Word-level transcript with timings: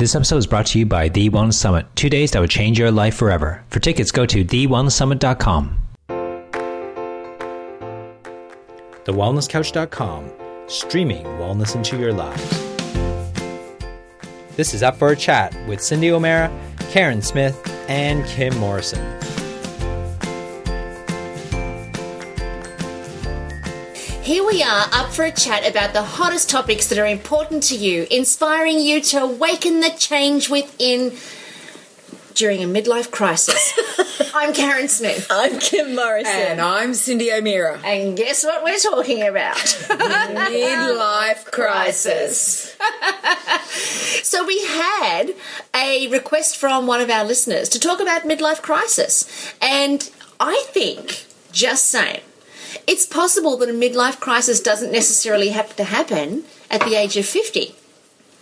This 0.00 0.14
episode 0.14 0.38
is 0.38 0.46
brought 0.46 0.64
to 0.68 0.78
you 0.78 0.86
by 0.86 1.10
The 1.10 1.28
One 1.28 1.52
Summit, 1.52 1.84
two 1.94 2.08
days 2.08 2.30
that 2.30 2.40
will 2.40 2.46
change 2.46 2.78
your 2.78 2.90
life 2.90 3.14
forever. 3.14 3.62
For 3.68 3.80
tickets, 3.80 4.10
go 4.10 4.24
to 4.24 4.42
TheWellnessSummit.com. 4.42 5.78
TheWellnessCouch.com, 9.04 10.30
streaming 10.68 11.26
wellness 11.26 11.76
into 11.76 11.98
your 11.98 12.14
lives. 12.14 12.48
This 14.56 14.72
is 14.72 14.82
Up 14.82 14.96
for 14.96 15.10
a 15.10 15.16
Chat 15.16 15.54
with 15.68 15.82
Cindy 15.82 16.10
O'Meara, 16.10 16.50
Karen 16.88 17.20
Smith, 17.20 17.60
and 17.86 18.24
Kim 18.24 18.56
Morrison. 18.56 19.04
Here 24.30 24.46
we 24.46 24.62
are, 24.62 24.86
up 24.92 25.10
for 25.10 25.24
a 25.24 25.32
chat 25.32 25.68
about 25.68 25.92
the 25.92 26.04
hottest 26.04 26.48
topics 26.48 26.86
that 26.86 26.98
are 27.00 27.06
important 27.08 27.64
to 27.64 27.76
you, 27.76 28.06
inspiring 28.12 28.78
you 28.78 29.00
to 29.00 29.24
awaken 29.24 29.80
the 29.80 29.90
change 29.98 30.48
within 30.48 31.16
during 32.34 32.62
a 32.62 32.66
midlife 32.66 33.10
crisis. 33.10 33.76
I'm 34.32 34.54
Karen 34.54 34.86
Smith. 34.86 35.26
I'm 35.32 35.58
Kim 35.58 35.96
Morrison. 35.96 36.32
And 36.32 36.60
I'm 36.60 36.94
Cindy 36.94 37.32
O'Meara. 37.32 37.80
And 37.80 38.16
guess 38.16 38.44
what 38.44 38.62
we're 38.62 38.78
talking 38.78 39.26
about? 39.26 39.56
Midlife 39.56 41.46
crisis. 41.46 42.76
so 44.22 44.46
we 44.46 44.64
had 44.64 45.34
a 45.74 46.06
request 46.06 46.56
from 46.56 46.86
one 46.86 47.00
of 47.00 47.10
our 47.10 47.24
listeners 47.24 47.68
to 47.70 47.80
talk 47.80 47.98
about 47.98 48.22
midlife 48.22 48.62
crisis. 48.62 49.52
And 49.60 50.08
I 50.38 50.66
think, 50.68 51.24
just 51.50 51.86
saying, 51.86 52.20
it's 52.86 53.06
possible 53.06 53.56
that 53.58 53.68
a 53.68 53.72
midlife 53.72 54.20
crisis 54.20 54.60
doesn't 54.60 54.92
necessarily 54.92 55.50
have 55.50 55.74
to 55.76 55.84
happen 55.84 56.44
at 56.70 56.80
the 56.82 56.94
age 56.94 57.16
of 57.16 57.26
50, 57.26 57.74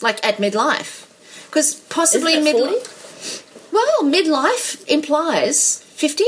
like 0.01 0.25
at 0.25 0.37
midlife. 0.37 1.07
Because 1.47 1.75
possibly 1.75 2.35
midlife. 2.35 3.73
Well, 3.73 4.03
midlife 4.03 4.87
implies 4.89 5.79
50? 5.83 6.25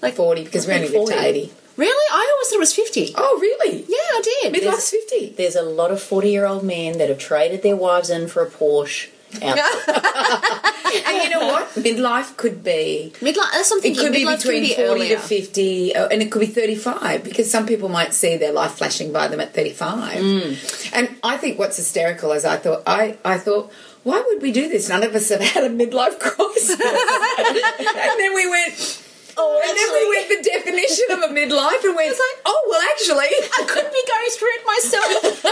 Like 0.00 0.14
40, 0.14 0.44
because 0.44 0.66
we 0.66 0.74
only 0.74 0.88
live 0.88 1.08
to 1.08 1.20
80. 1.20 1.52
Really? 1.76 2.08
I 2.12 2.30
always 2.32 2.48
thought 2.48 2.56
it 2.56 2.60
was 2.60 2.74
50. 2.74 3.14
Oh, 3.16 3.38
really? 3.40 3.84
Yeah, 3.88 3.96
I 3.96 4.20
did. 4.22 4.52
Midlife's 4.52 4.90
50. 4.90 5.30
There's 5.36 5.56
a 5.56 5.62
lot 5.62 5.90
of 5.90 6.02
40 6.02 6.30
year 6.30 6.44
old 6.44 6.62
men 6.62 6.98
that 6.98 7.08
have 7.08 7.18
traded 7.18 7.62
their 7.62 7.76
wives 7.76 8.10
in 8.10 8.28
for 8.28 8.42
a 8.42 8.50
Porsche. 8.50 9.08
Out 9.40 9.58
And 11.06 11.22
you 11.22 11.30
know 11.30 11.46
what? 11.46 11.68
Midlife 11.70 12.36
could 12.36 12.62
be. 12.62 13.12
Midlife, 13.20 13.52
that's 13.52 13.68
something 13.68 13.92
It 13.92 13.98
could 13.98 14.12
be 14.12 14.24
between 14.24 14.62
could 14.62 14.68
be 14.68 14.74
40 14.74 14.82
earlier. 14.82 15.16
to 15.16 15.22
50, 15.22 15.94
uh, 15.96 16.08
and 16.08 16.20
it 16.22 16.30
could 16.30 16.40
be 16.40 16.46
35, 16.46 17.24
because 17.24 17.50
some 17.50 17.66
people 17.66 17.88
might 17.88 18.12
see 18.12 18.36
their 18.36 18.52
life 18.52 18.72
flashing 18.72 19.12
by 19.12 19.28
them 19.28 19.40
at 19.40 19.54
35. 19.54 20.18
Mm. 20.18 20.92
And 20.94 21.16
I 21.22 21.38
think 21.38 21.58
what's 21.58 21.76
hysterical 21.76 22.32
is 22.32 22.44
I 22.44 22.56
thought, 22.56 22.82
I, 22.86 23.16
I 23.24 23.38
thought, 23.38 23.72
why 24.02 24.20
would 24.20 24.42
we 24.42 24.52
do 24.52 24.68
this? 24.68 24.88
None 24.88 25.02
of 25.02 25.14
us 25.14 25.28
have 25.30 25.40
had 25.40 25.64
a 25.64 25.70
midlife 25.70 26.18
crisis. 26.18 26.70
and 26.80 28.20
then 28.20 28.34
we 28.34 28.48
went, 28.50 29.01
oh, 29.36 29.60
and 29.64 29.74
then 29.76 29.88
we 29.92 30.02
went 30.08 30.28
the 30.28 30.42
definition 30.42 31.06
of 31.12 31.18
a 31.24 31.30
midlife 31.32 31.82
and 31.84 31.94
went, 31.96 32.10
like, 32.10 32.38
oh, 32.46 32.60
well, 32.68 32.82
actually, 32.92 33.30
I 33.58 33.62
could 33.66 33.88
be 33.90 34.02
going 34.08 34.30
through 34.36 34.54
it 34.56 34.64
myself. 34.66 35.44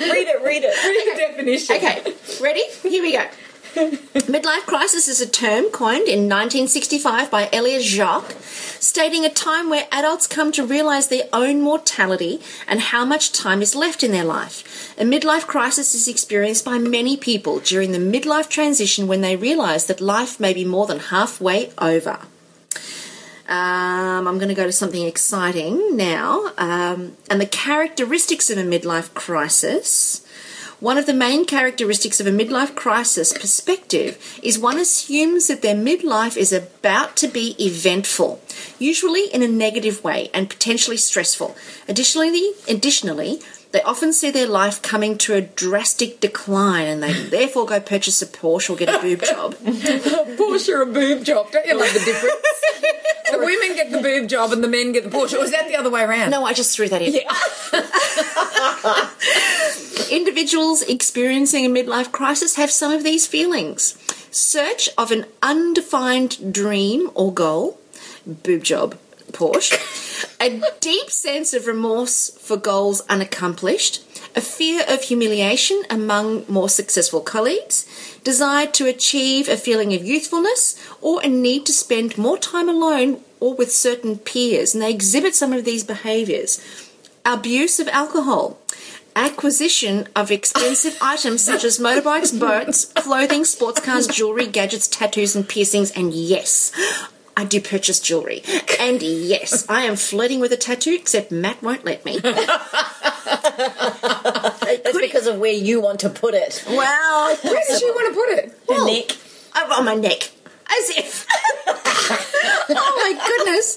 read 0.00 0.28
it, 0.28 0.42
read 0.42 0.62
it. 0.64 0.74
read 0.84 1.14
the 1.14 1.18
definition. 1.18 1.76
Okay, 1.76 2.14
ready? 2.40 2.64
Here 2.82 3.02
we 3.02 3.12
go. 3.12 3.26
Midlife 3.72 4.66
crisis 4.66 5.08
is 5.08 5.22
a 5.22 5.26
term 5.26 5.70
coined 5.70 6.06
in 6.06 6.28
1965 6.28 7.30
by 7.30 7.48
Elliott 7.54 7.82
Jaques, 7.82 8.34
stating 8.84 9.24
a 9.24 9.30
time 9.30 9.70
where 9.70 9.88
adults 9.90 10.26
come 10.26 10.52
to 10.52 10.66
realize 10.66 11.08
their 11.08 11.24
own 11.32 11.62
mortality 11.62 12.42
and 12.68 12.80
how 12.80 13.06
much 13.06 13.32
time 13.32 13.62
is 13.62 13.74
left 13.74 14.04
in 14.04 14.12
their 14.12 14.24
life. 14.24 14.94
A 14.98 15.04
midlife 15.04 15.46
crisis 15.46 15.94
is 15.94 16.06
experienced 16.06 16.66
by 16.66 16.76
many 16.76 17.16
people 17.16 17.60
during 17.60 17.92
the 17.92 17.98
midlife 17.98 18.50
transition 18.50 19.06
when 19.06 19.22
they 19.22 19.36
realize 19.36 19.86
that 19.86 20.02
life 20.02 20.38
may 20.38 20.52
be 20.52 20.66
more 20.66 20.86
than 20.86 20.98
halfway 20.98 21.72
over. 21.78 22.18
Um, 23.52 24.26
I'm 24.26 24.38
going 24.38 24.48
to 24.48 24.54
go 24.54 24.64
to 24.64 24.72
something 24.72 25.06
exciting 25.06 25.94
now. 25.94 26.52
Um, 26.56 27.18
and 27.28 27.38
the 27.38 27.44
characteristics 27.44 28.48
of 28.48 28.56
a 28.56 28.62
midlife 28.62 29.12
crisis. 29.12 30.26
One 30.80 30.96
of 30.96 31.04
the 31.04 31.12
main 31.12 31.44
characteristics 31.44 32.18
of 32.18 32.26
a 32.26 32.30
midlife 32.30 32.74
crisis 32.74 33.30
perspective 33.34 34.40
is 34.42 34.58
one 34.58 34.78
assumes 34.78 35.48
that 35.48 35.60
their 35.60 35.76
midlife 35.76 36.38
is 36.38 36.50
about 36.50 37.14
to 37.18 37.28
be 37.28 37.54
eventful, 37.60 38.40
usually 38.78 39.26
in 39.26 39.42
a 39.42 39.48
negative 39.48 40.02
way 40.02 40.30
and 40.32 40.48
potentially 40.48 40.96
stressful. 40.96 41.54
Additionally, 41.86 42.52
additionally, 42.66 43.40
they 43.72 43.82
often 43.82 44.14
see 44.14 44.30
their 44.30 44.48
life 44.48 44.80
coming 44.80 45.18
to 45.18 45.34
a 45.34 45.42
drastic 45.42 46.20
decline 46.20 46.86
and 46.86 47.02
they 47.02 47.12
therefore 47.12 47.66
go 47.66 47.80
purchase 47.80 48.22
a 48.22 48.26
Porsche 48.26 48.70
or 48.70 48.76
get 48.76 48.88
a 48.88 48.98
boob 48.98 49.22
job. 49.22 49.54
Porsche 50.36 50.74
or 50.74 50.82
a 50.82 50.86
boob 50.86 51.22
job. 51.22 51.50
Don't 51.52 51.66
you 51.66 51.78
love 51.78 51.92
the 51.92 52.00
difference? 52.00 52.51
Women 53.44 53.76
get 53.76 53.90
the 53.90 54.00
boob 54.00 54.28
job 54.28 54.52
and 54.52 54.62
the 54.62 54.68
men 54.68 54.92
get 54.92 55.04
the 55.04 55.10
Porsche. 55.10 55.38
Or 55.38 55.44
is 55.44 55.50
that 55.50 55.68
the 55.68 55.76
other 55.76 55.90
way 55.90 56.02
around? 56.02 56.30
No, 56.30 56.44
I 56.44 56.52
just 56.52 56.76
threw 56.76 56.88
that 56.88 57.02
in. 57.02 57.14
Individuals 60.10 60.82
experiencing 60.82 61.64
a 61.64 61.68
midlife 61.68 62.12
crisis 62.12 62.56
have 62.56 62.70
some 62.70 62.92
of 62.92 63.04
these 63.04 63.26
feelings 63.26 63.96
search 64.30 64.88
of 64.96 65.10
an 65.10 65.26
undefined 65.42 66.52
dream 66.52 67.10
or 67.14 67.32
goal, 67.32 67.78
boob 68.26 68.62
job, 68.62 68.98
Porsche, 69.32 69.78
a 70.40 70.62
deep 70.80 71.10
sense 71.10 71.54
of 71.54 71.66
remorse 71.66 72.30
for 72.30 72.56
goals 72.56 73.02
unaccomplished, 73.08 74.02
a 74.36 74.40
fear 74.40 74.84
of 74.88 75.02
humiliation 75.02 75.82
among 75.90 76.44
more 76.48 76.68
successful 76.68 77.20
colleagues, 77.20 77.86
desire 78.24 78.66
to 78.66 78.86
achieve 78.86 79.48
a 79.48 79.56
feeling 79.56 79.94
of 79.94 80.04
youthfulness, 80.04 80.78
or 81.00 81.22
a 81.22 81.28
need 81.28 81.66
to 81.66 81.72
spend 81.72 82.18
more 82.18 82.38
time 82.38 82.68
alone 82.68 83.20
or 83.42 83.54
with 83.54 83.72
certain 83.72 84.18
peers. 84.18 84.72
And 84.72 84.82
they 84.82 84.90
exhibit 84.90 85.34
some 85.34 85.52
of 85.52 85.64
these 85.64 85.82
behaviours 85.82 86.60
abuse 87.24 87.78
of 87.80 87.88
alcohol, 87.88 88.58
acquisition 89.14 90.08
of 90.14 90.30
expensive 90.30 90.96
items 91.02 91.42
such 91.42 91.64
as 91.64 91.78
motorbikes, 91.78 92.38
boats, 92.38 92.86
clothing, 92.94 93.44
sports 93.44 93.80
cars, 93.80 94.06
jewelry, 94.06 94.46
gadgets, 94.46 94.86
tattoos, 94.88 95.34
and 95.36 95.48
piercings, 95.48 95.90
and 95.90 96.14
yes. 96.14 96.72
I 97.36 97.44
do 97.44 97.60
purchase 97.60 97.98
jewellery. 97.98 98.42
And 98.78 99.02
yes, 99.02 99.66
I 99.68 99.82
am 99.84 99.96
flirting 99.96 100.38
with 100.40 100.52
a 100.52 100.56
tattoo, 100.56 100.92
except 100.92 101.32
Matt 101.32 101.62
won't 101.62 101.84
let 101.84 102.04
me. 102.04 102.18
That's 102.18 102.38
because 105.00 105.26
of 105.26 105.38
where 105.38 105.52
you 105.52 105.80
want 105.80 106.00
to 106.00 106.10
put 106.10 106.34
it. 106.34 106.62
Well, 106.68 107.36
Where 107.42 107.62
did 107.66 107.80
you 107.80 107.94
want 107.94 108.14
to 108.14 108.20
put 108.20 108.28
it? 108.38 108.66
The 108.66 108.84
neck. 108.84 109.16
Oh, 109.56 109.78
on 109.78 109.84
my 109.86 109.94
neck. 109.94 110.30
As 110.78 110.90
if. 110.90 111.26
oh 112.70 112.94
my 112.96 113.26
goodness. 113.26 113.76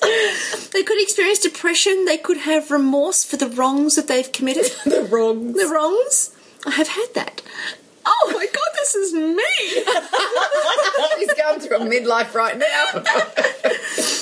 They 0.70 0.84
could 0.84 1.02
experience 1.02 1.40
depression. 1.40 2.06
They 2.06 2.18
could 2.18 2.38
have 2.38 2.72
remorse 2.72 3.24
for 3.26 3.38
the 3.38 3.48
wrongs 3.50 3.96
that 3.96 4.08
they've 4.08 4.32
committed. 4.32 4.72
The 4.86 5.04
wrongs. 5.04 5.58
the 5.58 5.68
wrongs. 5.68 6.32
I 6.66 6.72
have 6.72 6.88
had 6.88 7.08
that. 7.16 7.42
Oh 8.06 8.32
my 8.34 8.46
god, 8.46 8.72
this 8.76 8.96
is 8.96 9.14
me. 9.14 9.44
She's 11.20 11.34
going 11.34 11.60
through 11.60 11.78
a 11.78 11.80
midlife 11.82 12.34
right 12.34 12.58
now. 12.58 13.04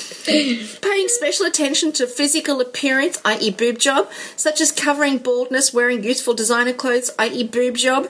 Paying 0.82 1.08
special 1.08 1.46
attention 1.46 1.92
to 1.92 2.06
physical 2.06 2.60
appearance, 2.60 3.20
i.e., 3.24 3.50
boob 3.50 3.78
job, 3.78 4.10
such 4.36 4.60
as 4.60 4.72
covering 4.72 5.18
baldness, 5.18 5.74
wearing 5.74 6.02
youthful 6.02 6.32
designer 6.32 6.72
clothes, 6.72 7.10
i.e., 7.18 7.44
boob 7.44 7.76
job, 7.76 8.08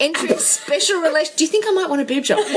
entering 0.00 0.38
special 0.38 1.00
relation. 1.00 1.34
Do 1.36 1.44
you 1.44 1.50
think 1.50 1.66
I 1.68 1.72
might 1.72 1.90
want 1.90 2.00
a 2.00 2.04
boob 2.06 2.24
job? 2.24 2.38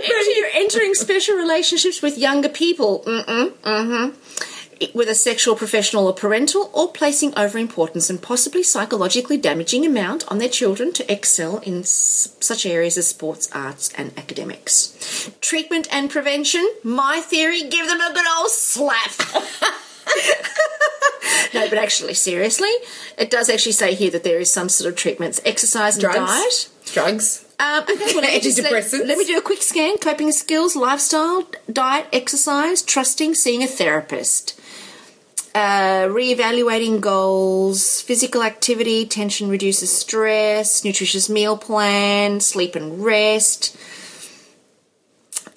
Enter- 0.00 0.50
entering 0.54 0.94
special 0.94 1.36
relationships 1.36 2.02
with 2.02 2.16
younger 2.16 2.48
people. 2.48 3.02
Mm-mm, 3.06 3.50
mm-hmm. 3.50 4.49
With 4.94 5.10
a 5.10 5.14
sexual, 5.14 5.56
professional, 5.56 6.06
or 6.06 6.14
parental, 6.14 6.70
or 6.72 6.90
placing 6.90 7.32
overimportance 7.32 8.08
and 8.08 8.22
possibly 8.22 8.62
psychologically 8.62 9.36
damaging 9.36 9.84
amount 9.84 10.26
on 10.28 10.38
their 10.38 10.48
children 10.48 10.90
to 10.94 11.12
excel 11.12 11.58
in 11.58 11.80
s- 11.80 12.34
such 12.40 12.64
areas 12.64 12.96
as 12.96 13.06
sports, 13.06 13.46
arts, 13.52 13.92
and 13.98 14.10
academics. 14.16 15.30
Treatment 15.42 15.86
and 15.92 16.08
prevention. 16.10 16.66
My 16.82 17.20
theory: 17.20 17.60
give 17.68 17.88
them 17.88 18.00
a 18.00 18.14
good 18.14 18.24
old 18.38 18.50
slap. 18.50 19.10
no, 21.54 21.68
but 21.68 21.78
actually, 21.78 22.14
seriously, 22.14 22.70
it 23.18 23.30
does 23.30 23.50
actually 23.50 23.72
say 23.72 23.94
here 23.94 24.10
that 24.10 24.24
there 24.24 24.38
is 24.40 24.52
some 24.52 24.68
sort 24.68 24.90
of 24.90 24.96
treatments, 24.96 25.40
exercise 25.44 25.96
and 25.96 26.02
Drugs. 26.02 26.16
diet. 26.16 26.68
Drugs. 26.94 27.44
Um, 27.58 27.82
okay, 27.82 28.14
well, 28.14 28.40
just, 28.40 28.62
let, 28.62 28.92
let 29.06 29.18
me 29.18 29.24
do 29.26 29.36
a 29.36 29.42
quick 29.42 29.60
scan. 29.60 29.98
Coping 29.98 30.32
skills, 30.32 30.74
lifestyle, 30.74 31.46
diet, 31.70 32.06
exercise, 32.10 32.80
trusting, 32.80 33.34
seeing 33.34 33.62
a 33.62 33.66
therapist. 33.66 34.58
Uh, 35.52 36.06
reevaluating 36.08 37.00
goals, 37.00 38.00
physical 38.02 38.42
activity, 38.42 39.04
tension 39.04 39.48
reduces 39.48 39.90
stress, 39.90 40.84
nutritious 40.84 41.28
meal 41.28 41.56
plan, 41.58 42.38
sleep 42.38 42.76
and 42.76 43.02
rest, 43.04 43.76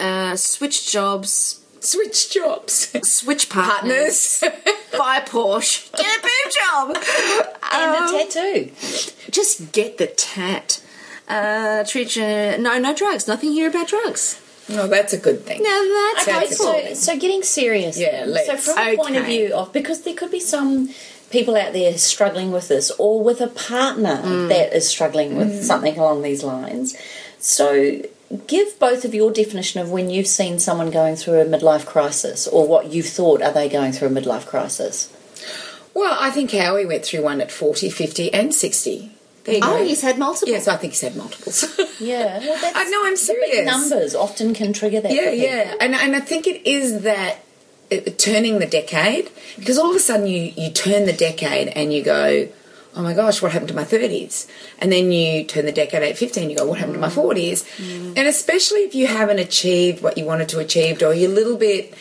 uh, 0.00 0.34
switch 0.36 0.90
jobs, 0.90 1.60
Switch 1.78 2.30
jobs. 2.32 2.88
switch 3.08 3.48
partners, 3.50 4.40
Partners. 4.40 4.64
buy 4.98 5.18
a 5.18 5.22
Porsche, 5.22 5.92
get 5.96 6.18
a 6.18 6.22
boob 6.22 6.52
job. 6.60 6.96
And 7.72 7.96
Um, 7.96 8.14
a 8.16 8.24
tattoo. 8.24 8.70
just 9.30 9.70
get 9.72 9.98
the 9.98 10.06
tat. 10.08 10.80
Uh, 11.28 11.84
treat 11.84 12.16
no, 12.16 12.78
no 12.78 12.94
drugs. 12.94 13.28
Nothing 13.28 13.52
here 13.52 13.68
about 13.68 13.88
drugs. 13.88 14.40
No, 14.68 14.86
that's 14.86 15.12
a 15.12 15.18
good 15.18 15.44
thing. 15.44 15.62
No, 15.62 16.12
that's 16.14 16.28
Okay, 16.28 16.38
That's 16.40 16.56
so, 16.56 16.94
so 16.94 17.18
getting 17.18 17.42
serious. 17.42 17.98
Yeah, 17.98 18.24
let's. 18.26 18.46
So 18.46 18.56
from 18.56 18.78
a 18.78 18.96
point 18.96 19.16
of 19.16 19.26
view 19.26 19.54
of 19.54 19.72
because 19.72 20.02
there 20.02 20.14
could 20.14 20.30
be 20.30 20.40
some 20.40 20.88
people 21.30 21.56
out 21.56 21.72
there 21.72 21.98
struggling 21.98 22.50
with 22.50 22.68
this, 22.68 22.90
or 22.92 23.22
with 23.22 23.40
a 23.40 23.48
partner 23.48 24.22
mm. 24.22 24.48
that 24.48 24.72
is 24.74 24.88
struggling 24.88 25.36
with 25.36 25.52
mm. 25.52 25.62
something 25.62 25.98
along 25.98 26.22
these 26.22 26.42
lines. 26.42 26.96
So 27.38 28.02
give 28.46 28.78
both 28.78 29.04
of 29.04 29.14
your 29.14 29.30
definition 29.32 29.80
of 29.80 29.90
when 29.90 30.10
you've 30.10 30.26
seen 30.26 30.58
someone 30.58 30.90
going 30.90 31.16
through 31.16 31.40
a 31.40 31.44
midlife 31.44 31.86
crisis, 31.86 32.46
or 32.46 32.66
what 32.66 32.92
you've 32.92 33.06
thought 33.06 33.42
are 33.42 33.52
they 33.52 33.68
going 33.68 33.92
through 33.92 34.08
a 34.08 34.10
midlife 34.10 34.46
crisis. 34.46 35.12
Well, 35.92 36.16
I 36.18 36.30
think 36.30 36.52
Howie 36.52 36.86
went 36.86 37.04
through 37.04 37.22
one 37.22 37.40
at 37.40 37.52
40, 37.52 37.90
50, 37.90 38.32
and 38.32 38.54
60. 38.54 39.13
There 39.44 39.54
you 39.56 39.60
Oh, 39.62 39.78
go. 39.78 39.84
he's 39.84 40.00
had 40.02 40.18
multiple. 40.18 40.48
Yes, 40.48 40.66
I 40.68 40.76
think 40.76 40.92
he's 40.94 41.02
had 41.02 41.16
multiples. 41.16 41.64
Yeah, 42.00 42.38
well, 42.40 42.58
that's, 42.60 42.76
I 42.76 42.84
know, 42.90 43.02
I'm 43.06 43.16
serious. 43.16 43.64
numbers 43.64 44.14
often 44.14 44.52
can 44.54 44.72
trigger 44.72 45.00
that. 45.00 45.12
Yeah, 45.12 45.30
yeah, 45.30 45.74
and 45.80 45.94
and 45.94 46.16
I 46.16 46.20
think 46.20 46.46
it 46.46 46.66
is 46.66 47.02
that 47.02 47.38
it, 47.90 48.18
turning 48.18 48.58
the 48.58 48.66
decade 48.66 49.30
because 49.56 49.78
all 49.78 49.90
of 49.90 49.96
a 49.96 50.00
sudden 50.00 50.26
you 50.26 50.52
you 50.56 50.70
turn 50.70 51.06
the 51.06 51.12
decade 51.12 51.68
and 51.68 51.92
you 51.92 52.02
go, 52.02 52.48
oh 52.96 53.02
my 53.02 53.14
gosh, 53.14 53.40
what 53.42 53.52
happened 53.52 53.68
to 53.68 53.74
my 53.76 53.84
thirties? 53.84 54.48
And 54.80 54.90
then 54.90 55.12
you 55.12 55.44
turn 55.44 55.66
the 55.66 55.72
decade 55.72 56.02
at 56.02 56.18
fifteen, 56.18 56.50
you 56.50 56.56
go, 56.56 56.66
what 56.66 56.78
happened 56.78 56.94
to 56.94 57.00
my 57.00 57.10
forties? 57.10 57.64
And 57.78 58.18
especially 58.18 58.80
if 58.80 58.94
you 58.94 59.06
haven't 59.06 59.38
achieved 59.38 60.02
what 60.02 60.18
you 60.18 60.24
wanted 60.24 60.48
to 60.50 60.58
achieve, 60.58 61.00
or 61.02 61.14
you're 61.14 61.30
a 61.30 61.34
little 61.34 61.56
bit 61.56 61.94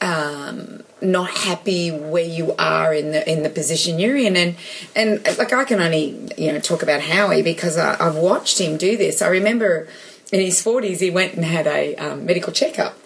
um, 0.00 0.82
not 1.02 1.30
happy 1.30 1.90
where 1.90 2.24
you 2.24 2.54
are 2.58 2.94
in 2.94 3.10
the 3.12 3.30
in 3.30 3.42
the 3.42 3.50
position 3.50 3.98
you're 3.98 4.16
in, 4.16 4.36
and 4.36 4.56
and 4.96 5.24
like 5.38 5.52
I 5.52 5.64
can 5.64 5.80
only 5.80 6.28
you 6.38 6.52
know 6.52 6.60
talk 6.60 6.82
about 6.82 7.00
Howie 7.02 7.42
because 7.42 7.76
I, 7.78 7.96
I've 8.04 8.16
watched 8.16 8.58
him 8.60 8.76
do 8.76 8.96
this. 8.96 9.20
I 9.22 9.28
remember 9.28 9.88
in 10.32 10.40
his 10.40 10.62
forties 10.62 11.00
he 11.00 11.10
went 11.10 11.34
and 11.34 11.44
had 11.44 11.66
a 11.66 11.94
um, 11.96 12.24
medical 12.26 12.52
checkup, 12.52 12.96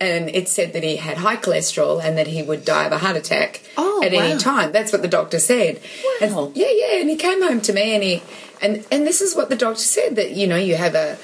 and 0.00 0.28
it 0.30 0.48
said 0.48 0.72
that 0.72 0.82
he 0.82 0.96
had 0.96 1.18
high 1.18 1.36
cholesterol 1.36 2.02
and 2.02 2.16
that 2.18 2.26
he 2.28 2.42
would 2.42 2.64
die 2.64 2.84
of 2.86 2.92
a 2.92 2.98
heart 2.98 3.16
attack 3.16 3.60
Oh, 3.76 4.02
at 4.02 4.12
wow. 4.12 4.18
any 4.20 4.38
time. 4.38 4.72
That's 4.72 4.92
what 4.92 5.02
the 5.02 5.08
doctor 5.08 5.38
said. 5.38 5.80
Wow. 6.20 6.46
And, 6.46 6.56
yeah, 6.56 6.70
yeah, 6.70 7.00
and 7.00 7.10
he 7.10 7.16
came 7.16 7.42
home 7.42 7.60
to 7.62 7.72
me 7.72 7.94
and 7.94 8.02
he 8.02 8.22
and 8.62 8.86
and 8.90 9.06
this 9.06 9.20
is 9.20 9.34
what 9.36 9.48
the 9.50 9.56
doctor 9.56 9.82
said 9.82 10.16
that 10.16 10.30
you 10.32 10.46
know 10.46 10.56
you 10.56 10.76
have 10.76 10.94
a- 10.94 11.18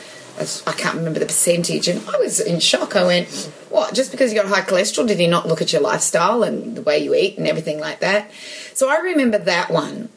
I 0.66 0.72
can't 0.72 0.96
remember 0.96 1.18
the 1.20 1.26
percentage, 1.26 1.88
and 1.88 2.00
I 2.08 2.16
was 2.18 2.40
in 2.40 2.60
shock. 2.60 2.96
I 2.96 3.04
went, 3.04 3.28
"What? 3.70 3.94
Just 3.94 4.10
because 4.10 4.32
you 4.32 4.40
got 4.40 4.48
high 4.48 4.62
cholesterol, 4.62 5.06
did 5.06 5.18
he 5.18 5.26
not 5.26 5.46
look 5.48 5.60
at 5.60 5.72
your 5.72 5.82
lifestyle 5.82 6.42
and 6.42 6.76
the 6.76 6.82
way 6.82 6.98
you 6.98 7.14
eat 7.14 7.38
and 7.38 7.46
everything 7.46 7.78
like 7.80 8.00
that?" 8.00 8.30
So 8.74 8.88
I 8.88 8.98
remember 8.98 9.38
that 9.38 9.70
one, 9.70 10.08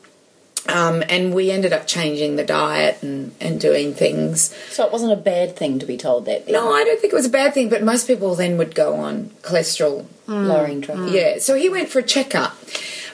um, 0.67 1.03
and 1.09 1.33
we 1.33 1.49
ended 1.51 1.73
up 1.73 1.87
changing 1.87 2.35
the 2.35 2.43
diet 2.43 2.99
and 3.01 3.33
and 3.41 3.59
doing 3.59 3.93
things. 3.93 4.53
So 4.69 4.85
it 4.85 4.91
wasn't 4.91 5.13
a 5.13 5.17
bad 5.17 5.55
thing 5.55 5.79
to 5.79 5.85
be 5.85 5.97
told 5.97 6.25
that. 6.25 6.45
then? 6.45 6.53
No, 6.53 6.71
I 6.71 6.83
don't 6.83 6.99
think 6.99 7.13
it 7.13 7.15
was 7.15 7.25
a 7.25 7.29
bad 7.29 7.53
thing, 7.53 7.69
but 7.69 7.81
most 7.83 8.05
people 8.07 8.35
then 8.35 8.57
would 8.57 8.75
go 8.75 8.95
on 8.95 9.31
cholesterol. 9.41 10.05
lowering 10.27 10.79
drugs. 10.79 11.11
Yeah, 11.11 11.39
so 11.39 11.55
he 11.55 11.67
went 11.67 11.89
for 11.89 11.99
a 11.99 12.03
checkup. 12.03 12.55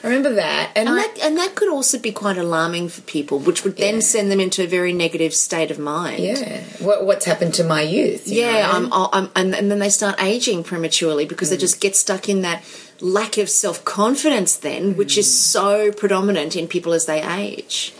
I 0.02 0.06
remember 0.08 0.34
that, 0.34 0.70
and, 0.76 0.88
And 0.88 0.98
I, 0.98 1.02
that, 1.02 1.18
and 1.20 1.36
that 1.38 1.54
could 1.54 1.68
also 1.68 1.98
be 1.98 2.12
quite 2.12 2.38
alarming 2.38 2.88
for 2.88 3.00
people, 3.02 3.38
which 3.38 3.64
would 3.64 3.76
then 3.76 3.96
Yeah. 3.96 4.00
send 4.00 4.30
them 4.30 4.40
into 4.40 4.62
a 4.62 4.66
very 4.66 4.92
negative 4.92 5.34
state 5.34 5.70
of 5.70 5.78
mind. 5.78 6.22
yeah, 6.22 6.62
what, 6.78 7.04
what's 7.04 7.24
happened 7.24 7.54
to 7.54 7.64
my 7.64 7.82
youth? 7.82 8.28
you 8.28 8.42
Yeah? 8.42 8.70
I'm, 8.72 8.92
I'm, 8.92 9.30
and, 9.34 9.54
and 9.54 9.70
then 9.70 9.78
they 9.78 9.90
start 9.90 10.22
aging 10.22 10.64
prematurely 10.64 11.24
because 11.26 11.50
they 11.50 11.56
mm. 11.56 11.60
just 11.60 11.80
get 11.80 11.96
stuck 11.96 12.28
in 12.28 12.42
that 12.42 12.62
lack 13.00 13.38
of 13.38 13.48
self 13.48 13.84
confidence, 13.84 14.56
then, 14.56 14.96
which 14.96 15.16
is 15.18 15.26
mm. 15.26 15.30
so 15.30 15.92
predominant 15.92 16.56
in 16.56 16.68
people 16.68 16.92
as 16.92 17.06
they 17.06 17.22
age. 17.22 17.92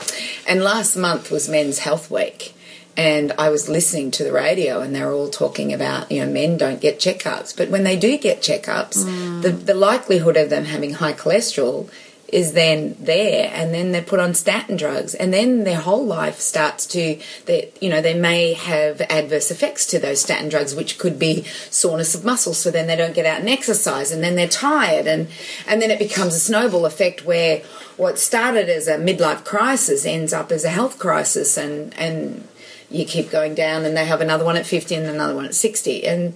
And 0.47 0.63
last 0.63 0.97
month 0.97 1.31
was 1.31 1.49
Men's 1.49 1.81
Health 1.81 2.11
Week, 2.11 2.55
and 2.99 3.33
I 3.39 3.49
was 3.49 3.69
listening 3.69 4.11
to 4.13 4.25
the 4.25 4.33
radio, 4.33 4.81
and 4.81 4.93
they 4.93 5.05
were 5.05 5.13
all 5.13 5.31
talking 5.31 5.73
about 5.73 6.11
you 6.11 6.25
know 6.25 6.31
men 6.31 6.59
don't 6.59 6.81
get 6.81 6.99
checkups, 6.99 7.57
but 7.57 7.71
when 7.71 7.85
they 7.85 7.97
do 7.97 8.19
get 8.19 8.43
checkups, 8.43 9.09
hmm. 9.09 9.41
the 9.41 9.51
the 9.51 9.75
likelihood 9.75 10.37
of 10.37 10.51
them 10.51 10.65
having 10.65 10.95
high 10.95 11.13
cholesterol 11.13 11.89
is 12.27 12.53
then 12.53 12.95
there. 13.01 13.51
And 13.55 13.73
then 13.73 13.93
they're 13.93 14.03
put 14.03 14.21
on 14.21 14.35
statin 14.35 14.77
drugs. 14.77 15.15
And 15.15 15.33
then 15.33 15.65
their 15.65 15.81
whole 15.81 16.05
life 16.05 16.41
starts 16.41 16.87
to 16.89 17.19
they 17.47 17.71
you 17.81 17.89
know 17.89 18.03
they 18.03 18.19
may 18.19 18.53
have 18.53 19.01
adverse 19.03 19.51
effects 19.51 19.87
to 19.87 19.99
those 19.99 20.21
statin 20.21 20.49
drugs 20.49 20.75
which 20.75 20.99
could 20.99 21.19
be 21.19 21.45
soreness 21.71 22.15
of 22.15 22.25
muscles. 22.25 22.59
So 22.59 22.71
then 22.71 22.89
they 22.89 22.97
don't 22.97 23.15
get 23.15 23.27
out 23.27 23.41
and 23.41 23.49
exercise. 23.49 24.11
And 24.11 24.23
then 24.23 24.35
they're 24.35 24.49
tired. 24.49 25.07
And 25.07 25.29
and 25.69 25.81
then 25.81 25.93
it 25.93 26.01
becomes 26.01 26.35
a 26.35 26.41
snowball 26.41 26.85
effect 26.85 27.25
where 27.25 27.63
what 27.97 28.19
started 28.19 28.69
as 28.69 28.89
a 28.89 28.99
midlife 28.99 29.45
crisis 29.45 30.05
ends 30.05 30.33
up 30.33 30.53
as 30.53 30.65
a 30.65 30.71
health 30.71 30.99
crisis. 30.99 31.57
And 31.57 31.97
and 31.97 32.47
you 32.91 33.05
keep 33.05 33.31
going 33.31 33.55
down 33.55 33.85
and 33.85 33.97
they 33.97 34.05
have 34.05 34.21
another 34.21 34.45
one 34.45 34.57
at 34.57 34.67
50 34.67 34.95
and 34.95 35.07
another 35.07 35.35
one 35.35 35.45
at 35.45 35.55
60 35.55 36.07
and 36.07 36.35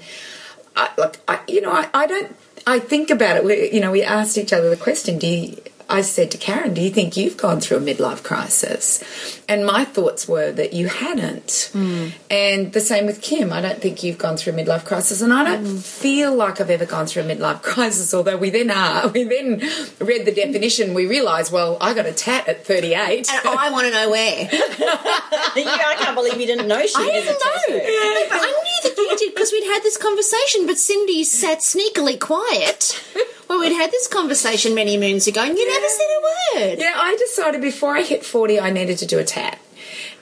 I, 0.76 0.90
look, 0.96 1.18
I, 1.28 1.40
you 1.48 1.60
know, 1.60 1.72
I, 1.72 1.88
I 1.92 2.06
don't. 2.06 2.34
I 2.66 2.78
think 2.78 3.10
about 3.10 3.36
it. 3.36 3.44
We, 3.44 3.72
you 3.72 3.80
know, 3.80 3.90
we 3.90 4.02
asked 4.02 4.38
each 4.38 4.52
other 4.52 4.70
the 4.70 4.76
question. 4.76 5.18
Do 5.18 5.26
you, 5.26 5.56
I 5.92 6.00
said 6.00 6.30
to 6.30 6.38
Karen, 6.38 6.72
"Do 6.72 6.80
you 6.80 6.90
think 6.90 7.16
you've 7.16 7.36
gone 7.36 7.60
through 7.60 7.76
a 7.76 7.80
midlife 7.80 8.22
crisis?" 8.22 9.04
And 9.46 9.66
my 9.66 9.84
thoughts 9.84 10.26
were 10.26 10.50
that 10.52 10.72
you 10.72 10.88
hadn't. 10.88 11.70
Hmm. 11.72 12.08
And 12.30 12.72
the 12.72 12.80
same 12.80 13.04
with 13.04 13.20
Kim. 13.20 13.52
I 13.52 13.60
don't 13.60 13.80
think 13.80 14.02
you've 14.02 14.16
gone 14.16 14.38
through 14.38 14.54
a 14.54 14.56
midlife 14.56 14.84
crisis, 14.84 15.20
and 15.20 15.32
I 15.32 15.44
don't 15.44 15.66
hmm. 15.66 15.76
feel 15.76 16.34
like 16.34 16.60
I've 16.60 16.70
ever 16.70 16.86
gone 16.86 17.06
through 17.06 17.24
a 17.24 17.26
midlife 17.26 17.62
crisis. 17.72 18.14
Although 18.14 18.38
we 18.38 18.48
then 18.48 18.70
are, 18.70 19.08
we 19.08 19.24
then 19.24 19.60
read 20.00 20.24
the 20.24 20.32
definition. 20.32 20.94
We 20.94 21.06
realised, 21.06 21.52
well, 21.52 21.76
I 21.80 21.92
got 21.92 22.06
a 22.06 22.12
tat 22.12 22.48
at 22.48 22.64
thirty-eight. 22.64 23.30
And 23.30 23.48
I 23.48 23.70
want 23.70 23.86
to 23.86 23.92
know 23.92 24.10
where. 24.10 24.48
yeah, 25.56 25.92
I 25.92 25.96
can't 25.98 26.16
believe 26.16 26.40
you 26.40 26.46
didn't 26.46 26.68
know 26.68 26.86
she 26.86 26.94
I 26.96 27.06
didn't 27.06 27.26
know. 27.26 27.38
tattoo. 27.38 27.72
No, 27.74 28.22
but 28.30 28.40
I 28.40 28.62
knew 28.64 28.91
that 29.08 29.20
you 29.20 29.28
did 29.28 29.34
because 29.34 29.52
we'd 29.52 29.64
had 29.64 29.82
this 29.82 29.96
conversation, 29.96 30.66
but 30.66 30.78
Cindy 30.78 31.24
sat 31.24 31.58
sneakily 31.60 32.18
quiet. 32.18 33.02
Well, 33.48 33.60
we'd 33.60 33.72
had 33.72 33.90
this 33.90 34.08
conversation 34.08 34.74
many 34.74 34.96
moons 34.96 35.26
ago, 35.26 35.42
and 35.42 35.58
you 35.58 35.68
never 35.68 35.86
said 35.86 36.06
a 36.06 36.68
word. 36.70 36.78
yeah, 36.78 36.94
I 36.96 37.16
decided 37.16 37.60
before 37.60 37.94
I 37.96 38.02
hit 38.02 38.24
forty, 38.24 38.58
I 38.58 38.70
needed 38.70 38.96
to 38.98 39.06
do 39.06 39.18
a 39.18 39.24
tat. 39.24 39.58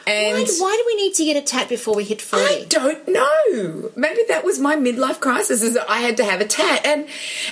And 0.07 0.39
Why, 0.39 0.57
why 0.59 0.77
do 0.77 0.85
we 0.87 0.97
need 0.97 1.15
to 1.15 1.25
get 1.25 1.37
a 1.37 1.43
tat 1.43 1.69
before 1.69 1.95
we 1.95 2.05
hit 2.05 2.21
40? 2.23 2.45
I 2.45 2.65
don't 2.65 3.07
know. 3.07 3.91
Maybe 3.95 4.23
that 4.29 4.45
was 4.45 4.59
my 4.59 4.75
midlife 4.75 5.21
crisis 5.21 5.63
is 5.63 5.75
that 5.75 5.89
I 5.89 5.99
had 6.01 6.17
to 6.17 6.25
have 6.25 6.41
a 6.41 6.47
tat 6.47 6.85
and 6.85 7.03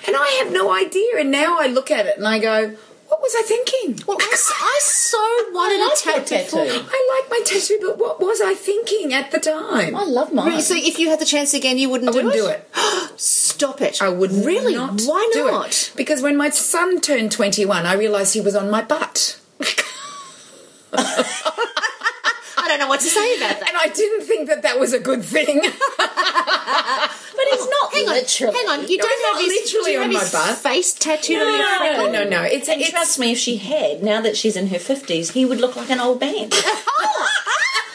and 0.07 0.17
I 0.17 0.41
have 0.43 0.51
no 0.51 0.73
idea 0.73 1.19
and 1.19 1.31
now 1.31 1.59
I 1.61 1.67
look 1.67 1.91
at 1.91 2.07
it 2.07 2.17
and 2.17 2.27
I 2.27 2.39
go, 2.39 2.75
what 3.09 3.21
was 3.21 3.35
I 3.37 3.43
thinking? 3.43 4.05
Well, 4.07 4.19
I 4.21 4.35
so 4.81 5.19
wanted 5.53 5.81
like 5.81 5.93
a 5.93 5.97
tat 5.97 6.31
your 6.31 6.45
before. 6.45 6.65
tattoo. 6.65 6.87
I 6.93 7.21
like 7.23 7.31
my 7.31 7.41
tattoo, 7.45 7.79
but 7.81 7.99
what 7.99 8.21
was 8.21 8.41
I 8.41 8.55
thinking 8.55 9.13
at 9.15 9.31
the 9.31 9.41
time? 9.41 9.97
I 9.97 10.05
love 10.05 10.33
mine. 10.33 10.47
Really? 10.49 10.63
So 10.63 10.75
if 10.77 10.99
you 10.99 11.09
had 11.09 11.19
the 11.21 11.25
chance 11.25 11.55
again, 11.55 11.79
you 11.79 11.89
wouldn't 11.91 12.11
I 12.11 12.13
wouldn't 12.15 12.35
do 12.35 12.41
do 12.43 12.47
it? 12.49 12.69
it. 12.77 13.13
Stop 13.21 13.81
it. 13.81 14.01
I 14.03 14.09
would 14.09 14.31
Really? 14.33 14.75
not 14.75 15.01
Why 15.03 15.29
do 15.33 15.47
not? 15.47 15.69
it. 15.69 15.93
Because 15.97 16.23
when 16.23 16.37
my 16.37 16.51
son 16.51 17.01
turned 17.01 17.33
21, 17.33 17.87
I 17.87 17.95
realized 17.95 18.35
he 18.35 18.41
was 18.41 18.55
on 18.55 18.71
my 18.71 18.83
butt. 18.83 19.39
I 20.93 22.67
don't 22.69 22.79
know 22.81 22.89
what 22.89 23.01
to 23.01 23.07
say 23.07 23.37
about 23.37 23.61
that. 23.61 23.69
And 23.69 23.77
I 23.79 23.89
didn't 23.89 24.27
think 24.27 24.49
that 24.49 24.63
that 24.63 24.79
was 24.79 24.93
a 24.93 25.01
good 25.01 25.25
thing. 25.25 25.61
but 27.39 27.47
it's 27.55 27.63
oh, 27.63 27.71
not 27.81 27.93
Hang 27.95 28.09
on, 28.09 28.15
literally. 28.15 28.57
hang 28.59 28.69
on. 28.69 28.89
You 28.89 28.97
No, 28.99 29.05
don't 29.05 29.25
have 29.33 29.41
his, 29.45 29.49
literally 29.63 29.93
do 29.93 30.03
on 30.03 30.13
my 30.13 30.29
butt. 30.31 30.59
face 30.59 30.93
tattooed 30.93 31.41
on 31.41 31.49
your 31.55 31.59
No. 31.63 31.79
freckle? 31.79 32.13
no, 32.13 32.25
no, 32.29 32.43
it's 32.43 32.69
And 32.69 32.81
it's 32.83 32.91
trust 32.91 33.19
me, 33.21 33.31
if 33.33 33.39
she 33.39 33.57
had, 33.59 34.03
now 34.03 34.21
that 34.21 34.37
she's 34.37 34.57
in 34.57 34.67
her 34.69 34.77
50s, 34.79 35.33
he 35.33 35.45
would 35.47 35.61
look 35.61 35.77
like 35.77 35.89
an 35.91 36.01
old 36.01 36.21
man. 36.21 36.51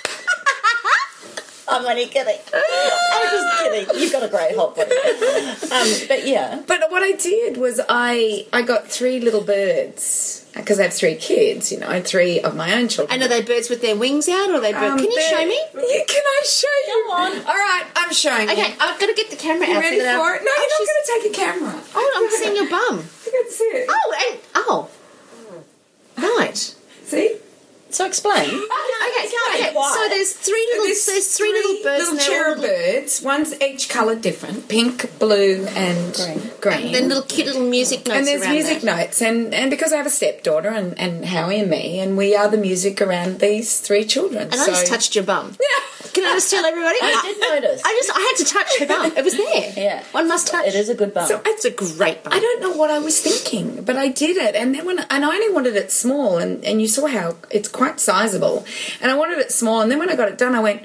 I'm 1.74 1.86
only 1.86 2.06
kidding. 2.08 2.38
I'm 2.54 3.32
just 3.32 3.62
kidding. 3.64 4.02
You've 4.02 4.12
got 4.12 4.24
a 4.24 4.28
great 4.30 4.56
hot 4.56 4.76
body. 4.76 4.92
Um, 4.92 6.08
but 6.08 6.28
yeah. 6.28 6.62
But 6.68 6.82
what 6.90 7.04
I 7.04 7.14
did 7.14 7.58
was 7.58 7.82
I 7.90 8.46
I 8.54 8.62
got 8.62 8.88
three 8.88 9.20
little 9.20 9.42
birds 9.42 10.46
because 10.54 10.80
I 10.80 10.84
have 10.84 10.94
three 10.94 11.16
kids, 11.16 11.72
you 11.72 11.80
know, 11.80 12.00
three 12.02 12.40
of 12.40 12.56
my 12.56 12.74
own 12.76 12.88
children. 12.88 13.14
And 13.14 13.24
are 13.24 13.28
they 13.34 13.42
birds 13.42 13.70
with 13.70 13.82
their 13.82 13.96
wings 13.96 14.30
out, 14.30 14.50
or 14.52 14.56
are 14.56 14.62
they 14.62 14.72
birds? 14.74 14.94
Um, 14.94 15.00
Can 15.00 15.12
you 15.12 15.22
show 15.22 15.46
me? 15.46 15.60
Yeah, 15.74 16.04
can 16.08 16.22
I 16.24 16.42
show 16.46 16.68
you? 16.88 17.06
Go 17.08 17.14
on. 17.14 17.32
All 17.40 17.54
right, 17.68 17.84
I'm 17.96 18.14
showing 18.14 18.50
Okay, 18.50 18.68
you. 18.70 18.74
I've 18.80 19.00
got 19.00 19.08
to 19.08 19.14
get 19.16 19.32
the 19.32 19.36
camera 19.36 19.68
You 19.68 19.74
out. 19.76 19.80
ready 19.82 20.00
so 20.00 20.20
for 20.22 20.36
it? 20.36 20.44
No, 20.44 20.52
oh, 20.56 20.68
you're 20.70 20.78
she's- 20.78 20.88
not 20.88 20.88
going 20.88 21.22
to 21.24 21.30
take 21.30 21.34
a 21.34 21.36
camera. 21.44 21.82
Oh, 21.96 22.14
I'm 22.16 22.30
seeing 22.40 22.56
your 22.56 22.70
bum. 22.70 23.04
You 23.26 23.32
can 23.32 23.52
see 23.52 23.64
it. 23.64 23.90
Oh, 23.90 24.30
and 24.30 24.40
oh, 24.56 24.90
right. 26.40 26.56
See? 27.04 27.38
So 27.94 28.06
explain. 28.06 28.50
Okay, 29.04 29.30
can't 29.30 29.60
okay. 29.60 29.74
So 29.74 30.10
there's 30.10 30.34
three 30.34 30.66
little, 30.72 30.86
there's, 30.86 31.38
three, 31.38 31.52
little 31.52 31.84
birds, 31.84 32.04
little 32.04 32.18
cherub 32.18 32.58
little, 32.60 32.76
birds. 32.76 33.22
One's 33.22 33.62
each 33.62 33.90
colour 33.90 34.16
different: 34.16 34.68
pink, 34.68 35.20
blue, 35.20 35.66
and 35.68 36.14
Green. 36.16 36.52
green. 36.62 36.92
then 36.94 37.10
little 37.10 37.24
cute 37.24 37.48
little 37.48 37.70
music 37.70 38.08
notes 38.08 38.18
and 38.18 38.28
there's 38.28 38.48
music 38.48 38.82
that. 38.82 38.98
notes, 38.98 39.22
and, 39.22 39.54
and 39.54 39.70
because 39.70 39.94
I 39.94 39.98
have 39.98 40.06
a 40.06 40.12
stepdaughter 40.12 40.70
and, 40.70 40.98
and 40.98 41.26
Howie 41.26 41.60
and 41.60 41.70
me, 41.70 42.00
and 42.00 42.18
we 42.18 42.36
are 42.36 42.50
the 42.50 42.58
music 42.58 43.02
around 43.02 43.40
these 43.40 43.80
three 43.80 44.06
children. 44.06 44.44
And 44.44 44.56
I 44.56 44.66
just 44.66 44.88
touched 44.88 45.16
your 45.16 45.26
bum. 45.26 45.56
Can 46.14 46.24
I 46.26 46.34
just 46.34 46.50
tell 46.52 46.64
everybody? 46.66 46.98
I 47.02 47.22
did 47.24 47.40
notice. 47.64 47.82
I 47.84 47.94
just 47.94 48.12
I 48.16 48.20
had 48.22 48.36
to 48.46 48.54
touch 48.54 48.80
her 48.80 48.86
bum. 48.88 49.18
It 49.18 49.24
was 49.24 49.36
there. 49.36 49.74
Yeah. 49.76 50.04
one 50.12 50.28
must 50.28 50.48
touch. 50.48 50.68
It 50.68 50.76
is 50.76 50.90
a 50.90 50.96
good 50.96 51.14
bum. 51.14 51.28
So 51.28 51.42
It's 51.46 51.66
a 51.66 51.72
great 51.72 52.24
bum. 52.24 52.34
I 52.34 52.40
don't 52.40 52.62
know 52.62 52.72
what 52.78 52.90
I 52.92 53.00
was 53.00 53.20
thinking, 53.20 53.84
but 53.84 53.98
I 53.98 54.10
did 54.10 54.38
it, 54.38 54.56
and 54.56 54.74
then 54.74 54.86
when 54.86 55.00
and 55.00 55.26
I 55.26 55.28
only 55.28 55.52
wanted 55.54 55.76
it 55.76 55.92
small, 55.92 56.38
and, 56.38 56.64
and 56.64 56.82
you 56.82 56.88
saw 56.88 57.08
how 57.08 57.38
it's 57.50 57.68
quite 57.68 58.00
sizable, 58.00 58.66
and 59.02 59.12
I 59.12 59.16
wanted 59.16 59.40
it 59.40 59.52
small. 59.52 59.82
And 59.82 59.90
then 59.92 60.00
when 60.00 60.10
I 60.10 60.16
got 60.16 60.30
it 60.30 60.38
done, 60.38 60.56
I 60.56 60.60
went. 60.60 60.84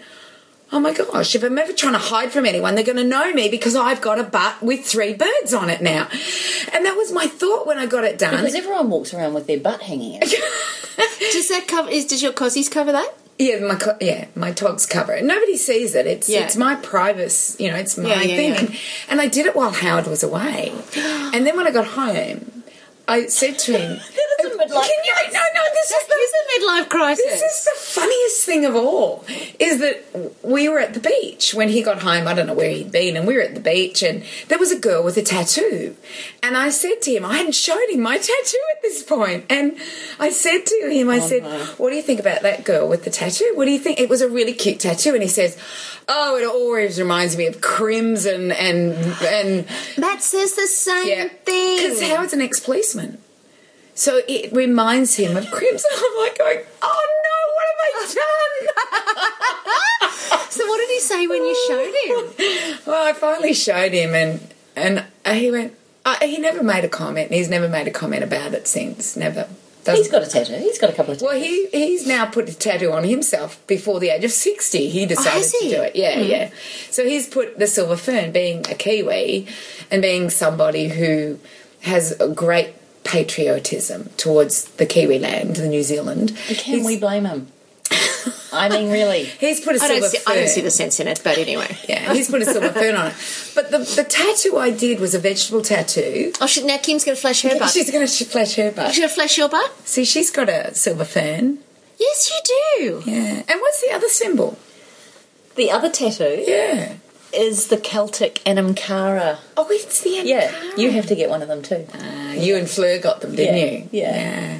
Oh 0.70 0.78
my 0.80 0.92
gosh, 0.92 1.34
if 1.34 1.42
I'm 1.42 1.56
ever 1.56 1.72
trying 1.72 1.94
to 1.94 1.98
hide 1.98 2.30
from 2.30 2.44
anyone, 2.44 2.74
they're 2.74 2.84
going 2.84 2.98
to 2.98 3.02
know 3.04 3.32
me 3.32 3.48
because 3.48 3.74
I've 3.74 4.02
got 4.02 4.18
a 4.18 4.22
butt 4.22 4.62
with 4.62 4.84
three 4.84 5.14
birds 5.14 5.54
on 5.54 5.70
it 5.70 5.80
now. 5.80 6.08
And 6.74 6.84
that 6.84 6.94
was 6.94 7.10
my 7.10 7.26
thought 7.26 7.66
when 7.66 7.78
I 7.78 7.86
got 7.86 8.04
it 8.04 8.18
done. 8.18 8.36
Because 8.36 8.54
everyone 8.54 8.90
walks 8.90 9.14
around 9.14 9.32
with 9.32 9.46
their 9.46 9.58
butt 9.58 9.80
hanging 9.80 10.16
out. 10.16 10.28
Does 11.32 11.48
that 11.48 11.64
cover? 11.68 11.88
Is 11.88 12.04
does 12.04 12.22
your 12.22 12.32
cozies 12.34 12.70
cover 12.70 12.92
that? 12.92 13.14
Yeah, 13.38 13.60
my 13.60 13.76
co- 13.76 13.96
yeah, 14.00 14.26
my 14.34 14.50
togs 14.52 14.84
cover 14.84 15.12
it. 15.12 15.24
Nobody 15.24 15.56
sees 15.56 15.94
it. 15.94 16.06
It's 16.06 16.28
Yeah. 16.28 16.40
it's 16.40 16.56
my 16.56 16.74
privacy. 16.76 17.62
You 17.64 17.70
know, 17.70 17.76
it's 17.76 17.96
my 17.96 18.08
Yeah, 18.08 18.22
yeah, 18.22 18.54
thing. 18.56 18.76
and 19.08 19.20
I 19.20 19.28
did 19.28 19.46
it 19.46 19.54
while 19.54 19.70
Howard 19.70 20.06
was 20.08 20.22
away. 20.24 20.72
and 20.96 21.46
then 21.46 21.56
when 21.56 21.66
I 21.66 21.70
got 21.70 21.86
home, 21.86 22.57
I 23.08 23.26
said 23.26 23.58
to 23.60 23.72
him, 23.72 23.96
That 23.96 24.44
is 24.44 24.52
a 24.52 24.56
midlife 24.58 24.86
"Can 24.86 25.04
you? 25.04 25.14
No, 25.32 25.40
no. 25.54 25.62
This 25.74 25.90
is 25.90 26.06
the 26.06 26.14
a 26.14 26.60
midlife 26.60 26.88
crisis. 26.90 27.24
this 27.24 27.42
is 27.42 27.64
the 27.64 28.00
funniest 28.00 28.44
thing 28.44 28.64
of 28.66 28.76
all 28.76 29.24
is 29.58 29.80
that 29.80 30.04
we 30.42 30.68
were 30.68 30.78
at 30.78 30.92
the 30.94 31.00
beach 31.00 31.54
when 31.54 31.68
he 31.70 31.82
got 31.82 32.02
home. 32.02 32.28
I 32.28 32.34
don't 32.34 32.46
know 32.46 32.54
where 32.54 32.70
he'd 32.70 32.92
been, 32.92 33.16
and 33.16 33.26
we 33.26 33.34
were 33.34 33.42
at 33.42 33.54
the 33.54 33.60
beach, 33.60 34.02
and 34.02 34.24
there 34.48 34.58
was 34.58 34.70
a 34.70 34.78
girl 34.78 35.02
with 35.02 35.16
a 35.16 35.22
tattoo. 35.22 35.96
And 36.42 36.56
I 36.56 36.68
said 36.70 37.00
to 37.02 37.10
him, 37.10 37.24
I 37.24 37.38
hadn't 37.38 37.54
shown 37.54 37.90
him 37.90 38.00
my 38.00 38.18
tattoo 38.18 38.58
at 38.76 38.82
this 38.82 39.02
point, 39.02 39.46
and 39.48 39.78
I 40.20 40.30
said 40.30 40.66
to 40.66 40.88
him, 40.90 41.08
I 41.08 41.18
oh, 41.18 41.26
said, 41.26 41.42
"What 41.78 41.90
do 41.90 41.96
you 41.96 42.02
think 42.02 42.20
about 42.20 42.42
that 42.42 42.64
girl 42.64 42.88
with 42.88 43.04
the 43.04 43.10
tattoo? 43.10 43.52
What 43.54 43.64
do 43.64 43.70
you 43.70 43.78
think?" 43.78 43.98
It 43.98 44.10
was 44.10 44.20
a 44.20 44.28
really 44.28 44.52
cute 44.52 44.80
tattoo, 44.80 45.14
and 45.14 45.22
he 45.22 45.28
says, 45.28 45.56
"Oh, 46.08 46.36
it 46.36 46.44
always 46.46 46.98
reminds 46.98 47.36
me 47.38 47.46
of 47.46 47.60
crimson 47.62 48.52
and 48.52 48.92
and." 49.22 49.66
that 49.96 50.22
says 50.22 50.54
the 50.54 50.66
same 50.66 51.06
Yeah, 51.08 51.28
thing. 51.28 51.76
because 51.76 52.02
Howard's 52.02 52.32
an 52.32 52.40
ex-policeman, 52.42 52.97
so 53.94 54.20
it 54.28 54.52
reminds 54.52 55.16
him 55.16 55.36
of 55.36 55.50
crimson. 55.50 55.90
I'm 55.96 56.16
like 56.22 56.38
going, 56.38 56.60
"Oh 56.82 57.02
no, 57.26 57.36
what 57.54 57.66
have 57.70 57.80
I 57.84 57.86
done?" 58.14 58.28
so 60.50 60.66
what 60.66 60.78
did 60.78 60.90
he 60.90 61.00
say 61.00 61.26
when 61.26 61.44
you 61.44 61.54
showed 61.68 61.94
him? 62.04 62.78
well, 62.86 63.06
I 63.06 63.12
finally 63.12 63.54
showed 63.54 63.92
him, 63.92 64.14
and 64.14 64.40
and 64.76 65.04
he 65.36 65.50
went. 65.50 65.74
Uh, 66.04 66.16
he 66.22 66.38
never 66.38 66.62
made 66.62 66.84
a 66.84 66.88
comment. 66.88 67.32
He's 67.32 67.50
never 67.50 67.68
made 67.68 67.86
a 67.86 67.90
comment 67.90 68.22
about 68.24 68.54
it 68.54 68.66
since. 68.66 69.16
Never. 69.16 69.46
Doesn't- 69.84 70.02
He's 70.04 70.10
got 70.10 70.22
a 70.22 70.26
tattoo. 70.26 70.54
He's 70.54 70.78
got 70.78 70.90
a 70.90 70.92
couple 70.92 71.12
of 71.12 71.18
tattoos. 71.18 71.34
well, 71.34 71.40
he 71.40 71.66
he's 71.68 72.06
now 72.06 72.26
put 72.26 72.48
a 72.48 72.54
tattoo 72.54 72.92
on 72.92 73.04
himself 73.04 73.64
before 73.66 74.00
the 74.00 74.10
age 74.10 74.24
of 74.24 74.32
sixty. 74.32 74.88
He 74.88 75.06
decided 75.06 75.32
has 75.32 75.52
to 75.52 75.68
do 75.68 75.82
it. 75.82 75.96
Yeah, 75.96 76.18
yeah. 76.20 76.50
So 76.90 77.04
he's 77.04 77.28
put 77.28 77.58
the 77.58 77.66
silver 77.66 77.96
fern, 77.96 78.32
being 78.32 78.60
a 78.70 78.74
Kiwi, 78.74 79.46
and 79.90 80.02
being 80.02 80.30
somebody 80.30 80.88
who 80.88 81.38
has 81.82 82.18
a 82.20 82.28
great 82.28 82.74
patriotism 83.08 84.10
towards 84.18 84.64
the 84.76 84.84
Kiwi 84.84 85.18
land, 85.18 85.56
the 85.56 85.66
New 85.66 85.82
Zealand. 85.82 86.36
Can 86.46 86.76
he's, 86.76 86.86
we 86.86 86.98
blame 86.98 87.24
him? 87.24 87.48
I 88.52 88.68
mean, 88.68 88.90
really. 88.90 89.24
He's 89.40 89.60
put 89.60 89.76
a 89.76 89.78
silver 89.78 90.00
don't, 90.00 90.10
see, 90.10 90.18
fern. 90.18 90.32
I 90.32 90.40
don't 90.40 90.48
see 90.48 90.60
the 90.60 90.70
sense 90.70 91.00
in 91.00 91.08
it, 91.08 91.20
but 91.24 91.38
anyway. 91.38 91.76
Yeah, 91.88 92.12
he's 92.12 92.28
put 92.28 92.42
a 92.42 92.44
silver 92.44 92.70
fern 92.70 92.96
on 92.96 93.06
it. 93.06 93.14
But 93.54 93.70
the, 93.70 93.78
the 93.78 94.04
tattoo 94.04 94.58
I 94.58 94.70
did 94.70 95.00
was 95.00 95.14
a 95.14 95.18
vegetable 95.18 95.62
tattoo. 95.62 96.32
Oh, 96.38 96.46
shit, 96.46 96.66
now 96.66 96.76
Kim's 96.76 97.02
going 97.04 97.16
to 97.16 97.20
flash 97.20 97.42
her 97.42 97.58
butt. 97.58 97.70
She's 97.70 97.90
going 97.90 98.06
to 98.06 98.24
flash 98.26 98.56
her 98.56 98.70
butt. 98.72 98.88
She's 98.88 98.98
going 98.98 99.08
to 99.08 99.14
flash 99.14 99.38
your 99.38 99.48
butt? 99.48 99.88
See, 99.88 100.04
she's 100.04 100.30
got 100.30 100.50
a 100.50 100.74
silver 100.74 101.06
fern. 101.06 101.58
Yes, 101.98 102.30
you 102.30 102.40
do. 103.04 103.10
Yeah. 103.10 103.42
And 103.48 103.60
what's 103.60 103.80
the 103.80 103.90
other 103.92 104.08
symbol? 104.08 104.58
The 105.56 105.70
other 105.70 105.88
tattoo 105.90 106.44
Yeah. 106.46 106.94
Is 107.32 107.68
the 107.68 107.76
Celtic 107.76 108.40
Anam 108.48 108.74
Cara. 108.74 109.38
Oh, 109.56 109.66
it's 109.70 110.00
the 110.02 110.10
Yeah, 110.24 110.50
you 110.76 110.90
have 110.92 111.06
to 111.06 111.14
get 111.14 111.28
one 111.28 111.42
of 111.42 111.48
them 111.48 111.60
too. 111.62 111.86
Uh, 111.92 112.32
you 112.34 112.56
and 112.56 112.68
Fleur 112.68 112.98
got 112.98 113.20
them, 113.20 113.36
didn't 113.36 113.56
Yeah, 113.56 113.64
you? 113.70 113.88
yeah. 113.92 114.58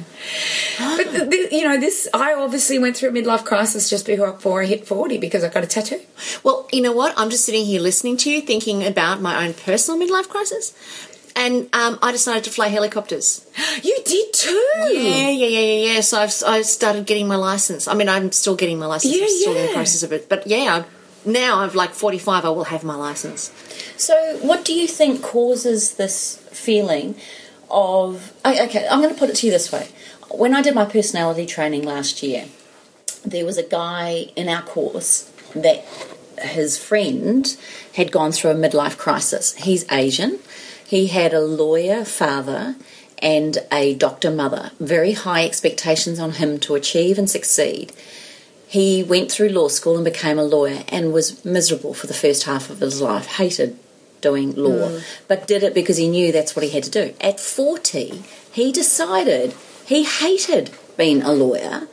But 0.77 1.11
the, 1.11 1.25
the, 1.25 1.55
you 1.55 1.63
know, 1.67 1.79
this 1.79 2.07
I 2.13 2.33
obviously 2.35 2.77
went 2.77 2.95
through 2.95 3.09
a 3.09 3.11
midlife 3.11 3.43
crisis 3.43 3.89
just 3.89 4.05
before 4.05 4.61
I 4.61 4.65
hit 4.65 4.85
forty 4.85 5.17
because 5.17 5.43
I 5.43 5.49
got 5.49 5.63
a 5.63 5.67
tattoo. 5.67 6.01
Well, 6.43 6.67
you 6.71 6.81
know 6.81 6.91
what? 6.91 7.13
I'm 7.17 7.29
just 7.31 7.43
sitting 7.45 7.65
here 7.65 7.81
listening 7.81 8.17
to 8.17 8.31
you, 8.31 8.41
thinking 8.41 8.85
about 8.85 9.19
my 9.19 9.45
own 9.45 9.53
personal 9.55 9.99
midlife 9.99 10.29
crisis. 10.29 10.73
And 11.35 11.69
um, 11.73 11.97
I 12.01 12.11
decided 12.11 12.43
to 12.45 12.49
fly 12.51 12.67
helicopters. 12.67 13.45
You 13.83 13.97
did 14.05 14.33
too. 14.33 14.71
Yeah, 14.91 15.29
yeah, 15.29 15.47
yeah, 15.47 15.59
yeah, 15.59 15.93
yeah. 15.93 16.01
So 16.01 16.19
I've 16.19 16.33
I 16.45 16.61
started 16.61 17.05
getting 17.07 17.27
my 17.27 17.35
license. 17.35 17.87
I 17.87 17.93
mean, 17.95 18.09
I'm 18.09 18.31
still 18.31 18.55
getting 18.55 18.77
my 18.77 18.85
license. 18.87 19.15
Yeah, 19.15 19.23
I'm 19.23 19.29
still 19.29 19.55
in 19.55 19.67
the 19.67 19.73
process 19.73 20.03
of 20.03 20.11
it. 20.11 20.27
But 20.29 20.45
yeah, 20.47 20.83
I, 20.83 20.85
now 21.25 21.59
I'm 21.59 21.73
like 21.73 21.91
45. 21.91 22.45
I 22.45 22.49
will 22.49 22.65
have 22.65 22.83
my 22.83 22.95
license. 22.95 23.51
So, 23.97 24.37
what 24.41 24.65
do 24.65 24.73
you 24.73 24.87
think 24.87 25.21
causes 25.21 25.95
this 25.95 26.37
feeling 26.51 27.15
of. 27.69 28.33
Oh, 28.43 28.65
okay, 28.65 28.87
I'm 28.87 29.01
going 29.01 29.13
to 29.13 29.19
put 29.19 29.29
it 29.29 29.35
to 29.37 29.45
you 29.45 29.51
this 29.51 29.71
way. 29.71 29.87
When 30.29 30.53
I 30.53 30.61
did 30.61 30.75
my 30.75 30.85
personality 30.85 31.45
training 31.45 31.83
last 31.83 32.21
year, 32.21 32.45
there 33.25 33.45
was 33.45 33.57
a 33.57 33.63
guy 33.63 34.27
in 34.35 34.47
our 34.47 34.61
course 34.61 35.31
that 35.55 35.83
his 36.41 36.77
friend 36.77 37.57
had 37.95 38.11
gone 38.11 38.31
through 38.31 38.51
a 38.51 38.55
midlife 38.55 38.97
crisis. 38.97 39.55
He's 39.55 39.89
Asian. 39.91 40.39
He 40.85 41.07
had 41.07 41.33
a 41.33 41.41
lawyer 41.41 42.05
father 42.05 42.75
and 43.21 43.57
a 43.71 43.95
doctor 43.95 44.31
mother. 44.31 44.71
Very 44.79 45.13
high 45.13 45.45
expectations 45.45 46.19
on 46.19 46.33
him 46.33 46.59
to 46.59 46.75
achieve 46.75 47.17
and 47.17 47.29
succeed. 47.29 47.91
He 48.69 49.01
went 49.01 49.31
through 49.31 49.49
law 49.49 49.67
school 49.67 49.95
and 49.95 50.05
became 50.05 50.37
a 50.37 50.43
lawyer 50.43 50.83
and 50.89 51.11
was 51.11 51.43
miserable 51.43 51.95
for 51.95 52.05
the 52.05 52.13
first 52.13 52.43
half 52.43 52.69
of 52.69 52.81
his 52.81 53.01
life, 53.01 53.25
hated 53.25 53.79
doing 54.21 54.53
law, 54.53 54.89
mm. 54.89 55.03
but 55.27 55.47
did 55.47 55.63
it 55.63 55.73
because 55.73 55.97
he 55.97 56.07
knew 56.07 56.31
that's 56.31 56.55
what 56.55 56.63
he 56.63 56.69
had 56.69 56.83
to 56.83 56.91
do. 56.91 57.15
At 57.19 57.39
40, 57.39 58.23
he 58.51 58.71
decided 58.71 59.55
he 59.87 60.03
hated 60.03 60.69
being 60.97 61.23
a 61.23 61.31
lawyer. 61.31 61.87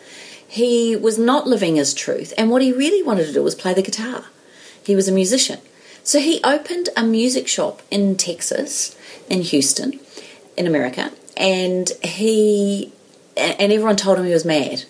He 0.46 0.94
was 0.94 1.18
not 1.18 1.46
living 1.46 1.76
his 1.76 1.94
truth, 1.94 2.34
and 2.36 2.50
what 2.50 2.60
he 2.60 2.72
really 2.72 3.02
wanted 3.02 3.24
to 3.24 3.32
do 3.32 3.42
was 3.42 3.54
play 3.54 3.72
the 3.72 3.80
guitar. 3.80 4.26
He 4.84 4.94
was 4.94 5.08
a 5.08 5.12
musician. 5.12 5.60
So 6.02 6.20
he 6.20 6.42
opened 6.44 6.90
a 6.94 7.02
music 7.02 7.48
shop 7.48 7.80
in 7.90 8.18
Texas, 8.18 8.94
in 9.30 9.40
Houston, 9.40 9.98
in 10.58 10.66
America, 10.66 11.10
and 11.38 11.90
he 12.04 12.92
and 13.34 13.72
everyone 13.72 13.96
told 13.96 14.18
him 14.18 14.26
he 14.26 14.32
was 14.32 14.44
mad. 14.44 14.84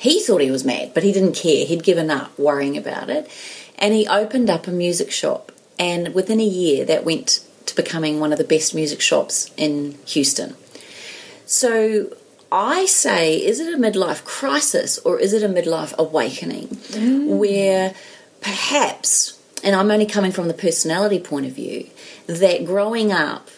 He 0.00 0.22
thought 0.22 0.40
he 0.40 0.50
was 0.50 0.64
mad, 0.64 0.92
but 0.94 1.02
he 1.02 1.12
didn't 1.12 1.34
care. 1.34 1.66
He'd 1.66 1.84
given 1.84 2.10
up 2.10 2.36
worrying 2.38 2.78
about 2.78 3.10
it. 3.10 3.30
And 3.78 3.92
he 3.92 4.08
opened 4.08 4.48
up 4.48 4.66
a 4.66 4.70
music 4.70 5.10
shop. 5.10 5.52
And 5.78 6.14
within 6.14 6.40
a 6.40 6.44
year, 6.44 6.86
that 6.86 7.04
went 7.04 7.46
to 7.66 7.76
becoming 7.76 8.18
one 8.18 8.32
of 8.32 8.38
the 8.38 8.44
best 8.44 8.74
music 8.74 9.02
shops 9.02 9.50
in 9.58 9.98
Houston. 10.06 10.56
So 11.44 12.16
I 12.50 12.86
say, 12.86 13.36
is 13.36 13.60
it 13.60 13.74
a 13.74 13.76
midlife 13.76 14.24
crisis 14.24 14.98
or 15.00 15.20
is 15.20 15.34
it 15.34 15.42
a 15.42 15.48
midlife 15.48 15.94
awakening 15.98 16.68
mm. 16.68 17.26
where 17.38 17.94
perhaps, 18.40 19.38
and 19.62 19.76
I'm 19.76 19.90
only 19.90 20.06
coming 20.06 20.32
from 20.32 20.48
the 20.48 20.54
personality 20.54 21.20
point 21.20 21.44
of 21.44 21.52
view, 21.52 21.88
that 22.26 22.64
growing 22.64 23.12
up, 23.12 23.50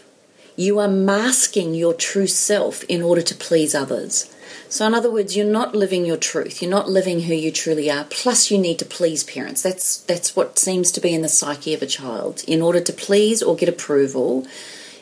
you 0.56 0.80
are 0.80 0.88
masking 0.88 1.74
your 1.74 1.94
true 1.94 2.26
self 2.26 2.82
in 2.84 3.00
order 3.00 3.22
to 3.22 3.34
please 3.36 3.76
others. 3.76 4.28
So, 4.68 4.86
in 4.86 4.94
other 4.94 5.10
words, 5.10 5.36
you're 5.36 5.46
not 5.46 5.74
living 5.74 6.04
your 6.04 6.16
truth. 6.16 6.62
You're 6.62 6.70
not 6.70 6.88
living 6.88 7.22
who 7.22 7.34
you 7.34 7.50
truly 7.50 7.90
are. 7.90 8.04
Plus, 8.04 8.50
you 8.50 8.58
need 8.58 8.78
to 8.78 8.84
please 8.84 9.24
parents. 9.24 9.62
That's 9.62 9.98
that's 9.98 10.34
what 10.34 10.58
seems 10.58 10.90
to 10.92 11.00
be 11.00 11.14
in 11.14 11.22
the 11.22 11.28
psyche 11.28 11.74
of 11.74 11.82
a 11.82 11.86
child. 11.86 12.42
In 12.46 12.62
order 12.62 12.80
to 12.80 12.92
please 12.92 13.42
or 13.42 13.56
get 13.56 13.68
approval, 13.68 14.46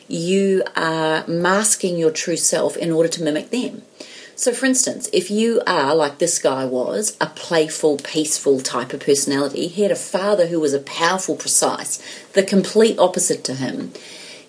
you 0.07 0.63
are 0.75 1.25
masking 1.27 1.97
your 1.97 2.11
true 2.11 2.35
self 2.35 2.75
in 2.77 2.91
order 2.91 3.09
to 3.09 3.23
mimic 3.23 3.49
them. 3.49 3.83
So, 4.35 4.53
for 4.53 4.65
instance, 4.65 5.07
if 5.13 5.29
you 5.29 5.61
are, 5.67 5.93
like 5.93 6.17
this 6.17 6.39
guy 6.39 6.65
was, 6.65 7.15
a 7.21 7.27
playful, 7.27 7.97
peaceful 7.97 8.59
type 8.59 8.91
of 8.91 9.01
personality, 9.01 9.67
he 9.67 9.83
had 9.83 9.91
a 9.91 9.95
father 9.95 10.47
who 10.47 10.59
was 10.59 10.73
a 10.73 10.79
powerful, 10.79 11.35
precise, 11.35 12.01
the 12.33 12.41
complete 12.41 12.97
opposite 12.97 13.43
to 13.43 13.53
him. 13.53 13.91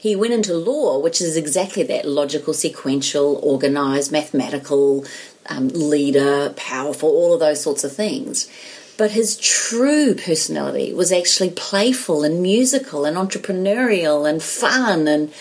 He 0.03 0.17
went 0.17 0.33
into 0.33 0.53
law, 0.55 0.99
which 0.99 1.21
is 1.21 1.37
exactly 1.37 1.85
that 1.85 2.09
logical, 2.09 2.55
sequential, 2.55 3.39
organized, 3.41 4.11
mathematical, 4.11 5.05
um, 5.47 5.69
leader, 5.69 6.53
powerful, 6.57 7.09
all 7.09 7.35
of 7.35 7.39
those 7.39 7.63
sorts 7.63 7.85
of 7.85 7.93
things. 7.93 8.51
But 8.97 9.13
his 9.13 9.37
true 9.37 10.17
personality 10.17 10.93
was 10.93 11.13
actually 11.13 11.51
playful 11.51 12.25
and 12.25 12.43
musical 12.43 13.05
and 13.05 13.17
entrepreneurial 13.17 14.29
and 14.29 14.43
fun 14.43 15.07
and 15.07 15.33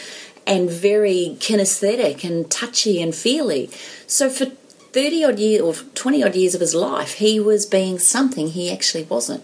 and 0.45 0.69
very 0.69 1.37
kinesthetic 1.39 2.23
and 2.23 2.47
touchy 2.51 3.01
and 3.01 3.15
feely. 3.15 3.71
So 4.05 4.29
for 4.29 4.45
30 4.45 5.23
odd 5.23 5.39
years 5.39 5.61
or 5.61 5.73
20 5.95 6.23
odd 6.23 6.35
years 6.35 6.53
of 6.53 6.61
his 6.61 6.75
life, 6.75 7.13
he 7.13 7.39
was 7.39 7.65
being 7.65 7.97
something 7.97 8.49
he 8.49 8.71
actually 8.71 9.05
wasn't. 9.05 9.43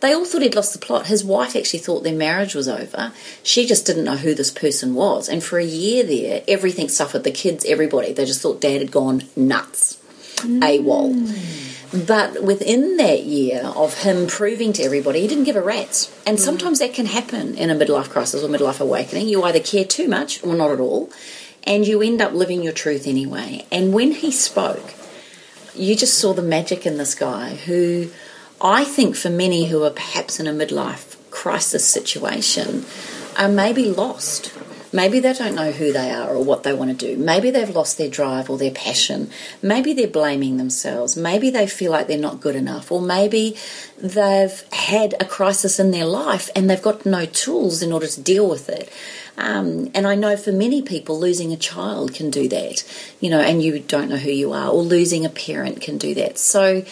They 0.00 0.12
all 0.12 0.24
thought 0.24 0.42
he'd 0.42 0.54
lost 0.54 0.72
the 0.72 0.78
plot. 0.78 1.06
His 1.06 1.24
wife 1.24 1.56
actually 1.56 1.78
thought 1.80 2.02
their 2.02 2.14
marriage 2.14 2.54
was 2.54 2.68
over. 2.68 3.12
She 3.42 3.66
just 3.66 3.86
didn't 3.86 4.04
know 4.04 4.16
who 4.16 4.34
this 4.34 4.50
person 4.50 4.94
was. 4.94 5.28
And 5.28 5.42
for 5.42 5.58
a 5.58 5.64
year 5.64 6.04
there, 6.04 6.42
everything 6.46 6.88
suffered. 6.88 7.24
The 7.24 7.30
kids, 7.30 7.64
everybody. 7.66 8.12
They 8.12 8.24
just 8.24 8.42
thought 8.42 8.60
dad 8.60 8.80
had 8.80 8.90
gone 8.90 9.24
nuts. 9.34 9.98
Mm. 10.36 10.60
AWOL. 10.60 12.06
But 12.06 12.42
within 12.42 12.98
that 12.98 13.22
year 13.22 13.62
of 13.74 14.02
him 14.02 14.26
proving 14.26 14.72
to 14.74 14.82
everybody, 14.82 15.22
he 15.22 15.28
didn't 15.28 15.44
give 15.44 15.56
a 15.56 15.62
rat's. 15.62 16.12
And 16.26 16.36
mm. 16.36 16.40
sometimes 16.40 16.80
that 16.80 16.94
can 16.94 17.06
happen 17.06 17.56
in 17.56 17.70
a 17.70 17.74
midlife 17.74 18.10
crisis 18.10 18.42
or 18.42 18.48
midlife 18.48 18.80
awakening. 18.80 19.28
You 19.28 19.42
either 19.44 19.60
care 19.60 19.84
too 19.84 20.08
much 20.08 20.44
or 20.44 20.54
not 20.54 20.70
at 20.70 20.80
all, 20.80 21.10
and 21.64 21.86
you 21.86 22.02
end 22.02 22.20
up 22.20 22.32
living 22.32 22.62
your 22.62 22.72
truth 22.72 23.06
anyway. 23.06 23.64
And 23.72 23.94
when 23.94 24.12
he 24.12 24.30
spoke, 24.30 24.94
you 25.74 25.94
just 25.96 26.18
saw 26.18 26.32
the 26.32 26.42
magic 26.42 26.86
in 26.86 26.98
this 26.98 27.14
guy 27.14 27.54
who 27.54 28.10
I 28.60 28.84
think 28.84 29.16
for 29.16 29.30
many 29.30 29.66
who 29.66 29.82
are 29.84 29.90
perhaps 29.90 30.40
in 30.40 30.46
a 30.46 30.52
midlife 30.52 31.16
crisis 31.30 31.84
situation 31.84 32.86
are 33.36 33.48
maybe 33.48 33.90
lost. 33.90 34.52
Maybe 34.92 35.20
they 35.20 35.34
don't 35.34 35.54
know 35.54 35.72
who 35.72 35.92
they 35.92 36.10
are 36.10 36.30
or 36.30 36.42
what 36.42 36.62
they 36.62 36.72
want 36.72 36.98
to 36.98 37.06
do. 37.06 37.22
Maybe 37.22 37.50
they've 37.50 37.68
lost 37.68 37.98
their 37.98 38.08
drive 38.08 38.48
or 38.48 38.56
their 38.56 38.70
passion. 38.70 39.30
Maybe 39.60 39.92
they're 39.92 40.06
blaming 40.08 40.56
themselves. 40.56 41.16
Maybe 41.16 41.50
they 41.50 41.66
feel 41.66 41.92
like 41.92 42.06
they're 42.06 42.16
not 42.16 42.40
good 42.40 42.56
enough. 42.56 42.90
Or 42.90 43.02
maybe 43.02 43.56
they've 43.98 44.62
had 44.72 45.14
a 45.20 45.26
crisis 45.26 45.78
in 45.78 45.90
their 45.90 46.06
life 46.06 46.48
and 46.56 46.70
they've 46.70 46.80
got 46.80 47.04
no 47.04 47.26
tools 47.26 47.82
in 47.82 47.92
order 47.92 48.06
to 48.06 48.20
deal 48.22 48.48
with 48.48 48.70
it. 48.70 48.90
Um, 49.38 49.90
and 49.94 50.06
I 50.06 50.14
know 50.14 50.36
for 50.36 50.52
many 50.52 50.80
people, 50.82 51.18
losing 51.18 51.52
a 51.52 51.56
child 51.56 52.14
can 52.14 52.30
do 52.30 52.48
that, 52.48 52.84
you 53.20 53.28
know, 53.28 53.40
and 53.40 53.62
you 53.62 53.78
don't 53.80 54.08
know 54.08 54.16
who 54.16 54.30
you 54.30 54.52
are, 54.52 54.68
or 54.68 54.82
losing 54.82 55.26
a 55.26 55.28
parent 55.28 55.80
can 55.80 55.98
do 55.98 56.14
that. 56.14 56.38
So, 56.38 56.84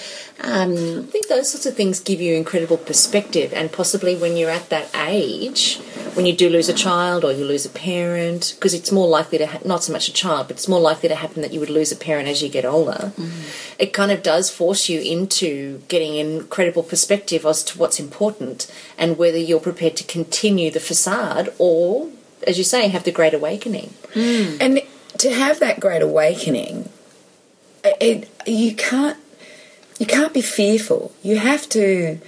um, 0.43 0.73
I 0.73 1.03
think 1.11 1.29
those 1.29 1.51
sorts 1.51 1.65
of 1.65 1.75
things 1.75 2.01
give 2.01 2.21
you 2.21 2.35
incredible 2.35 2.77
perspective, 2.77 3.53
and 3.55 3.73
possibly 3.73 4.15
when 4.17 4.37
you're 4.37 4.51
at 4.51 4.69
that 4.69 4.91
age, 4.95 5.79
when 6.15 6.27
you 6.27 6.37
do 6.37 6.49
lose 6.51 6.69
a 6.69 6.75
child 6.75 7.25
or 7.25 7.33
you 7.33 7.45
lose 7.45 7.65
a 7.65 7.71
parent, 7.71 8.53
because 8.57 8.75
it's 8.75 8.93
more 8.93 9.09
likely 9.09 9.39
to 9.39 9.47
ha- 9.47 9.61
not 9.65 9.83
so 9.83 9.93
much 9.93 10.09
a 10.09 10.13
child, 10.13 10.49
but 10.49 10.57
it's 10.57 10.69
more 10.69 10.81
likely 10.81 11.09
to 11.09 11.15
happen 11.15 11.43
that 11.43 11.53
you 11.53 11.61
would 11.61 11.71
lose 11.71 11.91
a 11.93 11.97
parent 11.97 12.29
as 12.29 12.43
you 12.43 12.49
get 12.49 12.65
older. 12.65 13.13
It 13.79 13.93
kind 13.93 14.13
of 14.13 14.23
does 14.23 14.51
force 14.51 14.89
you 14.89 15.01
into 15.01 15.79
getting 15.89 16.15
incredible 16.17 16.83
perspective 16.83 17.45
as 17.47 17.65
to 17.65 17.79
what's 17.79 17.99
important 17.99 18.71
and 18.99 19.19
whether 19.19 19.39
you're 19.39 19.61
prepared 19.61 19.97
to 19.97 20.05
continue 20.05 20.71
the 20.71 20.79
facade 20.79 21.49
or, 21.59 22.11
as 22.47 22.59
you 22.59 22.65
say, 22.65 22.89
have 22.89 23.05
the 23.05 23.13
great 23.13 23.35
awakening. 23.35 23.95
And 24.15 24.81
to 25.19 25.33
have 25.33 25.61
that 25.61 25.81
great 25.81 26.03
awakening, 26.03 26.89
it, 27.85 28.29
you 28.47 28.75
can't 28.75 29.19
you 29.99 30.07
can't 30.07 30.35
be 30.35 30.43
fearful. 30.43 31.13
You 31.23 31.39
have 31.39 31.69
to, 31.71 32.19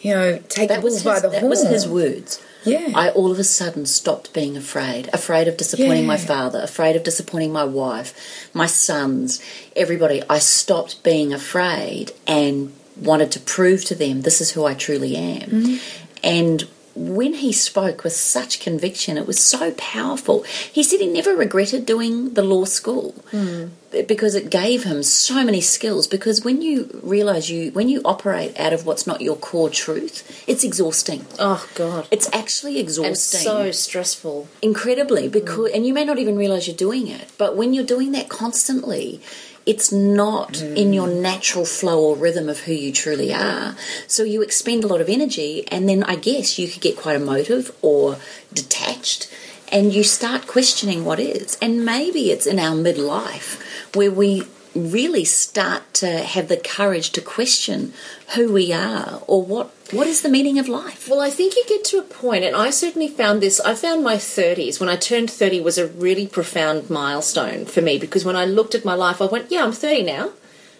you 0.00 0.14
know, 0.14 0.38
take 0.48 0.68
the 0.68 0.74
that 0.74 0.80
bull 0.80 0.90
was 0.90 1.02
by 1.02 1.14
his, 1.14 1.22
the 1.22 1.28
that 1.28 1.40
horn. 1.40 1.50
was 1.50 1.62
his 1.68 1.86
words. 1.86 2.42
Yeah. 2.64 2.92
I 2.94 3.10
all 3.10 3.30
of 3.30 3.38
a 3.38 3.44
sudden 3.44 3.86
stopped 3.86 4.32
being 4.32 4.56
afraid, 4.56 5.10
afraid 5.12 5.48
of 5.48 5.56
disappointing 5.56 6.06
my 6.06 6.16
father, 6.16 6.60
afraid 6.62 6.96
of 6.96 7.02
disappointing 7.02 7.52
my 7.52 7.64
wife, 7.64 8.50
my 8.54 8.66
sons, 8.66 9.42
everybody. 9.76 10.22
I 10.30 10.38
stopped 10.38 11.02
being 11.02 11.32
afraid 11.32 12.12
and 12.26 12.72
wanted 12.96 13.32
to 13.32 13.40
prove 13.40 13.84
to 13.86 13.94
them 13.94 14.22
this 14.22 14.40
is 14.40 14.52
who 14.52 14.64
I 14.64 14.74
truly 14.74 15.16
am. 15.16 15.50
Mm-hmm. 15.50 15.76
And 16.22 16.68
when 16.94 17.34
he 17.34 17.52
spoke 17.52 18.04
with 18.04 18.12
such 18.12 18.60
conviction, 18.60 19.18
it 19.18 19.26
was 19.26 19.40
so 19.40 19.72
powerful. 19.72 20.42
He 20.42 20.82
said 20.82 21.00
he 21.00 21.06
never 21.06 21.34
regretted 21.34 21.86
doing 21.86 22.34
the 22.34 22.42
law 22.42 22.64
school 22.64 23.12
hmm. 23.30 23.66
because 23.90 24.34
it 24.34 24.48
gave 24.48 24.84
him 24.84 25.02
so 25.02 25.44
many 25.44 25.60
skills. 25.60 26.06
Because 26.06 26.44
when 26.44 26.62
you 26.62 27.00
realize 27.02 27.50
you, 27.50 27.72
when 27.72 27.88
you 27.88 28.00
operate 28.04 28.58
out 28.58 28.72
of 28.72 28.86
what's 28.86 29.06
not 29.06 29.20
your 29.20 29.36
core 29.36 29.70
truth, 29.70 30.44
it's 30.46 30.62
exhausting. 30.62 31.26
Oh, 31.38 31.68
God. 31.74 32.06
It's 32.10 32.28
actually 32.32 32.78
And 32.78 32.84
exhausting. 32.88 33.40
so 33.40 33.70
stressful. 33.72 34.48
incredibly 34.62 35.26
hmm. 35.26 35.32
because 35.32 35.72
and 35.72 35.84
you 35.86 35.92
may 35.92 36.04
not 36.04 36.18
even 36.18 36.36
realize 36.36 36.68
you're 36.68 36.76
doing 36.76 37.08
it, 37.08 37.32
but 37.38 37.56
when 37.56 37.74
you're 37.74 37.84
doing 37.84 38.12
that 38.12 38.28
constantly, 38.28 39.20
it's 39.66 39.90
not 39.90 40.60
in 40.60 40.92
your 40.92 41.08
mm. 41.08 41.20
natural 41.20 41.64
flow 41.64 42.02
or 42.02 42.16
rhythm 42.16 42.48
of 42.48 42.60
who 42.60 42.72
you 42.72 42.92
truly 42.92 43.32
are. 43.32 43.76
So 44.06 44.22
you 44.22 44.42
expend 44.42 44.84
a 44.84 44.86
lot 44.86 45.00
of 45.00 45.08
energy 45.08 45.66
and 45.68 45.88
then 45.88 46.02
I 46.02 46.16
guess 46.16 46.58
you 46.58 46.68
could 46.68 46.82
get 46.82 46.96
quite 46.96 47.16
emotive 47.16 47.74
or 47.80 48.18
detached 48.52 49.32
and 49.72 49.92
you 49.92 50.04
start 50.04 50.46
questioning 50.46 51.04
what 51.04 51.18
is. 51.18 51.56
And 51.62 51.84
maybe 51.84 52.30
it's 52.30 52.46
in 52.46 52.58
our 52.58 52.76
midlife 52.76 53.60
where 53.96 54.10
we 54.10 54.42
really 54.74 55.24
start 55.24 55.94
to 55.94 56.18
have 56.18 56.48
the 56.48 56.56
courage 56.56 57.10
to 57.10 57.20
question 57.20 57.92
who 58.34 58.52
we 58.52 58.72
are 58.72 59.22
or 59.26 59.42
what 59.42 59.70
what 59.92 60.06
is 60.06 60.22
the 60.22 60.28
meaning 60.28 60.58
of 60.58 60.66
life. 60.66 61.08
Well, 61.08 61.20
I 61.20 61.30
think 61.30 61.54
you 61.54 61.64
get 61.68 61.84
to 61.84 61.98
a 61.98 62.02
point, 62.02 62.42
and 62.42 62.56
I 62.56 62.70
certainly 62.70 63.06
found 63.08 63.40
this. 63.40 63.60
I 63.60 63.74
found 63.74 64.02
my 64.02 64.16
30s, 64.16 64.80
when 64.80 64.88
I 64.88 64.96
turned 64.96 65.30
30, 65.30 65.60
was 65.60 65.78
a 65.78 65.86
really 65.86 66.26
profound 66.26 66.90
milestone 66.90 67.66
for 67.66 67.80
me 67.80 67.98
because 67.98 68.24
when 68.24 68.34
I 68.34 68.44
looked 68.44 68.74
at 68.74 68.84
my 68.84 68.94
life, 68.94 69.22
I 69.22 69.26
went, 69.26 69.50
Yeah, 69.50 69.64
I'm 69.64 69.72
30 69.72 70.02
now. 70.04 70.32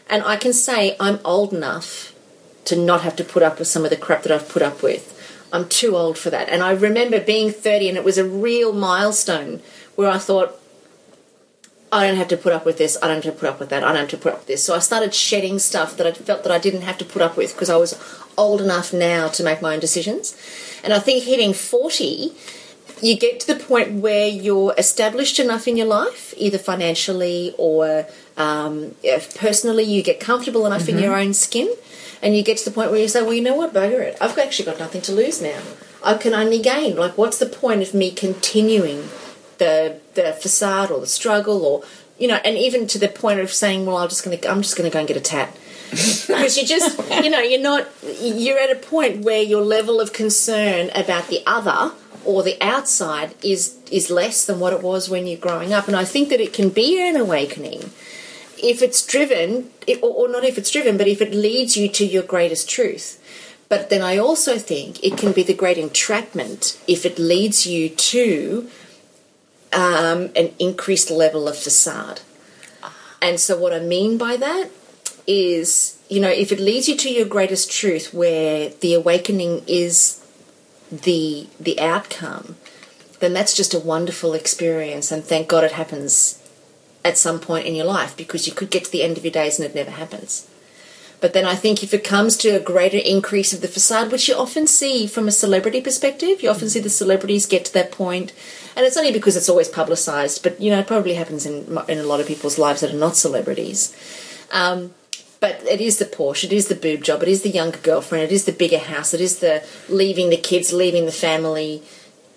And 0.08 0.22
I 0.24 0.36
can 0.36 0.52
say 0.52 0.96
I'm 0.98 1.20
old 1.24 1.52
enough 1.52 2.14
to 2.66 2.76
not 2.76 3.02
have 3.02 3.16
to 3.16 3.24
put 3.24 3.42
up 3.42 3.58
with 3.58 3.68
some 3.68 3.84
of 3.84 3.90
the 3.90 3.96
crap 3.96 4.22
that 4.22 4.32
I've 4.32 4.48
put 4.48 4.62
up 4.62 4.82
with. 4.82 5.10
I'm 5.52 5.68
too 5.68 5.96
old 5.96 6.18
for 6.18 6.30
that. 6.30 6.48
And 6.48 6.62
I 6.62 6.72
remember 6.72 7.20
being 7.20 7.50
30, 7.50 7.90
and 7.90 7.98
it 7.98 8.04
was 8.04 8.18
a 8.18 8.28
real 8.28 8.72
milestone 8.72 9.62
where 9.94 10.10
I 10.10 10.18
thought, 10.18 10.58
I 11.94 12.08
don't 12.08 12.16
have 12.16 12.26
to 12.28 12.36
put 12.36 12.52
up 12.52 12.66
with 12.66 12.76
this. 12.76 12.98
I 13.00 13.06
don't 13.06 13.24
have 13.24 13.32
to 13.32 13.40
put 13.40 13.48
up 13.48 13.60
with 13.60 13.68
that. 13.68 13.84
I 13.84 13.92
don't 13.92 14.00
have 14.00 14.08
to 14.08 14.16
put 14.16 14.32
up 14.32 14.38
with 14.40 14.48
this. 14.48 14.64
So 14.64 14.74
I 14.74 14.80
started 14.80 15.14
shedding 15.14 15.60
stuff 15.60 15.96
that 15.96 16.08
I 16.08 16.12
felt 16.12 16.42
that 16.42 16.50
I 16.50 16.58
didn't 16.58 16.82
have 16.82 16.98
to 16.98 17.04
put 17.04 17.22
up 17.22 17.36
with 17.36 17.54
because 17.54 17.70
I 17.70 17.76
was 17.76 17.94
old 18.36 18.60
enough 18.60 18.92
now 18.92 19.28
to 19.28 19.44
make 19.44 19.62
my 19.62 19.74
own 19.74 19.80
decisions. 19.80 20.36
And 20.82 20.92
I 20.92 20.98
think 20.98 21.22
hitting 21.22 21.54
40, 21.54 22.32
you 23.00 23.16
get 23.16 23.38
to 23.40 23.46
the 23.46 23.62
point 23.62 23.92
where 24.00 24.26
you're 24.26 24.74
established 24.76 25.38
enough 25.38 25.68
in 25.68 25.76
your 25.76 25.86
life, 25.86 26.34
either 26.36 26.58
financially 26.58 27.54
or 27.58 28.08
um, 28.36 28.96
if 29.04 29.38
personally, 29.38 29.84
you 29.84 30.02
get 30.02 30.18
comfortable 30.18 30.66
enough 30.66 30.88
in 30.88 30.98
your 30.98 31.16
own 31.16 31.32
skin. 31.32 31.72
And 32.20 32.36
you 32.36 32.42
get 32.42 32.56
to 32.58 32.64
the 32.64 32.72
point 32.72 32.90
where 32.90 32.98
you 32.98 33.06
say, 33.06 33.22
well, 33.22 33.34
you 33.34 33.42
know 33.42 33.54
what, 33.54 33.72
bugger 33.72 34.00
it. 34.00 34.16
I've 34.20 34.36
actually 34.36 34.64
got 34.64 34.80
nothing 34.80 35.02
to 35.02 35.12
lose 35.12 35.40
now. 35.40 35.60
I 36.02 36.14
can 36.14 36.34
only 36.34 36.58
gain. 36.58 36.96
Like, 36.96 37.16
what's 37.16 37.38
the 37.38 37.46
point 37.46 37.82
of 37.82 37.94
me 37.94 38.10
continuing 38.10 39.10
the 39.58 40.00
the 40.14 40.32
facade 40.32 40.90
or 40.90 41.00
the 41.00 41.06
struggle 41.06 41.64
or 41.64 41.84
you 42.18 42.28
know, 42.28 42.36
and 42.44 42.56
even 42.56 42.86
to 42.88 42.98
the 42.98 43.08
point 43.08 43.40
of 43.40 43.52
saying, 43.52 43.86
well, 43.86 43.96
I'm 43.96 44.08
just 44.08 44.24
going 44.24 44.38
to 44.38 44.50
I'm 44.50 44.62
just 44.62 44.76
going 44.76 44.88
to 44.88 44.92
go 44.92 45.00
and 45.00 45.08
get 45.08 45.16
a 45.16 45.20
tat 45.20 45.56
because 45.90 46.56
you 46.56 46.66
just 46.66 46.98
you 47.22 47.30
know 47.30 47.40
you're 47.40 47.60
not 47.60 47.88
you're 48.20 48.58
at 48.58 48.70
a 48.70 48.76
point 48.76 49.24
where 49.24 49.42
your 49.42 49.62
level 49.62 50.00
of 50.00 50.12
concern 50.12 50.90
about 50.94 51.28
the 51.28 51.42
other 51.46 51.92
or 52.24 52.42
the 52.42 52.56
outside 52.60 53.34
is 53.42 53.76
is 53.90 54.10
less 54.10 54.46
than 54.46 54.60
what 54.60 54.72
it 54.72 54.82
was 54.82 55.10
when 55.10 55.26
you're 55.26 55.38
growing 55.38 55.72
up, 55.72 55.86
and 55.88 55.96
I 55.96 56.04
think 56.04 56.28
that 56.30 56.40
it 56.40 56.52
can 56.52 56.68
be 56.70 57.00
an 57.00 57.16
awakening 57.16 57.90
if 58.62 58.80
it's 58.80 59.04
driven, 59.04 59.70
it, 59.86 60.02
or, 60.02 60.10
or 60.10 60.28
not 60.28 60.44
if 60.44 60.56
it's 60.56 60.70
driven, 60.70 60.96
but 60.96 61.06
if 61.06 61.20
it 61.20 61.34
leads 61.34 61.76
you 61.76 61.88
to 61.88 62.06
your 62.06 62.22
greatest 62.22 62.68
truth. 62.68 63.20
But 63.68 63.90
then 63.90 64.02
I 64.02 64.16
also 64.16 64.58
think 64.58 65.02
it 65.02 65.18
can 65.18 65.32
be 65.32 65.42
the 65.42 65.54
great 65.54 65.78
entrapment 65.78 66.80
if 66.86 67.04
it 67.04 67.18
leads 67.18 67.66
you 67.66 67.88
to 67.88 68.70
um, 69.74 70.30
an 70.36 70.52
increased 70.58 71.10
level 71.10 71.48
of 71.48 71.56
facade. 71.58 72.20
And 73.20 73.40
so, 73.40 73.58
what 73.58 73.72
I 73.72 73.80
mean 73.80 74.18
by 74.18 74.36
that 74.36 74.70
is, 75.26 75.98
you 76.08 76.20
know, 76.20 76.28
if 76.28 76.52
it 76.52 76.60
leads 76.60 76.88
you 76.88 76.96
to 76.96 77.10
your 77.10 77.26
greatest 77.26 77.70
truth, 77.70 78.12
where 78.12 78.68
the 78.68 78.94
awakening 78.94 79.62
is 79.66 80.24
the 80.90 81.48
the 81.58 81.80
outcome, 81.80 82.56
then 83.20 83.32
that's 83.32 83.56
just 83.56 83.74
a 83.74 83.78
wonderful 83.78 84.34
experience. 84.34 85.10
And 85.10 85.24
thank 85.24 85.48
God 85.48 85.64
it 85.64 85.72
happens 85.72 86.40
at 87.04 87.18
some 87.18 87.40
point 87.40 87.66
in 87.66 87.74
your 87.74 87.84
life 87.86 88.16
because 88.16 88.46
you 88.46 88.52
could 88.52 88.70
get 88.70 88.84
to 88.84 88.92
the 88.92 89.02
end 89.02 89.16
of 89.16 89.24
your 89.24 89.32
days 89.32 89.58
and 89.58 89.66
it 89.68 89.74
never 89.74 89.90
happens. 89.90 90.48
But 91.20 91.32
then 91.32 91.46
I 91.46 91.54
think 91.54 91.82
if 91.82 91.94
it 91.94 92.04
comes 92.04 92.36
to 92.38 92.50
a 92.50 92.60
greater 92.60 92.98
increase 92.98 93.54
of 93.54 93.62
the 93.62 93.68
facade, 93.68 94.12
which 94.12 94.28
you 94.28 94.34
often 94.34 94.66
see 94.66 95.06
from 95.06 95.26
a 95.26 95.32
celebrity 95.32 95.80
perspective, 95.80 96.42
you 96.42 96.50
often 96.50 96.68
see 96.68 96.80
the 96.80 96.90
celebrities 96.90 97.46
get 97.46 97.64
to 97.66 97.72
that 97.74 97.92
point, 97.92 98.32
and 98.76 98.84
it's 98.84 98.96
only 98.96 99.12
because 99.12 99.36
it's 99.36 99.48
always 99.48 99.68
publicised, 99.68 100.42
but 100.42 100.60
you 100.60 100.70
know 100.70 100.80
it 100.80 100.86
probably 100.86 101.14
happens 101.14 101.46
in 101.46 101.78
in 101.88 101.98
a 101.98 102.04
lot 102.04 102.20
of 102.20 102.26
people's 102.26 102.58
lives 102.58 102.80
that 102.80 102.92
are 102.92 102.98
not 102.98 103.16
celebrities. 103.16 103.94
Um, 104.52 104.94
but 105.40 105.62
it 105.64 105.80
is 105.80 105.98
the 105.98 106.06
Porsche, 106.06 106.44
it 106.44 106.52
is 106.54 106.68
the 106.68 106.74
boob 106.74 107.04
job, 107.04 107.22
it 107.22 107.28
is 107.28 107.42
the 107.42 107.50
younger 107.50 107.78
girlfriend, 107.78 108.24
it 108.24 108.32
is 108.32 108.46
the 108.46 108.52
bigger 108.52 108.78
house, 108.78 109.12
it 109.12 109.20
is 109.20 109.40
the 109.40 109.62
leaving 109.90 110.30
the 110.30 110.38
kids, 110.38 110.72
leaving 110.72 111.04
the 111.04 111.12
family, 111.12 111.82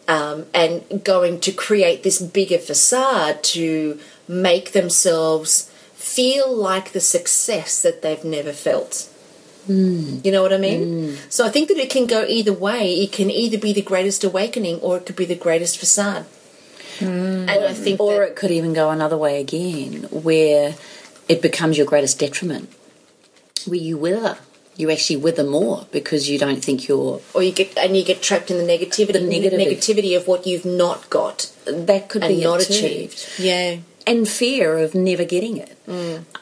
um, 0.10 0.46
and 0.54 1.04
going 1.04 1.40
to 1.40 1.52
create 1.52 2.04
this 2.04 2.22
bigger 2.22 2.58
facade 2.58 3.44
to 3.44 3.98
make 4.28 4.74
themselves 4.74 5.72
feel 5.94 6.54
like 6.54 6.92
the 6.92 7.00
success 7.00 7.82
that 7.82 8.02
they've 8.02 8.26
never 8.26 8.52
felt. 8.52 9.10
Mm. 9.68 10.24
You 10.26 10.32
know 10.32 10.42
what 10.42 10.54
I 10.54 10.58
mean? 10.58 10.82
Mm. 11.12 11.18
So 11.32 11.46
I 11.46 11.50
think 11.50 11.68
that 11.70 11.78
it 11.78 11.90
can 11.90 12.06
go 12.08 12.24
either 12.28 12.54
way. 12.54 12.94
It 13.04 13.12
can 13.12 13.30
either 13.30 13.58
be 13.58 13.74
the 13.74 13.82
greatest 13.82 14.24
awakening 14.24 14.80
or 14.82 14.98
it 14.98 15.06
could 15.06 15.16
be 15.16 15.26
the 15.26 15.36
greatest 15.36 15.78
facade. 15.78 16.26
Mm. 17.00 17.48
And 17.50 17.50
I 17.50 17.74
think 17.74 18.00
Or 18.00 18.24
it 18.24 18.36
could 18.36 18.52
even 18.52 18.74
go 18.74 18.90
another 18.90 19.18
way 19.18 19.40
again, 19.40 20.04
where 20.12 20.76
it 21.30 21.42
becomes 21.42 21.78
your 21.78 21.86
greatest 21.86 22.18
detriment, 22.20 22.70
where 23.66 23.78
you 23.80 23.98
wither. 23.98 24.38
You 24.78 24.92
actually 24.92 25.18
wither 25.18 25.44
more 25.44 25.88
because 25.92 26.30
you 26.30 26.38
don't 26.38 26.64
think 26.64 26.88
you're. 26.88 27.20
or 27.34 27.42
you 27.44 27.52
get 27.52 27.76
and 27.78 27.98
you 27.98 28.04
get 28.04 28.22
trapped 28.22 28.52
in 28.52 28.58
the 28.58 28.64
negativity, 28.64 29.14
The 29.14 29.20
negative- 29.22 29.60
negativity 29.60 30.16
of 30.16 30.28
what 30.28 30.46
you've 30.48 30.66
not 30.66 31.10
got 31.10 31.50
That 31.66 32.10
could 32.10 32.22
be 32.22 32.44
not 32.44 32.62
achieved. 32.62 33.26
Yeah. 33.40 33.78
and 34.06 34.28
fear 34.30 34.78
of 34.78 34.94
never 34.96 35.26
getting 35.26 35.58
it. 35.58 35.76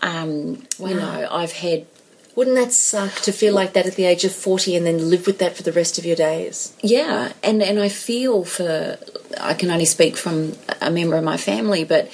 Um, 0.01 0.63
You 0.79 0.95
know, 0.95 1.27
I've 1.31 1.53
had 1.53 1.85
Wouldn't 2.35 2.57
that 2.57 2.73
suck 2.73 3.15
to 3.21 3.31
feel 3.31 3.53
like 3.53 3.73
that 3.73 3.85
at 3.85 3.95
the 3.95 4.05
age 4.05 4.25
of 4.25 4.33
40 4.33 4.75
and 4.75 4.85
then 4.85 5.09
live 5.09 5.25
with 5.25 5.39
that 5.39 5.55
for 5.55 5.63
the 5.63 5.71
rest 5.71 5.97
of 5.97 6.05
your 6.05 6.17
days? 6.17 6.75
Yeah, 6.81 7.31
and 7.41 7.63
and 7.63 7.79
I 7.79 7.87
feel 7.89 8.43
for 8.43 8.97
I 9.39 9.53
can 9.53 9.71
only 9.71 9.85
speak 9.85 10.17
from 10.17 10.53
a 10.81 10.91
member 10.91 11.15
of 11.15 11.23
my 11.23 11.37
family, 11.37 11.85
but 11.85 12.11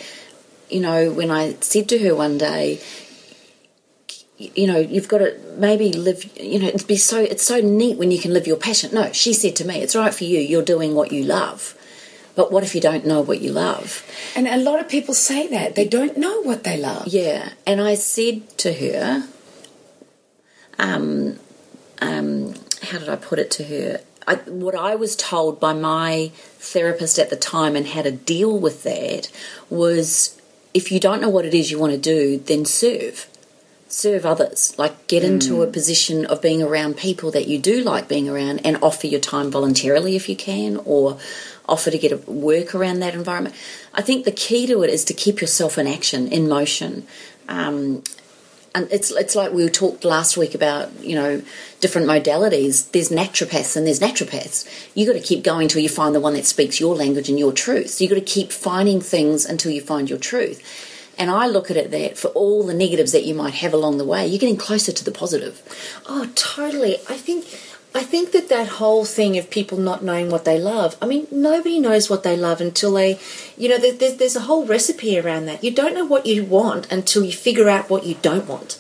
you 0.70 0.80
know, 0.80 1.12
when 1.12 1.32
I 1.32 1.56
said 1.60 1.90
to 1.90 2.00
her 2.00 2.16
one 2.16 2.38
day, 2.38 2.80
you 4.38 4.68
know, 4.68 4.78
you've 4.78 5.08
got 5.08 5.20
to 5.20 5.38
maybe 5.58 5.94
live, 5.94 6.26
you 6.38 6.60
know, 6.60 6.68
it'd 6.68 6.88
be 6.88 6.96
so, 6.96 7.20
it's 7.20 7.44
so 7.44 7.60
neat 7.60 7.98
when 7.98 8.12
you 8.12 8.20
can 8.20 8.34
live 8.34 8.48
your 8.48 8.58
passion. 8.58 8.94
No, 8.94 9.12
she 9.12 9.34
said 9.34 9.56
to 9.58 9.68
me, 9.68 9.82
it's 9.82 9.96
right 9.96 10.14
for 10.14 10.24
you, 10.24 10.40
you're 10.40 10.64
doing 10.64 10.96
what 10.96 11.12
you 11.12 11.24
love. 11.24 11.78
But 12.34 12.52
what 12.52 12.64
if 12.64 12.74
you 12.74 12.82
don't 12.82 13.06
know 13.06 13.22
what 13.22 13.42
you 13.42 13.52
love? 13.52 14.06
And 14.36 14.48
a 14.48 14.58
lot 14.58 14.80
of 14.80 14.88
people 14.88 15.14
say 15.14 15.48
that. 15.48 15.76
They 15.76 15.86
don't 15.86 16.18
know 16.18 16.42
what 16.42 16.64
they 16.64 16.78
love. 16.78 17.08
Yeah. 17.08 17.50
And 17.68 17.82
I 17.82 17.96
said 17.96 18.58
to 18.60 18.74
her, 18.74 19.28
um, 20.82 21.40
um, 22.02 22.56
how 22.82 22.98
did 22.98 23.08
I 23.08 23.16
put 23.16 23.40
it 23.40 23.52
to 23.52 23.64
her? 23.64 24.02
I, 24.28 24.36
what 24.36 24.76
I 24.76 24.96
was 24.96 25.16
told 25.16 25.60
by 25.60 25.74
my 25.74 26.32
therapist 26.36 27.18
at 27.20 27.30
the 27.30 27.36
time 27.36 27.76
and 27.76 27.88
how 27.88 28.02
to 28.02 28.12
deal 28.12 28.58
with 28.58 28.84
that 28.84 29.32
was 29.70 30.40
if 30.74 30.92
you 30.92 31.00
don't 31.00 31.22
know 31.22 31.30
what 31.30 31.46
it 31.46 31.54
is 31.54 31.72
you 31.72 31.80
want 31.80 31.94
to 31.94 32.00
do, 32.00 32.38
then 32.38 32.66
serve. 32.66 33.28
Serve 33.88 34.26
others. 34.26 34.74
Like 34.78 35.08
get 35.08 35.24
into 35.24 35.62
a 35.64 35.68
position 35.68 36.26
of 36.26 36.42
being 36.42 36.64
around 36.64 36.98
people 36.98 37.30
that 37.32 37.48
you 37.48 37.60
do 37.60 37.84
like 37.84 38.08
being 38.08 38.30
around 38.30 38.60
and 38.66 38.78
offer 38.82 39.06
your 39.06 39.20
time 39.20 39.52
voluntarily 39.52 40.16
if 40.16 40.30
you 40.30 40.36
can, 40.36 40.78
or 40.86 41.20
offer 41.68 41.92
to 41.92 41.98
get 41.98 42.12
a 42.12 42.18
work 42.32 42.74
around 42.74 43.02
that 43.02 43.14
environment. 43.14 43.56
I 43.94 44.02
think 44.02 44.24
the 44.24 44.32
key 44.32 44.66
to 44.68 44.82
it 44.84 44.90
is 44.90 45.04
to 45.06 45.14
keep 45.14 45.42
yourself 45.42 45.78
in 45.78 45.88
action, 45.88 46.30
in 46.30 46.48
motion. 46.48 47.06
Um, 47.50 48.04
and 48.74 48.88
it's 48.92 49.12
it's 49.12 49.36
like 49.36 49.52
we 49.52 49.68
talked 49.70 50.06
last 50.06 50.38
week 50.38 50.56
about 50.56 51.04
you 51.04 51.16
know 51.16 51.42
different 51.82 52.08
modalities. 52.08 52.90
There's 52.92 53.10
naturopaths 53.10 53.76
and 53.76 53.86
there's 53.86 54.00
naturopaths. 54.00 54.68
You 54.96 55.06
got 55.06 55.14
to 55.14 55.20
keep 55.20 55.44
going 55.44 55.68
till 55.68 55.82
you 55.82 55.90
find 55.90 56.16
the 56.16 56.20
one 56.20 56.34
that 56.34 56.46
speaks 56.46 56.80
your 56.80 56.96
language 56.96 57.30
and 57.30 57.38
your 57.38 57.52
truth. 57.52 57.90
So 57.90 58.04
you 58.04 58.10
got 58.10 58.16
to 58.16 58.22
keep 58.22 58.52
finding 58.52 59.02
things 59.02 59.46
until 59.46 59.72
you 59.72 59.82
find 59.82 60.10
your 60.10 60.20
truth. 60.20 60.88
And 61.18 61.30
I 61.30 61.48
look 61.48 61.70
at 61.70 61.78
it 61.78 61.92
that 61.92 62.18
for 62.18 62.30
all 62.30 62.64
the 62.64 62.74
negatives 62.74 63.12
that 63.12 63.26
you 63.26 63.36
might 63.36 63.56
have 63.56 63.74
along 63.74 63.98
the 63.98 64.06
way, 64.06 64.26
you're 64.26 64.40
getting 64.40 64.58
closer 64.58 64.92
to 64.92 65.04
the 65.04 65.12
positive. 65.12 65.62
Oh, 66.08 66.32
totally. 66.36 66.96
I 67.10 67.18
think 67.18 67.46
I 67.94 68.04
think 68.04 68.32
that 68.32 68.48
that 68.48 68.68
whole 68.80 69.04
thing 69.04 69.38
of 69.38 69.50
people 69.50 69.78
not 69.78 70.04
knowing 70.04 70.30
what 70.30 70.46
they 70.46 70.58
love. 70.58 70.96
I 71.02 71.06
mean, 71.06 71.28
nobody 71.30 71.78
knows 71.78 72.10
what 72.10 72.24
they 72.24 72.38
love 72.38 72.62
until 72.62 72.94
they, 72.94 73.20
you 73.58 73.68
know, 73.68 73.78
there's 73.78 74.16
there's 74.16 74.36
a 74.36 74.42
whole 74.42 74.66
recipe 74.66 75.20
around 75.20 75.46
that. 75.48 75.64
You 75.64 75.72
don't 75.72 75.94
know 75.94 76.06
what 76.06 76.26
you 76.26 76.46
want 76.46 76.90
until 76.92 77.24
you 77.26 77.34
figure 77.34 77.70
out 77.70 77.90
what 77.90 78.06
you 78.06 78.16
don't 78.22 78.48
want. 78.48 78.80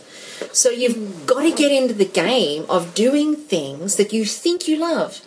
So 0.53 0.69
you've 0.69 1.25
got 1.27 1.41
to 1.43 1.51
get 1.51 1.71
into 1.71 1.93
the 1.93 2.05
game 2.05 2.65
of 2.69 2.93
doing 2.93 3.35
things 3.35 3.97
that 3.97 4.13
you 4.13 4.25
think 4.25 4.67
you 4.67 4.77
love. 4.77 5.21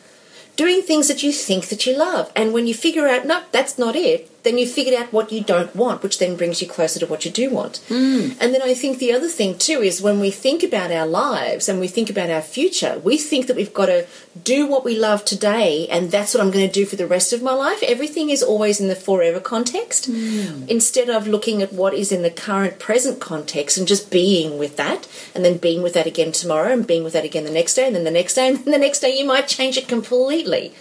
Doing 0.57 0.83
things 0.83 1.09
that 1.09 1.23
you 1.23 1.33
think 1.33 1.69
that 1.69 1.85
you 1.85 1.97
love. 1.97 2.33
And 2.35 2.53
when 2.53 2.67
you 2.67 2.75
figure 2.75 3.09
out, 3.09 3.27
no, 3.27 3.43
that's 3.53 3.79
not 3.79 3.97
it, 3.97 4.31
then 4.45 4.59
you 4.59 4.67
figured 4.67 4.95
out 4.95 5.13
what 5.13 5.33
you 5.33 5.43
don't 5.43 5.75
want, 5.75 6.03
which 6.03 6.19
then 6.19 6.37
brings 6.37 6.61
you 6.61 6.69
closer 6.69 7.01
to 7.01 7.07
what 7.07 7.25
you 7.25 7.31
do 7.31 7.51
want. 7.51 7.81
Mm. 7.89 8.37
And 8.41 8.55
then 8.55 8.63
I 8.63 8.75
think 8.75 8.99
the 8.99 9.13
other 9.13 9.29
thing 9.29 9.57
too 9.59 9.81
is 9.81 10.03
when 10.03 10.21
we 10.21 10.31
think 10.31 10.63
about 10.63 10.93
our 10.93 11.07
lives 11.07 11.69
and 11.69 11.81
we 11.81 11.89
think 11.89 12.11
about 12.11 12.31
our 12.31 12.43
future, 12.43 13.01
we 13.03 13.17
think 13.17 13.47
that 13.47 13.57
we've 13.57 13.73
got 13.73 13.87
to 13.87 14.07
do 14.43 14.67
what 14.67 14.85
we 14.85 14.99
love 14.99 15.25
today 15.25 15.89
and 15.89 16.11
that's 16.11 16.35
what 16.35 16.43
I'm 16.43 16.51
going 16.51 16.67
to 16.67 16.73
do 16.73 16.85
for 16.85 16.97
the 16.97 17.07
rest 17.07 17.33
of 17.33 17.43
my 17.43 17.53
life. 17.53 17.83
Everything 17.83 18.29
is 18.29 18.43
always 18.43 18.81
in 18.81 18.89
the 18.89 18.95
forever 18.95 19.41
context 19.41 20.11
mm. 20.11 20.69
instead 20.69 21.09
of 21.09 21.27
looking 21.27 21.63
at 21.63 21.73
what 21.73 21.95
is 21.95 22.13
in 22.13 22.23
the 22.23 22.31
current 22.31 22.79
present 22.79 23.21
context 23.21 23.79
and 23.79 23.89
just 23.89 24.11
being 24.11 24.59
with 24.59 24.77
that 24.77 25.09
and 25.35 25.43
then 25.45 25.57
being 25.57 25.83
with 25.83 25.95
that 25.95 26.07
again 26.07 26.33
tomorrow 26.33 26.73
and 26.73 26.87
being 26.87 27.03
with 27.03 27.15
that 27.15 27.25
again 27.25 27.45
the 27.45 27.51
next 27.51 27.75
day 27.75 27.87
and 27.87 27.97
then 27.97 28.05
the 28.05 28.11
next 28.11 28.35
day 28.35 28.49
and 28.49 28.59
then 28.59 28.73
the 28.73 28.79
next 28.79 29.01
day 29.01 29.17
you 29.17 29.25
might 29.25 29.49
change 29.49 29.79
it 29.79 29.89
completely 29.89 30.75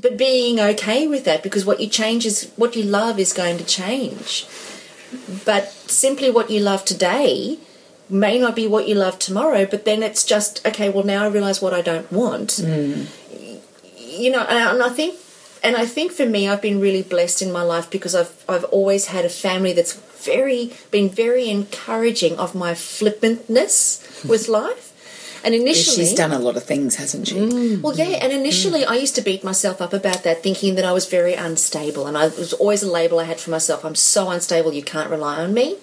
but 0.00 0.16
being 0.16 0.58
okay 0.58 1.06
with 1.06 1.24
that 1.24 1.42
because 1.42 1.64
what 1.64 1.80
you 1.80 1.88
change 1.88 2.24
is 2.24 2.50
what 2.56 2.76
you 2.76 2.82
love 2.82 3.18
is 3.18 3.32
going 3.32 3.58
to 3.58 3.64
change. 3.64 4.46
But 5.44 5.70
simply 5.70 6.30
what 6.30 6.50
you 6.50 6.60
love 6.60 6.84
today 6.84 7.58
may 8.08 8.38
not 8.38 8.56
be 8.56 8.66
what 8.66 8.88
you 8.88 8.94
love 8.94 9.18
tomorrow, 9.18 9.66
but 9.66 9.84
then 9.84 10.02
it's 10.02 10.24
just, 10.24 10.66
okay, 10.66 10.88
well, 10.88 11.04
now 11.04 11.24
I 11.24 11.28
realize 11.28 11.60
what 11.60 11.74
I 11.74 11.82
don't 11.82 12.10
want. 12.12 12.50
Mm. 12.50 13.06
You 13.96 14.30
know, 14.30 14.40
and 14.40 14.82
I 14.82 14.88
think. 14.88 15.18
And 15.64 15.76
I 15.76 15.86
think 15.86 16.10
for 16.10 16.26
me, 16.26 16.48
I've 16.48 16.60
been 16.60 16.80
really 16.80 17.02
blessed 17.02 17.40
in 17.40 17.52
my 17.52 17.62
life 17.62 17.88
because 17.88 18.16
I've 18.16 18.44
I've 18.48 18.64
always 18.64 19.06
had 19.06 19.24
a 19.24 19.28
family 19.28 19.72
that's 19.72 19.92
very 19.94 20.72
been 20.90 21.08
very 21.08 21.48
encouraging 21.48 22.36
of 22.36 22.52
my 22.52 22.74
flippantness 22.74 24.24
with 24.28 24.48
life. 24.48 24.91
And 25.44 25.54
initially, 25.54 26.06
she's 26.06 26.14
done 26.14 26.32
a 26.32 26.38
lot 26.38 26.56
of 26.56 26.64
things, 26.64 26.96
hasn't 26.96 27.28
she? 27.28 27.34
Mm. 27.34 27.80
Well, 27.80 27.96
yeah. 27.96 28.18
And 28.22 28.32
initially, 28.32 28.82
mm. 28.82 28.88
I 28.88 28.96
used 28.96 29.16
to 29.16 29.22
beat 29.22 29.42
myself 29.42 29.80
up 29.80 29.92
about 29.92 30.22
that, 30.22 30.42
thinking 30.42 30.76
that 30.76 30.84
I 30.84 30.92
was 30.92 31.06
very 31.06 31.34
unstable, 31.34 32.06
and 32.06 32.16
I 32.16 32.26
it 32.26 32.38
was 32.38 32.52
always 32.52 32.82
a 32.82 32.90
label 32.90 33.18
I 33.18 33.24
had 33.24 33.40
for 33.40 33.50
myself. 33.50 33.84
I'm 33.84 33.96
so 33.96 34.30
unstable. 34.30 34.72
You 34.72 34.84
can't 34.84 35.10
rely 35.10 35.40
on 35.42 35.52
me. 35.52 35.78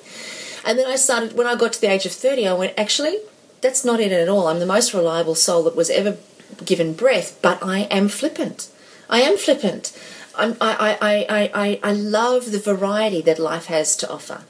And 0.66 0.78
then 0.78 0.88
I 0.88 0.96
started 0.96 1.34
when 1.38 1.48
I 1.48 1.56
got 1.56 1.74
to 1.74 1.82
the 1.82 1.92
age 1.92 2.06
of 2.06 2.12
thirty. 2.12 2.48
I 2.48 2.54
went, 2.54 2.74
actually, 2.78 3.18
that's 3.62 3.84
not 3.84 4.00
it 4.00 4.12
at 4.12 4.30
all. 4.30 4.48
I'm 4.48 4.60
the 4.60 4.66
most 4.66 4.94
reliable 4.94 5.36
soul 5.36 5.64
that 5.64 5.76
was 5.76 5.90
ever 5.90 6.18
given 6.66 6.94
breath, 6.94 7.38
but 7.42 7.62
I 7.62 7.82
am 7.92 8.08
flippant. 8.08 8.70
I 9.10 9.22
am 9.22 9.38
flippant. 9.38 9.92
I'm, 10.36 10.56
I, 10.62 10.98
I, 11.02 11.18
I, 11.30 11.52
I, 11.54 11.80
I 11.84 11.92
love 11.92 12.52
the 12.52 12.60
variety 12.60 13.22
that 13.22 13.40
life 13.40 13.66
has 13.66 13.96
to 13.98 14.10
offer. 14.10 14.44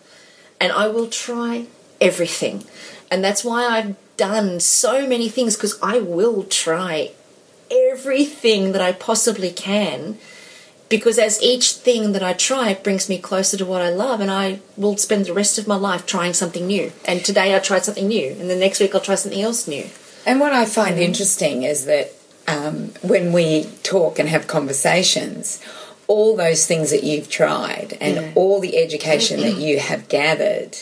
And 0.61 0.71
I 0.71 0.87
will 0.87 1.07
try 1.07 1.67
everything. 1.99 2.63
And 3.09 3.23
that's 3.23 3.43
why 3.43 3.65
I've 3.65 3.95
done 4.19 4.59
so 4.59 5.07
many 5.07 5.29
things 5.29 5.55
because 5.55 5.79
I 5.81 6.01
will 6.01 6.43
try 6.43 7.13
everything 7.71 8.73
that 8.73 8.81
I 8.81 8.91
possibly 8.91 9.49
can 9.49 10.17
because 10.89 11.17
as 11.17 11.41
each 11.41 11.71
thing 11.71 12.11
that 12.11 12.21
I 12.21 12.33
try 12.33 12.71
it 12.71 12.83
brings 12.83 13.07
me 13.07 13.17
closer 13.17 13.55
to 13.55 13.65
what 13.65 13.81
I 13.81 13.89
love 13.89 14.19
and 14.19 14.29
I 14.29 14.59
will 14.75 14.97
spend 14.97 15.25
the 15.25 15.33
rest 15.33 15.57
of 15.57 15.67
my 15.67 15.75
life 15.75 16.05
trying 16.05 16.33
something 16.33 16.67
new 16.67 16.91
and 17.05 17.23
today 17.23 17.55
I 17.55 17.59
tried 17.59 17.85
something 17.85 18.09
new 18.09 18.31
and 18.31 18.49
the 18.49 18.57
next 18.57 18.81
week 18.81 18.93
I'll 18.93 18.99
try 18.99 19.15
something 19.15 19.41
else 19.41 19.67
new 19.67 19.85
and 20.25 20.41
what 20.41 20.51
I 20.51 20.65
find 20.65 20.95
mm-hmm. 20.95 21.03
interesting 21.03 21.63
is 21.63 21.85
that 21.85 22.11
um, 22.47 22.89
when 23.01 23.31
we 23.31 23.69
talk 23.83 24.19
and 24.19 24.27
have 24.27 24.47
conversations 24.47 25.63
all 26.07 26.35
those 26.35 26.65
things 26.65 26.89
that 26.89 27.03
you've 27.03 27.29
tried 27.29 27.95
and 28.01 28.15
yeah. 28.15 28.31
all 28.35 28.59
the 28.59 28.77
education 28.77 29.39
that 29.41 29.57
you 29.57 29.79
have 29.79 30.09
gathered 30.09 30.75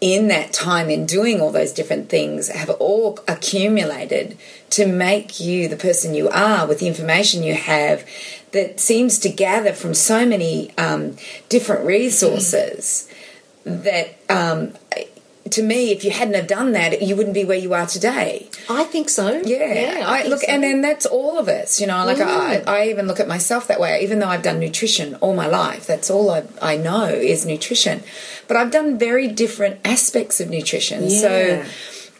in 0.00 0.28
that 0.28 0.52
time 0.52 0.90
in 0.90 1.06
doing 1.06 1.40
all 1.40 1.50
those 1.50 1.72
different 1.72 2.08
things 2.08 2.48
have 2.48 2.70
all 2.70 3.18
accumulated 3.26 4.36
to 4.68 4.86
make 4.86 5.40
you 5.40 5.68
the 5.68 5.76
person 5.76 6.14
you 6.14 6.28
are 6.28 6.66
with 6.66 6.80
the 6.80 6.86
information 6.86 7.42
you 7.42 7.54
have 7.54 8.06
that 8.52 8.78
seems 8.78 9.18
to 9.18 9.28
gather 9.28 9.72
from 9.72 9.94
so 9.94 10.26
many 10.26 10.70
um, 10.76 11.16
different 11.48 11.84
resources 11.86 13.08
that 13.64 14.18
um, 14.28 14.72
to 15.50 15.62
me, 15.62 15.92
if 15.92 16.04
you 16.04 16.10
hadn't 16.10 16.34
have 16.34 16.46
done 16.46 16.72
that, 16.72 17.02
you 17.02 17.16
wouldn't 17.16 17.34
be 17.34 17.44
where 17.44 17.58
you 17.58 17.74
are 17.74 17.86
today. 17.86 18.48
I 18.68 18.84
think 18.84 19.08
so. 19.08 19.42
Yeah, 19.44 19.72
yeah 19.72 20.04
I, 20.06 20.24
I 20.24 20.26
look, 20.26 20.40
so. 20.40 20.46
and 20.48 20.62
then 20.62 20.80
that's 20.80 21.06
all 21.06 21.38
of 21.38 21.48
us. 21.48 21.80
You 21.80 21.86
know, 21.86 22.04
like 22.04 22.18
mm. 22.18 22.26
I, 22.26 22.62
I 22.66 22.88
even 22.88 23.06
look 23.06 23.20
at 23.20 23.28
myself 23.28 23.68
that 23.68 23.80
way. 23.80 24.00
Even 24.02 24.18
though 24.18 24.28
I've 24.28 24.42
done 24.42 24.58
nutrition 24.58 25.14
all 25.16 25.34
my 25.34 25.46
life, 25.46 25.86
that's 25.86 26.10
all 26.10 26.30
I, 26.30 26.44
I 26.60 26.76
know 26.76 27.06
is 27.06 27.46
nutrition. 27.46 28.02
But 28.48 28.56
I've 28.56 28.70
done 28.70 28.98
very 28.98 29.28
different 29.28 29.80
aspects 29.84 30.40
of 30.40 30.50
nutrition. 30.50 31.04
Yeah. 31.04 31.20
So 31.20 31.64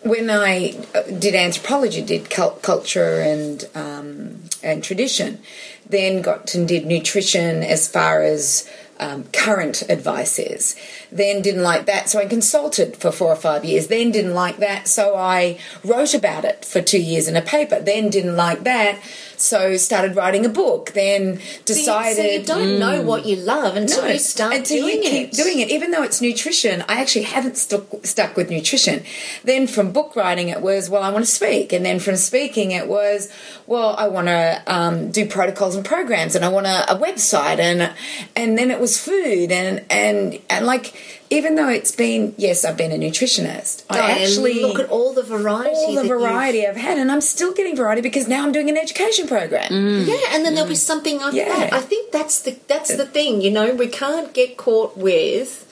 when 0.02 0.30
I 0.30 0.74
uh, 0.94 1.02
did 1.02 1.34
anthropology, 1.34 2.02
did 2.02 2.30
cult, 2.30 2.62
culture 2.62 3.20
and 3.20 3.64
um, 3.74 4.42
and 4.62 4.82
tradition, 4.82 5.40
then 5.88 6.22
got 6.22 6.46
to 6.48 6.64
did 6.64 6.86
nutrition 6.86 7.62
as 7.62 7.88
far 7.88 8.22
as 8.22 8.70
um, 8.98 9.24
current 9.32 9.82
advice 9.88 10.38
is. 10.38 10.76
Then 11.10 11.42
didn't 11.42 11.62
like 11.62 11.86
that, 11.86 12.08
so 12.08 12.18
I 12.18 12.26
consulted 12.26 12.96
for 12.96 13.12
four 13.12 13.28
or 13.28 13.36
five 13.36 13.64
years. 13.64 13.88
Then 13.88 14.10
didn't 14.10 14.34
like 14.34 14.58
that, 14.58 14.88
so 14.88 15.16
I 15.16 15.58
wrote 15.84 16.14
about 16.14 16.44
it 16.44 16.64
for 16.64 16.80
two 16.80 17.00
years 17.00 17.28
in 17.28 17.36
a 17.36 17.42
paper. 17.42 17.80
Then 17.80 18.10
didn't 18.10 18.36
like 18.36 18.64
that, 18.64 18.98
so 19.36 19.76
started 19.76 20.16
writing 20.16 20.44
a 20.44 20.48
book. 20.48 20.92
Then 20.92 21.40
decided. 21.64 22.16
So 22.16 22.22
you, 22.22 22.28
so 22.28 22.40
you 22.40 22.44
don't 22.44 22.76
mm, 22.76 22.78
know 22.78 23.02
what 23.02 23.26
you 23.26 23.36
love 23.36 23.76
until 23.76 24.02
no, 24.02 24.08
you 24.08 24.18
start 24.18 24.54
until 24.54 24.82
doing 24.82 25.02
you 25.02 25.10
keep 25.10 25.28
it. 25.28 25.32
doing 25.32 25.60
it. 25.60 25.70
Even 25.70 25.90
though 25.90 26.02
it's 26.02 26.20
nutrition, 26.20 26.84
I 26.88 27.00
actually 27.00 27.24
haven't 27.24 27.56
stuck 27.56 27.84
stuck 28.04 28.36
with 28.36 28.50
nutrition. 28.50 29.04
Then 29.44 29.66
from 29.66 29.92
book 29.92 30.16
writing, 30.16 30.48
it 30.48 30.60
was 30.60 30.90
well, 30.90 31.02
I 31.02 31.10
want 31.10 31.24
to 31.24 31.30
speak, 31.30 31.72
and 31.72 31.84
then 31.84 31.98
from 31.98 32.16
speaking, 32.16 32.70
it 32.70 32.88
was 32.88 33.32
well, 33.66 33.96
I 33.96 34.08
want 34.08 34.28
to 34.28 34.62
um, 34.66 35.10
do 35.10 35.26
protocols 35.26 35.74
and 35.74 35.84
programs, 35.84 36.34
and 36.34 36.44
I 36.44 36.48
want 36.48 36.66
a, 36.66 36.94
a 36.94 36.98
website, 36.98 37.58
and 37.58 37.92
and 38.34 38.58
then 38.58 38.70
it 38.70 38.80
was 38.80 38.98
food, 38.98 39.50
and 39.52 39.84
and 39.90 40.38
and 40.48 40.66
like 40.66 40.94
even 41.30 41.56
though 41.56 41.68
it's 41.68 41.92
been 41.92 42.34
yes, 42.36 42.64
I've 42.64 42.76
been 42.76 42.92
a 42.92 42.96
nutritionist. 42.96 43.84
I 43.90 44.22
actually 44.22 44.60
look 44.62 44.78
at 44.78 44.88
all 44.90 45.12
the 45.12 45.22
variety, 45.22 45.70
all 45.70 45.94
the 45.94 46.04
variety. 46.04 46.66
I've 46.66 46.76
had, 46.76 46.98
and 46.98 47.10
I'm 47.10 47.20
still 47.20 47.52
getting 47.52 47.76
variety 47.76 48.00
because 48.00 48.28
now 48.28 48.44
I'm 48.44 48.52
doing 48.52 48.70
an 48.70 48.76
education 48.76 49.25
program. 49.26 49.70
Mm. 49.70 50.06
Yeah, 50.06 50.34
and 50.34 50.44
then 50.44 50.54
there'll 50.54 50.68
be 50.68 50.74
mm. 50.74 50.90
something 50.92 51.20
after 51.20 51.36
yeah. 51.36 51.48
that. 51.48 51.72
I 51.72 51.80
think 51.80 52.12
that's 52.12 52.42
the 52.42 52.58
that's 52.68 52.96
the 52.96 53.06
thing. 53.06 53.40
You 53.40 53.50
know, 53.50 53.74
we 53.74 53.88
can't 53.88 54.32
get 54.32 54.56
caught 54.56 54.96
with 54.96 55.65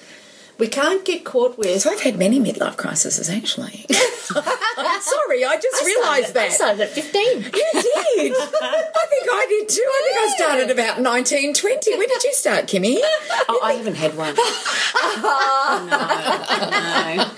we 0.59 0.69
can't 0.69 1.05
get 1.05 1.25
caught 1.25 1.59
with. 1.59 1.83
So 1.83 1.91
I've 1.91 2.01
had 2.01 2.19
many 2.19 2.39
midlife 2.39 2.77
crises 2.77 3.29
actually. 3.29 3.87
I'm 4.37 5.01
sorry, 5.01 5.45
I 5.45 5.59
just 5.61 5.83
I 5.83 5.87
realised 5.87 6.35
that. 6.35 6.47
I 6.47 6.49
started 6.49 6.81
at 6.83 6.91
15. 6.91 7.23
You 7.23 7.43
did. 7.43 7.53
I 7.53 9.07
think 9.11 9.29
I 9.31 9.47
did 9.49 9.69
too. 9.69 9.87
I 9.87 10.03
think 10.05 10.19
I 10.19 10.35
started 10.37 10.71
about 10.71 11.01
19, 11.01 11.55
20. 11.55 11.99
When 11.99 12.09
did 12.09 12.23
you 12.25 12.33
start, 12.33 12.67
Kimmy? 12.67 12.99
Oh, 13.47 13.61
I 13.63 13.75
haven't 13.75 13.97
had 13.97 14.17
one. 14.17 14.35
oh, 14.39 15.87
no, 15.91 17.17
no. 17.17 17.31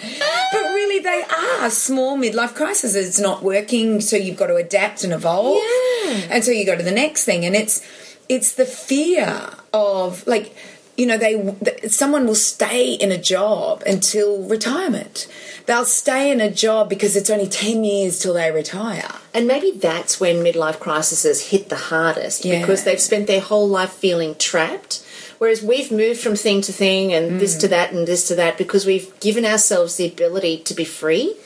But 0.52 0.74
really, 0.74 1.02
they 1.02 1.22
are 1.22 1.70
small 1.70 2.16
midlife 2.16 2.54
crises. 2.54 2.94
It's 2.94 3.18
not 3.18 3.42
working, 3.42 4.00
so 4.00 4.16
you've 4.16 4.36
got 4.36 4.46
to 4.48 4.56
adapt 4.56 5.02
and 5.02 5.12
evolve. 5.12 5.56
Yeah. 5.56 6.28
And 6.30 6.44
so 6.44 6.52
you 6.52 6.64
go 6.64 6.76
to 6.76 6.82
the 6.84 6.92
next 6.92 7.24
thing, 7.24 7.44
and 7.44 7.56
it's 7.56 7.82
it's 8.28 8.54
the 8.54 8.66
fear 8.66 9.50
of 9.72 10.24
like 10.26 10.54
you 10.96 11.06
know 11.06 11.18
they 11.18 11.88
someone 11.88 12.26
will 12.26 12.34
stay 12.34 12.94
in 12.94 13.12
a 13.12 13.18
job 13.18 13.82
until 13.86 14.42
retirement. 14.42 15.28
They'll 15.66 15.84
stay 15.84 16.30
in 16.30 16.40
a 16.40 16.50
job 16.50 16.88
because 16.88 17.16
it's 17.16 17.30
only 17.30 17.48
ten 17.48 17.84
years 17.84 18.18
till 18.18 18.34
they 18.34 18.50
retire. 18.50 19.10
And 19.34 19.46
maybe 19.46 19.72
that's 19.72 20.18
when 20.20 20.36
midlife 20.36 20.78
crises 20.80 21.48
hit 21.50 21.68
the 21.68 21.76
hardest 21.76 22.44
Yeah. 22.44 22.60
because 22.60 22.84
they've 22.84 23.00
spent 23.00 23.26
their 23.26 23.40
whole 23.40 23.68
life 23.68 23.92
feeling 23.92 24.34
trapped. 24.36 25.02
Whereas 25.38 25.62
we've 25.62 25.92
moved 25.92 26.20
from 26.20 26.34
thing 26.34 26.62
to 26.62 26.72
thing 26.72 27.12
and 27.12 27.38
this 27.38 27.56
to 27.56 27.66
mm. 27.66 27.70
that 27.70 27.92
and 27.92 28.08
this 28.08 28.26
to 28.28 28.34
that 28.36 28.56
because 28.56 28.86
we've 28.86 29.18
given 29.20 29.44
ourselves 29.44 29.96
the 29.96 30.06
ability 30.06 30.58
to 30.58 30.74
be 30.74 30.84
free. 30.84 31.36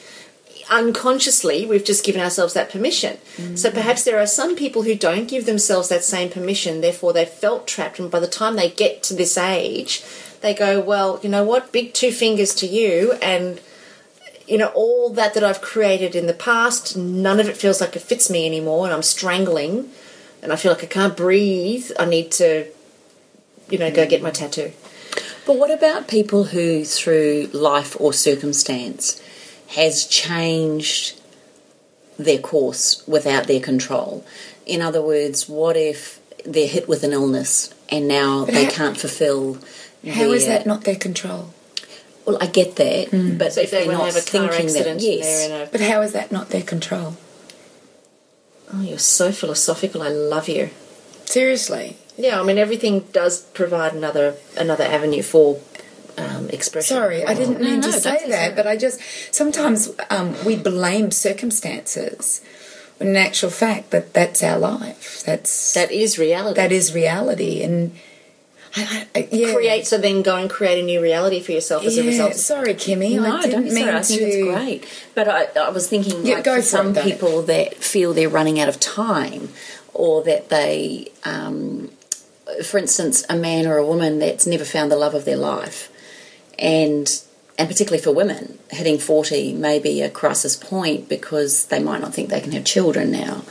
Unconsciously, 0.71 1.67
we've 1.67 1.85
just 1.85 2.05
given 2.05 2.21
ourselves 2.21 2.55
that 2.55 2.71
permission. 2.71 3.19
So 3.57 3.71
mm. 3.71 3.75
perhaps 3.75 4.05
there 4.05 4.21
are 4.21 4.27
some 4.27 4.55
people 4.55 4.83
who 4.83 4.95
don't 4.95 5.29
give 5.29 5.45
themselves 5.45 5.89
that 5.89 6.05
same 6.05 6.31
permission, 6.31 6.81
therefore 6.81 7.13
they 7.13 7.25
felt 7.25 7.67
trapped, 7.67 7.99
and 7.99 8.11
by 8.11 8.21
the 8.21 8.29
time 8.29 8.57
they 8.57 8.71
get 8.71 9.03
to 9.05 9.15
this 9.15 9.37
age, 9.37 10.03
they 10.41 10.55
go, 10.55 10.81
Well, 10.81 11.19
you 11.23 11.29
know 11.29 11.45
what, 11.45 11.73
big 11.73 11.93
two 11.93 12.13
fingers 12.13 12.55
to 12.57 12.67
you, 12.67 13.13
and 13.21 13.61
you 14.47 14.59
know, 14.59 14.69
all 14.75 15.11
that 15.11 15.35
that 15.35 15.45
I've 15.45 15.61
created 15.61 16.17
in 16.17 16.27
the 16.27 16.35
past, 16.35 16.97
none 16.97 17.39
of 17.39 17.49
it 17.49 17.57
feels 17.57 17.81
like 17.81 17.95
it 17.95 18.03
fits 18.03 18.29
me 18.29 18.47
anymore, 18.47 18.85
and 18.85 18.93
I'm 18.93 19.03
strangling, 19.03 19.91
and 20.43 20.53
I 20.53 20.57
feel 20.57 20.73
like 20.73 20.83
I 20.83 20.89
can't 20.89 21.17
breathe. 21.17 21.91
I 21.99 22.05
need 22.05 22.33
to, 22.33 22.67
you 23.69 23.79
know, 23.79 23.93
go 23.93 24.09
get 24.09 24.23
my 24.23 24.31
tattoo. 24.31 24.73
But 25.47 25.57
what 25.57 25.71
about 25.71 26.09
people 26.09 26.45
who, 26.45 26.85
through 26.85 27.51
life 27.53 27.97
or 28.01 28.13
circumstance, 28.13 29.23
has 29.71 30.07
changed 30.07 31.21
their 32.19 32.39
course 32.39 33.03
without 33.07 33.47
their 33.47 33.61
control? 33.61 34.25
In 34.67 34.83
other 34.83 35.03
words, 35.03 35.49
what 35.49 35.77
if 35.77 36.21
they're 36.45 36.69
hit 36.69 36.89
with 36.89 37.03
an 37.05 37.13
illness 37.13 37.73
and 37.89 38.07
now 38.09 38.45
they 38.45 38.65
how- 38.65 38.71
can't 38.71 38.99
fulfill? 38.99 39.59
How 40.09 40.33
is 40.33 40.47
their- 40.47 40.59
that 40.59 40.67
not 40.67 40.85
their 40.85 40.97
control? 40.97 41.53
Well, 42.27 42.39
I 42.41 42.47
get 42.47 42.77
that, 42.77 43.09
hmm. 43.09 43.39
but 43.39 43.55
So 43.55 43.63
if 43.63 43.71
they 43.71 43.87
they're 43.87 43.93
not 43.93 44.07
have 44.07 44.17
a 44.17 44.21
thinking 44.21 44.67
accident, 44.67 45.01
that, 45.01 45.07
yes, 45.07 45.25
they're 45.49 45.63
in 45.63 45.69
a. 45.69 45.71
But 45.71 45.81
how 45.81 46.03
is 46.03 46.13
that 46.13 46.31
not 46.31 46.51
their 46.51 46.63
control? 46.63 47.17
Oh, 48.73 48.83
you're 48.83 48.99
so 48.99 49.33
philosophical. 49.33 50.03
I 50.03 50.09
love 50.09 50.49
you. 50.49 50.71
Seriously. 51.25 51.97
Yeah, 52.17 52.41
I 52.41 52.45
mean, 52.45 52.59
everything 52.59 53.01
does 53.13 53.41
provide 53.41 53.95
another 53.95 54.35
another 54.57 54.85
avenue 54.85 55.23
for 55.23 55.59
um, 56.19 56.49
expression. 56.51 56.97
Sorry, 56.97 57.25
I 57.25 57.35
didn't 57.35 57.61
mean 57.61 57.81
no, 57.81 57.91
to 57.91 57.93
say 57.93 58.29
that, 58.29 58.57
but 58.57 58.67
I 58.67 58.77
just 58.77 59.01
sometimes 59.35 59.91
um, 60.11 60.35
we 60.45 60.57
blame 60.57 61.11
circumstances 61.11 62.41
when 62.99 63.11
in 63.11 63.17
actual 63.17 63.51
fact 63.51 63.91
that 63.91 64.13
that's 64.13 64.43
our 64.43 64.59
life. 64.59 65.23
That's 65.25 65.75
That 65.75 65.91
is 65.91 66.19
reality. 66.19 66.57
that 66.57 66.73
is 66.73 66.95
reality, 66.95 67.63
and 67.63 67.93
I, 68.77 69.07
I, 69.15 69.29
yeah. 69.33 69.53
create. 69.55 69.87
So 69.87 69.99
then 69.99 70.23
go 70.23 70.37
and 70.37 70.49
create 70.49 70.79
a 70.81 70.85
new 70.85 71.01
reality 71.03 71.41
for 71.41 71.53
yourself 71.53 71.85
as 71.85 71.99
a 71.99 72.05
result. 72.05 72.35
sorry, 72.35 72.75
Kimmy. 72.75 73.17
No, 73.17 73.25
I 73.37 73.43
didn't 73.43 73.51
don't 73.51 73.65
mean 73.75 73.85
sorry. 73.85 73.97
I 73.97 74.01
to. 74.01 74.05
think 74.05 74.21
it's 74.23 74.55
great. 74.55 75.05
But 75.15 75.29
I, 75.29 75.47
I 75.61 75.71
was 75.71 75.89
thinking, 75.89 76.25
Yeah, 76.25 76.37
like, 76.37 76.45
go 76.45 76.57
for 76.57 76.63
some 76.63 76.97
it, 76.97 77.03
people 77.03 77.43
that 77.43 77.75
feel 77.75 78.13
they're 78.15 78.29
running 78.29 78.61
out 78.61 78.69
of 78.69 78.79
time, 78.79 79.49
or 79.93 80.23
that 80.23 80.51
they, 80.51 81.11
um, 81.25 81.91
for 82.65 82.79
instance, 82.79 83.25
a 83.29 83.37
man 83.37 83.67
or 83.67 83.77
a 83.77 83.85
woman 83.87 84.19
that's 84.21 84.47
never 84.47 84.65
found 84.65 84.93
the 84.93 84.97
love 84.97 85.15
of 85.15 85.25
their 85.25 85.37
life, 85.37 85.91
and 86.61 87.21
and 87.59 87.69
particularly 87.69 88.03
for 88.03 88.11
women, 88.13 88.59
hitting 88.71 88.99
forty 88.99 89.53
may 89.53 89.79
be 89.79 90.01
a 90.01 90.09
crisis 90.09 90.57
point 90.57 91.11
because 91.11 91.67
they 91.67 91.79
might 91.79 92.01
not 92.01 92.15
think 92.15 92.31
they 92.31 92.41
can 92.41 92.53
have 92.53 92.65
children 92.65 93.11
now. 93.11 93.43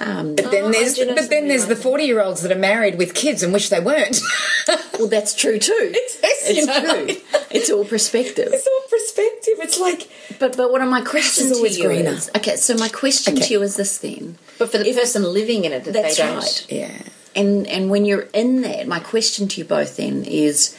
Um, 0.00 0.34
But 0.34 0.50
then 0.50 0.64
Oh, 0.64 0.72
there's 0.72 0.96
but 0.98 1.28
then 1.28 1.48
there's 1.48 1.66
the 1.66 1.76
forty 1.76 2.04
year 2.04 2.22
olds 2.22 2.40
that 2.42 2.50
are 2.52 2.58
married 2.58 2.96
with 2.96 3.12
kids 3.12 3.42
and 3.42 3.52
wish 3.52 3.68
they 3.68 3.80
weren't. 3.80 4.18
well, 4.98 5.08
that's 5.08 5.34
true 5.34 5.58
too. 5.58 5.72
It's- 5.94 6.16
It's 6.50 6.66
know. 6.66 7.06
true. 7.06 7.16
It's 7.50 7.68
all 7.68 7.84
perspective. 7.84 8.48
it's 8.52 8.66
all 8.66 8.84
perspective. 8.88 9.54
It's 9.58 9.78
like 9.78 10.08
But 10.38 10.56
but 10.56 10.70
what 10.72 10.80
are 10.80 10.86
my 10.86 11.02
questions 11.02 11.60
to 11.60 11.68
you 11.68 11.86
greener. 11.88 12.12
is 12.12 12.30
okay. 12.36 12.56
So 12.56 12.74
my 12.76 12.88
question 12.88 13.34
Okay. 13.34 13.46
to 13.48 13.52
you 13.54 13.62
is 13.62 13.76
this 13.76 13.98
then. 13.98 14.38
But 14.58 14.70
for 14.72 14.78
the 14.78 14.94
person 14.94 15.22
living 15.24 15.64
in 15.66 15.72
it, 15.72 15.84
that 15.84 15.92
That's 15.92 16.18
right. 16.18 16.66
yeah. 16.70 16.96
And 17.36 17.66
and 17.66 17.90
when 17.90 18.04
you're 18.06 18.28
in 18.32 18.62
that, 18.62 18.86
my 18.86 19.00
question 19.00 19.48
to 19.48 19.60
you 19.60 19.66
both 19.66 19.96
then 19.96 20.24
is 20.24 20.74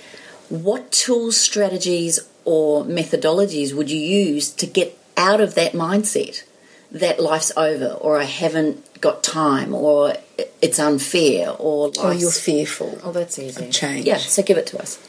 what 0.51 0.91
tools, 0.91 1.37
strategies 1.37 2.19
or 2.45 2.83
methodologies 2.83 3.73
would 3.73 3.89
you 3.89 3.97
use 3.99 4.49
to 4.51 4.65
get 4.67 4.97
out 5.17 5.39
of 5.41 5.55
that 5.55 5.73
mindset 5.73 6.43
that 6.91 7.19
life's 7.19 7.51
over 7.55 7.87
or 8.01 8.19
I 8.19 8.23
haven't 8.25 8.99
got 8.99 9.23
time 9.23 9.73
or 9.73 10.15
it's 10.61 10.77
unfair 10.79 11.51
or 11.57 11.89
life's 11.89 12.21
you're 12.21 12.31
fearful 12.31 12.99
Oh, 13.03 13.11
that's 13.11 13.39
easy. 13.39 13.65
of 13.65 13.71
change. 13.71 14.05
Yeah, 14.05 14.17
so 14.17 14.43
give 14.43 14.57
it 14.57 14.67
to 14.67 14.79
us. 14.81 14.99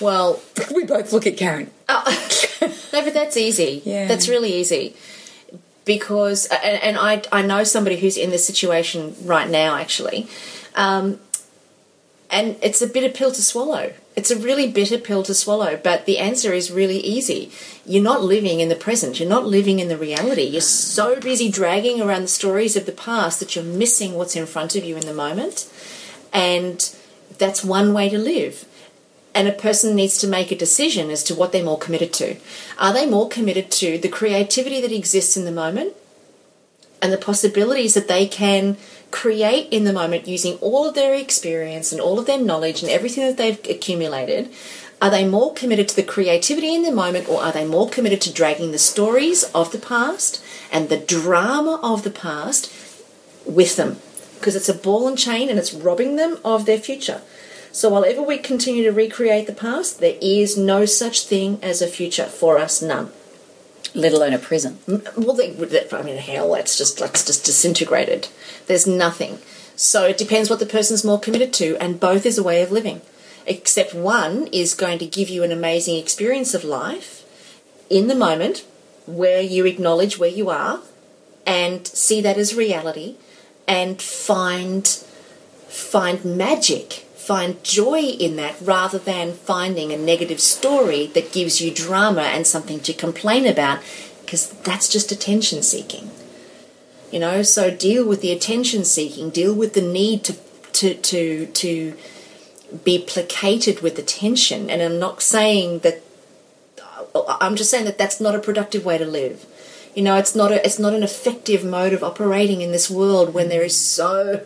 Well, 0.00 0.42
We 0.74 0.84
both 0.84 1.12
look 1.12 1.26
at 1.26 1.36
Karen. 1.36 1.70
Oh, 1.88 2.72
no, 2.92 3.04
but 3.04 3.14
that's 3.14 3.36
easy. 3.36 3.82
Yeah. 3.84 4.06
That's 4.08 4.28
really 4.28 4.52
easy. 4.54 4.96
Because, 5.84 6.46
and, 6.46 6.82
and 6.82 6.98
I, 6.98 7.22
I 7.30 7.42
know 7.42 7.62
somebody 7.64 7.96
who's 7.98 8.16
in 8.16 8.30
this 8.30 8.44
situation 8.46 9.14
right 9.24 9.48
now, 9.48 9.76
actually. 9.76 10.26
Um, 10.74 11.20
and 12.30 12.56
it's 12.62 12.80
a 12.82 12.86
bitter 12.86 13.10
pill 13.10 13.30
to 13.30 13.42
swallow. 13.42 13.92
It's 14.16 14.30
a 14.30 14.38
really 14.38 14.70
bitter 14.70 14.96
pill 14.98 15.22
to 15.24 15.34
swallow, 15.34 15.78
but 15.82 16.06
the 16.06 16.18
answer 16.18 16.54
is 16.54 16.70
really 16.70 16.98
easy. 16.98 17.52
You're 17.84 18.02
not 18.02 18.24
living 18.24 18.60
in 18.60 18.70
the 18.70 18.74
present. 18.74 19.20
You're 19.20 19.28
not 19.28 19.46
living 19.46 19.78
in 19.78 19.88
the 19.88 19.98
reality. 19.98 20.42
You're 20.42 20.62
so 20.62 21.20
busy 21.20 21.50
dragging 21.50 22.00
around 22.00 22.22
the 22.22 22.28
stories 22.28 22.76
of 22.76 22.86
the 22.86 22.92
past 22.92 23.40
that 23.40 23.54
you're 23.54 23.64
missing 23.64 24.14
what's 24.14 24.34
in 24.34 24.46
front 24.46 24.74
of 24.74 24.84
you 24.84 24.96
in 24.96 25.04
the 25.04 25.12
moment. 25.12 25.70
And 26.32 26.90
that's 27.38 27.62
one 27.62 27.92
way 27.92 28.08
to 28.08 28.18
live 28.18 28.64
and 29.36 29.46
a 29.46 29.52
person 29.52 29.94
needs 29.94 30.16
to 30.16 30.26
make 30.26 30.50
a 30.50 30.56
decision 30.56 31.10
as 31.10 31.22
to 31.22 31.34
what 31.34 31.52
they're 31.52 31.62
more 31.62 31.78
committed 31.78 32.10
to. 32.10 32.36
Are 32.78 32.94
they 32.94 33.04
more 33.04 33.28
committed 33.28 33.70
to 33.72 33.98
the 33.98 34.08
creativity 34.08 34.80
that 34.80 34.90
exists 34.90 35.36
in 35.36 35.44
the 35.44 35.52
moment 35.52 35.92
and 37.02 37.12
the 37.12 37.18
possibilities 37.18 37.92
that 37.92 38.08
they 38.08 38.26
can 38.26 38.78
create 39.16 39.66
in 39.72 39.84
the 39.84 39.94
moment 39.94 40.28
using 40.28 40.58
all 40.58 40.86
of 40.86 40.94
their 40.94 41.14
experience 41.14 41.90
and 41.90 42.02
all 42.02 42.18
of 42.18 42.26
their 42.26 42.38
knowledge 42.38 42.82
and 42.82 42.92
everything 42.92 43.24
that 43.24 43.38
they've 43.38 43.74
accumulated? 43.74 44.50
Are 45.00 45.10
they 45.10 45.26
more 45.26 45.54
committed 45.54 45.88
to 45.88 45.96
the 45.96 46.02
creativity 46.02 46.74
in 46.74 46.82
the 46.82 46.92
moment 46.92 47.26
or 47.26 47.42
are 47.42 47.52
they 47.52 47.64
more 47.64 47.88
committed 47.88 48.20
to 48.22 48.32
dragging 48.32 48.72
the 48.72 48.78
stories 48.78 49.44
of 49.54 49.72
the 49.72 49.78
past 49.78 50.44
and 50.70 50.90
the 50.90 50.98
drama 50.98 51.80
of 51.82 52.02
the 52.04 52.10
past 52.10 52.70
with 53.46 53.76
them? 53.76 54.00
Because 54.34 54.54
it's 54.54 54.68
a 54.68 54.74
ball 54.74 55.08
and 55.08 55.16
chain 55.16 55.48
and 55.48 55.58
it's 55.58 55.72
robbing 55.72 56.16
them 56.16 56.36
of 56.44 56.66
their 56.66 56.78
future. 56.78 57.22
So, 57.72 57.88
while 57.88 58.04
ever 58.04 58.22
we 58.22 58.36
continue 58.36 58.84
to 58.84 58.92
recreate 58.92 59.46
the 59.46 59.52
past, 59.54 60.00
there 60.00 60.18
is 60.20 60.58
no 60.58 60.84
such 60.84 61.26
thing 61.26 61.58
as 61.62 61.80
a 61.80 61.86
future 61.86 62.26
for 62.26 62.58
us, 62.58 62.82
none. 62.82 63.12
Let 63.96 64.12
alone 64.12 64.34
a 64.34 64.38
prison. 64.38 64.78
Well, 65.16 65.32
they, 65.34 65.56
I 65.90 66.02
mean, 66.02 66.18
hell, 66.18 66.52
that's 66.52 66.76
just 66.76 66.98
that's 66.98 67.24
just 67.24 67.46
disintegrated. 67.46 68.28
There's 68.66 68.86
nothing. 68.86 69.38
So 69.74 70.04
it 70.04 70.18
depends 70.18 70.50
what 70.50 70.58
the 70.58 70.66
person's 70.66 71.02
more 71.02 71.18
committed 71.18 71.54
to, 71.54 71.78
and 71.78 71.98
both 71.98 72.26
is 72.26 72.36
a 72.36 72.42
way 72.42 72.60
of 72.62 72.70
living. 72.70 73.00
Except 73.46 73.94
one 73.94 74.48
is 74.48 74.74
going 74.74 74.98
to 74.98 75.06
give 75.06 75.30
you 75.30 75.42
an 75.42 75.50
amazing 75.50 75.96
experience 75.96 76.52
of 76.52 76.62
life 76.62 77.24
in 77.88 78.08
the 78.08 78.14
moment, 78.14 78.66
where 79.06 79.40
you 79.40 79.64
acknowledge 79.64 80.18
where 80.18 80.28
you 80.28 80.50
are, 80.50 80.80
and 81.46 81.86
see 81.86 82.20
that 82.20 82.36
as 82.36 82.54
reality, 82.54 83.16
and 83.66 84.02
find 84.02 84.86
find 85.68 86.22
magic, 86.22 87.05
find 87.26 87.62
joy 87.64 88.02
in 88.02 88.36
that 88.36 88.54
rather 88.60 88.98
than 88.98 89.32
finding 89.32 89.92
a 89.92 89.96
negative 89.96 90.38
story 90.38 91.06
that 91.08 91.32
gives 91.32 91.60
you 91.60 91.74
drama 91.74 92.22
and 92.22 92.46
something 92.46 92.78
to 92.78 92.92
complain 92.92 93.44
about 93.46 93.80
because 94.20 94.50
that's 94.62 94.88
just 94.88 95.10
attention 95.10 95.60
seeking. 95.60 96.08
You 97.10 97.18
know, 97.18 97.42
so 97.42 97.68
deal 97.68 98.06
with 98.06 98.20
the 98.20 98.30
attention 98.30 98.84
seeking, 98.84 99.30
deal 99.30 99.52
with 99.52 99.74
the 99.74 99.82
need 99.82 100.22
to 100.24 100.34
to 100.74 100.94
to 100.94 101.46
to 101.46 101.94
be 102.84 102.98
placated 102.98 103.80
with 103.80 103.98
attention 103.98 104.70
and 104.70 104.80
I'm 104.80 105.00
not 105.00 105.20
saying 105.20 105.80
that 105.80 106.02
I'm 107.40 107.56
just 107.56 107.70
saying 107.70 107.86
that 107.86 107.98
that's 107.98 108.20
not 108.20 108.36
a 108.36 108.38
productive 108.38 108.84
way 108.84 108.98
to 108.98 109.06
live. 109.06 109.46
You 109.96 110.02
know, 110.02 110.16
it's 110.16 110.34
not 110.34 110.52
a, 110.52 110.62
it's 110.64 110.78
not 110.78 110.92
an 110.92 111.02
effective 111.02 111.64
mode 111.64 111.94
of 111.94 112.04
operating 112.04 112.60
in 112.60 112.70
this 112.70 112.90
world 112.90 113.32
when 113.32 113.48
there 113.48 113.62
is 113.62 113.74
so 113.74 114.42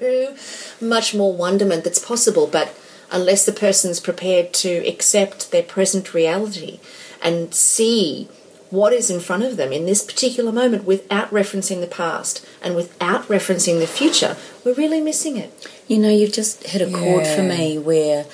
much 0.81 1.13
more 1.13 1.33
wonderment 1.35 1.83
that's 1.83 1.99
possible. 1.99 2.47
But 2.47 2.73
unless 3.11 3.45
the 3.45 3.53
person's 3.53 3.99
prepared 3.99 4.55
to 4.55 4.87
accept 4.87 5.51
their 5.51 5.65
present 5.65 6.15
reality 6.15 6.79
and 7.21 7.53
see 7.53 8.29
what 8.71 8.93
is 8.93 9.11
in 9.11 9.19
front 9.19 9.43
of 9.43 9.57
them 9.57 9.73
in 9.73 9.87
this 9.87 10.05
particular 10.05 10.53
moment 10.53 10.85
without 10.85 11.29
referencing 11.31 11.81
the 11.81 11.89
past 11.89 12.47
and 12.63 12.77
without 12.77 13.27
referencing 13.27 13.81
the 13.81 13.89
future, 13.89 14.37
we're 14.65 14.75
really 14.75 15.01
missing 15.01 15.37
it. 15.37 15.69
You 15.89 15.99
know, 15.99 16.11
you've 16.11 16.33
just 16.33 16.63
hit 16.63 16.81
a 16.81 16.97
chord 16.97 17.27
for 17.27 17.43
me 17.43 17.77
where 17.77 18.25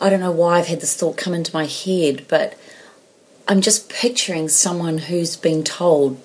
I 0.00 0.10
don't 0.10 0.18
know 0.18 0.32
why 0.32 0.58
I've 0.58 0.66
had 0.66 0.80
this 0.80 0.96
thought 0.96 1.16
come 1.16 1.34
into 1.34 1.54
my 1.54 1.66
head, 1.66 2.26
but 2.26 2.58
I'm 3.48 3.60
just 3.60 3.88
picturing 3.88 4.48
someone 4.48 4.98
who's 4.98 5.36
been 5.36 5.62
told 5.62 6.20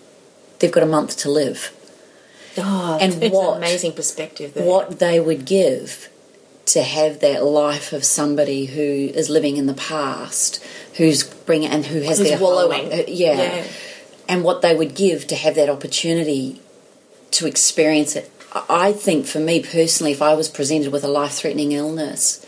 they've 0.59 0.71
got 0.71 0.83
a 0.83 0.87
month 0.87 1.17
to 1.17 1.29
live. 1.29 1.71
Oh, 2.57 2.97
And 2.99 3.23
it's 3.23 3.33
what- 3.33 3.57
an 3.57 3.63
amazing 3.63 3.93
perspective 3.93 4.53
there. 4.53 4.65
What 4.65 4.99
they 4.99 5.19
would 5.19 5.45
give 5.45 6.09
to 6.65 6.81
have 6.83 7.19
that 7.19 7.43
life 7.43 7.91
of 7.93 8.03
somebody 8.03 8.65
who 8.65 9.11
is 9.13 9.29
living 9.29 9.57
in 9.57 9.65
the 9.67 9.73
past, 9.73 10.59
who's 10.95 11.23
bringing 11.23 11.69
and 11.69 11.85
who 11.87 12.01
has 12.01 12.17
Who's 12.19 12.27
their 12.29 12.37
whole 12.37 12.55
wallowing. 12.55 12.89
life- 12.89 12.99
uh, 13.01 13.11
yeah. 13.11 13.33
Yeah. 13.41 13.63
and 14.27 14.43
what 14.45 14.61
they 14.61 14.73
would 14.73 14.95
give 14.95 15.27
to 15.27 15.35
have 15.35 15.55
that 15.55 15.67
opportunity 15.69 16.61
to 17.31 17.45
experience 17.47 18.15
it. 18.15 18.29
I 18.53 18.63
I 18.89 18.93
think 18.93 19.25
for 19.25 19.39
me 19.39 19.59
personally, 19.61 20.11
if 20.13 20.21
I 20.21 20.33
was 20.35 20.47
presented 20.49 20.91
with 20.91 21.03
a 21.03 21.07
life 21.09 21.33
threatening 21.33 21.71
illness, 21.73 22.39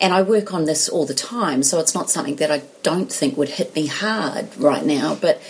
and 0.00 0.12
I 0.12 0.22
work 0.22 0.54
on 0.54 0.64
this 0.64 0.88
all 0.88 1.06
the 1.06 1.14
time, 1.14 1.62
so 1.62 1.80
it's 1.80 1.94
not 1.94 2.10
something 2.10 2.36
that 2.36 2.50
I 2.50 2.62
don't 2.82 3.12
think 3.12 3.36
would 3.36 3.50
hit 3.50 3.74
me 3.74 3.86
hard 3.86 4.56
right 4.56 4.84
now, 4.84 5.16
but 5.20 5.40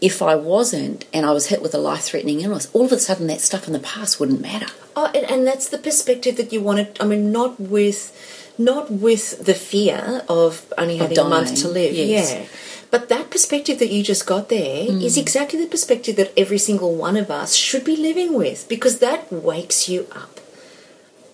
if 0.00 0.20
I 0.20 0.34
wasn't 0.34 1.06
and 1.12 1.24
I 1.24 1.32
was 1.32 1.46
hit 1.46 1.62
with 1.62 1.74
a 1.74 1.78
life 1.78 2.02
threatening 2.02 2.40
illness, 2.40 2.68
all 2.74 2.84
of 2.84 2.92
a 2.92 2.98
sudden 2.98 3.26
that 3.28 3.40
stuff 3.40 3.66
in 3.66 3.72
the 3.72 3.78
past 3.78 4.20
wouldn't 4.20 4.40
matter. 4.40 4.66
Oh, 4.94 5.10
and, 5.14 5.30
and 5.30 5.46
that's 5.46 5.68
the 5.68 5.78
perspective 5.78 6.36
that 6.36 6.52
you 6.52 6.60
wanted. 6.60 6.96
I 7.00 7.06
mean, 7.06 7.32
not 7.32 7.58
with, 7.58 8.54
not 8.58 8.90
with 8.90 9.44
the 9.44 9.54
fear 9.54 10.22
of 10.28 10.72
only 10.76 10.98
having 10.98 11.18
a 11.18 11.24
month 11.24 11.56
to 11.62 11.68
live. 11.68 11.94
yes. 11.94 12.32
Yeah, 12.32 12.46
but 12.90 13.08
that 13.08 13.30
perspective 13.30 13.78
that 13.80 13.90
you 13.90 14.02
just 14.02 14.26
got 14.26 14.48
there 14.48 14.84
hmm. 14.84 15.00
is 15.00 15.18
exactly 15.18 15.58
the 15.62 15.70
perspective 15.70 16.16
that 16.16 16.32
every 16.36 16.58
single 16.58 16.94
one 16.94 17.16
of 17.16 17.30
us 17.30 17.54
should 17.54 17.84
be 17.84 17.96
living 17.96 18.34
with, 18.34 18.68
because 18.68 18.98
that 19.00 19.32
wakes 19.32 19.88
you 19.88 20.06
up. 20.12 20.35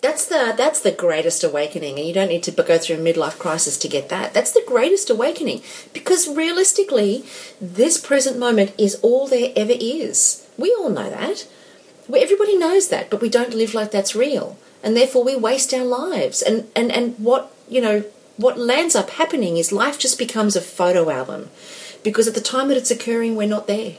That's 0.02 0.26
the 0.26 0.52
that's 0.56 0.80
the 0.80 0.90
greatest 0.90 1.44
awakening, 1.44 1.96
and 1.96 2.06
you 2.06 2.12
don't 2.12 2.28
need 2.28 2.42
to 2.42 2.50
go 2.50 2.76
through 2.76 2.96
a 2.96 2.98
midlife 2.98 3.38
crisis 3.38 3.78
to 3.78 3.88
get 3.88 4.08
that. 4.08 4.34
That's 4.34 4.50
the 4.50 4.64
greatest 4.66 5.08
awakening 5.10 5.62
because 5.92 6.26
realistically, 6.28 7.24
this 7.60 7.98
present 7.98 8.36
moment 8.36 8.74
is 8.76 8.96
all 8.96 9.28
there 9.28 9.52
ever 9.54 9.74
is. 9.74 10.44
We 10.58 10.74
all 10.76 10.90
know 10.90 11.08
that. 11.08 11.46
Everybody 12.12 12.58
knows 12.58 12.88
that, 12.88 13.10
but 13.10 13.20
we 13.22 13.28
don't 13.28 13.54
live 13.54 13.74
like 13.74 13.92
that's 13.92 14.16
real, 14.16 14.58
and 14.82 14.96
therefore 14.96 15.22
we 15.22 15.36
waste 15.36 15.72
our 15.72 15.84
lives. 15.84 16.42
And 16.42 16.68
and 16.74 16.90
and 16.90 17.16
what 17.18 17.52
you 17.68 17.80
know, 17.80 18.04
what 18.36 18.58
lands 18.58 18.96
up 18.96 19.10
happening 19.10 19.56
is 19.56 19.70
life 19.70 20.00
just 20.00 20.18
becomes 20.18 20.56
a 20.56 20.60
photo 20.60 21.10
album, 21.10 21.48
because 22.02 22.26
at 22.26 22.34
the 22.34 22.40
time 22.40 22.66
that 22.68 22.76
it's 22.76 22.90
occurring, 22.90 23.36
we're 23.36 23.46
not 23.46 23.68
there. 23.68 23.98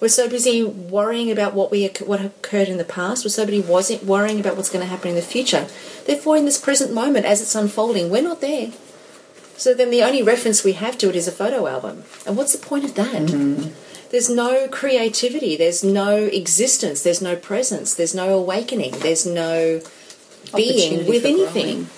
We're 0.00 0.08
so 0.08 0.28
busy 0.28 0.62
worrying 0.62 1.30
about 1.30 1.54
what 1.54 1.70
we 1.70 1.86
what 2.04 2.20
occurred 2.20 2.68
in 2.68 2.78
the 2.78 2.84
past. 2.84 3.24
We're 3.24 3.30
so 3.30 3.46
busy 3.46 3.60
wasn't 3.60 4.04
worrying 4.04 4.40
about 4.40 4.56
what's 4.56 4.70
going 4.70 4.84
to 4.84 4.90
happen 4.90 5.10
in 5.10 5.14
the 5.14 5.22
future. 5.22 5.66
Therefore, 6.06 6.36
in 6.36 6.44
this 6.44 6.58
present 6.60 6.92
moment, 6.92 7.24
as 7.26 7.40
it's 7.40 7.54
unfolding, 7.54 8.10
we're 8.10 8.22
not 8.22 8.40
there. 8.40 8.72
So 9.56 9.72
then, 9.72 9.90
the 9.90 10.02
only 10.02 10.22
reference 10.22 10.64
we 10.64 10.72
have 10.72 10.98
to 10.98 11.08
it 11.08 11.16
is 11.16 11.28
a 11.28 11.32
photo 11.32 11.66
album. 11.66 12.02
And 12.26 12.36
what's 12.36 12.52
the 12.52 12.66
point 12.66 12.84
of 12.84 12.94
that? 12.96 13.72
There's 14.10 14.28
no 14.30 14.68
creativity. 14.68 15.56
There's 15.56 15.82
no 15.82 16.16
existence. 16.16 17.02
There's 17.02 17.22
no 17.22 17.36
presence. 17.36 17.94
There's 17.94 18.14
no 18.14 18.36
awakening. 18.36 18.92
There's 18.98 19.26
no 19.26 19.80
being 20.54 21.06
with 21.08 21.24
anything. 21.24 21.88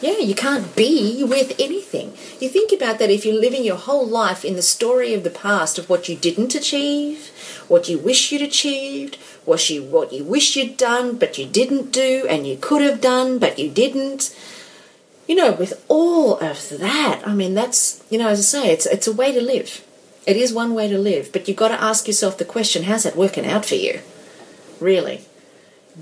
Yeah, 0.00 0.18
you 0.18 0.34
can't 0.34 0.76
be 0.76 1.24
with 1.24 1.58
anything. 1.58 2.12
You 2.38 2.50
think 2.50 2.70
about 2.70 2.98
that 2.98 3.10
if 3.10 3.24
you're 3.24 3.40
living 3.40 3.64
your 3.64 3.76
whole 3.76 4.06
life 4.06 4.44
in 4.44 4.54
the 4.54 4.62
story 4.62 5.14
of 5.14 5.24
the 5.24 5.30
past 5.30 5.78
of 5.78 5.88
what 5.88 6.06
you 6.06 6.16
didn't 6.16 6.54
achieve, 6.54 7.28
what 7.66 7.88
you 7.88 7.96
wish 7.96 8.30
you'd 8.30 8.42
achieved, 8.42 9.16
what 9.46 9.70
you 9.70 9.82
what 9.82 10.12
you 10.12 10.22
wish 10.22 10.54
you'd 10.54 10.76
done 10.76 11.16
but 11.16 11.38
you 11.38 11.46
didn't 11.46 11.92
do, 11.92 12.26
and 12.28 12.46
you 12.46 12.58
could 12.58 12.82
have 12.82 13.00
done 13.00 13.38
but 13.38 13.58
you 13.58 13.70
didn't. 13.70 14.36
You 15.26 15.34
know, 15.34 15.52
with 15.52 15.82
all 15.88 16.38
of 16.40 16.68
that, 16.78 17.22
I 17.26 17.34
mean, 17.34 17.54
that's 17.54 18.04
you 18.10 18.18
know, 18.18 18.28
as 18.28 18.40
I 18.40 18.42
say, 18.42 18.72
it's 18.72 18.84
it's 18.84 19.06
a 19.06 19.12
way 19.12 19.32
to 19.32 19.40
live. 19.40 19.82
It 20.26 20.36
is 20.36 20.52
one 20.52 20.74
way 20.74 20.88
to 20.88 20.98
live, 20.98 21.32
but 21.32 21.48
you've 21.48 21.56
got 21.56 21.68
to 21.68 21.82
ask 21.82 22.06
yourself 22.06 22.36
the 22.36 22.44
question: 22.44 22.82
How's 22.82 23.04
that 23.04 23.16
working 23.16 23.46
out 23.46 23.64
for 23.64 23.76
you? 23.76 24.00
Really? 24.78 25.22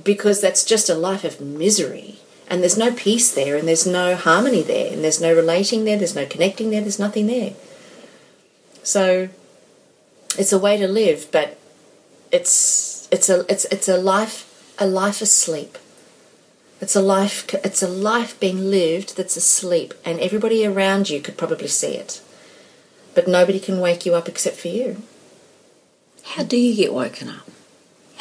Because 0.03 0.41
that's 0.41 0.65
just 0.65 0.91
a 0.91 0.97
life 0.97 1.23
of 1.23 1.41
misery 1.41 2.19
and 2.49 2.61
there's 2.61 2.77
no 2.77 2.93
peace 2.93 3.33
there 3.33 3.57
and 3.57 3.67
there's 3.67 3.87
no 3.87 4.17
harmony 4.17 4.63
there 4.63 4.93
and 4.93 5.03
there's 5.03 5.21
no 5.21 5.35
relating 5.35 5.85
there 5.85 5.97
there's 5.97 6.15
no 6.15 6.27
connecting 6.27 6.71
there 6.71 6.81
there's 6.81 6.99
nothing 6.99 7.27
there. 7.27 7.55
So 8.83 9.29
it's 10.39 10.53
a 10.53 10.59
way 10.59 10.77
to 10.77 10.87
live 10.87 11.29
but 11.31 11.59
it's 12.31 13.09
it's 13.11 13.29
a 13.29 13.51
it's 13.51 13.65
it's 13.67 13.89
a 13.89 13.97
life 13.97 14.51
a 14.79 14.87
life 14.87 15.23
asleep. 15.23 15.79
It's 16.81 16.97
a 16.97 17.03
life 17.03 17.53
it's 17.55 17.83
a 17.83 17.89
life 17.89 18.39
being 18.41 18.71
lived 18.71 19.17
that's 19.17 19.37
asleep 19.37 19.95
and 20.05 20.21
everybody 20.21 20.67
around 20.67 21.09
you 21.09 21.21
could 21.21 21.39
probably 21.39 21.69
see 21.69 21.95
it. 21.95 22.21
But 23.15 23.29
nobody 23.29 23.61
can 23.61 23.81
wake 23.81 24.05
you 24.05 24.15
up 24.15 24.29
except 24.29 24.57
for 24.57 24.69
you. 24.69 25.03
How 26.25 26.43
do 26.43 26.57
you 26.57 26.75
get 26.75 26.93
woken 26.93 27.29
up? 27.29 27.49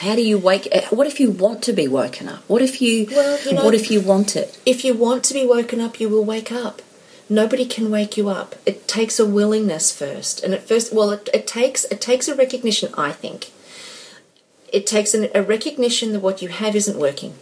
How 0.04 0.16
do 0.16 0.22
you 0.22 0.38
wake? 0.38 0.68
uh, 0.72 0.82
What 0.98 1.08
if 1.08 1.20
you 1.20 1.30
want 1.32 1.62
to 1.64 1.74
be 1.74 1.88
woken 1.88 2.28
up? 2.28 2.42
What 2.48 2.62
if 2.62 2.82
you? 2.82 3.08
Well, 3.10 3.40
you 3.46 3.54
know- 3.54 3.64
what 3.66 3.74
if 3.74 3.90
you 3.92 4.00
want 4.02 4.36
it? 4.36 4.50
if 4.66 4.84
you 4.86 4.94
want 4.94 5.24
to 5.26 5.34
be 5.34 5.46
woken 5.46 5.80
up, 5.82 6.00
you 6.00 6.08
will 6.10 6.26
wake 6.26 6.52
up. 6.52 6.82
Nobody 7.30 7.66
can 7.66 7.90
wake 7.90 8.18
you 8.18 8.28
up. 8.30 8.56
It 8.66 8.88
takes 8.88 9.18
a 9.20 9.26
willingness 9.26 9.92
first, 9.92 10.44
and 10.44 10.54
at 10.54 10.68
first, 10.68 10.94
well, 10.94 11.12
it, 11.12 11.30
it 11.34 11.48
takes 11.48 11.86
it 11.86 12.02
takes 12.02 12.28
a 12.28 12.36
recognition. 12.36 12.94
I 12.98 13.12
think 13.12 13.40
it 14.78 14.86
takes 14.86 15.14
an, 15.14 15.30
a 15.34 15.42
recognition 15.42 16.12
that 16.14 16.20
what 16.20 16.42
you 16.42 16.50
have 16.50 16.76
isn't 16.76 17.00
working, 17.00 17.34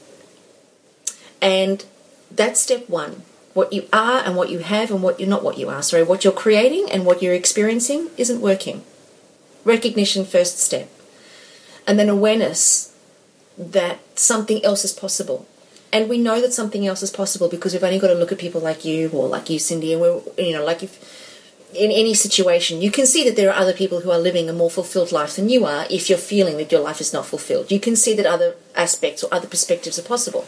and 1.42 1.84
that's 2.30 2.62
step 2.62 2.88
one. 2.90 3.24
What 3.54 3.74
you 3.74 3.84
are 3.92 4.20
and 4.26 4.38
what 4.38 4.50
you 4.50 4.60
have 4.60 4.92
and 4.92 5.02
what 5.04 5.20
you're 5.20 5.28
not 5.36 5.44
what 5.44 5.58
you 5.58 5.68
are. 5.68 5.82
Sorry, 5.82 6.04
what 6.04 6.24
you're 6.24 6.32
creating 6.46 6.86
and 6.92 7.06
what 7.06 7.22
you're 7.22 7.34
experiencing 7.34 8.10
isn't 8.18 8.40
working. 8.40 8.84
Recognition 9.66 10.24
first 10.26 10.60
step, 10.60 10.88
and 11.88 11.98
then 11.98 12.10
awareness 12.10 12.96
that 13.58 14.00
something 14.18 14.64
else 14.64 14.86
is 14.86 14.94
possible. 14.94 15.48
And 15.94 16.10
we 16.10 16.18
know 16.18 16.40
that 16.40 16.54
something 16.54 16.88
else 16.88 17.04
is 17.04 17.12
possible 17.12 17.50
because 17.50 17.74
we've 17.74 17.84
only 17.84 18.00
got 18.00 18.08
to 18.08 18.14
look 18.14 18.32
at 18.32 18.40
people 18.40 18.62
like 18.62 18.86
you 18.86 19.10
or 19.10 19.28
like 19.28 19.50
you, 19.50 19.60
Cindy, 19.60 19.92
and 19.92 20.02
we're, 20.02 20.22
you 20.38 20.54
know, 20.54 20.64
like 20.64 20.84
if 20.84 21.00
in 21.74 21.92
any 21.92 22.14
situation, 22.14 22.82
you 22.82 22.92
can 22.92 23.06
see 23.06 23.24
that 23.24 23.36
there 23.36 23.50
are 23.50 23.58
other 23.58 23.74
people 23.74 24.02
who 24.02 24.12
are 24.12 24.20
living 24.20 24.50
a 24.50 24.54
more 24.54 24.70
fulfilled 24.70 25.12
life 25.12 25.36
than 25.36 25.50
you 25.50 25.66
are 25.66 25.86
if 25.90 26.10
you're 26.10 26.18
feeling 26.18 26.58
that 26.58 26.72
your 26.72 26.82
life 26.82 27.02
is 27.02 27.14
not 27.14 27.26
fulfilled. 27.26 27.72
You 27.72 27.80
can 27.80 27.96
see 27.96 28.14
that 28.16 28.26
other 28.26 28.56
aspects 28.76 29.24
or 29.24 29.34
other 29.34 29.48
perspectives 29.48 29.98
are 29.98 30.04
possible. 30.04 30.46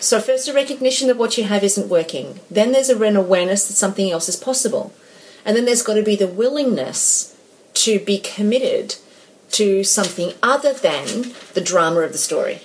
So, 0.00 0.20
first, 0.20 0.48
a 0.48 0.52
recognition 0.52 1.08
that 1.08 1.16
what 1.16 1.38
you 1.38 1.44
have 1.44 1.64
isn't 1.64 1.88
working. 1.88 2.40
Then 2.50 2.72
there's 2.72 2.90
an 2.90 3.16
awareness 3.16 3.66
that 3.68 3.74
something 3.74 4.10
else 4.10 4.28
is 4.28 4.36
possible. 4.36 4.92
And 5.44 5.56
then 5.56 5.64
there's 5.64 5.82
got 5.82 5.94
to 5.94 6.02
be 6.02 6.16
the 6.16 6.26
willingness 6.26 7.34
to 7.74 7.98
be 7.98 8.18
committed 8.18 8.96
to 9.54 9.84
something 9.84 10.32
other 10.42 10.72
than 10.72 11.32
the 11.54 11.60
drama 11.60 12.00
of 12.00 12.12
the 12.12 12.18
story. 12.18 12.60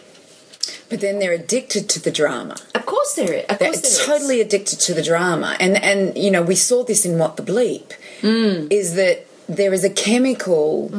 But 0.89 1.01
then 1.01 1.19
they're 1.19 1.33
addicted 1.33 1.87
to 1.89 1.99
the 2.01 2.11
drama. 2.11 2.57
Of 2.73 2.85
course 2.85 3.13
there 3.15 3.31
is. 3.33 3.45
Of 3.47 3.59
They're 3.59 3.71
course 3.71 3.81
there 3.81 3.91
is. 3.91 4.05
totally 4.05 4.41
addicted 4.41 4.79
to 4.81 4.93
the 4.93 5.03
drama. 5.03 5.55
And 5.59 5.77
and 5.83 6.17
you 6.17 6.31
know, 6.31 6.41
we 6.41 6.55
saw 6.55 6.83
this 6.83 7.05
in 7.05 7.17
What 7.19 7.37
the 7.37 7.43
Bleep. 7.43 7.93
Mm. 8.21 8.71
Is 8.71 8.95
that 8.95 9.25
there 9.47 9.73
is 9.73 9.83
a 9.83 9.89
chemical 9.89 10.89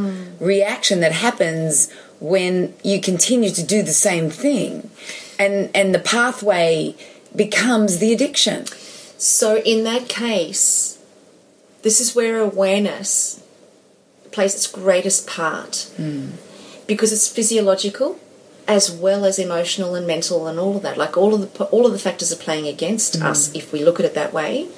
reaction 0.41 1.01
that 1.01 1.13
happens 1.13 1.91
when 2.21 2.75
you 2.85 3.01
continue 3.01 3.51
to 3.51 3.63
do 3.65 3.83
the 3.83 3.93
same 3.93 4.31
thing. 4.31 4.91
And 5.39 5.71
and 5.75 5.95
the 5.95 5.99
pathway 6.01 6.95
becomes 7.35 7.99
the 7.99 8.13
addiction. 8.13 8.67
So 9.19 9.59
in 9.59 9.85
that 9.85 10.09
case, 10.09 10.99
this 11.83 12.01
is 12.01 12.15
where 12.15 12.39
awareness 12.39 13.40
plays 14.33 14.55
its 14.55 14.67
greatest 14.67 15.27
part 15.27 15.91
because 16.87 17.13
it's 17.13 17.29
physiological 17.29 18.19
as 18.71 18.89
well 18.89 19.25
as 19.25 19.39
emotional 19.39 19.97
and 19.97 20.07
mental 20.07 20.47
and 20.47 20.59
all 20.59 20.77
of 20.77 20.83
that. 20.83 20.97
Like 20.97 21.17
all 21.17 21.35
of 21.35 21.41
the 21.41 21.65
all 21.67 21.87
of 21.87 21.93
the 21.93 21.99
factors 21.99 22.33
are 22.33 22.37
playing 22.37 22.69
against 22.69 23.19
mm. 23.19 23.23
us 23.23 23.53
if 23.55 23.73
we 23.73 23.83
look 23.83 23.99
at 23.99 24.07
it 24.07 24.15
that 24.15 24.33
way. 24.33 24.69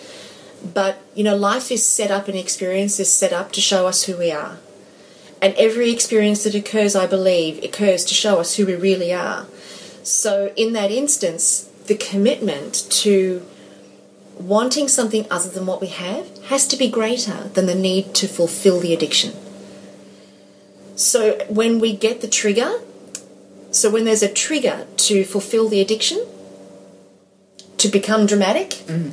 But 0.74 0.98
you 1.14 1.24
know, 1.24 1.36
life 1.36 1.70
is 1.70 1.86
set 1.86 2.10
up 2.10 2.28
and 2.28 2.36
experience 2.36 2.98
is 2.98 3.12
set 3.12 3.32
up 3.32 3.52
to 3.52 3.60
show 3.60 3.86
us 3.86 4.04
who 4.04 4.16
we 4.16 4.30
are. 4.30 4.58
And 5.42 5.54
every 5.54 5.90
experience 5.90 6.44
that 6.44 6.54
occurs, 6.54 6.94
I 6.94 7.06
believe, 7.06 7.62
occurs 7.64 8.04
to 8.06 8.14
show 8.14 8.38
us 8.38 8.56
who 8.56 8.64
we 8.64 8.76
really 8.76 9.12
are. 9.12 9.46
So 10.04 10.52
in 10.56 10.72
that 10.72 10.90
instance, 10.90 11.68
the 11.86 11.96
commitment 11.96 12.86
to 13.02 13.44
wanting 14.38 14.88
something 14.88 15.26
other 15.30 15.50
than 15.50 15.66
what 15.66 15.80
we 15.80 15.88
have 15.88 16.26
has 16.46 16.66
to 16.68 16.76
be 16.76 16.88
greater 16.88 17.48
than 17.54 17.66
the 17.66 17.74
need 17.74 18.14
to 18.14 18.26
fulfill 18.26 18.80
the 18.80 18.92
addiction. 18.92 19.32
So 20.96 21.44
when 21.48 21.78
we 21.78 21.96
get 21.96 22.20
the 22.20 22.28
trigger, 22.28 22.80
so 23.70 23.90
when 23.90 24.04
there's 24.04 24.22
a 24.22 24.32
trigger 24.32 24.86
to 24.96 25.24
fulfill 25.24 25.68
the 25.68 25.80
addiction, 25.80 26.26
to 27.78 27.88
become 27.88 28.26
dramatic, 28.26 28.70
mm-hmm. 28.70 29.10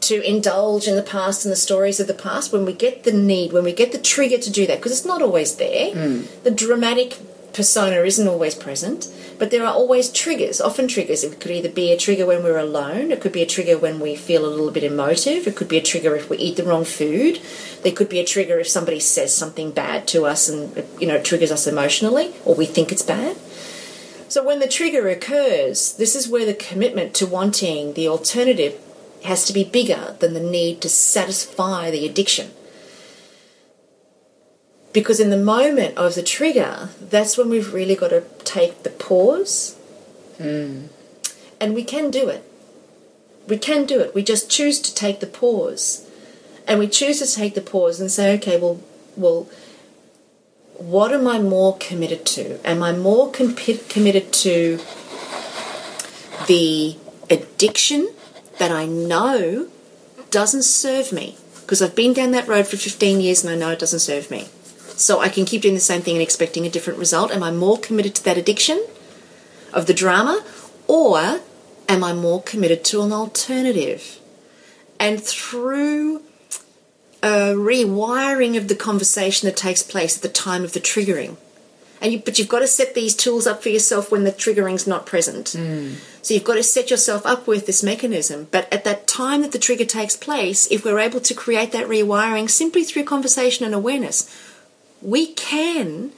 to 0.00 0.22
indulge 0.28 0.86
in 0.86 0.96
the 0.96 1.02
past 1.02 1.44
and 1.44 1.52
the 1.52 1.56
stories 1.56 1.98
of 1.98 2.06
the 2.06 2.14
past, 2.14 2.52
when 2.52 2.64
we 2.64 2.72
get 2.72 3.04
the 3.04 3.12
need, 3.12 3.52
when 3.52 3.64
we 3.64 3.72
get 3.72 3.92
the 3.92 3.98
trigger 3.98 4.38
to 4.38 4.50
do 4.50 4.66
that, 4.66 4.78
because 4.78 4.92
it's 4.92 5.06
not 5.06 5.22
always 5.22 5.56
there, 5.56 5.92
mm. 5.92 6.42
the 6.42 6.50
dramatic 6.50 7.18
persona 7.52 8.02
isn't 8.02 8.28
always 8.28 8.54
present, 8.54 9.06
but 9.38 9.50
there 9.50 9.64
are 9.64 9.72
always 9.72 10.10
triggers, 10.10 10.60
often 10.60 10.88
triggers. 10.88 11.24
It 11.24 11.40
could 11.40 11.50
either 11.50 11.68
be 11.68 11.92
a 11.92 11.96
trigger 11.96 12.26
when 12.26 12.42
we're 12.42 12.58
alone, 12.58 13.10
it 13.10 13.20
could 13.20 13.32
be 13.32 13.42
a 13.42 13.46
trigger 13.46 13.78
when 13.78 14.00
we 14.00 14.16
feel 14.16 14.44
a 14.44 14.48
little 14.48 14.70
bit 14.70 14.84
emotive, 14.84 15.46
it 15.46 15.56
could 15.56 15.68
be 15.68 15.78
a 15.78 15.82
trigger 15.82 16.14
if 16.14 16.30
we 16.30 16.36
eat 16.38 16.56
the 16.56 16.64
wrong 16.64 16.84
food, 16.84 17.40
there 17.82 17.92
could 17.92 18.08
be 18.08 18.20
a 18.20 18.24
trigger 18.24 18.58
if 18.58 18.68
somebody 18.68 19.00
says 19.00 19.34
something 19.34 19.70
bad 19.70 20.06
to 20.08 20.24
us 20.24 20.48
and 20.48 20.84
you 21.00 21.06
know 21.06 21.20
triggers 21.20 21.50
us 21.50 21.66
emotionally 21.66 22.34
or 22.44 22.54
we 22.54 22.66
think 22.66 22.92
it's 22.92 23.02
bad. 23.02 23.36
So 24.28 24.42
when 24.42 24.60
the 24.60 24.68
trigger 24.68 25.08
occurs, 25.08 25.92
this 25.94 26.16
is 26.16 26.26
where 26.26 26.46
the 26.46 26.54
commitment 26.54 27.12
to 27.14 27.26
wanting 27.26 27.92
the 27.92 28.08
alternative 28.08 28.80
has 29.24 29.44
to 29.44 29.52
be 29.52 29.64
bigger 29.64 30.16
than 30.20 30.32
the 30.32 30.40
need 30.40 30.80
to 30.80 30.88
satisfy 30.88 31.90
the 31.90 32.06
addiction. 32.06 32.50
Because 34.92 35.20
in 35.20 35.30
the 35.30 35.38
moment 35.38 35.96
of 35.96 36.14
the 36.14 36.22
trigger, 36.22 36.90
that's 37.00 37.38
when 37.38 37.48
we've 37.48 37.72
really 37.72 37.96
got 37.96 38.08
to 38.08 38.24
take 38.44 38.82
the 38.82 38.90
pause. 38.90 39.76
Mm. 40.38 40.88
And 41.60 41.74
we 41.74 41.84
can 41.84 42.10
do 42.10 42.28
it. 42.28 42.44
We 43.48 43.56
can 43.56 43.86
do 43.86 44.00
it. 44.00 44.14
We 44.14 44.22
just 44.22 44.50
choose 44.50 44.80
to 44.80 44.94
take 44.94 45.20
the 45.20 45.26
pause. 45.26 46.06
And 46.66 46.78
we 46.78 46.88
choose 46.88 47.18
to 47.20 47.34
take 47.34 47.54
the 47.54 47.60
pause 47.60 48.00
and 48.00 48.10
say, 48.10 48.34
okay, 48.36 48.58
well, 48.58 48.80
well, 49.16 49.48
what 50.78 51.12
am 51.12 51.26
I 51.26 51.38
more 51.38 51.76
committed 51.78 52.24
to? 52.26 52.58
Am 52.66 52.82
I 52.82 52.92
more 52.92 53.30
com- 53.30 53.54
committed 53.54 54.32
to 54.34 54.80
the 56.46 56.96
addiction 57.30 58.12
that 58.58 58.70
I 58.70 58.86
know 58.86 59.68
doesn't 60.30 60.64
serve 60.64 61.12
me? 61.12 61.36
Because 61.60 61.82
I've 61.82 61.94
been 61.94 62.12
down 62.12 62.32
that 62.32 62.48
road 62.48 62.66
for 62.66 62.76
15 62.76 63.20
years 63.20 63.44
and 63.44 63.52
I 63.52 63.56
know 63.56 63.70
it 63.70 63.78
doesn't 63.78 64.00
serve 64.00 64.30
me. 64.30 64.48
So 65.02 65.18
I 65.18 65.28
can 65.28 65.44
keep 65.44 65.62
doing 65.62 65.74
the 65.74 65.80
same 65.80 66.00
thing 66.00 66.14
and 66.14 66.22
expecting 66.22 66.64
a 66.64 66.70
different 66.70 66.98
result. 66.98 67.32
Am 67.32 67.42
I 67.42 67.50
more 67.50 67.76
committed 67.76 68.14
to 68.16 68.24
that 68.24 68.38
addiction 68.38 68.86
of 69.72 69.86
the 69.86 69.94
drama? 69.94 70.44
Or 70.86 71.40
am 71.88 72.04
I 72.04 72.12
more 72.12 72.40
committed 72.40 72.84
to 72.86 73.02
an 73.02 73.12
alternative? 73.12 74.20
And 75.00 75.20
through 75.20 76.22
a 77.20 77.54
rewiring 77.54 78.56
of 78.56 78.68
the 78.68 78.76
conversation 78.76 79.46
that 79.46 79.56
takes 79.56 79.82
place 79.82 80.16
at 80.16 80.22
the 80.22 80.28
time 80.28 80.62
of 80.62 80.72
the 80.72 80.80
triggering. 80.80 81.36
And 82.00 82.12
you, 82.12 82.18
but 82.20 82.38
you've 82.38 82.48
got 82.48 82.60
to 82.60 82.66
set 82.66 82.94
these 82.94 83.14
tools 83.14 83.46
up 83.46 83.62
for 83.62 83.70
yourself 83.70 84.10
when 84.10 84.24
the 84.24 84.32
triggering's 84.32 84.86
not 84.86 85.06
present. 85.06 85.46
Mm. 85.46 85.94
So 86.20 86.34
you've 86.34 86.44
got 86.44 86.54
to 86.54 86.62
set 86.62 86.90
yourself 86.90 87.26
up 87.26 87.46
with 87.46 87.66
this 87.66 87.82
mechanism. 87.82 88.48
But 88.50 88.72
at 88.72 88.84
that 88.84 89.06
time 89.06 89.42
that 89.42 89.52
the 89.52 89.58
trigger 89.58 89.84
takes 89.84 90.16
place, 90.16 90.68
if 90.70 90.84
we're 90.84 90.98
able 90.98 91.20
to 91.20 91.34
create 91.34 91.72
that 91.72 91.86
rewiring 91.86 92.50
simply 92.50 92.84
through 92.84 93.04
conversation 93.04 93.64
and 93.64 93.74
awareness, 93.74 94.28
we 95.02 95.26
can 95.34 96.12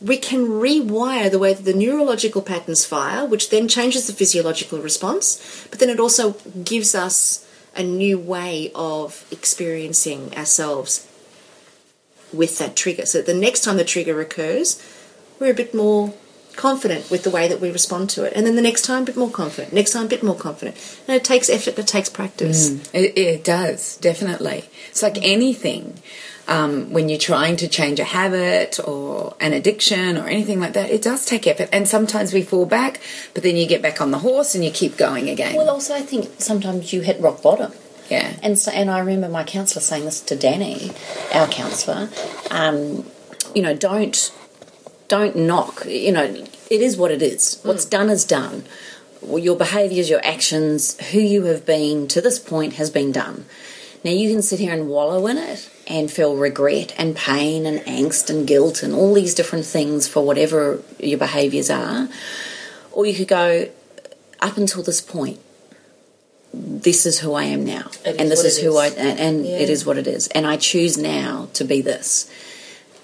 we 0.00 0.16
can 0.16 0.46
rewire 0.46 1.30
the 1.30 1.38
way 1.40 1.52
that 1.52 1.64
the 1.64 1.74
neurological 1.74 2.40
patterns 2.40 2.84
fire, 2.84 3.26
which 3.26 3.50
then 3.50 3.66
changes 3.66 4.06
the 4.06 4.12
physiological 4.12 4.78
response, 4.78 5.66
but 5.70 5.80
then 5.80 5.90
it 5.90 5.98
also 5.98 6.32
gives 6.64 6.94
us 6.94 7.44
a 7.74 7.82
new 7.82 8.18
way 8.18 8.70
of 8.74 9.26
experiencing 9.30 10.32
ourselves 10.36 11.06
with 12.32 12.58
that 12.58 12.76
trigger. 12.76 13.06
So 13.06 13.22
the 13.22 13.34
next 13.34 13.62
time 13.62 13.76
the 13.76 13.84
trigger 13.84 14.20
occurs, 14.20 14.80
we're 15.40 15.50
a 15.50 15.54
bit 15.54 15.74
more 15.74 16.14
confident 16.58 17.10
with 17.10 17.22
the 17.22 17.30
way 17.30 17.48
that 17.48 17.60
we 17.60 17.70
respond 17.70 18.10
to 18.10 18.24
it. 18.24 18.32
And 18.34 18.44
then 18.44 18.56
the 18.56 18.62
next 18.62 18.82
time, 18.82 19.04
a 19.04 19.06
bit 19.06 19.16
more 19.16 19.30
confident. 19.30 19.72
Next 19.72 19.92
time, 19.92 20.06
a 20.06 20.08
bit 20.08 20.22
more 20.24 20.34
confident. 20.34 20.76
And 21.06 21.16
it 21.16 21.24
takes 21.24 21.48
effort, 21.48 21.78
it 21.78 21.86
takes 21.86 22.08
practice. 22.08 22.70
Mm. 22.70 22.94
It, 22.94 23.18
it 23.18 23.44
does, 23.44 23.96
definitely. 23.98 24.64
It's 24.90 25.02
like 25.02 25.14
mm. 25.14 25.22
anything. 25.22 26.02
Um, 26.48 26.90
when 26.94 27.10
you're 27.10 27.18
trying 27.18 27.56
to 27.58 27.68
change 27.68 28.00
a 28.00 28.04
habit 28.04 28.80
or 28.82 29.34
an 29.38 29.52
addiction 29.52 30.16
or 30.16 30.26
anything 30.26 30.60
like 30.60 30.72
that, 30.72 30.88
it 30.90 31.02
does 31.02 31.26
take 31.26 31.46
effort. 31.46 31.68
And 31.72 31.86
sometimes 31.86 32.32
we 32.32 32.40
fall 32.42 32.64
back, 32.64 33.00
but 33.34 33.42
then 33.42 33.54
you 33.56 33.66
get 33.66 33.82
back 33.82 34.00
on 34.00 34.12
the 34.12 34.18
horse 34.20 34.54
and 34.54 34.64
you 34.64 34.70
keep 34.70 34.96
going 34.96 35.28
again. 35.28 35.54
Well, 35.56 35.68
also, 35.68 35.94
I 35.94 36.00
think 36.00 36.40
sometimes 36.40 36.90
you 36.92 37.02
hit 37.02 37.20
rock 37.20 37.42
bottom. 37.42 37.72
yeah. 38.08 38.34
And 38.42 38.58
so, 38.58 38.70
and 38.72 38.90
I 38.90 39.00
remember 39.00 39.28
my 39.28 39.44
counsellor 39.44 39.82
saying 39.82 40.06
this 40.06 40.22
to 40.22 40.36
Danny, 40.36 40.90
our 41.34 41.48
counsellor. 41.48 42.08
Um, 42.50 43.04
you 43.54 43.60
know, 43.60 43.74
don't 43.74 44.32
don't 45.08 45.36
knock. 45.36 45.84
You 45.86 46.12
know, 46.12 46.24
it 46.24 46.80
is 46.80 46.96
what 46.96 47.10
it 47.10 47.20
is. 47.22 47.60
What's 47.62 47.84
done 47.84 48.08
is 48.08 48.24
done. 48.24 48.64
Well, 49.20 49.38
Your 49.38 49.56
behaviours, 49.56 50.08
your 50.08 50.24
actions, 50.24 50.98
who 51.10 51.18
you 51.18 51.44
have 51.44 51.66
been 51.66 52.08
to 52.08 52.20
this 52.22 52.38
point 52.38 52.74
has 52.74 52.88
been 52.88 53.12
done. 53.12 53.44
Now 54.04 54.12
you 54.12 54.30
can 54.32 54.42
sit 54.42 54.60
here 54.60 54.72
and 54.72 54.88
wallow 54.88 55.26
in 55.26 55.36
it 55.38 55.68
and 55.88 56.10
feel 56.10 56.36
regret 56.36 56.94
and 56.98 57.16
pain 57.16 57.64
and 57.66 57.80
angst 57.80 58.28
and 58.30 58.46
guilt 58.46 58.82
and 58.82 58.94
all 58.94 59.14
these 59.14 59.34
different 59.34 59.64
things 59.64 60.06
for 60.06 60.24
whatever 60.24 60.82
your 61.00 61.18
behaviours 61.18 61.70
are, 61.70 62.08
or 62.92 63.06
you 63.06 63.14
could 63.14 63.28
go 63.28 63.68
up 64.40 64.56
until 64.56 64.82
this 64.82 65.00
point 65.00 65.40
this 66.54 67.04
is 67.04 67.18
who 67.20 67.34
I 67.34 67.44
am 67.44 67.64
now, 67.64 67.90
It 68.06 68.16
and 68.18 68.32
is 68.32 68.42
this 68.42 68.56
is 68.56 68.62
who 68.62 68.76
I 68.78 68.86
is. 68.86 68.94
and, 68.94 69.18
and 69.20 69.46
Yeah. 69.46 69.58
it 69.58 69.68
is 69.68 69.84
what 69.84 69.98
it 69.98 70.06
is, 70.06 70.28
and 70.28 70.46
I 70.46 70.56
choose 70.56 70.96
now 70.96 71.48
to 71.52 71.64
be 71.64 71.82
this. 71.82 72.28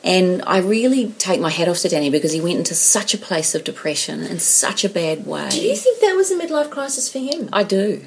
And 0.02 0.42
I 0.46 0.58
really 0.58 1.12
take 1.18 1.40
my 1.40 1.50
hat 1.50 1.68
off 1.68 1.78
to 1.80 1.88
Danny 1.88 2.10
because 2.10 2.32
he 2.32 2.40
went 2.40 2.58
into 2.58 2.74
such 2.74 3.12
a 3.14 3.18
place 3.18 3.54
of 3.54 3.62
depression 3.64 4.22
in 4.24 4.38
such 4.38 4.84
a 4.84 4.88
bad 4.88 5.26
way. 5.26 5.48
Do 5.50 5.60
you 5.60 5.76
think 5.76 6.00
that 6.00 6.14
was 6.16 6.30
a 6.30 6.36
midlife 6.38 6.70
crisis 6.70 7.10
for 7.10 7.18
him? 7.18 7.48
I 7.52 7.62
do. 7.64 8.04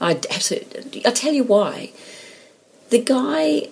I 0.00 0.12
absolutely. 0.30 1.04
I 1.06 1.10
tell 1.10 1.32
you 1.32 1.44
why. 1.44 1.92
The 2.90 2.98
guy 2.98 3.68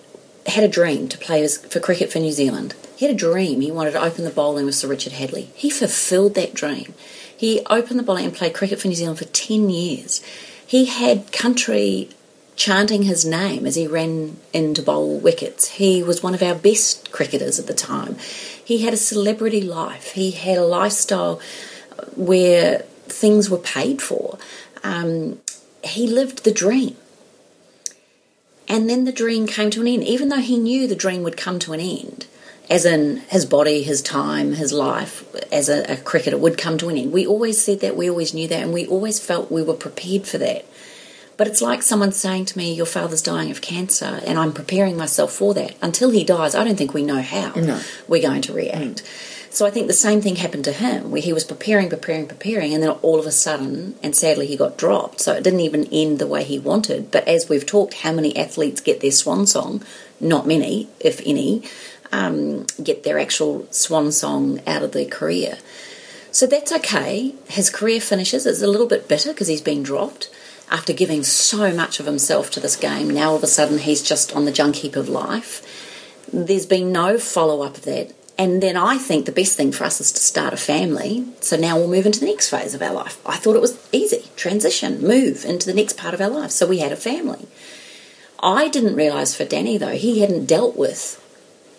had 0.47 0.63
a 0.63 0.67
dream 0.67 1.07
to 1.07 1.17
play 1.17 1.43
as- 1.43 1.57
for 1.57 1.79
cricket 1.79 2.11
for 2.11 2.19
New 2.19 2.31
Zealand. 2.31 2.73
He 2.95 3.05
had 3.05 3.15
a 3.15 3.17
dream. 3.17 3.61
He 3.61 3.71
wanted 3.71 3.91
to 3.91 4.03
open 4.03 4.23
the 4.23 4.29
bowling 4.29 4.65
with 4.65 4.75
Sir 4.75 4.87
Richard 4.87 5.13
Hadlee. 5.13 5.47
He 5.55 5.69
fulfilled 5.69 6.35
that 6.35 6.53
dream. 6.53 6.93
He 7.35 7.61
opened 7.69 7.99
the 7.99 8.03
bowling 8.03 8.25
and 8.25 8.33
played 8.33 8.53
cricket 8.53 8.79
for 8.79 8.87
New 8.87 8.95
Zealand 8.95 9.19
for 9.19 9.25
10 9.25 9.69
years. 9.69 10.21
He 10.65 10.85
had 10.85 11.31
country 11.31 12.09
chanting 12.55 13.03
his 13.03 13.25
name 13.25 13.65
as 13.65 13.75
he 13.75 13.87
ran 13.87 14.37
in 14.53 14.73
to 14.75 14.81
bowl 14.81 15.17
wickets. 15.17 15.69
He 15.69 16.03
was 16.03 16.21
one 16.21 16.35
of 16.35 16.43
our 16.43 16.55
best 16.55 17.11
cricketers 17.11 17.59
at 17.59 17.67
the 17.67 17.73
time. 17.73 18.17
He 18.63 18.79
had 18.79 18.93
a 18.93 18.97
celebrity 18.97 19.61
life. 19.61 20.11
He 20.11 20.31
had 20.31 20.57
a 20.57 20.65
lifestyle 20.65 21.39
where 22.15 22.79
things 23.07 23.49
were 23.49 23.57
paid 23.57 24.01
for. 24.01 24.37
Um, 24.83 25.39
he 25.83 26.07
lived 26.07 26.43
the 26.43 26.51
dream. 26.51 26.95
And 28.67 28.89
then 28.89 29.03
the 29.05 29.11
dream 29.11 29.45
came 29.47 29.69
to 29.71 29.81
an 29.81 29.87
end, 29.87 30.03
even 30.03 30.29
though 30.29 30.37
he 30.39 30.57
knew 30.57 30.87
the 30.87 30.95
dream 30.95 31.23
would 31.23 31.37
come 31.37 31.59
to 31.59 31.73
an 31.73 31.79
end, 31.79 32.25
as 32.69 32.85
in 32.85 33.17
his 33.29 33.45
body, 33.45 33.83
his 33.83 34.01
time, 34.01 34.53
his 34.53 34.71
life 34.71 35.23
as 35.51 35.69
a, 35.69 35.83
a 35.91 35.97
cricketer 35.97 36.37
would 36.37 36.57
come 36.57 36.77
to 36.77 36.89
an 36.89 36.97
end. 36.97 37.11
We 37.11 37.27
always 37.27 37.61
said 37.63 37.81
that, 37.81 37.97
we 37.97 38.09
always 38.09 38.33
knew 38.33 38.47
that, 38.47 38.63
and 38.63 38.73
we 38.73 38.87
always 38.87 39.19
felt 39.19 39.51
we 39.51 39.61
were 39.63 39.73
prepared 39.73 40.25
for 40.25 40.37
that. 40.37 40.65
But 41.35 41.47
it's 41.47 41.61
like 41.63 41.81
someone 41.81 42.11
saying 42.11 42.45
to 42.45 42.57
me, 42.57 42.73
Your 42.73 42.85
father's 42.85 43.21
dying 43.21 43.49
of 43.51 43.59
cancer, 43.61 44.21
and 44.25 44.37
I'm 44.37 44.53
preparing 44.53 44.95
myself 44.95 45.33
for 45.33 45.53
that. 45.55 45.75
Until 45.81 46.11
he 46.11 46.23
dies, 46.23 46.55
I 46.55 46.63
don't 46.63 46.77
think 46.77 46.93
we 46.93 47.03
know 47.03 47.21
how 47.21 47.53
No. 47.55 47.81
we're 48.07 48.21
going 48.21 48.43
to 48.43 48.53
react. 48.53 49.03
Mm. 49.03 49.32
So 49.53 49.67
I 49.67 49.69
think 49.69 49.85
the 49.85 49.93
same 49.93 50.19
thing 50.19 50.37
happened 50.37 50.65
to 50.65 50.71
him, 50.71 51.11
where 51.11 51.21
he 51.21 51.31
was 51.31 51.43
preparing, 51.43 51.87
preparing, 51.87 52.25
preparing, 52.25 52.73
and 52.73 52.81
then 52.81 52.89
all 53.03 53.19
of 53.19 53.27
a 53.27 53.31
sudden, 53.31 53.93
and 54.01 54.15
sadly, 54.15 54.47
he 54.47 54.57
got 54.57 54.79
dropped. 54.79 55.21
So 55.21 55.33
it 55.33 55.43
didn't 55.43 55.59
even 55.59 55.87
end 55.91 56.17
the 56.17 56.25
way 56.25 56.43
he 56.43 56.57
wanted. 56.57 57.11
But 57.11 57.27
as 57.27 57.47
we've 57.47 57.63
talked, 57.63 57.93
how 57.93 58.13
many 58.13 58.35
athletes 58.35 58.81
get 58.81 58.99
their 58.99 59.11
swan 59.11 59.45
song? 59.45 59.83
Not 60.19 60.47
many, 60.47 60.89
if 60.99 61.21
any, 61.23 61.61
um, 62.11 62.65
get 62.81 63.03
their 63.03 63.19
actual 63.19 63.67
swan 63.69 64.11
song 64.11 64.59
out 64.65 64.81
of 64.81 64.91
their 64.91 65.05
career. 65.05 65.59
So 66.31 66.47
that's 66.47 66.71
okay. 66.71 67.35
His 67.47 67.69
career 67.69 68.01
finishes. 68.01 68.47
It's 68.47 68.63
a 68.63 68.67
little 68.67 68.87
bit 68.87 69.07
bitter 69.07 69.33
because 69.33 69.49
he's 69.49 69.61
been 69.61 69.83
dropped 69.83 70.31
after 70.71 70.93
giving 70.93 71.21
so 71.21 71.71
much 71.71 71.99
of 71.99 72.07
himself 72.07 72.49
to 72.51 72.59
this 72.59 72.75
game. 72.75 73.07
Now 73.07 73.29
all 73.29 73.35
of 73.35 73.43
a 73.43 73.47
sudden 73.47 73.77
he's 73.77 74.01
just 74.01 74.35
on 74.35 74.45
the 74.45 74.51
junk 74.51 74.77
heap 74.77 74.95
of 74.95 75.07
life. 75.07 75.61
There's 76.33 76.65
been 76.65 76.91
no 76.91 77.19
follow 77.19 77.61
up 77.61 77.77
of 77.77 77.83
that. 77.83 78.15
And 78.37 78.63
then 78.63 78.75
I 78.75 78.97
think 78.97 79.25
the 79.25 79.31
best 79.31 79.55
thing 79.55 79.71
for 79.71 79.83
us 79.83 80.01
is 80.01 80.11
to 80.11 80.19
start 80.19 80.53
a 80.53 80.57
family. 80.57 81.25
So 81.41 81.55
now 81.55 81.77
we'll 81.77 81.87
move 81.87 82.05
into 82.05 82.19
the 82.19 82.25
next 82.25 82.49
phase 82.49 82.73
of 82.73 82.81
our 82.81 82.93
life. 82.93 83.21
I 83.25 83.37
thought 83.37 83.55
it 83.55 83.61
was 83.61 83.77
easy 83.91 84.25
transition, 84.35 85.01
move 85.01 85.45
into 85.45 85.67
the 85.67 85.73
next 85.73 85.97
part 85.97 86.13
of 86.13 86.21
our 86.21 86.29
life. 86.29 86.51
So 86.51 86.67
we 86.67 86.79
had 86.79 86.91
a 86.91 86.97
family. 86.97 87.47
I 88.41 88.67
didn't 88.69 88.95
realise 88.95 89.35
for 89.35 89.45
Danny 89.45 89.77
though, 89.77 89.95
he 89.95 90.19
hadn't 90.19 90.47
dealt 90.47 90.75
with 90.75 91.19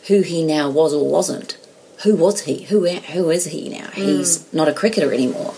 who 0.07 0.23
he 0.23 0.45
now 0.45 0.71
was 0.71 0.95
or 0.95 1.09
wasn't. 1.09 1.59
Who 2.05 2.17
was 2.17 2.43
he? 2.43 2.65
Who 2.65 2.87
who 2.87 3.31
is 3.31 3.47
he 3.47 3.69
now? 3.69 3.87
Mm. 3.89 3.95
He's 3.95 4.53
not 4.53 4.69
a 4.69 4.73
cricketer 4.73 5.13
anymore. 5.13 5.55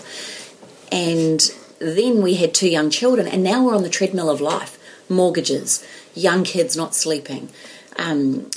And 0.91 1.41
then 1.79 2.21
we 2.21 2.35
had 2.35 2.53
two 2.53 2.69
young 2.69 2.89
children, 2.89 3.27
and 3.27 3.43
now 3.43 3.65
we're 3.65 3.75
on 3.75 3.83
the 3.83 3.89
treadmill 3.89 4.29
of 4.29 4.41
life. 4.41 4.77
Mortgages, 5.09 5.85
young 6.13 6.43
kids 6.43 6.75
not 6.75 6.95
sleeping, 6.95 7.49
um, 7.97 8.49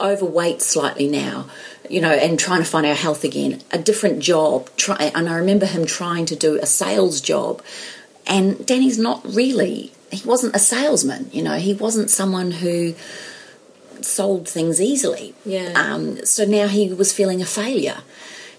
overweight 0.00 0.62
slightly 0.62 1.08
now, 1.08 1.46
you 1.88 2.00
know, 2.00 2.12
and 2.12 2.38
trying 2.38 2.60
to 2.60 2.64
find 2.68 2.86
our 2.86 2.94
health 2.94 3.24
again. 3.24 3.60
A 3.72 3.78
different 3.78 4.20
job, 4.20 4.70
try, 4.76 5.10
and 5.14 5.28
I 5.28 5.36
remember 5.36 5.66
him 5.66 5.86
trying 5.86 6.26
to 6.26 6.36
do 6.36 6.58
a 6.60 6.66
sales 6.66 7.20
job, 7.20 7.62
and 8.26 8.64
Danny's 8.66 8.98
not 8.98 9.24
really. 9.24 9.92
He 10.10 10.26
wasn't 10.26 10.54
a 10.54 10.58
salesman, 10.60 11.28
you 11.32 11.42
know. 11.42 11.56
He 11.56 11.74
wasn't 11.74 12.10
someone 12.10 12.52
who 12.52 12.94
sold 14.00 14.48
things 14.48 14.80
easily. 14.80 15.34
Yeah. 15.44 15.72
Um, 15.74 16.24
so 16.24 16.44
now 16.44 16.68
he 16.68 16.92
was 16.92 17.12
feeling 17.12 17.40
a 17.42 17.46
failure. 17.46 17.98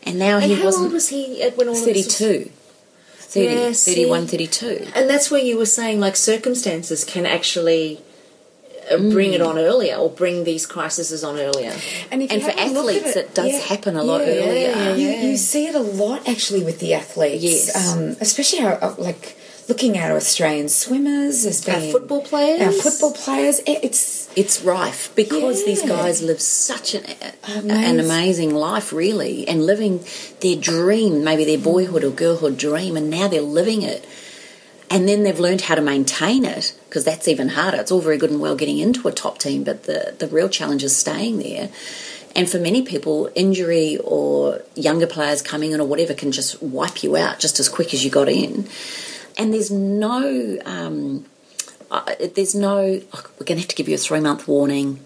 And 0.04 0.20
now 0.20 0.38
And 0.38 0.46
he 0.52 0.56
how 0.56 0.66
wasn't 0.66 0.86
old 0.86 0.94
was 0.94 1.10
he 1.10 1.48
when 1.56 1.68
all 1.68 1.76
of 1.78 1.86
this 1.86 2.06
was- 2.06 2.18
32. 2.18 2.52
30, 3.18 3.46
Yeah, 3.54 3.74
31, 3.74 4.28
32. 4.28 4.88
And 4.96 5.10
that's 5.10 5.30
where 5.32 5.42
you 5.42 5.58
were 5.58 5.66
saying 5.66 6.00
like 6.00 6.16
circumstances 6.16 7.04
can 7.04 7.26
actually 7.26 8.00
bring 8.90 9.32
Mm. 9.32 9.36
it 9.36 9.42
on 9.42 9.58
earlier 9.58 9.96
or 9.96 10.10
bring 10.10 10.44
these 10.44 10.66
crises 10.66 11.24
on 11.24 11.40
earlier. 11.40 11.74
And, 12.12 12.22
if 12.24 12.32
And 12.32 12.42
for 12.44 12.52
have 12.52 12.72
a 12.72 12.74
look 12.74 12.90
at 12.96 13.02
athletes, 13.02 13.16
it 13.16 13.34
does 13.34 13.56
happen 13.64 13.96
a 13.96 14.04
lot 14.04 14.22
yeah, 14.22 14.34
earlier. 14.34 14.70
yeah, 14.70 14.96
You, 14.96 15.10
yeah. 15.10 15.22
you 15.24 15.38
see 15.38 15.66
it 15.68 15.76
a 15.76 15.80
lot 15.80 16.28
actually 16.28 16.64
with 16.64 16.80
the 16.80 16.94
athletes. 16.94 17.44
Yes. 17.44 17.76
Um, 17.76 18.16
especially 18.22 18.60
our, 18.60 18.78
uh, 18.84 18.94
like 18.98 19.38
looking 19.68 19.98
at 19.98 20.12
our 20.12 20.18
Australian 20.18 20.70
swimmers, 20.70 21.44
there's 21.44 21.68
Our 21.68 21.82
football 21.92 22.22
players. 22.22 22.62
our 22.62 22.72
football 22.72 23.14
players. 23.14 23.60
It, 23.60 23.80
it's 23.82 24.28
It's 24.36 24.62
rife 24.62 25.10
because 25.16 25.66
these 25.66 25.82
guys 25.82 26.22
live 26.22 26.40
such 26.42 26.94
an, 26.94 27.04
an 27.48 27.70
Amazing. 27.72 28.00
amazing 28.02 28.52
life, 28.56 28.92
really, 28.94 29.48
and 29.48 29.66
living 29.66 30.04
their 30.42 30.58
dream, 30.58 31.24
maybe 31.24 31.44
their 31.46 31.58
boyhood 31.58 32.04
or 32.04 32.12
girlhood 32.12 32.58
dream, 32.58 32.96
and 32.98 33.10
now 33.10 33.28
they're 33.30 33.42
living 33.42 33.82
it. 33.82 34.06
And 34.92 35.08
then 35.10 35.24
they've 35.24 35.40
learned 35.40 35.62
how 35.62 35.76
to 35.76 35.82
maintain 35.82 36.46
it 36.46 36.74
because 36.96 37.04
that's 37.04 37.28
even 37.28 37.50
harder. 37.50 37.76
It's 37.76 37.92
all 37.92 38.00
very 38.00 38.18
good 38.18 38.32
and 38.32 38.40
well 38.40 38.56
getting 38.56 38.78
into 38.78 39.10
a 39.10 39.12
top 39.12 39.38
team, 39.38 39.66
but 39.66 39.84
the, 39.84 40.16
the 40.18 40.28
real 40.28 40.48
challenge 40.48 40.82
is 40.82 40.96
staying 40.96 41.40
there. 41.40 41.70
And 42.38 42.50
for 42.50 42.58
many 42.58 42.84
people, 42.84 43.30
injury 43.36 43.98
or 44.02 44.62
younger 44.76 45.06
players 45.06 45.42
coming 45.42 45.74
in 45.74 45.82
or 45.82 45.86
whatever 45.86 46.14
can 46.14 46.32
just 46.32 46.64
wipe 46.64 47.04
you 47.04 47.18
out 47.18 47.40
just 47.40 47.60
as 47.60 47.68
quick 47.68 47.94
as 47.94 48.06
you 48.06 48.10
got 48.10 48.30
in. 48.30 48.70
And 49.38 49.54
there's 49.54 49.72
no 49.72 50.58
um, 50.64 51.26
uh, 51.92 52.16
there's 52.34 52.56
no 52.56 53.02
oh, 53.14 53.24
we're 53.38 53.46
going 53.46 53.58
to 53.58 53.64
have 53.64 53.68
to 53.68 53.76
give 53.76 53.90
you 53.90 53.96
a 53.96 53.98
three 53.98 54.22
month 54.22 54.48
warning 54.48 55.02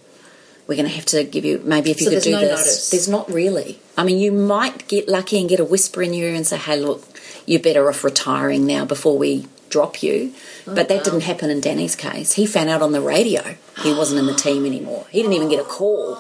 we're 0.68 0.76
going 0.76 0.88
to 0.88 0.94
have 0.94 1.06
to 1.08 1.24
give 1.24 1.44
you 1.44 1.60
maybe 1.66 1.90
if 1.90 2.00
you 2.00 2.06
So 2.06 2.12
could 2.14 2.22
do 2.24 2.32
no 2.34 2.40
this 2.42 2.60
notice? 2.60 2.90
there's 2.92 3.08
not 3.10 3.32
really 3.32 3.80
i 3.98 4.04
mean 4.04 4.20
you 4.20 4.32
might 4.32 4.88
get 4.88 5.10
lucky 5.10 5.40
and 5.40 5.50
get 5.50 5.60
a 5.60 5.66
whisper 5.66 6.04
in 6.04 6.14
your 6.14 6.30
ear 6.30 6.36
and 6.36 6.46
say 6.46 6.58
hey 6.58 6.80
look 6.80 7.04
you're 7.48 7.60
better 7.60 7.90
off 7.90 8.04
retiring 8.04 8.68
now 8.68 8.86
before 8.86 9.18
we 9.18 9.48
drop 9.70 10.02
you 10.04 10.34
but 10.66 10.88
that 10.90 11.04
didn't 11.04 11.22
happen 11.22 11.50
in 11.50 11.60
danny's 11.62 11.96
case 11.96 12.34
he 12.34 12.46
found 12.46 12.70
out 12.70 12.82
on 12.82 12.92
the 12.92 13.02
radio 13.02 13.56
he 13.84 13.94
wasn't 13.94 14.20
in 14.20 14.26
the 14.26 14.34
team 14.34 14.66
anymore 14.66 15.06
he 15.10 15.22
didn't 15.22 15.34
even 15.34 15.50
get 15.50 15.60
a 15.60 15.64
call 15.64 16.16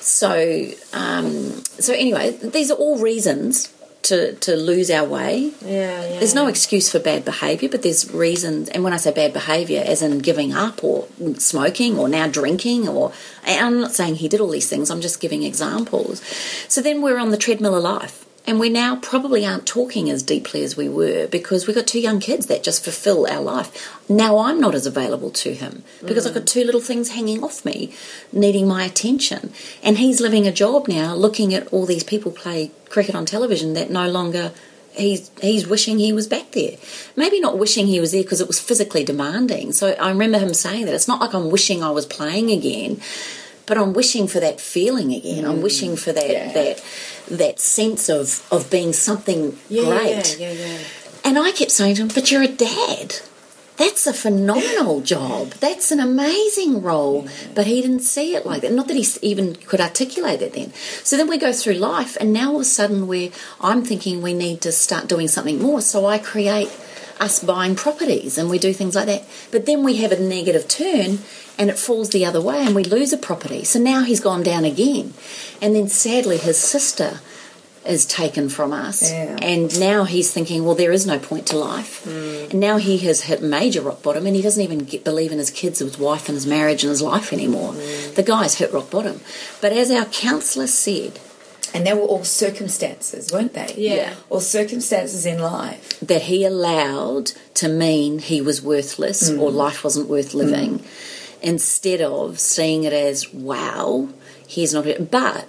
so 0.00 0.66
um, 0.92 1.62
so 1.64 1.92
anyway 1.92 2.30
these 2.30 2.70
are 2.70 2.74
all 2.74 2.98
reasons 2.98 3.72
to, 4.02 4.32
to 4.36 4.56
lose 4.56 4.90
our 4.90 5.06
way 5.06 5.52
Yeah, 5.60 6.02
yeah. 6.02 6.18
there's 6.18 6.34
no 6.34 6.46
excuse 6.46 6.90
for 6.90 6.98
bad 6.98 7.22
behaviour, 7.26 7.68
but 7.68 7.82
there's 7.82 8.10
reasons. 8.12 8.70
And 8.70 8.82
when 8.82 8.94
I 8.94 8.96
say 8.96 9.12
bad 9.12 9.34
behaviour, 9.34 9.82
as 9.84 10.00
in 10.00 10.18
giving 10.20 10.54
up 10.54 10.82
or 10.82 11.06
smoking 11.36 11.98
or 11.98 12.08
now 12.08 12.26
drinking, 12.26 12.88
or 12.88 13.12
and 13.46 13.66
I'm 13.66 13.78
not 13.80 13.92
saying 13.92 14.16
he 14.16 14.26
did 14.28 14.40
all 14.40 14.48
these 14.48 14.70
things. 14.70 14.90
I'm 14.90 15.02
just 15.02 15.20
giving 15.20 15.42
examples. 15.42 16.22
So 16.66 16.80
then 16.80 17.02
we're 17.02 17.18
on 17.18 17.30
the 17.30 17.36
treadmill 17.36 17.76
of 17.76 17.82
life, 17.82 18.24
and 18.46 18.58
we 18.58 18.68
now 18.68 18.96
probably 18.96 19.44
aren't 19.46 19.66
talking 19.66 20.10
as 20.10 20.22
deeply 20.22 20.62
as 20.62 20.76
we 20.76 20.88
were 20.88 21.26
because 21.26 21.66
we've 21.66 21.76
got 21.76 21.86
two 21.86 22.00
young 22.00 22.20
kids 22.20 22.46
that 22.46 22.62
just 22.62 22.82
fulfil 22.82 23.26
our 23.26 23.40
life. 23.40 23.98
Now 24.08 24.38
I'm 24.38 24.60
not 24.60 24.74
as 24.74 24.86
available 24.86 25.30
to 25.30 25.54
him 25.54 25.84
because 26.04 26.26
I've 26.26 26.34
got 26.34 26.46
two 26.46 26.64
little 26.64 26.80
things 26.80 27.10
hanging 27.10 27.44
off 27.44 27.64
me, 27.64 27.92
needing 28.32 28.66
my 28.66 28.84
attention, 28.84 29.52
and 29.82 29.98
he's 29.98 30.20
living 30.20 30.46
a 30.46 30.52
job 30.52 30.88
now, 30.88 31.14
looking 31.14 31.54
at 31.54 31.68
all 31.68 31.86
these 31.86 32.04
people 32.04 32.32
play 32.32 32.70
cricket 32.88 33.14
on 33.14 33.26
television 33.26 33.74
that 33.74 33.90
no 33.90 34.08
longer 34.08 34.52
he's 34.92 35.30
he's 35.40 35.66
wishing 35.66 35.98
he 35.98 36.12
was 36.12 36.26
back 36.26 36.52
there. 36.52 36.76
Maybe 37.16 37.40
not 37.40 37.58
wishing 37.58 37.86
he 37.86 38.00
was 38.00 38.12
there 38.12 38.22
because 38.22 38.40
it 38.40 38.48
was 38.48 38.60
physically 38.60 39.04
demanding. 39.04 39.72
So 39.72 39.92
I 39.92 40.10
remember 40.10 40.38
him 40.38 40.54
saying 40.54 40.86
that 40.86 40.94
it's 40.94 41.08
not 41.08 41.20
like 41.20 41.34
I'm 41.34 41.50
wishing 41.50 41.82
I 41.82 41.90
was 41.90 42.06
playing 42.06 42.50
again, 42.50 43.00
but 43.70 43.78
I'm 43.78 43.92
wishing 43.92 44.26
for 44.26 44.40
that 44.40 44.60
feeling 44.60 45.12
again. 45.12 45.44
I'm 45.44 45.62
wishing 45.62 45.92
mm. 45.92 45.98
for 46.04 46.12
that 46.12 46.28
Yeah. 46.28 46.52
that 46.58 46.82
that 47.42 47.60
sense 47.60 48.08
of 48.08 48.44
of 48.50 48.68
being 48.68 48.92
something 48.92 49.56
yeah, 49.68 49.84
great. 49.84 50.36
Yeah, 50.40 50.50
yeah, 50.50 50.66
yeah. 50.66 50.78
And 51.22 51.38
I 51.38 51.52
kept 51.52 51.70
saying 51.70 51.94
to 51.94 52.02
him, 52.02 52.10
"But 52.12 52.32
you're 52.32 52.42
a 52.42 52.48
dad." 52.48 53.08
That's 53.76 54.08
a 54.08 54.12
phenomenal 54.12 55.00
job. 55.00 55.52
That's 55.66 55.92
an 55.92 56.00
amazing 56.00 56.82
role. 56.82 57.28
But 57.54 57.66
he 57.66 57.80
didn't 57.80 58.00
see 58.14 58.34
it 58.34 58.44
like 58.44 58.60
that. 58.62 58.72
Not 58.72 58.88
that 58.88 58.96
he 59.02 59.06
even 59.30 59.54
could 59.54 59.80
articulate 59.80 60.42
it 60.42 60.52
then. 60.52 60.72
So 61.04 61.16
then 61.16 61.28
we 61.28 61.38
go 61.38 61.52
through 61.52 61.74
life, 61.74 62.16
and 62.20 62.32
now 62.32 62.48
all 62.50 62.56
of 62.56 62.62
a 62.62 62.74
sudden 62.78 63.06
we 63.06 63.30
I'm 63.60 63.82
thinking 63.84 64.20
we 64.20 64.34
need 64.34 64.60
to 64.66 64.72
start 64.72 65.06
doing 65.06 65.28
something 65.28 65.62
more. 65.62 65.80
So 65.80 66.06
I 66.14 66.18
create 66.18 66.72
us 67.20 67.42
buying 67.44 67.76
properties 67.76 68.38
and 68.38 68.48
we 68.48 68.58
do 68.58 68.72
things 68.72 68.94
like 68.94 69.06
that. 69.06 69.24
But 69.50 69.66
then 69.66 69.84
we 69.84 69.98
have 69.98 70.10
a 70.10 70.18
negative 70.18 70.66
turn 70.66 71.18
and 71.58 71.70
it 71.70 71.78
falls 71.78 72.10
the 72.10 72.24
other 72.24 72.40
way 72.40 72.64
and 72.64 72.74
we 72.74 72.82
lose 72.82 73.12
a 73.12 73.18
property. 73.18 73.62
So 73.64 73.78
now 73.78 74.02
he's 74.02 74.20
gone 74.20 74.42
down 74.42 74.64
again. 74.64 75.12
And 75.60 75.74
then 75.74 75.88
sadly 75.88 76.38
his 76.38 76.58
sister 76.58 77.20
is 77.86 78.04
taken 78.06 78.48
from 78.48 78.72
us. 78.72 79.10
Yeah. 79.10 79.36
And 79.40 79.78
now 79.80 80.04
he's 80.04 80.32
thinking, 80.32 80.64
well, 80.64 80.74
there 80.74 80.92
is 80.92 81.06
no 81.06 81.18
point 81.18 81.46
to 81.48 81.56
life. 81.56 82.04
Mm. 82.04 82.50
And 82.50 82.60
now 82.60 82.76
he 82.76 82.98
has 82.98 83.22
hit 83.22 83.42
major 83.42 83.80
rock 83.80 84.02
bottom 84.02 84.26
and 84.26 84.36
he 84.36 84.42
doesn't 84.42 84.62
even 84.62 84.80
get, 84.80 85.04
believe 85.04 85.32
in 85.32 85.38
his 85.38 85.50
kids, 85.50 85.80
or 85.80 85.86
his 85.86 85.98
wife, 85.98 86.28
and 86.28 86.36
his 86.36 86.46
marriage 86.46 86.82
and 86.82 86.90
his 86.90 87.02
life 87.02 87.32
anymore. 87.32 87.72
Mm. 87.72 88.14
The 88.14 88.22
guy's 88.22 88.56
hit 88.56 88.72
rock 88.72 88.90
bottom. 88.90 89.20
But 89.60 89.72
as 89.72 89.90
our 89.90 90.04
counsellor 90.06 90.66
said, 90.66 91.20
and 91.74 91.86
they 91.86 91.92
were 91.92 92.00
all 92.00 92.24
circumstances, 92.24 93.32
weren't 93.32 93.54
they? 93.54 93.74
Yeah. 93.76 94.14
All 94.28 94.40
circumstances 94.40 95.26
in 95.26 95.38
life. 95.40 95.98
that 96.00 96.22
he 96.22 96.44
allowed 96.44 97.32
to 97.54 97.68
mean 97.68 98.18
he 98.18 98.40
was 98.40 98.62
worthless 98.62 99.30
mm. 99.30 99.40
or 99.40 99.50
life 99.50 99.84
wasn't 99.84 100.08
worth 100.08 100.34
living 100.34 100.80
mm. 100.80 101.38
instead 101.42 102.00
of 102.00 102.38
seeing 102.38 102.84
it 102.84 102.92
as, 102.92 103.32
wow, 103.32 104.08
he's 104.46 104.72
not. 104.72 104.86
But 105.10 105.46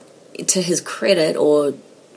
to 0.47 0.61
his 0.61 0.81
credit, 0.81 1.35
or 1.35 1.73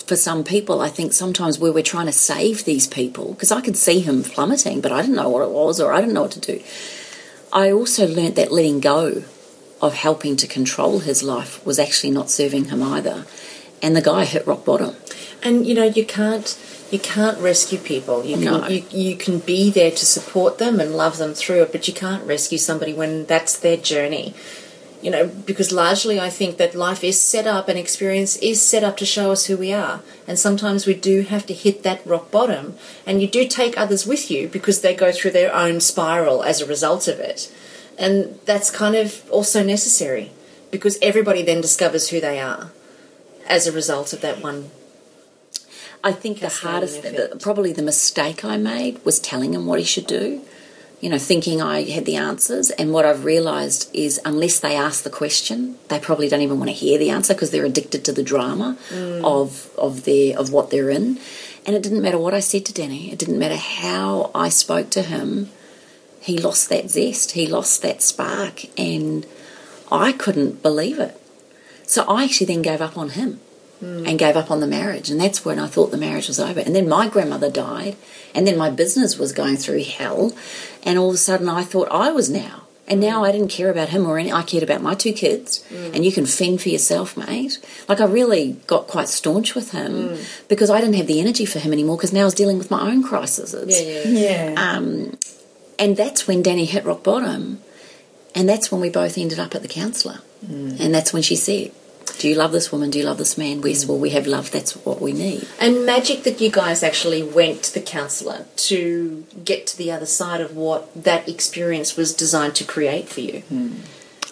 for 0.07 0.16
some 0.16 0.44
people, 0.44 0.80
I 0.80 0.88
think 0.88 1.12
sometimes 1.12 1.59
where 1.59 1.72
we're 1.72 1.82
trying 1.82 2.07
to 2.07 2.12
save 2.12 2.64
these 2.64 2.86
people, 2.86 3.32
because 3.34 3.52
I 3.52 3.61
could 3.61 3.76
see 3.76 4.00
him 4.00 4.22
plummeting, 4.22 4.80
but 4.80 4.92
I 4.92 5.00
didn't 5.00 5.16
know 5.16 5.28
what 5.28 5.42
it 5.42 5.50
was 5.50 5.80
or 5.80 5.92
I 5.92 6.00
didn't 6.00 6.14
know 6.14 6.22
what 6.22 6.32
to 6.32 6.40
do. 6.40 6.62
I 7.52 7.70
also 7.70 8.07
learnt 8.07 8.34
that 8.34 8.50
letting 8.50 8.80
go 8.80 9.22
of 9.80 9.94
helping 9.94 10.36
to 10.36 10.46
control 10.46 11.00
his 11.00 11.22
life 11.22 11.64
was 11.64 11.78
actually 11.78 12.11
not 12.11 12.30
serving 12.30 12.66
him 12.66 12.82
either. 12.82 13.26
And 13.85 13.95
the 13.95 14.01
guy 14.01 14.24
hit 14.24 14.47
rock 14.47 14.64
bottom. 14.64 14.97
And 15.43 15.66
you 15.66 15.74
know 15.74 15.85
you 15.85 16.07
can't 16.07 16.49
you 16.91 16.99
can't 16.99 17.39
rescue 17.39 17.78
people. 17.78 18.24
You 18.24 18.37
can 18.37 18.45
No. 18.45 18.68
you, 18.68 18.82
you 18.91 19.16
can 19.16 19.41
be 19.41 19.70
there 19.70 19.91
to 19.91 20.07
support 20.07 20.57
them 20.59 20.80
and 20.80 20.97
love 20.97 21.18
them 21.18 21.35
through 21.35 21.62
it, 21.64 21.72
but 21.72 21.87
you 21.87 21.93
can't 21.93 22.24
rescue 22.26 22.57
somebody 22.57 22.95
when 22.95 23.26
that's 23.26 23.59
their 23.59 23.76
journey. 23.76 24.32
You 25.03 25.11
know, 25.11 25.26
because 25.26 25.70
largely 25.70 26.18
I 26.18 26.30
think 26.30 26.57
that 26.57 26.74
life 26.74 27.05
is 27.05 27.20
set 27.20 27.47
up 27.47 27.68
and 27.68 27.78
experience 27.78 28.37
is 28.37 28.62
set 28.62 28.82
up 28.82 28.97
to 28.97 29.05
show 29.05 29.32
us 29.32 29.45
who 29.47 29.57
we 29.59 29.70
are. 29.70 30.01
And 30.26 30.39
sometimes 30.39 30.87
we 30.87 30.95
do 30.95 31.20
have 31.22 31.45
to 31.47 31.53
hit 31.53 31.82
that 31.82 32.07
rock 32.07 32.30
bottom 32.30 32.76
and 33.07 33.20
you 33.20 33.28
do 33.28 33.47
take 33.47 33.76
others 33.76 34.07
with 34.07 34.30
you 34.30 34.49
because 34.49 34.80
they 34.80 34.95
go 34.95 35.12
through 35.12 35.32
their 35.32 35.55
own 35.55 35.80
spiral 35.80 36.43
as 36.43 36.62
a 36.62 36.66
result 36.66 37.07
of 37.07 37.20
it. 37.20 37.53
And 37.99 38.39
that's 38.47 38.70
kind 38.70 38.95
of 38.97 39.30
also 39.30 39.62
necessary 39.62 40.32
because 40.70 40.97
everybody 41.03 41.43
then 41.43 41.61
discovers 41.61 42.09
who 42.09 42.18
they 42.18 42.41
are 42.41 42.70
as 43.47 43.66
a 43.66 43.72
result 43.72 44.12
of 44.12 44.20
that 44.20 44.42
one 44.42 44.70
I 46.05 46.12
think 46.12 46.40
the 46.40 46.51
hardest, 46.51 47.03
the, 47.03 47.38
probably 47.40 47.72
the 47.72 47.82
mistake 47.82 48.45
I 48.45 48.59
made 48.59 49.03
was 49.07 49.18
telling 49.18 49.55
him 49.55 49.64
what 49.64 49.78
he 49.78 49.86
should 49.86 50.07
do. 50.07 50.42
You 51.01 51.09
know, 51.09 51.18
thinking 51.18 51.62
I 51.62 51.82
had 51.90 52.05
the 52.05 52.16
answers, 52.16 52.70
and 52.70 52.92
what 52.92 53.07
I've 53.07 53.24
realised 53.24 53.90
is 53.95 54.20
unless 54.24 54.61
they 54.61 54.76
ask 54.76 55.03
the 55.03 55.11
question, 55.11 55.76
they 55.88 55.99
probably 55.99 56.28
don't 56.28 56.42
even 56.42 56.59
want 56.59 56.70
to 56.70 56.74
hear 56.74 56.99
the 56.99 57.11
answer 57.11 57.34
because 57.34 57.51
they're 57.51 57.64
addicted 57.64 58.05
to 58.05 58.12
the 58.12 58.22
drama 58.22 58.76
of 59.22 59.70
of 59.76 60.05
their 60.05 60.38
of 60.38 60.53
what 60.53 60.70
they're 60.70 60.90
in. 60.90 61.18
And 61.66 61.74
it 61.74 61.82
didn't 61.82 62.03
matter 62.03 62.18
what 62.18 62.34
I 62.34 62.40
said 62.40 62.66
to 62.66 62.74
Danny. 62.74 63.11
It 63.11 63.18
didn't 63.18 63.38
matter 63.38 63.57
how 63.57 64.30
I 64.34 64.51
spoke 64.51 64.90
to 64.90 65.03
him. 65.03 65.51
He 66.20 66.38
lost 66.38 66.68
that 66.68 66.90
zest. 66.90 67.32
He 67.32 67.47
lost 67.47 67.82
that 67.82 68.03
spark, 68.03 68.66
and 68.78 69.26
I 69.90 70.12
couldn't 70.12 70.62
believe 70.62 70.99
it. 70.99 71.18
So 71.87 72.05
I 72.05 72.24
actually 72.24 72.47
then 72.47 72.62
gave 72.62 72.80
up 72.80 72.97
on 72.97 73.11
him 73.11 73.41
and 73.80 74.18
gave 74.18 74.35
up 74.35 74.51
on 74.51 74.61
the 74.61 74.66
marriage. 74.66 75.11
And 75.11 75.20
that's 75.20 75.45
when 75.45 75.59
I 75.59 75.66
thought 75.66 75.91
the 75.91 75.99
marriage 75.99 76.28
was 76.28 76.41
over. 76.41 76.61
And 76.61 76.74
then 76.74 76.89
my 76.89 77.07
grandmother 77.07 77.51
died, 77.51 77.97
and 78.35 78.47
then 78.47 78.57
my 78.57 78.70
business 78.70 79.18
was 79.18 79.32
going 79.32 79.57
through 79.57 79.85
hell. 79.85 80.32
And 80.82 80.99
all 80.99 81.11
of 81.11 81.14
a 81.16 81.18
sudden, 81.18 81.51
I 81.51 81.64
thought 81.64 81.89
I 81.91 82.11
was 82.11 82.30
now. 82.30 82.62
And 82.87 83.01
now 83.01 83.24
I 83.24 83.32
didn't 83.32 83.49
care 83.49 83.70
about 83.70 83.91
him 83.91 84.07
or 84.07 84.18
any. 84.18 84.32
I 84.32 84.43
cared 84.43 84.62
about 84.62 84.82
my 84.82 84.95
two 84.95 85.12
kids. 85.12 85.64
And 85.95 86.05
you 86.05 86.12
can 86.12 86.24
fend 86.26 86.62
for 86.62 86.68
yourself, 86.70 87.16
mate. 87.16 87.59
Like 87.89 88.01
I 88.01 88.05
really 88.05 88.53
got 88.66 88.87
quite 88.87 89.09
staunch 89.09 89.55
with 89.55 89.72
him 89.72 90.18
because 90.49 90.70
I 90.70 90.80
didn't 90.80 90.97
have 90.97 91.07
the 91.07 91.20
energy 91.20 91.47
for 91.47 91.59
him 91.59 91.72
anymore. 91.72 91.97
Because 91.97 92.12
now 92.12 92.22
I 92.22 92.24
was 92.24 92.35
dealing 92.35 92.59
with 92.59 92.70
my 92.70 92.91
own 92.91 93.03
crises. 93.03 93.55
Yeah. 94.07 94.55
Um, 94.57 95.16
and 95.78 95.97
that's 95.97 96.26
when 96.26 96.43
Danny 96.43 96.64
hit 96.66 96.85
rock 96.85 97.03
bottom, 97.03 97.61
and 98.35 98.49
that's 98.49 98.70
when 98.70 98.80
we 98.80 98.91
both 98.91 99.18
ended 99.18 99.39
up 99.39 99.55
at 99.55 99.62
the 99.62 99.68
counsellor. 99.68 100.20
And 100.49 100.95
that's 100.95 101.12
when 101.12 101.22
she 101.22 101.36
said, 101.36 101.72
"Do 102.18 102.28
you 102.28 102.34
love 102.34 102.53
this 102.53 102.70
woman? 102.70 102.90
Do 102.90 102.99
you 102.99 103.05
love 103.05 103.18
this 103.18 103.36
man?" 103.38 103.61
We 103.61 103.74
said, 103.74 103.88
"Well, 103.88 103.99
we 103.99 104.11
have 104.11 104.26
love. 104.26 104.51
That's 104.51 104.72
what 104.84 105.01
we 105.01 105.12
need." 105.12 105.47
And 105.59 105.86
magic 105.86 106.22
that 106.24 106.40
you 106.40 106.51
guys 106.51 106.82
actually 106.82 107.22
went 107.22 107.62
to 107.64 107.74
the 107.74 107.80
counsellor 107.80 108.47
to 108.57 109.24
get 109.45 109.66
to 109.68 109.76
the 109.78 109.90
other 109.90 110.07
side 110.07 110.40
of 110.40 110.57
what 110.57 110.90
that 111.05 111.28
experience 111.28 111.97
was 111.97 112.12
designed 112.12 112.55
to 112.57 112.64
create 112.64 113.09
for 113.09 113.20
you. 113.20 113.42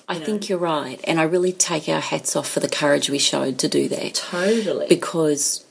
I 0.09 0.19
think 0.19 0.49
you're 0.49 0.59
right, 0.59 1.01
and 1.05 1.19
I 1.19 1.23
really 1.23 1.53
take 1.53 1.89
our 1.89 2.01
hats 2.01 2.37
off 2.37 2.49
for 2.51 2.61
the 2.61 2.69
courage 2.69 3.09
we 3.09 3.19
showed 3.19 3.59
to 3.61 3.69
do 3.69 3.89
that. 3.89 4.15
Totally. 4.15 4.87
because 4.89 5.65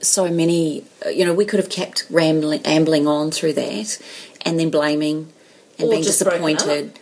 so 0.00 0.28
many, 0.28 0.84
uh, 1.04 1.10
you 1.10 1.24
know, 1.24 1.34
we 1.34 1.44
could 1.44 1.58
have 1.58 1.70
kept 1.70 2.06
rambling, 2.10 2.62
ambling 2.64 3.06
on 3.06 3.30
through 3.30 3.52
that 3.54 4.00
and 4.42 4.58
then 4.58 4.70
blaming 4.70 5.32
and 5.78 5.88
Or 5.88 5.90
being 5.90 6.02
just 6.02 6.22
broken 6.22 6.54
disappointed 6.54 6.98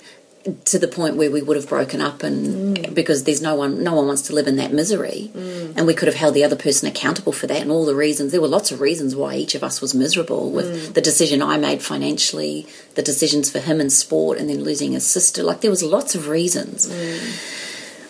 to 0.65 0.79
the 0.79 0.89
point 0.89 1.17
where 1.17 1.31
we 1.31 1.43
would 1.43 1.57
have 1.57 1.69
broken 1.69 2.01
up 2.01 2.23
and 2.23 2.77
mm. 2.77 2.95
because 2.95 3.25
there's 3.25 3.43
no 3.43 3.55
one 3.55 3.83
no 3.83 3.95
one 3.95 4.07
wants 4.07 4.23
to 4.23 4.33
live 4.33 4.47
in 4.47 4.57
that 4.57 4.73
misery. 4.73 5.31
Mm. 5.35 5.77
And 5.77 5.87
we 5.87 5.95
could 5.95 6.09
have 6.09 6.17
held 6.17 6.35
the 6.35 6.45
other 6.45 6.57
person 6.57 6.89
accountable 6.89 7.33
for 7.33 7.47
that 7.47 7.63
and 7.63 7.71
all 7.71 7.85
the 7.85 7.95
reasons 7.95 8.33
there 8.33 8.41
were 8.41 8.49
lots 8.49 8.71
of 8.71 8.81
reasons 8.81 9.17
why 9.17 9.35
each 9.35 9.55
of 9.55 9.65
us 9.65 9.81
was 9.81 9.95
miserable 9.95 10.51
with 10.51 10.67
mm. 10.67 10.95
the 10.95 11.01
decision 11.01 11.43
I 11.43 11.59
made 11.59 11.83
financially 11.83 12.67
the 12.95 13.03
decisions 13.03 13.51
for 13.51 13.59
him 13.59 13.81
in 13.81 13.91
sport 13.91 14.39
and 14.39 14.49
then 14.49 14.63
losing 14.63 14.93
his 14.93 15.07
sister. 15.07 15.43
Like 15.43 15.61
there 15.61 15.71
was 15.71 15.83
lots 15.83 16.15
of 16.15 16.29
reasons. 16.29 16.89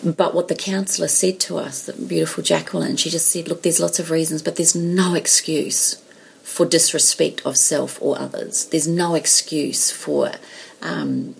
But 0.04 0.34
what 0.34 0.48
the 0.48 0.54
counsellor 0.54 1.08
said 1.08 1.40
to 1.40 1.56
us, 1.56 1.86
the 1.86 1.94
beautiful 1.94 2.42
Jacqueline, 2.42 2.96
she 2.96 3.10
just 3.10 3.28
said, 3.28 3.48
look, 3.48 3.62
there's 3.62 3.80
lots 3.80 3.98
of 3.98 4.10
reasons, 4.10 4.42
but 4.42 4.56
there's 4.56 4.76
no 4.76 5.14
excuse 5.14 6.00
for 6.42 6.64
disrespect 6.66 7.44
of 7.44 7.56
self 7.56 8.00
or 8.00 8.18
others. 8.18 8.66
There's 8.66 8.86
no 8.86 9.14
excuse 9.14 9.90
for 9.90 10.32
um, 10.82 11.34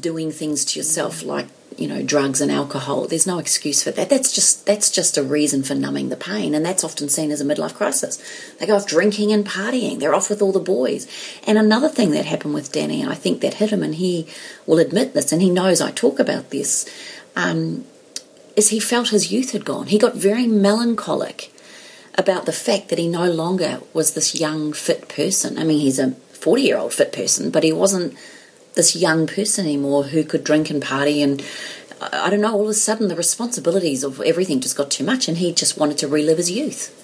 doing 0.00 0.30
things 0.30 0.64
to 0.64 0.78
yourself 0.78 1.22
like 1.22 1.46
you 1.76 1.88
know 1.88 2.02
drugs 2.02 2.40
and 2.40 2.50
alcohol. 2.50 3.06
There's 3.06 3.26
no 3.26 3.38
excuse 3.38 3.82
for 3.82 3.90
that. 3.92 4.08
That's 4.08 4.32
just 4.32 4.66
that's 4.66 4.90
just 4.90 5.16
a 5.16 5.22
reason 5.22 5.62
for 5.62 5.74
numbing 5.74 6.08
the 6.08 6.16
pain, 6.16 6.54
and 6.54 6.64
that's 6.64 6.84
often 6.84 7.08
seen 7.08 7.30
as 7.30 7.40
a 7.40 7.44
midlife 7.44 7.74
crisis. 7.74 8.18
They 8.58 8.66
go 8.66 8.76
off 8.76 8.86
drinking 8.86 9.32
and 9.32 9.44
partying. 9.46 9.98
They're 9.98 10.14
off 10.14 10.30
with 10.30 10.42
all 10.42 10.52
the 10.52 10.60
boys. 10.60 11.06
And 11.46 11.58
another 11.58 11.88
thing 11.88 12.12
that 12.12 12.26
happened 12.26 12.54
with 12.54 12.72
Danny, 12.72 13.02
and 13.02 13.10
I 13.10 13.14
think 13.14 13.40
that 13.40 13.54
hit 13.54 13.70
him, 13.70 13.82
and 13.82 13.96
he 13.96 14.26
will 14.66 14.78
admit 14.78 15.14
this, 15.14 15.32
and 15.32 15.42
he 15.42 15.50
knows 15.50 15.80
I 15.80 15.90
talk 15.90 16.18
about 16.18 16.50
this. 16.50 16.88
Um, 17.36 17.84
is 18.56 18.68
he 18.68 18.78
felt 18.78 19.08
his 19.08 19.32
youth 19.32 19.50
had 19.50 19.64
gone. 19.64 19.88
He 19.88 19.98
got 19.98 20.14
very 20.14 20.46
melancholic 20.46 21.52
about 22.16 22.46
the 22.46 22.52
fact 22.52 22.88
that 22.88 22.98
he 22.98 23.08
no 23.08 23.28
longer 23.28 23.80
was 23.92 24.14
this 24.14 24.38
young, 24.38 24.72
fit 24.72 25.08
person. 25.08 25.58
I 25.58 25.64
mean, 25.64 25.80
he's 25.80 25.98
a 25.98 26.12
40 26.12 26.62
year 26.62 26.78
old 26.78 26.92
fit 26.92 27.12
person, 27.12 27.50
but 27.50 27.64
he 27.64 27.72
wasn't 27.72 28.14
this 28.74 28.96
young 28.96 29.26
person 29.26 29.66
anymore 29.66 30.04
who 30.04 30.24
could 30.24 30.44
drink 30.44 30.70
and 30.70 30.82
party. 30.82 31.22
And 31.22 31.44
I 32.00 32.30
don't 32.30 32.40
know, 32.40 32.52
all 32.52 32.64
of 32.64 32.68
a 32.68 32.74
sudden 32.74 33.08
the 33.08 33.16
responsibilities 33.16 34.04
of 34.04 34.20
everything 34.20 34.60
just 34.60 34.76
got 34.76 34.90
too 34.90 35.04
much, 35.04 35.28
and 35.28 35.38
he 35.38 35.52
just 35.52 35.78
wanted 35.78 35.98
to 35.98 36.08
relive 36.08 36.38
his 36.38 36.50
youth. 36.50 37.00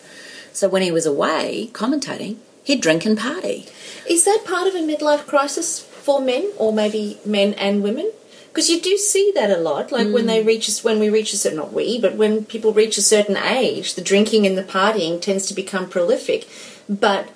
So 0.52 0.68
when 0.68 0.82
he 0.82 0.90
was 0.90 1.06
away 1.06 1.70
commentating, 1.72 2.36
he'd 2.64 2.80
drink 2.80 3.06
and 3.06 3.16
party. 3.16 3.66
Is 4.08 4.24
that 4.24 4.44
part 4.44 4.66
of 4.66 4.74
a 4.74 4.78
midlife 4.78 5.26
crisis 5.26 5.80
for 5.80 6.20
men, 6.20 6.50
or 6.58 6.72
maybe 6.72 7.18
men 7.24 7.54
and 7.54 7.82
women? 7.82 8.10
Because 8.48 8.68
you 8.68 8.80
do 8.80 8.96
see 8.96 9.30
that 9.36 9.50
a 9.50 9.58
lot, 9.58 9.92
like 9.92 10.08
when 10.12 10.26
they 10.26 10.42
mm. 10.42 10.46
reach 10.46 10.68
us, 10.68 10.82
when 10.82 10.98
we 10.98 11.08
reach 11.08 11.32
a 11.32 11.36
certain, 11.36 11.58
not 11.58 11.72
we, 11.72 12.00
but 12.00 12.16
when 12.16 12.44
people 12.44 12.72
reach 12.72 12.98
a 12.98 13.02
certain 13.02 13.36
age, 13.36 13.94
the 13.94 14.02
drinking 14.02 14.44
and 14.44 14.58
the 14.58 14.64
partying 14.64 15.22
tends 15.22 15.46
to 15.46 15.54
become 15.54 15.88
prolific, 15.88 16.48
but 16.88 17.28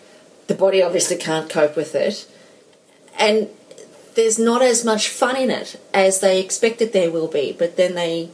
the 0.49 0.57
body 0.57 0.82
obviously 0.82 1.16
can't 1.16 1.49
cope 1.49 1.76
with 1.76 1.95
it, 1.95 2.26
and 3.16 3.49
there's 4.15 4.39
not 4.39 4.62
as 4.62 4.85
much 4.85 5.09
fun 5.09 5.37
in 5.37 5.51
it 5.51 5.81
as 5.93 6.21
they 6.21 6.41
expected 6.41 6.93
there 6.93 7.11
will 7.11 7.29
be. 7.29 7.53
But 7.53 7.77
then 7.77 7.95
they, 7.95 8.31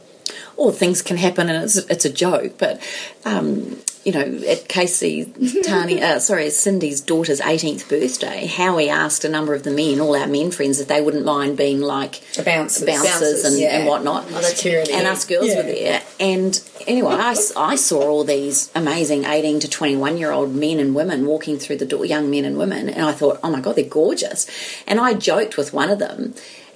Or 0.57 0.71
things 0.71 1.01
can 1.01 1.17
happen, 1.17 1.49
and 1.49 1.63
it's 1.63 1.77
it's 1.77 2.05
a 2.05 2.11
joke. 2.11 2.57
But 2.57 2.81
um, 3.25 3.77
you 4.03 4.11
know, 4.11 4.21
at 4.47 4.67
Casey 4.67 5.25
Tani, 5.63 6.01
uh, 6.01 6.19
sorry, 6.19 6.49
Cindy's 6.49 7.01
daughter's 7.01 7.39
18th 7.39 7.87
birthday, 7.87 8.47
Howie 8.47 8.89
asked 8.89 9.23
a 9.25 9.29
number 9.29 9.53
of 9.53 9.61
the 9.63 9.69
men, 9.71 9.99
all 10.01 10.15
our 10.15 10.25
men 10.27 10.49
friends, 10.51 10.79
if 10.79 10.87
they 10.87 11.01
wouldn't 11.01 11.23
mind 11.25 11.55
being 11.57 11.81
like 11.81 12.21
bouncers. 12.43 12.83
bouncers, 12.85 13.45
and, 13.45 13.59
yeah. 13.59 13.77
and 13.79 13.87
whatnot. 13.87 14.25
Oh, 14.27 14.31
that's 14.33 14.55
Security. 14.55 14.91
and 14.93 15.07
us 15.07 15.25
girls 15.25 15.47
Yeah. 15.47 15.57
were 15.57 15.63
there. 15.63 16.01
And 16.19 16.59
anyway, 16.87 17.13
I 17.13 17.75
saw 17.75 18.01
all 18.01 18.23
these 18.23 18.71
amazing 18.73 19.25
18 19.25 19.59
to 19.61 19.69
21 19.69 20.17
year 20.17 20.31
old 20.31 20.53
men 20.55 20.79
and 20.79 20.95
women 20.95 21.25
walking 21.27 21.59
through 21.59 21.77
the 21.77 21.85
door, 21.85 22.03
young 22.05 22.29
men 22.31 22.43
and 22.45 22.57
women, 22.57 22.89
and 22.89 23.05
I 23.05 23.11
thought, 23.11 23.39
oh 23.43 23.51
my 23.51 23.61
God, 23.61 23.75
they're 23.75 23.85
gorgeous. 23.85 24.47
And 24.87 24.99
I 24.99 25.13
joked 25.13 25.57
with 25.57 25.73
one 25.73 25.89
of 25.91 25.99
them. 25.99 26.33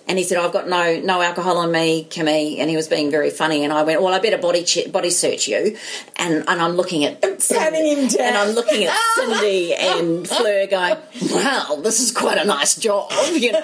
And 0.08 0.20
he 0.20 0.24
said, 0.24 0.38
"I've 0.38 0.54
got 0.54 0.68
no 0.70 1.00
no 1.00 1.22
alcohol 1.22 1.58
on 1.58 1.72
me, 1.72 2.06
Kimmy," 2.10 2.60
and 2.60 2.70
he 2.70 2.76
was 2.76 2.88
being 2.88 3.10
very 3.10 3.32
funny. 3.32 3.64
And 3.64 3.74
I 3.74 3.82
went, 3.84 4.02
"Well, 4.02 4.14
I 4.14 4.20
better 4.20 4.38
body 4.38 4.64
che- 4.64 4.88
body 4.88 5.10
search 5.10 5.48
you," 5.48 5.78
and 6.16 6.44
and 6.48 6.62
I'm 6.62 6.74
looking 6.76 7.06
at 7.06 7.22
down. 7.22 7.40
and 8.20 8.38
I'm 8.38 8.52
looking 8.52 8.84
at 8.86 8.96
Cindy 9.16 9.74
and 9.74 10.28
Fleur, 10.28 10.68
going, 10.68 10.96
"Wow, 11.32 11.80
this 11.82 12.00
is 12.00 12.12
quite 12.12 12.38
a 12.38 12.46
nice 12.46 12.76
job," 12.76 13.12
you 13.34 13.52
know, 13.52 13.60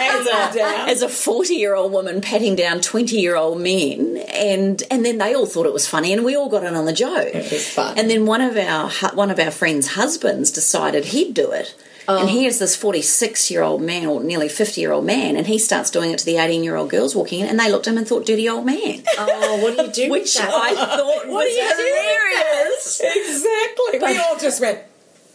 as 0.00 0.26
a 0.26 0.60
as 0.88 1.02
a 1.02 1.08
40 1.08 1.54
year 1.54 1.74
old 1.74 1.92
woman 1.92 2.20
patting 2.20 2.56
down 2.56 2.80
20 2.80 3.16
year 3.16 3.36
old 3.36 3.60
men, 3.60 4.16
and 4.32 4.82
and 4.90 5.04
then 5.04 5.18
they 5.18 5.34
all 5.34 5.46
thought 5.46 5.66
it 5.66 5.72
was 5.74 5.86
funny, 5.86 6.12
and 6.12 6.24
we 6.24 6.34
all 6.34 6.48
got 6.48 6.64
in 6.64 6.74
on 6.74 6.86
the 6.86 6.92
joke. 6.92 7.34
It 7.34 7.52
was 7.52 7.68
fun. 7.68 7.98
And 7.98 8.08
then 8.10 8.24
one 8.24 8.40
of 8.40 8.56
our 8.56 8.88
one 9.14 9.30
of 9.30 9.38
our 9.38 9.50
friends' 9.50 9.88
husbands 9.88 10.50
decided 10.50 11.06
he'd 11.06 11.34
do 11.34 11.50
it. 11.50 11.74
And 12.08 12.30
here's 12.30 12.58
this 12.58 12.76
46 12.76 13.50
year 13.50 13.62
old 13.62 13.82
man, 13.82 14.06
or 14.06 14.22
nearly 14.22 14.48
50 14.48 14.80
year 14.80 14.92
old 14.92 15.04
man, 15.04 15.36
and 15.36 15.46
he 15.46 15.58
starts 15.58 15.90
doing 15.90 16.12
it 16.12 16.18
to 16.18 16.24
the 16.24 16.36
18 16.36 16.62
year 16.62 16.76
old 16.76 16.90
girls 16.90 17.14
walking 17.14 17.40
in, 17.40 17.46
and 17.46 17.58
they 17.58 17.70
looked 17.70 17.86
at 17.86 17.92
him 17.92 17.98
and 17.98 18.06
thought, 18.06 18.26
dirty 18.26 18.48
old 18.48 18.64
man. 18.64 19.02
oh, 19.18 19.60
what 19.62 19.76
do 19.76 19.82
you 19.82 20.06
do? 20.06 20.10
Which 20.12 20.22
with 20.22 20.34
that? 20.34 20.50
I 20.50 20.74
thought 20.74 21.26
was 21.26 21.48
you 21.48 21.68
do 21.68 21.76
hilarious. 21.76 23.00
Exactly. 23.04 24.14
We 24.14 24.18
all 24.18 24.38
just 24.38 24.60
went. 24.60 24.80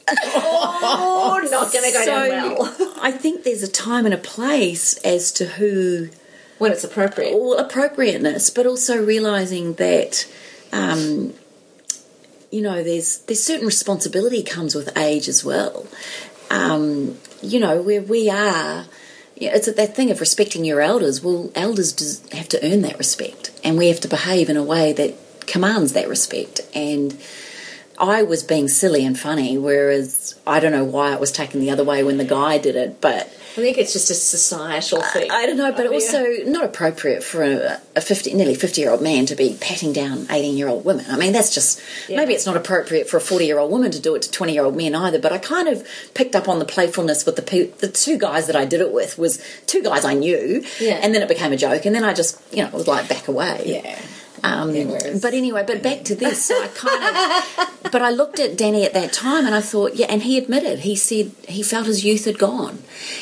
oh, 0.08 1.48
not 1.52 1.72
going 1.72 1.86
to 1.86 1.98
go 1.98 2.06
down 2.06 2.56
well 2.58 2.96
I 3.02 3.12
think 3.12 3.44
there's 3.44 3.62
a 3.62 3.72
time 3.72 4.06
and 4.06 4.14
a 4.14 4.18
place 4.18 4.98
as 4.98 5.32
to 5.34 5.46
who 5.46 6.10
when 6.58 6.72
it's 6.72 6.84
appropriate. 6.84 7.34
all 7.34 7.58
appropriateness, 7.58 8.52
but 8.52 8.68
also 8.68 9.04
realizing 9.04 9.74
that 9.76 10.32
um, 10.72 11.34
you 12.52 12.62
know 12.62 12.84
there's 12.84 13.20
there's 13.20 13.44
certain 13.44 13.66
responsibility 13.66 14.44
comes 14.44 14.76
with 14.76 14.96
age 14.98 15.28
as 15.28 15.44
well. 15.44 15.88
Um, 16.52 17.18
you 17.42 17.60
know 17.60 17.82
where 17.82 18.02
we 18.02 18.30
are. 18.30 18.86
It's 19.36 19.72
that 19.72 19.96
thing 19.96 20.12
of 20.12 20.20
respecting 20.20 20.66
your 20.66 20.82
elders. 20.82 21.24
Well, 21.24 21.52
elders 21.56 22.22
have 22.30 22.50
to 22.50 22.60
earn 22.64 22.82
that 22.82 22.98
respect, 22.98 23.52
and 23.64 23.78
we 23.78 23.88
have 23.88 24.00
to 24.02 24.08
behave 24.08 24.50
in 24.50 24.58
a 24.58 24.64
way 24.64 24.94
that 24.94 25.16
commands 25.48 25.94
that 25.94 26.08
respect. 26.08 26.62
And 26.76 27.20
I 27.98 28.24
was 28.24 28.44
being 28.44 28.68
silly 28.68 29.06
and 29.06 29.18
funny, 29.18 29.58
whereas 29.58 30.40
I 30.46 30.60
don't 30.60 30.72
know 30.72 30.84
why 30.84 31.14
it 31.14 31.20
was 31.20 31.32
taken 31.32 31.60
the 31.60 31.72
other 31.72 31.84
way 31.84 32.04
when 32.04 32.18
the 32.18 32.26
guy 32.26 32.58
did 32.58 32.76
it, 32.76 33.02
but 33.02 33.34
I 33.52 33.56
think 33.56 33.78
it's 33.78 33.92
just 33.92 34.10
a 34.10 34.14
societal 34.14 35.02
thing. 35.02 35.30
I 35.30 35.46
don't 35.46 35.58
know, 35.58 35.72
but 35.72 35.86
oh, 35.88 35.92
Yeah. 35.92 35.96
also 35.96 36.26
not 36.46 36.64
appropriate 36.64 37.22
for 37.24 37.44
a, 37.44 37.82
a 37.98 38.02
50, 38.02 38.34
nearly 38.34 38.56
50 38.56 38.80
year 38.80 38.92
old 38.92 39.02
man 39.02 39.26
to 39.26 39.36
be 39.36 39.58
patting 39.60 39.92
down 39.92 40.26
18 40.30 40.56
year 40.56 40.70
old 40.70 40.86
women. 40.86 41.06
I 41.10 41.18
mean, 41.18 41.34
that's 41.34 41.54
just, 41.54 41.82
maybe 42.10 42.34
it's 42.34 42.46
not 42.46 42.56
appropriate 42.56 43.10
for 43.10 43.18
a 43.18 43.22
40 43.22 43.46
year 43.46 43.60
old 43.60 43.70
woman 43.70 43.92
to 43.92 44.00
do 44.00 44.16
it 44.16 44.22
to 44.22 44.32
20 44.32 44.54
year 44.54 44.64
old 44.64 44.78
men 44.78 44.96
either, 44.96 45.20
but 45.20 45.34
I 45.34 45.38
kind 45.38 45.68
of 45.68 45.86
picked 46.14 46.36
up 46.36 46.48
on 46.48 46.60
the 46.60 46.66
playfulness 46.66 47.26
with 47.26 47.36
the 47.36 47.42
pe- 47.42 47.72
the 47.72 47.90
two 47.90 48.18
guys 48.18 48.48
that 48.48 48.56
I 48.56 48.64
did 48.64 48.80
it 48.80 48.94
with 48.94 49.18
was 49.18 49.44
two 49.68 49.84
guys 49.84 50.06
I 50.06 50.14
knew, 50.14 50.64
Yeah. 50.80 51.00
and 51.02 51.14
then 51.14 51.22
it 51.22 51.28
became 51.28 51.52
a 51.52 51.58
joke, 51.58 51.86
and 51.86 51.94
then 51.94 52.06
I 52.06 52.14
just, 52.14 52.40
you 52.54 52.64
know, 52.64 52.70
was 52.70 52.88
like 52.88 53.10
back 53.10 53.28
away. 53.28 53.64
Yeah. 53.66 54.00
Um, 54.44 54.74
but 55.22 55.34
anyway, 55.34 55.64
but 55.66 55.84
back 55.84 56.04
to 56.06 56.16
this. 56.16 56.46
So 56.46 56.56
I 56.56 56.68
kind 56.76 57.76
of, 57.86 57.92
but 57.92 58.02
I 58.02 58.10
looked 58.10 58.40
at 58.40 58.58
Danny 58.58 58.84
at 58.84 58.94
that 58.94 59.14
time 59.14 59.46
and 59.46 59.54
I 59.54 59.62
thought, 59.62 59.96
yeah, 59.96 60.08
and 60.10 60.24
he 60.24 60.38
admitted, 60.38 60.80
he 60.80 60.96
said 60.96 61.32
he 61.48 61.62
felt 61.64 61.86
his 61.86 62.04
youth 62.04 62.26
had 62.26 62.40
gone. 62.40 62.80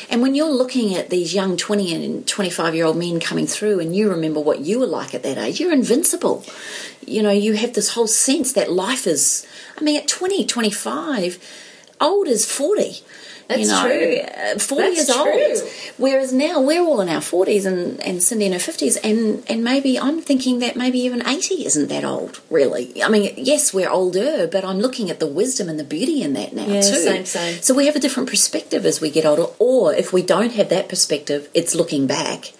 And 0.08 0.22
when 0.22 0.34
you're 0.34 0.50
looking 0.50 0.94
at 0.94 1.10
these 1.10 1.34
young 1.34 1.56
20 1.56 1.94
and 1.94 2.26
25 2.26 2.74
year 2.74 2.86
old 2.86 2.96
men 2.96 3.20
coming 3.20 3.46
through 3.46 3.80
and 3.80 3.94
you 3.94 4.10
remember 4.10 4.40
what 4.40 4.60
you 4.60 4.78
were 4.78 4.86
like 4.86 5.14
at 5.14 5.22
that 5.22 5.38
age, 5.38 5.60
you're 5.60 5.72
invincible. 5.72 6.44
You 7.06 7.22
know, 7.22 7.30
you 7.30 7.54
have 7.54 7.74
this 7.74 7.94
whole 7.94 8.06
sense 8.06 8.52
that 8.54 8.70
life 8.70 9.06
is, 9.06 9.46
I 9.78 9.82
mean, 9.82 10.00
at 10.00 10.08
20, 10.08 10.46
25, 10.46 11.38
old 12.00 12.28
is 12.28 12.50
40. 12.50 13.02
You 13.58 13.66
That's 13.66 13.70
know, 13.70 14.52
true. 14.52 14.58
40 14.58 14.82
That's 14.82 14.96
years 14.96 15.10
old. 15.10 15.94
Whereas 15.96 16.32
now 16.32 16.60
we're 16.60 16.80
all 16.82 17.00
in 17.00 17.08
our 17.08 17.20
40s 17.20 17.66
and, 17.66 18.00
and 18.02 18.22
Cindy 18.22 18.46
in 18.46 18.52
her 18.52 18.58
50s, 18.58 18.96
and, 19.02 19.42
and 19.48 19.64
maybe 19.64 19.98
I'm 19.98 20.20
thinking 20.20 20.58
that 20.60 20.76
maybe 20.76 20.98
even 21.00 21.26
80 21.26 21.66
isn't 21.66 21.88
that 21.88 22.04
old, 22.04 22.40
really. 22.50 23.02
I 23.02 23.08
mean, 23.08 23.32
yes, 23.36 23.72
we're 23.74 23.90
older, 23.90 24.46
but 24.46 24.64
I'm 24.64 24.78
looking 24.78 25.10
at 25.10 25.20
the 25.20 25.26
wisdom 25.26 25.68
and 25.68 25.78
the 25.78 25.84
beauty 25.84 26.22
in 26.22 26.34
that 26.34 26.52
now, 26.54 26.66
Yeah, 26.66 26.80
too. 26.80 26.96
same, 26.96 27.24
same. 27.24 27.60
So 27.62 27.74
we 27.74 27.86
have 27.86 27.96
a 27.96 28.00
different 28.00 28.28
perspective 28.28 28.86
as 28.86 29.00
we 29.00 29.10
get 29.10 29.24
older, 29.26 29.46
or 29.58 29.92
if 29.94 30.12
we 30.12 30.22
don't 30.22 30.52
have 30.52 30.68
that 30.68 30.88
perspective, 30.88 31.48
it's 31.54 31.74
looking 31.74 32.06
back, 32.06 32.52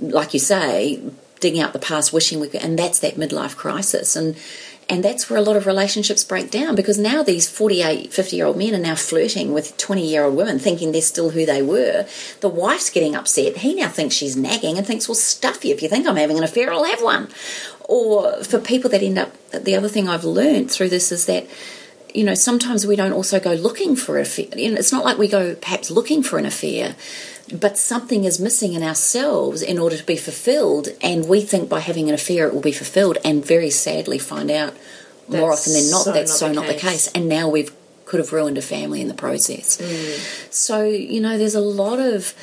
like 0.00 0.32
you 0.34 0.40
say, 0.40 1.02
digging 1.40 1.60
out 1.60 1.72
the 1.74 1.78
past, 1.78 2.12
wishing 2.12 2.40
we 2.40 2.48
could, 2.48 2.62
and 2.62 2.78
that's 2.78 3.00
that 3.00 3.16
midlife 3.16 3.54
crisis. 3.56 4.16
And 4.16 4.34
and 4.88 5.02
that's 5.02 5.30
where 5.30 5.38
a 5.38 5.42
lot 5.42 5.56
of 5.56 5.66
relationships 5.66 6.24
break 6.24 6.50
down 6.50 6.74
because 6.74 6.98
now 6.98 7.22
these 7.22 7.48
48, 7.48 8.12
50 8.12 8.36
year 8.36 8.46
old 8.46 8.56
men 8.56 8.74
are 8.74 8.78
now 8.78 8.94
flirting 8.94 9.52
with 9.52 9.76
20 9.76 10.06
year 10.06 10.24
old 10.24 10.36
women 10.36 10.58
thinking 10.58 10.92
they're 10.92 11.02
still 11.02 11.30
who 11.30 11.46
they 11.46 11.62
were. 11.62 12.06
The 12.40 12.48
wife's 12.48 12.90
getting 12.90 13.14
upset. 13.14 13.58
He 13.58 13.74
now 13.74 13.88
thinks 13.88 14.14
she's 14.14 14.36
nagging 14.36 14.76
and 14.76 14.86
thinks, 14.86 15.08
well, 15.08 15.14
stuff 15.14 15.64
you. 15.64 15.74
If 15.74 15.82
you 15.82 15.88
think 15.88 16.06
I'm 16.06 16.16
having 16.16 16.38
an 16.38 16.44
affair, 16.44 16.72
I'll 16.72 16.84
have 16.84 17.02
one. 17.02 17.28
Or 17.88 18.42
for 18.44 18.58
people 18.58 18.90
that 18.90 19.02
end 19.02 19.18
up, 19.18 19.32
the 19.50 19.74
other 19.74 19.88
thing 19.88 20.08
I've 20.08 20.24
learned 20.24 20.70
through 20.70 20.88
this 20.88 21.12
is 21.12 21.26
that 21.26 21.46
you 22.14 22.22
know, 22.22 22.34
sometimes 22.34 22.86
we 22.86 22.94
don't 22.94 23.12
also 23.12 23.40
go 23.40 23.52
looking 23.52 23.96
for 23.96 24.16
an 24.16 24.22
affair. 24.22 24.46
You 24.56 24.70
know, 24.70 24.76
it's 24.78 24.92
not 24.92 25.04
like 25.04 25.18
we 25.18 25.26
go 25.26 25.56
perhaps 25.56 25.90
looking 25.90 26.22
for 26.22 26.38
an 26.38 26.46
affair, 26.46 26.94
but 27.52 27.76
something 27.76 28.24
is 28.24 28.38
missing 28.38 28.72
in 28.72 28.84
ourselves 28.84 29.60
in 29.62 29.78
order 29.78 29.96
to 29.96 30.06
be 30.06 30.16
fulfilled, 30.16 30.88
and 31.02 31.28
we 31.28 31.40
think 31.40 31.68
by 31.68 31.80
having 31.80 32.08
an 32.08 32.14
affair 32.14 32.46
it 32.46 32.54
will 32.54 32.60
be 32.60 32.72
fulfilled, 32.72 33.18
and 33.24 33.44
very 33.44 33.70
sadly 33.70 34.18
find 34.18 34.50
out, 34.50 34.74
more 35.28 35.52
often 35.52 35.72
than 35.72 35.90
not, 35.90 36.04
so 36.04 36.12
that's 36.12 36.30
not 36.30 36.38
so 36.38 36.48
the 36.48 36.54
not 36.54 36.66
the 36.66 36.74
case. 36.74 37.08
And 37.08 37.28
now 37.28 37.48
we've 37.48 37.74
could 38.04 38.20
have 38.20 38.32
ruined 38.32 38.58
a 38.58 38.62
family 38.62 39.00
in 39.00 39.08
the 39.08 39.14
process. 39.14 39.78
Mm. 39.78 40.52
So 40.52 40.84
you 40.84 41.20
know, 41.20 41.36
there's 41.36 41.54
a 41.54 41.60
lot 41.60 41.98
of, 41.98 42.34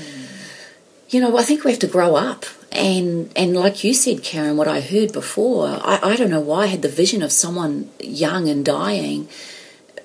you 1.09 1.21
know, 1.21 1.37
I 1.37 1.43
think 1.43 1.63
we 1.63 1.71
have 1.71 1.79
to 1.81 1.87
grow 1.87 2.15
up. 2.15 2.45
And 2.73 3.31
and 3.35 3.55
like 3.55 3.83
you 3.83 3.93
said, 3.93 4.23
Karen, 4.23 4.57
what 4.57 4.67
I 4.67 4.81
heard 4.81 5.13
before, 5.13 5.67
I, 5.67 5.99
I 6.01 6.15
don't 6.15 6.29
know 6.29 6.39
why 6.41 6.63
I 6.63 6.67
had 6.67 6.81
the 6.81 6.89
vision 6.89 7.21
of 7.21 7.31
someone 7.31 7.89
young 7.99 8.49
and 8.49 8.65
dying 8.65 9.29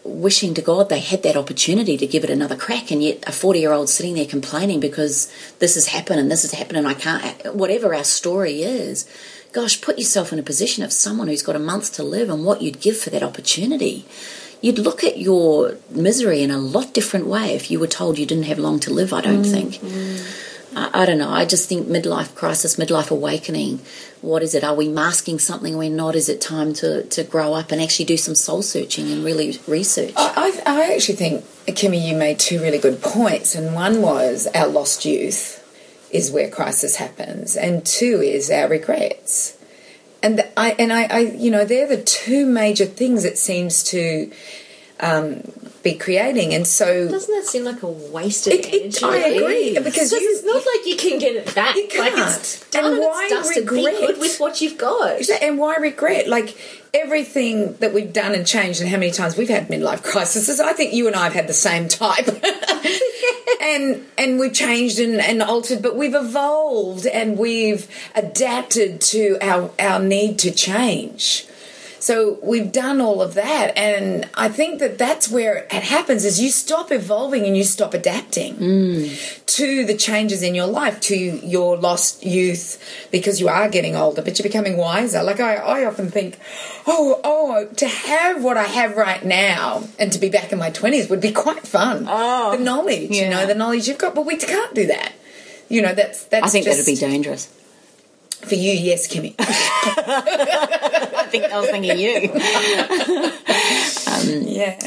wishing 0.07 0.54
to 0.54 0.62
God 0.62 0.88
they 0.88 1.00
had 1.00 1.22
that 1.22 1.36
opportunity 1.36 1.96
to 1.96 2.07
give 2.07 2.24
it 2.24 2.30
another 2.30 2.57
crack, 2.57 2.90
and 2.90 3.02
yet 3.02 3.24
a 3.26 3.32
40 3.32 3.61
year 3.61 3.72
old 3.72 3.88
sitting 3.88 4.14
there 4.14 4.26
complaining 4.26 4.80
because 4.80 5.30
this 5.59 5.74
has 5.74 5.88
happened 5.88 6.20
and 6.20 6.30
this 6.30 6.42
has 6.42 6.52
happened, 6.52 6.78
and 6.78 6.88
I 6.88 6.94
can't, 6.94 7.54
whatever 7.54 7.94
our 7.94 8.04
story 8.04 8.62
is. 8.62 9.09
Gosh, 9.52 9.80
put 9.80 9.98
yourself 9.98 10.32
in 10.32 10.38
a 10.38 10.42
position 10.42 10.84
of 10.84 10.92
someone 10.92 11.28
who's 11.28 11.42
got 11.42 11.57
a 11.57 11.61
month 11.61 11.92
to 11.94 12.02
live 12.02 12.28
and 12.28 12.44
what 12.44 12.62
you'd 12.62 12.80
give 12.80 12.98
for 12.98 13.11
that 13.11 13.22
opportunity. 13.22 14.04
You'd 14.61 14.78
look 14.78 15.04
at 15.04 15.18
your 15.18 15.76
misery 15.90 16.42
in 16.42 16.50
a 16.50 16.59
lot 16.59 16.92
different 16.92 17.26
way 17.26 17.54
if 17.54 17.70
you 17.70 17.78
were 17.78 17.86
told 17.86 18.18
you 18.18 18.26
didn't 18.26 18.44
have 18.44 18.59
long 18.59 18.80
to 18.80 18.92
live, 18.92 19.12
I 19.12 19.20
don't 19.20 19.44
mm, 19.44 19.50
think. 19.50 19.74
Mm. 19.74 20.45
I, 20.77 21.03
I 21.03 21.07
don't 21.07 21.18
know. 21.18 21.31
I 21.31 21.45
just 21.45 21.68
think 21.68 21.89
midlife 21.89 22.35
crisis, 22.35 22.77
midlife 22.77 23.11
awakening. 23.11 23.81
What 24.20 24.43
is 24.43 24.55
it? 24.55 24.62
Are 24.62 24.74
we 24.74 24.89
masking 24.89 25.39
something 25.39 25.77
we're 25.77 25.91
not? 25.91 26.14
Is 26.14 26.29
it 26.29 26.41
time 26.41 26.72
to, 26.74 27.03
to 27.05 27.24
grow 27.24 27.55
up 27.55 27.72
and 27.72 27.83
actually 27.83 28.05
do 28.05 28.16
some 28.16 28.35
soul 28.35 28.62
searching 28.62 29.11
and 29.11 29.24
really 29.24 29.59
research? 29.66 30.12
I, 30.16 30.61
I 30.66 30.95
actually 30.95 31.16
think, 31.16 31.45
Kimmy, 31.66 32.07
you 32.07 32.14
made 32.14 32.39
two 32.39 32.61
really 32.61 32.79
good 32.79 33.03
points, 33.03 33.55
and 33.55 33.74
one 33.74 34.03
was 34.03 34.47
our 34.55 34.68
lost 34.68 35.05
youth 35.05 35.62
is 36.12 36.31
where 36.31 36.49
crisis 36.49 36.97
happens, 36.97 37.57
and 37.57 37.85
two 37.85 38.20
is 38.20 38.51
our 38.51 38.68
regrets. 38.68 39.59
And 40.22 40.45
I 40.57 40.70
and 40.79 40.93
I, 40.93 41.05
I, 41.05 41.18
you 41.18 41.51
know, 41.51 41.64
they're 41.64 41.89
the 41.89 42.03
two 42.03 42.47
major 42.47 42.87
things 42.87 43.24
it 43.24 43.39
seems 43.39 43.83
to 43.85 44.31
um, 45.01 45.43
be 45.93 45.95
creating, 46.07 46.53
and 46.55 46.66
so 46.66 47.09
Doesn't 47.09 47.34
that 47.34 47.47
seem 47.47 47.64
like 47.64 47.82
a 47.82 47.87
wasted 47.89 48.53
It- 48.55 48.66
it- 48.74 48.82
energy? 48.82 49.05
I 49.05 49.16
agree, 49.28 49.78
because 49.78 50.12
you- 50.12 50.18
it's 50.32 50.45
not 50.45 50.62
like 50.70 50.82
you 50.91 50.97
can 50.97 51.18
get 51.18 51.34
it 51.37 51.55
back. 51.55 51.76
You 51.76 51.87
can't. 51.89 52.37
it's 52.37 52.61
done 52.70 52.84
And 52.84 52.95
and, 52.95 53.03
why 53.03 53.28
it's 53.30 53.57
regret? 53.57 53.97
good 54.01 54.18
with 54.18 54.39
what 54.41 54.61
you've 54.61 54.78
got. 54.78 55.20
And 55.43 55.59
why 55.59 55.76
regret? 55.76 56.28
Like 56.28 56.55
everything 56.95 57.76
that 57.80 57.93
we've 57.95 58.12
done 58.12 58.34
and 58.34 58.47
changed, 58.47 58.80
and 58.80 58.89
how 58.89 58.97
many 58.99 59.12
times 59.12 59.37
we've 59.37 59.49
had 59.49 59.68
midlife 59.68 60.03
crises. 60.03 60.61
I 60.61 60.72
think 60.72 60.93
you 60.95 61.07
and 61.07 61.14
I 61.16 61.24
have 61.24 61.34
had 61.34 61.47
the 61.47 61.53
same 61.68 61.89
type, 61.89 62.28
and 63.61 64.05
and 64.18 64.39
we've 64.39 64.53
changed 64.53 64.99
and, 64.99 65.20
and 65.20 65.43
altered, 65.43 65.82
but 65.82 65.97
we've 65.97 66.14
evolved 66.14 67.07
and 67.07 67.39
we've 67.39 67.87
adapted 68.14 69.01
to 69.12 69.39
our 69.41 69.70
our 69.78 70.01
need 70.01 70.39
to 70.41 70.51
change. 70.51 71.47
So 72.07 72.38
we've 72.40 72.70
done 72.70 73.00
all 73.00 73.20
of 73.20 73.34
that, 73.34 73.76
and 73.76 74.28
I 74.34 74.48
think 74.48 74.78
that 74.78 74.96
that's 74.96 75.28
where 75.28 75.66
it 75.72 75.82
happens: 75.82 76.24
is 76.24 76.40
you 76.40 76.50
stop 76.50 76.92
evolving 76.92 77.44
and 77.46 77.57
you 77.57 77.64
stop 77.64 77.94
adapting 77.94 78.54
mm. 78.54 79.44
to 79.46 79.84
the 79.84 79.96
changes 79.96 80.40
in 80.40 80.54
your 80.54 80.68
life, 80.68 81.00
to 81.00 81.16
your 81.16 81.76
lost 81.76 82.24
youth, 82.24 82.80
because 83.11 83.40
you 83.40 83.48
are 83.48 83.68
getting 83.68 83.96
older, 83.96 84.22
but 84.22 84.38
you're 84.38 84.44
becoming 84.44 84.76
wiser. 84.76 85.20
Like 85.24 85.40
I, 85.40 85.57
I 85.57 85.84
often 85.84 86.09
think, 86.09 86.38
oh, 86.86 87.20
oh, 87.24 87.66
to 87.74 87.88
have 87.88 88.44
what 88.44 88.57
I 88.57 88.66
have 88.66 88.96
right 88.96 89.24
now 89.24 89.82
and 89.98 90.12
to 90.12 90.20
be 90.20 90.28
back 90.28 90.52
in 90.52 90.61
my 90.61 90.70
twenties 90.70 91.11
would 91.11 91.20
be 91.20 91.32
quite 91.32 91.66
fun. 91.66 92.07
Oh, 92.09 92.57
the 92.57 92.62
knowledge, 92.62 93.11
you 93.11 93.28
know, 93.28 93.46
the 93.46 93.57
knowledge 93.57 93.88
you've 93.88 93.98
got, 93.98 94.14
but 94.14 94.24
we 94.24 94.36
can't 94.36 94.76
do 94.76 94.86
that. 94.86 95.12
You 95.68 95.82
know, 95.82 95.92
that's 95.92 96.22
that's. 96.26 96.46
I 96.46 96.50
think 96.50 96.66
just, 96.66 96.86
that'd 96.86 96.94
be 96.94 97.00
dangerous. 97.00 97.52
For 98.41 98.55
you. 98.55 98.72
Yes, 98.72 99.09
Kimmy. 99.09 99.34
I 99.39 101.26
think 101.30 101.45
I 101.45 101.61
was 101.61 101.70
thinking 101.70 101.99
you. 101.99 102.30
Um, 104.07 104.43
yeah. 104.47 104.78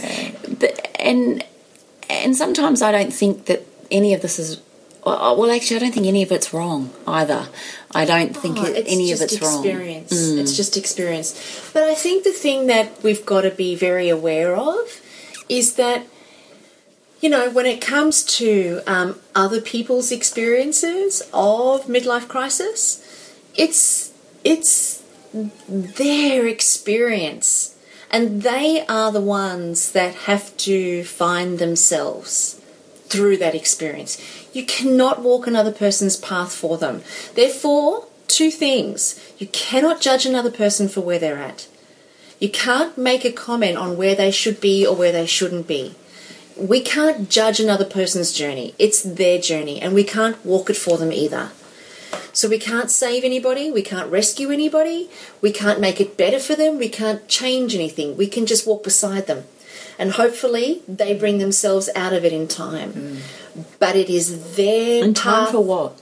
but 0.60 0.90
and 1.00 1.44
and 2.10 2.36
sometimes 2.36 2.82
I 2.82 2.92
don't 2.92 3.14
think 3.14 3.46
that 3.46 3.64
any 3.92 4.14
of 4.14 4.22
this 4.22 4.40
is. 4.40 4.62
Well, 5.06 5.38
well, 5.38 5.50
actually, 5.52 5.78
I 5.78 5.80
don't 5.80 5.94
think 5.94 6.08
any 6.08 6.24
of 6.24 6.32
it's 6.32 6.54
wrong 6.54 6.92
either. 7.08 7.48
I 7.96 8.06
don't 8.06 8.36
think 8.36 8.58
Oh, 8.60 8.66
it, 8.66 8.86
any 8.88 9.12
of 9.14 9.22
it's 9.22 9.42
wrong. 9.42 9.64
experience. 9.66 10.12
It's 10.12 10.52
mm. 10.52 10.56
just 10.56 10.76
experience. 10.76 11.34
But 11.74 11.84
I 11.84 11.96
think 11.96 12.24
the 12.26 12.34
thing 12.34 12.68
that 12.68 13.02
we've 13.02 13.26
got 13.26 13.42
to 13.42 13.52
be 13.52 13.76
very 13.76 14.10
aware 14.10 14.56
of 14.58 15.02
is 15.48 15.76
that, 15.76 16.06
you 17.22 17.30
know, 17.30 17.50
when 17.50 17.66
it 17.66 17.80
comes 17.82 18.24
to 18.40 18.82
um, 18.86 19.20
other 19.34 19.62
people's 19.62 20.12
experiences 20.12 21.22
of 21.34 21.86
midlife 21.86 22.28
crisis, 22.28 23.02
it's 23.60 24.14
it's 24.44 25.04
their 25.34 26.48
experience, 26.48 27.76
and 28.10 28.42
they 28.42 28.86
are 28.88 29.12
the 29.12 29.22
ones 29.22 29.92
that 29.92 30.16
have 30.16 30.56
to 30.58 31.04
find 31.04 31.60
themselves 31.60 32.60
through 33.08 33.38
that 33.38 33.56
experience. 33.56 34.18
You 34.54 34.66
cannot 34.66 35.22
walk 35.22 35.46
another 35.46 35.72
person's 35.72 36.16
path 36.16 36.54
for 36.54 36.78
them. 36.78 37.04
Therefore, 37.36 38.08
two 38.28 38.50
things. 38.50 39.20
You 39.38 39.48
cannot 39.48 40.02
judge 40.02 40.26
another 40.26 40.52
person 40.52 40.88
for 40.88 41.02
where 41.02 41.20
they're 41.20 41.38
at. 41.38 41.68
You 42.40 42.50
can't 42.50 42.98
make 42.98 43.26
a 43.26 43.32
comment 43.32 43.78
on 43.78 43.98
where 43.98 44.16
they 44.16 44.32
should 44.32 44.62
be 44.62 44.88
or 44.88 44.96
where 44.96 45.12
they 45.12 45.26
shouldn't 45.26 45.68
be. 45.68 45.96
We 46.56 46.82
can't 46.82 47.30
judge 47.30 47.60
another 47.60 47.86
person's 47.86 48.32
journey. 48.32 48.74
It's 48.80 49.02
their 49.02 49.40
journey, 49.40 49.82
and 49.82 49.94
we 49.94 50.04
can't 50.04 50.44
walk 50.46 50.70
it 50.70 50.78
for 50.78 50.98
them 50.98 51.12
either. 51.12 51.52
So 52.34 52.48
we 52.48 52.60
can't 52.60 52.90
save 52.90 53.24
anybody, 53.24 53.72
we 53.72 53.82
can't 53.82 54.10
rescue 54.12 54.50
anybody, 54.52 55.10
we 55.42 55.52
can't 55.52 55.80
make 55.80 56.00
it 56.00 56.18
better 56.18 56.40
for 56.40 56.56
them, 56.56 56.78
we 56.78 56.90
can't 56.90 57.28
change 57.28 57.76
anything. 57.76 58.18
We 58.18 58.28
can 58.28 58.46
just 58.46 58.66
walk 58.68 58.84
beside 58.84 59.28
them. 59.28 59.44
And 59.98 60.12
hopefully 60.12 60.82
they 60.88 61.14
bring 61.14 61.40
themselves 61.40 61.90
out 61.96 62.14
of 62.14 62.24
it 62.24 62.32
in 62.34 62.48
time. 62.48 63.20
But 63.80 63.96
it 63.96 64.10
is 64.10 64.56
their 64.56 65.04
And 65.04 65.16
time 65.16 65.44
path- 65.46 65.52
for 65.52 65.64
what? 65.64 66.02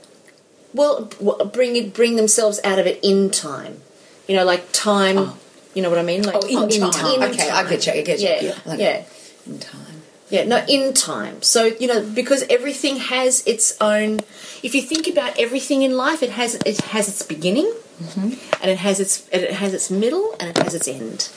well, 0.74 1.06
bring 1.52 1.76
it, 1.76 1.92
bring 1.94 2.16
themselves 2.16 2.60
out 2.62 2.78
of 2.78 2.86
it 2.86 3.00
in 3.02 3.30
time. 3.30 3.80
You 4.28 4.36
know, 4.36 4.44
like 4.44 4.70
time. 4.72 5.18
Oh. 5.18 5.38
You 5.74 5.82
know 5.82 5.90
what 5.90 5.98
I 5.98 6.02
mean? 6.02 6.22
Like 6.22 6.36
Oh, 6.36 6.46
in 6.46 6.82
oh, 6.82 6.90
time. 6.90 7.22
In 7.22 7.30
Okay, 7.30 7.48
I 7.50 7.68
get 7.68 7.86
you, 7.86 7.92
I 7.92 8.02
get 8.02 8.20
you. 8.20 8.28
Yeah, 8.28 8.40
Yeah, 8.42 8.58
yeah, 8.66 8.74
yeah, 8.76 9.02
In 9.46 9.58
time. 9.58 9.87
Yeah, 10.30 10.44
no, 10.44 10.64
in 10.68 10.92
time. 10.92 11.42
So 11.42 11.66
you 11.66 11.86
know, 11.86 12.04
because 12.04 12.44
everything 12.50 12.96
has 12.96 13.42
its 13.46 13.76
own. 13.80 14.20
If 14.62 14.74
you 14.74 14.82
think 14.82 15.06
about 15.06 15.38
everything 15.38 15.82
in 15.82 15.96
life, 15.96 16.22
it 16.22 16.30
has 16.30 16.54
it 16.54 16.80
has 16.80 17.08
its 17.08 17.22
beginning, 17.22 17.72
mm-hmm. 18.02 18.34
and 18.60 18.70
it 18.70 18.78
has 18.78 19.00
its 19.00 19.26
it 19.30 19.52
has 19.52 19.72
its 19.72 19.90
middle, 19.90 20.34
and 20.38 20.50
it 20.50 20.58
has 20.58 20.74
its 20.74 20.88
end, 20.88 21.30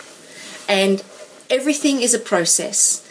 and 0.68 1.04
everything 1.50 2.02
is 2.02 2.14
a 2.14 2.20
process. 2.20 3.08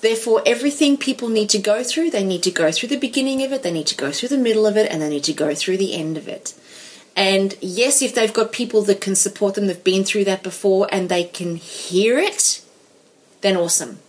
Therefore, 0.00 0.42
everything 0.44 0.98
people 0.98 1.30
need 1.30 1.48
to 1.48 1.58
go 1.58 1.82
through, 1.82 2.10
they 2.10 2.22
need 2.22 2.42
to 2.42 2.50
go 2.50 2.70
through 2.70 2.90
the 2.90 2.98
beginning 2.98 3.42
of 3.42 3.52
it, 3.52 3.62
they 3.62 3.72
need 3.72 3.86
to 3.86 3.96
go 3.96 4.12
through 4.12 4.28
the 4.28 4.36
middle 4.36 4.66
of 4.66 4.76
it, 4.76 4.92
and 4.92 5.00
they 5.00 5.08
need 5.08 5.24
to 5.24 5.32
go 5.32 5.54
through 5.54 5.78
the 5.78 5.94
end 5.94 6.18
of 6.18 6.28
it. 6.28 6.52
And 7.16 7.56
yes, 7.62 8.02
if 8.02 8.14
they've 8.14 8.32
got 8.32 8.52
people 8.52 8.82
that 8.82 9.00
can 9.00 9.14
support 9.14 9.54
them, 9.54 9.66
they've 9.66 9.82
been 9.82 10.04
through 10.04 10.24
that 10.24 10.42
before, 10.42 10.88
and 10.92 11.08
they 11.08 11.24
can 11.24 11.56
hear 11.56 12.18
it, 12.18 12.60
then 13.40 13.56
awesome. 13.56 14.00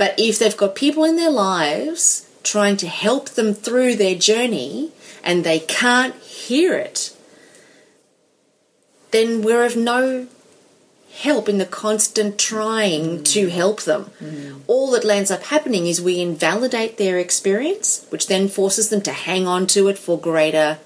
But 0.00 0.14
if 0.16 0.38
they've 0.38 0.56
got 0.56 0.74
people 0.74 1.04
in 1.04 1.16
their 1.16 1.30
lives 1.30 2.26
trying 2.42 2.78
to 2.78 2.88
help 2.88 3.28
them 3.28 3.52
through 3.52 3.96
their 3.96 4.14
journey 4.14 4.92
and 5.22 5.44
they 5.44 5.58
can't 5.58 6.14
hear 6.14 6.74
it, 6.74 7.14
then 9.10 9.42
we're 9.42 9.66
of 9.66 9.76
no 9.76 10.26
help 11.12 11.50
in 11.50 11.58
the 11.58 11.66
constant 11.66 12.38
trying 12.38 13.18
mm. 13.18 13.24
to 13.26 13.50
help 13.50 13.82
them. 13.82 14.10
Mm. 14.22 14.62
All 14.68 14.90
that 14.92 15.04
lands 15.04 15.30
up 15.30 15.42
happening 15.42 15.86
is 15.86 16.00
we 16.00 16.22
invalidate 16.22 16.96
their 16.96 17.18
experience, 17.18 18.06
which 18.08 18.26
then 18.26 18.48
forces 18.48 18.88
them 18.88 19.02
to 19.02 19.12
hang 19.12 19.46
on 19.46 19.66
to 19.66 19.88
it 19.88 19.98
for 19.98 20.18
greater 20.18 20.78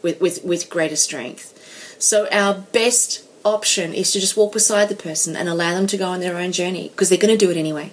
with, 0.00 0.18
with, 0.18 0.42
with 0.42 0.70
greater 0.70 0.96
strength. 0.96 1.52
So 1.98 2.26
our 2.32 2.54
best 2.54 3.25
option 3.46 3.94
is 3.94 4.10
to 4.12 4.20
just 4.20 4.36
walk 4.36 4.52
beside 4.52 4.88
the 4.88 4.96
person 5.08 5.36
and 5.36 5.48
allow 5.48 5.72
them 5.74 5.86
to 5.88 5.96
go 5.96 6.06
on 6.14 6.20
their 6.20 6.36
own 6.36 6.52
journey 6.52 6.88
because 6.90 7.08
they're 7.08 7.24
going 7.26 7.36
to 7.38 7.44
do 7.46 7.50
it 7.50 7.56
anyway, 7.56 7.90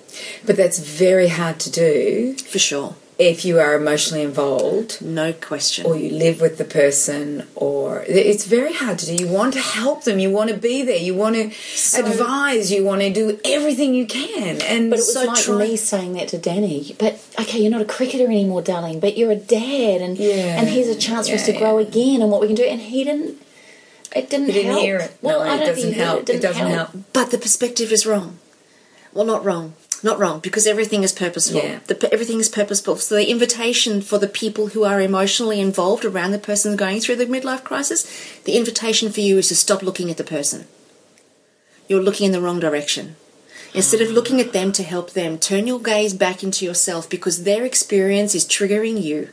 But 0.48 0.56
that's 0.58 0.80
very 0.80 1.30
hard 1.40 1.58
to 1.66 1.70
do 1.72 2.36
for 2.52 2.60
sure. 2.60 2.96
if 3.20 3.46
you 3.46 3.60
are 3.60 3.74
emotionally 3.76 4.24
involved 4.32 5.00
No 5.02 5.28
question. 5.50 5.86
or 5.86 5.96
you 6.04 6.10
live 6.26 6.38
with 6.46 6.56
the 6.58 6.66
person 6.82 7.26
or 7.56 8.04
it's 8.08 8.46
very 8.58 8.74
hard 8.74 8.98
to 9.02 9.06
do. 9.06 9.14
You 9.24 9.30
want 9.40 9.54
to 9.54 9.64
help 9.82 10.00
them, 10.04 10.18
you 10.26 10.32
want 10.38 10.50
to 10.50 10.58
be 10.58 10.78
there, 10.90 10.98
you 11.08 11.14
want 11.24 11.36
to 11.42 11.46
advise, 12.04 12.72
you 12.72 12.84
want 12.84 13.02
to 13.02 13.12
do 13.22 13.40
everything 13.46 13.94
you 13.94 14.06
can. 14.08 14.54
And 14.62 14.90
But 14.90 14.98
it 15.00 15.06
was 15.06 15.14
So 15.14 15.24
like 15.26 15.44
try- 15.44 15.58
me 15.68 15.76
saying 15.78 16.14
that 16.18 16.28
to 16.30 16.38
Danny. 16.38 16.96
But 16.98 17.20
okay, 17.42 17.60
you're 17.62 17.72
not 17.78 17.82
a 17.88 17.92
cricketer 17.98 18.26
anymore, 18.26 18.62
darling. 18.62 19.00
But 19.00 19.18
you're 19.18 19.32
a 19.32 19.36
dad, 19.60 19.98
and 20.06 20.18
Yeah. 20.18 20.58
and 20.60 20.66
here's 20.76 20.88
a 20.98 21.00
chance 21.08 21.30
for 21.30 21.36
us 21.36 21.46
to 21.46 21.54
Yeah, 21.54 21.60
grow 21.62 21.78
again, 21.78 22.18
and 22.22 22.30
what 22.32 22.42
we 22.42 22.48
can 22.48 22.56
do. 22.56 22.64
And 22.74 22.82
he 22.82 23.04
didn't. 23.04 23.38
It 24.16 24.30
didn't. 24.30 24.48
He 24.48 24.54
didn't 24.54 24.72
help. 24.72 24.82
hear 24.82 24.98
it. 24.98 25.18
Well, 25.22 25.40
No, 25.40 25.46
I 25.52 25.56
it 25.56 25.58
don't 25.58 25.68
doesn't 25.68 25.76
think 25.76 25.94
he 25.96 26.00
did. 26.00 26.06
help. 26.06 26.20
It, 26.20 26.26
didn't 26.26 26.40
It 26.40 26.48
doesn't 26.48 26.68
help. 26.68 26.90
But 27.14 27.32
the 27.32 27.38
perspective 27.38 27.92
is 27.92 28.06
wrong. 28.06 28.38
Well, 29.14 29.26
not 29.26 29.44
wrong. 29.46 29.74
Not 30.04 30.20
wrong, 30.20 30.40
because 30.42 30.68
everything 30.68 31.04
is 31.04 31.14
purposeful. 31.14 31.62
Yeah. 31.62 31.80
The, 31.88 32.10
everything 32.12 32.40
is 32.42 32.50
purposeful. 32.50 32.98
So 32.98 33.16
the 33.16 33.30
invitation 33.32 34.02
for 34.02 34.18
the 34.18 34.28
people 34.28 34.68
who 34.68 34.84
are 34.84 35.00
emotionally 35.00 35.62
involved 35.62 36.04
around 36.04 36.32
the 36.32 36.40
person 36.40 36.76
going 36.76 37.00
through 37.00 37.16
the 37.16 37.26
midlife 37.26 37.64
crisis, 37.64 38.06
the 38.44 38.58
invitation 38.58 39.12
for 39.14 39.22
you 39.22 39.38
is 39.38 39.48
to 39.48 39.56
stop 39.56 39.82
looking 39.82 40.12
at 40.12 40.18
the 40.18 40.24
person. 40.26 40.66
you're 41.88 42.02
looking 42.04 42.26
in 42.26 42.32
the 42.34 42.42
wrong 42.42 42.60
direction. 42.60 43.16
Instead 43.74 44.02
of 44.02 44.10
looking 44.12 44.40
at 44.42 44.54
them 44.54 44.72
to 44.74 44.84
help 44.84 45.12
them, 45.12 45.38
turn 45.38 45.68
your 45.68 45.80
gaze 45.80 46.14
back 46.14 46.44
into 46.44 46.64
yourself 46.66 47.10
because 47.10 47.44
their 47.44 47.64
experience 47.66 48.36
is 48.36 48.46
triggering 48.46 49.02
you. 49.02 49.30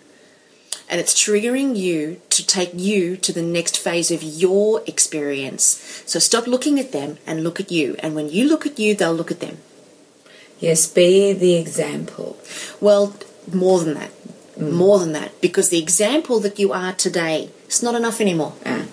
And 0.91 1.01
it's 1.01 1.15
triggering 1.15 1.77
you 1.77 2.21
to 2.31 2.45
take 2.45 2.73
you 2.75 3.17
to 3.19 3.33
the 3.33 3.43
next 3.43 3.79
phase 3.79 4.11
of 4.11 4.25
your 4.25 4.83
experience. 4.87 6.03
So 6.05 6.19
stop 6.19 6.49
looking 6.49 6.81
at 6.81 6.91
them 6.91 7.19
and 7.27 7.45
look 7.45 7.61
at 7.61 7.71
you. 7.71 7.95
And 8.01 8.17
when 8.17 8.29
you 8.29 8.49
look 8.49 8.67
at 8.67 8.79
you, 8.79 8.95
they'll 8.97 9.15
look 9.15 9.31
at 9.31 9.39
them. 9.39 9.59
Yes, 10.59 10.87
be 10.89 11.33
the 11.33 11.55
example. 11.55 12.37
Well, 12.81 13.15
more 13.53 13.79
than 13.79 13.95
that. 13.95 14.11
More 14.61 14.99
than 14.99 15.13
that. 15.13 15.41
Because 15.41 15.69
the 15.69 15.81
example 15.81 16.41
that 16.41 16.59
you 16.59 16.73
are 16.73 16.93
today, 16.93 17.51
it's 17.67 17.83
not 17.83 17.95
enough 17.95 18.21
anymore. 18.21 18.55
Ah. 18.67 18.87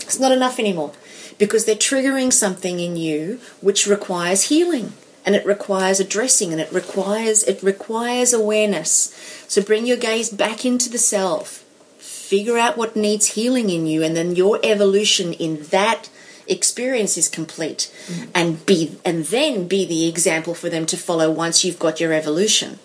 It's 0.00 0.18
not 0.18 0.32
enough 0.32 0.58
anymore 0.58 0.92
because 1.38 1.64
they're 1.64 1.76
triggering 1.76 2.32
something 2.32 2.80
in 2.80 2.96
you 2.96 3.40
which 3.60 3.86
requires 3.86 4.44
healing 4.44 4.92
and 5.28 5.36
it 5.36 5.44
requires 5.44 6.00
addressing 6.00 6.52
and 6.52 6.60
it 6.60 6.72
requires 6.72 7.42
it 7.42 7.62
requires 7.62 8.32
awareness. 8.32 9.12
So 9.46 9.60
bring 9.60 9.84
your 9.84 9.98
gaze 9.98 10.30
back 10.30 10.64
into 10.64 10.88
the 10.88 10.96
self. 10.96 11.58
Figure 11.98 12.56
out 12.56 12.78
what 12.78 12.96
needs 12.96 13.34
healing 13.34 13.68
in 13.68 13.86
you 13.86 14.02
and 14.02 14.16
then 14.16 14.36
your 14.36 14.58
evolution 14.62 15.34
in 15.34 15.64
that 15.64 16.08
experience 16.46 17.18
is 17.18 17.28
complete 17.28 17.92
mm. 18.06 18.30
and 18.34 18.64
be 18.64 18.96
and 19.04 19.26
then 19.26 19.68
be 19.68 19.84
the 19.84 20.08
example 20.08 20.54
for 20.54 20.70
them 20.70 20.86
to 20.86 20.96
follow 20.96 21.30
once 21.30 21.62
you've 21.62 21.78
got 21.78 22.00
your 22.00 22.14
evolution 22.14 22.78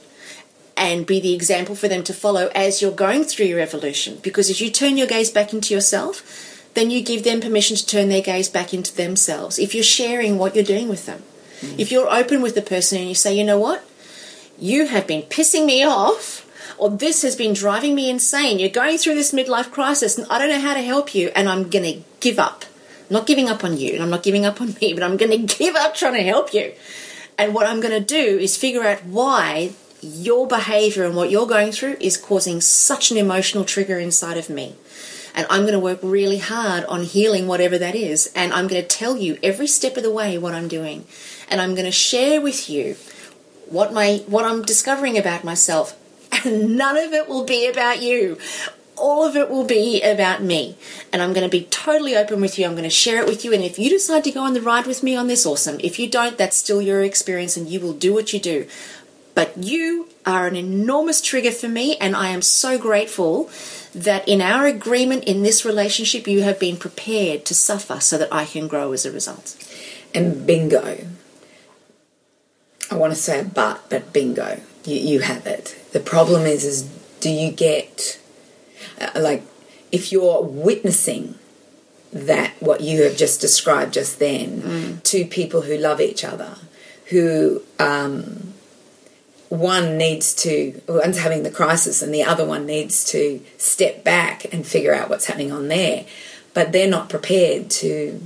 and 0.75 1.05
be 1.05 1.21
the 1.21 1.33
example 1.33 1.75
for 1.75 1.87
them 1.87 2.03
to 2.03 2.13
follow 2.13 2.51
as 2.53 2.81
you're 2.81 2.91
going 2.91 3.23
through 3.23 3.45
your 3.45 3.61
evolution. 3.61 4.19
Because 4.21 4.49
as 4.49 4.59
you 4.59 4.69
turn 4.69 4.97
your 4.97 5.07
gaze 5.07 5.31
back 5.31 5.53
into 5.53 5.73
yourself, 5.73 6.67
then 6.73 6.91
you 6.91 7.01
give 7.01 7.23
them 7.23 7.39
permission 7.39 7.77
to 7.77 7.85
turn 7.85 8.09
their 8.09 8.21
gaze 8.21 8.49
back 8.49 8.73
into 8.73 8.93
themselves. 8.93 9.57
If 9.57 9.73
you're 9.73 9.81
sharing 9.81 10.37
what 10.37 10.55
you're 10.55 10.65
doing 10.65 10.89
with 10.89 11.05
them, 11.05 11.23
Mm. 11.63 11.79
if 11.79 11.91
you're 11.91 12.11
open 12.11 12.41
with 12.41 12.55
the 12.55 12.61
person 12.61 12.99
and 12.99 13.07
you 13.07 13.15
say, 13.15 13.35
you 13.35 13.43
know 13.43 13.59
what, 13.59 13.83
you 14.57 14.87
have 14.87 15.07
been 15.07 15.23
pissing 15.23 15.65
me 15.65 15.83
off. 15.83 16.41
Or 16.77 16.89
this 16.89 17.21
has 17.21 17.35
been 17.35 17.53
driving 17.53 17.93
me 17.93 18.09
insane. 18.09 18.57
You're 18.57 18.69
going 18.69 18.97
through 18.97 19.13
this 19.13 19.31
midlife 19.31 19.69
crisis, 19.69 20.17
and 20.17 20.25
I 20.29 20.39
don't 20.39 20.49
know 20.49 20.59
how 20.59 20.73
to 20.73 20.81
help 20.81 21.13
you, 21.13 21.29
and 21.35 21.47
I'm 21.47 21.69
going 21.69 21.85
to 21.85 22.03
give 22.19 22.39
up. 22.39 22.65
I'm 23.01 23.13
not 23.13 23.27
giving 23.27 23.47
up 23.47 23.63
on 23.63 23.77
you, 23.77 23.93
and 23.93 24.01
I'm 24.01 24.09
not 24.09 24.23
giving 24.23 24.43
up 24.43 24.59
on 24.59 24.73
me, 24.81 24.93
but 24.93 25.03
I'm 25.03 25.15
going 25.15 25.31
to 25.47 25.57
give 25.57 25.75
up 25.75 25.93
trying 25.93 26.15
to 26.15 26.23
help 26.23 26.53
you. 26.53 26.73
And 27.37 27.53
what 27.53 27.67
I'm 27.67 27.79
going 27.79 27.93
to 27.93 28.05
do 28.05 28.39
is 28.39 28.57
figure 28.57 28.83
out 28.83 29.05
why 29.05 29.73
your 30.01 30.47
behavior 30.47 31.05
and 31.05 31.15
what 31.15 31.31
you're 31.31 31.47
going 31.47 31.71
through 31.71 31.97
is 31.99 32.17
causing 32.17 32.61
such 32.61 33.11
an 33.11 33.17
emotional 33.17 33.63
trigger 33.65 33.97
inside 33.97 34.37
of 34.37 34.49
me. 34.49 34.75
And 35.35 35.47
I'm 35.49 35.61
going 35.61 35.73
to 35.73 35.79
work 35.79 35.99
really 36.03 36.37
hard 36.37 36.83
on 36.85 37.03
healing 37.03 37.47
whatever 37.47 37.77
that 37.79 37.95
is. 37.95 38.31
And 38.35 38.53
I'm 38.53 38.67
going 38.67 38.81
to 38.81 38.87
tell 38.87 39.17
you 39.17 39.39
every 39.41 39.65
step 39.65 39.97
of 39.97 40.03
the 40.03 40.11
way 40.11 40.37
what 40.37 40.53
I'm 40.53 40.67
doing. 40.67 41.05
And 41.53 41.61
I'm 41.61 41.75
going 41.75 41.85
to 41.85 41.91
share 41.91 42.41
with 42.41 42.67
you 42.67 42.95
what 43.69 43.93
my 43.93 44.23
what 44.25 44.43
I'm 44.43 44.63
discovering 44.63 45.19
about 45.19 45.43
myself. 45.43 45.95
And 46.43 46.75
none 46.75 46.97
of 46.97 47.13
it 47.13 47.29
will 47.29 47.45
be 47.45 47.67
about 47.67 48.01
you. 48.01 48.39
All 48.97 49.23
of 49.23 49.35
it 49.35 49.51
will 49.51 49.63
be 49.63 50.01
about 50.01 50.41
me. 50.41 50.75
And 51.11 51.21
I'm 51.21 51.31
going 51.31 51.47
to 51.47 51.57
be 51.59 51.65
totally 51.65 52.15
open 52.15 52.41
with 52.41 52.57
you. 52.57 52.65
I'm 52.65 52.71
going 52.71 52.83
to 52.83 52.89
share 52.89 53.21
it 53.21 53.27
with 53.27 53.45
you. 53.45 53.53
And 53.53 53.63
if 53.63 53.77
you 53.77 53.87
decide 53.87 54.23
to 54.23 54.31
go 54.31 54.41
on 54.41 54.55
the 54.55 54.61
ride 54.61 54.87
with 54.87 55.03
me 55.03 55.15
on 55.15 55.27
this, 55.27 55.45
awesome. 55.45 55.77
If 55.83 55.99
you 55.99 56.09
don't, 56.09 56.39
that's 56.39 56.57
still 56.57 56.81
your 56.81 57.03
experience 57.03 57.55
and 57.55 57.69
you 57.69 57.79
will 57.79 57.93
do 57.93 58.15
what 58.15 58.33
you 58.33 58.39
do. 58.39 58.67
But 59.35 59.55
you 59.55 60.09
are 60.25 60.47
an 60.47 60.55
enormous 60.55 61.21
trigger 61.21 61.51
for 61.51 61.67
me, 61.67 61.97
and 61.97 62.15
I 62.15 62.29
am 62.29 62.41
so 62.41 62.79
grateful 62.79 63.49
that 63.93 64.27
in 64.27 64.41
our 64.41 64.65
agreement 64.65 65.23
in 65.25 65.43
this 65.43 65.65
relationship, 65.65 66.27
you 66.27 66.41
have 66.43 66.59
been 66.59 66.77
prepared 66.77 67.45
to 67.45 67.53
suffer 67.53 67.99
so 67.99 68.17
that 68.17 68.33
I 68.33 68.45
can 68.45 68.67
grow 68.67 68.91
as 68.91 69.05
a 69.05 69.11
result. 69.11 69.55
And 70.13 70.45
bingo. 70.45 71.07
I 72.93 72.97
want 72.97 73.11
to 73.11 73.19
say 73.19 73.39
a 73.39 73.43
but, 73.43 73.89
but 73.89 74.13
bingo. 74.13 74.61
You, 74.85 74.95
you 74.95 75.19
have 75.21 75.47
it. 75.47 75.75
The 75.93 75.99
problem 75.99 76.43
is, 76.43 76.63
is 76.63 76.83
do 77.19 77.29
you 77.29 77.51
get, 77.51 78.19
uh, 79.01 79.19
like, 79.19 79.43
if 79.91 80.11
you're 80.11 80.43
witnessing 80.43 81.35
that, 82.11 82.51
what 82.59 82.81
you 82.81 83.01
have 83.03 83.17
just 83.17 83.41
described 83.41 83.95
just 83.95 84.19
then, 84.19 85.01
to 85.05 85.25
people 85.25 85.61
who 85.61 85.75
love 85.75 85.99
each 85.99 86.23
other, 86.23 86.57
who, 87.07 87.63
um, 87.79 88.53
one 89.49 89.97
needs 89.97 90.33
to 90.33 90.81
one's 90.87 91.19
having 91.19 91.43
the 91.43 91.51
crisis 91.51 92.01
and 92.01 92.11
the 92.11 92.23
other 92.23 92.43
one 92.43 92.65
needs 92.65 93.03
to 93.03 93.39
step 93.59 94.03
back 94.03 94.51
and 94.51 94.65
figure 94.65 94.95
out 94.95 95.11
what's 95.11 95.27
happening 95.27 95.51
on 95.51 95.67
there 95.67 96.05
but 96.55 96.71
they're 96.71 96.89
not 96.89 97.07
prepared 97.07 97.69
to 97.69 98.19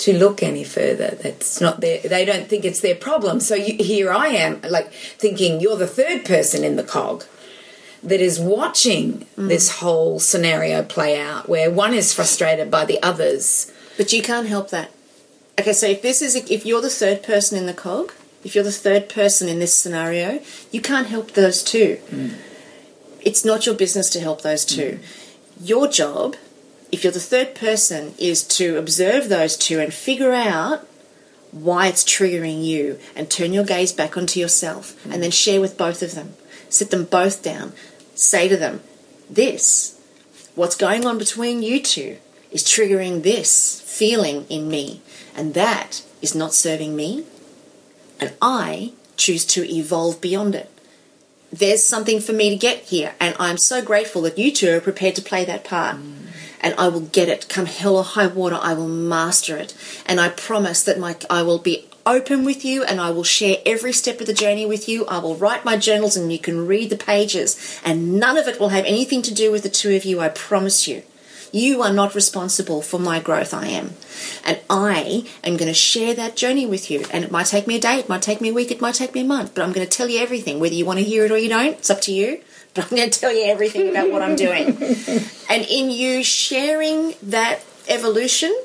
to 0.00 0.16
look 0.16 0.42
any 0.42 0.64
further 0.64 1.16
that's 1.22 1.60
not 1.60 1.80
their 1.80 2.00
they 2.00 2.24
don't 2.24 2.48
think 2.48 2.64
it's 2.64 2.80
their 2.80 2.94
problem 2.94 3.38
so 3.40 3.54
you, 3.54 3.74
here 3.82 4.12
i 4.12 4.28
am 4.28 4.60
like 4.68 4.90
thinking 4.92 5.60
you're 5.60 5.76
the 5.76 5.86
third 5.86 6.24
person 6.24 6.64
in 6.64 6.76
the 6.76 6.82
cog 6.82 7.24
that 8.02 8.20
is 8.20 8.40
watching 8.40 9.26
mm. 9.36 9.48
this 9.48 9.78
whole 9.78 10.18
scenario 10.18 10.82
play 10.82 11.20
out 11.20 11.48
where 11.48 11.70
one 11.70 11.92
is 11.92 12.14
frustrated 12.14 12.70
by 12.70 12.84
the 12.84 13.02
others 13.02 13.70
But 14.00 14.14
you 14.14 14.22
can't 14.22 14.48
help 14.48 14.70
that. 14.70 14.90
Okay, 15.60 15.74
so 15.74 15.86
if 15.86 16.00
this 16.00 16.22
is 16.22 16.34
if 16.34 16.64
you're 16.64 16.80
the 16.80 16.88
third 16.88 17.22
person 17.22 17.58
in 17.58 17.66
the 17.66 17.74
cog, 17.74 18.14
if 18.42 18.54
you're 18.54 18.64
the 18.64 18.72
third 18.72 19.10
person 19.10 19.46
in 19.46 19.58
this 19.58 19.74
scenario, 19.74 20.40
you 20.72 20.80
can't 20.80 21.08
help 21.08 21.32
those 21.32 21.62
two. 21.62 21.98
Mm. 22.08 22.32
It's 23.20 23.44
not 23.44 23.66
your 23.66 23.74
business 23.74 24.08
to 24.10 24.20
help 24.20 24.40
those 24.40 24.64
two. 24.64 24.92
Mm. 24.92 25.68
Your 25.68 25.86
job, 25.86 26.36
if 26.92 27.04
you're 27.04 27.12
the 27.12 27.20
third 27.20 27.54
person, 27.54 28.14
is 28.18 28.42
to 28.44 28.76
observe 28.76 29.28
those 29.28 29.56
two 29.56 29.80
and 29.80 29.92
figure 29.92 30.32
out 30.32 30.86
why 31.52 31.88
it's 31.88 32.04
triggering 32.04 32.64
you 32.64 32.98
and 33.16 33.30
turn 33.30 33.52
your 33.52 33.64
gaze 33.64 33.92
back 33.92 34.16
onto 34.16 34.38
yourself 34.38 34.94
and 35.06 35.22
then 35.22 35.30
share 35.30 35.60
with 35.60 35.76
both 35.76 36.02
of 36.02 36.14
them. 36.14 36.34
Sit 36.68 36.90
them 36.90 37.04
both 37.04 37.42
down. 37.42 37.72
Say 38.14 38.48
to 38.48 38.56
them, 38.56 38.80
This, 39.28 40.00
what's 40.54 40.76
going 40.76 41.06
on 41.06 41.18
between 41.18 41.62
you 41.62 41.82
two, 41.82 42.18
is 42.50 42.64
triggering 42.64 43.22
this 43.22 43.80
feeling 43.80 44.46
in 44.48 44.68
me, 44.68 45.00
and 45.36 45.54
that 45.54 46.02
is 46.22 46.34
not 46.34 46.54
serving 46.54 46.96
me, 46.96 47.24
and 48.18 48.32
I 48.42 48.92
choose 49.16 49.44
to 49.46 49.68
evolve 49.68 50.20
beyond 50.20 50.54
it. 50.54 50.70
There's 51.52 51.84
something 51.84 52.20
for 52.20 52.32
me 52.32 52.50
to 52.50 52.56
get 52.56 52.84
here, 52.84 53.14
and 53.20 53.34
I'm 53.38 53.58
so 53.58 53.82
grateful 53.82 54.22
that 54.22 54.38
you 54.38 54.52
two 54.52 54.76
are 54.76 54.80
prepared 54.80 55.16
to 55.16 55.22
play 55.22 55.44
that 55.44 55.64
part. 55.64 55.96
Mm. 55.96 56.29
And 56.60 56.74
I 56.76 56.88
will 56.88 57.00
get 57.00 57.28
it. 57.28 57.48
Come 57.48 57.66
hell 57.66 57.96
or 57.96 58.04
high 58.04 58.26
water, 58.26 58.58
I 58.60 58.74
will 58.74 58.88
master 58.88 59.56
it. 59.56 59.74
And 60.06 60.20
I 60.20 60.28
promise 60.28 60.82
that 60.82 60.98
my 60.98 61.16
I 61.28 61.42
will 61.42 61.58
be 61.58 61.86
open 62.06 62.44
with 62.44 62.64
you 62.64 62.82
and 62.82 63.00
I 63.00 63.10
will 63.10 63.24
share 63.24 63.58
every 63.66 63.92
step 63.92 64.20
of 64.20 64.26
the 64.26 64.34
journey 64.34 64.66
with 64.66 64.88
you. 64.88 65.06
I 65.06 65.18
will 65.18 65.36
write 65.36 65.64
my 65.64 65.76
journals 65.76 66.16
and 66.16 66.32
you 66.32 66.38
can 66.38 66.66
read 66.66 66.90
the 66.90 66.96
pages. 66.96 67.80
And 67.84 68.18
none 68.18 68.36
of 68.36 68.48
it 68.48 68.58
will 68.58 68.70
have 68.70 68.84
anything 68.84 69.22
to 69.22 69.34
do 69.34 69.50
with 69.52 69.62
the 69.62 69.68
two 69.68 69.94
of 69.94 70.04
you, 70.04 70.20
I 70.20 70.28
promise 70.28 70.88
you. 70.88 71.02
You 71.52 71.82
are 71.82 71.92
not 71.92 72.14
responsible 72.14 72.80
for 72.80 73.00
my 73.00 73.18
growth, 73.18 73.52
I 73.52 73.66
am. 73.66 73.94
And 74.44 74.60
I 74.70 75.26
am 75.42 75.56
going 75.56 75.68
to 75.68 75.74
share 75.74 76.14
that 76.14 76.36
journey 76.36 76.64
with 76.64 76.90
you. 76.90 77.04
And 77.12 77.24
it 77.24 77.32
might 77.32 77.46
take 77.46 77.66
me 77.66 77.76
a 77.76 77.80
day, 77.80 77.98
it 77.98 78.08
might 78.08 78.22
take 78.22 78.40
me 78.40 78.50
a 78.50 78.54
week, 78.54 78.70
it 78.70 78.80
might 78.80 78.94
take 78.94 79.14
me 79.14 79.22
a 79.22 79.24
month, 79.24 79.54
but 79.54 79.64
I'm 79.64 79.72
going 79.72 79.86
to 79.86 79.96
tell 79.96 80.08
you 80.08 80.20
everything. 80.20 80.60
Whether 80.60 80.76
you 80.76 80.86
want 80.86 81.00
to 81.00 81.04
hear 81.04 81.24
it 81.24 81.32
or 81.32 81.38
you 81.38 81.48
don't, 81.48 81.78
it's 81.78 81.90
up 81.90 82.00
to 82.02 82.12
you. 82.12 82.40
But 82.74 82.84
I'm 82.84 82.96
going 82.96 83.10
to 83.10 83.20
tell 83.20 83.32
you 83.32 83.44
everything 83.44 83.88
about 83.88 84.10
what 84.10 84.22
I'm 84.22 84.36
doing. 84.36 84.66
and 85.48 85.66
in 85.68 85.90
you 85.90 86.22
sharing 86.22 87.14
that 87.22 87.64
evolution, 87.88 88.56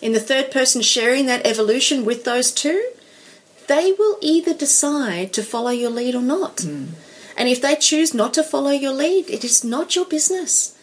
in 0.00 0.12
the 0.12 0.20
third 0.20 0.50
person 0.50 0.80
sharing 0.80 1.26
that 1.26 1.46
evolution 1.46 2.04
with 2.04 2.24
those 2.24 2.50
two, 2.50 2.92
they 3.68 3.92
will 3.92 4.18
either 4.20 4.54
decide 4.54 5.32
to 5.34 5.42
follow 5.42 5.70
your 5.70 5.90
lead 5.90 6.14
or 6.14 6.22
not. 6.22 6.60
Hmm. 6.60 6.86
And 7.36 7.48
if 7.48 7.62
they 7.62 7.76
choose 7.76 8.12
not 8.12 8.34
to 8.34 8.42
follow 8.42 8.70
your 8.70 8.92
lead, 8.92 9.30
it 9.30 9.44
is 9.44 9.64
not 9.64 9.94
your 9.94 10.04
business. 10.06 10.76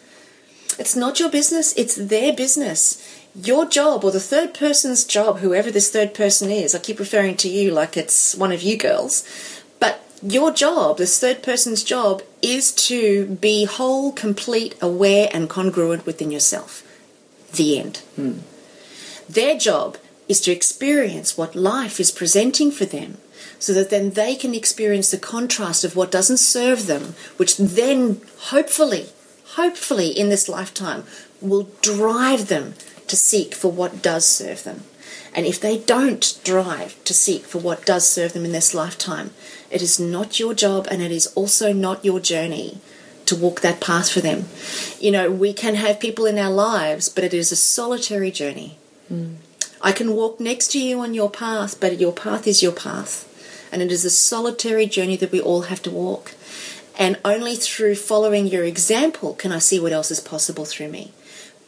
It's 0.78 0.96
not 0.96 1.18
your 1.18 1.30
business, 1.30 1.74
it's 1.76 1.96
their 1.96 2.32
business. 2.32 3.04
Your 3.34 3.66
job, 3.66 4.04
or 4.04 4.10
the 4.10 4.20
third 4.20 4.54
person's 4.54 5.04
job, 5.04 5.38
whoever 5.38 5.70
this 5.70 5.90
third 5.90 6.14
person 6.14 6.50
is, 6.50 6.74
I 6.74 6.78
keep 6.78 6.98
referring 6.98 7.36
to 7.38 7.48
you 7.48 7.70
like 7.72 7.96
it's 7.96 8.34
one 8.34 8.52
of 8.52 8.62
you 8.62 8.76
girls, 8.76 9.22
your 10.22 10.52
job, 10.52 10.98
this 10.98 11.18
third 11.18 11.42
person's 11.42 11.84
job, 11.84 12.22
is 12.42 12.72
to 12.72 13.26
be 13.26 13.64
whole, 13.64 14.12
complete, 14.12 14.74
aware, 14.80 15.28
and 15.32 15.48
congruent 15.48 16.06
within 16.06 16.30
yourself. 16.30 16.82
The 17.52 17.78
end. 17.78 17.98
Hmm. 18.16 18.38
Their 19.28 19.58
job 19.58 19.98
is 20.28 20.40
to 20.42 20.52
experience 20.52 21.36
what 21.36 21.54
life 21.54 21.98
is 21.98 22.10
presenting 22.10 22.70
for 22.70 22.84
them 22.84 23.18
so 23.58 23.72
that 23.74 23.90
then 23.90 24.10
they 24.10 24.34
can 24.34 24.54
experience 24.54 25.10
the 25.10 25.18
contrast 25.18 25.84
of 25.84 25.96
what 25.96 26.10
doesn't 26.10 26.38
serve 26.38 26.86
them, 26.86 27.14
which 27.36 27.56
then 27.56 28.20
hopefully, 28.38 29.06
hopefully 29.54 30.08
in 30.08 30.28
this 30.28 30.48
lifetime 30.48 31.04
will 31.40 31.68
drive 31.82 32.48
them 32.48 32.74
to 33.06 33.16
seek 33.16 33.54
for 33.54 33.70
what 33.70 34.02
does 34.02 34.26
serve 34.26 34.64
them. 34.64 34.82
And 35.34 35.46
if 35.46 35.60
they 35.60 35.78
don't 35.78 36.38
drive 36.44 37.02
to 37.04 37.14
seek 37.14 37.44
for 37.44 37.58
what 37.58 37.84
does 37.84 38.08
serve 38.08 38.32
them 38.32 38.44
in 38.44 38.52
this 38.52 38.74
lifetime, 38.74 39.30
it 39.70 39.82
is 39.82 40.00
not 40.00 40.38
your 40.38 40.54
job 40.54 40.86
and 40.90 41.02
it 41.02 41.10
is 41.10 41.26
also 41.28 41.72
not 41.72 42.04
your 42.04 42.20
journey 42.20 42.78
to 43.26 43.36
walk 43.36 43.60
that 43.60 43.80
path 43.80 44.10
for 44.10 44.20
them. 44.20 44.46
You 44.98 45.10
know, 45.10 45.30
we 45.30 45.52
can 45.52 45.74
have 45.74 46.00
people 46.00 46.26
in 46.26 46.38
our 46.38 46.50
lives, 46.50 47.08
but 47.08 47.24
it 47.24 47.34
is 47.34 47.52
a 47.52 47.56
solitary 47.56 48.30
journey. 48.30 48.78
Mm. 49.12 49.36
I 49.80 49.92
can 49.92 50.14
walk 50.14 50.40
next 50.40 50.72
to 50.72 50.80
you 50.80 51.00
on 51.00 51.14
your 51.14 51.30
path, 51.30 51.78
but 51.80 52.00
your 52.00 52.12
path 52.12 52.46
is 52.46 52.62
your 52.62 52.72
path. 52.72 53.26
And 53.70 53.82
it 53.82 53.92
is 53.92 54.04
a 54.04 54.10
solitary 54.10 54.86
journey 54.86 55.16
that 55.16 55.30
we 55.30 55.40
all 55.40 55.62
have 55.62 55.82
to 55.82 55.90
walk. 55.90 56.34
And 56.98 57.18
only 57.24 57.54
through 57.54 57.94
following 57.96 58.46
your 58.46 58.64
example 58.64 59.34
can 59.34 59.52
I 59.52 59.58
see 59.58 59.78
what 59.78 59.92
else 59.92 60.10
is 60.10 60.20
possible 60.20 60.64
through 60.64 60.88
me. 60.88 61.12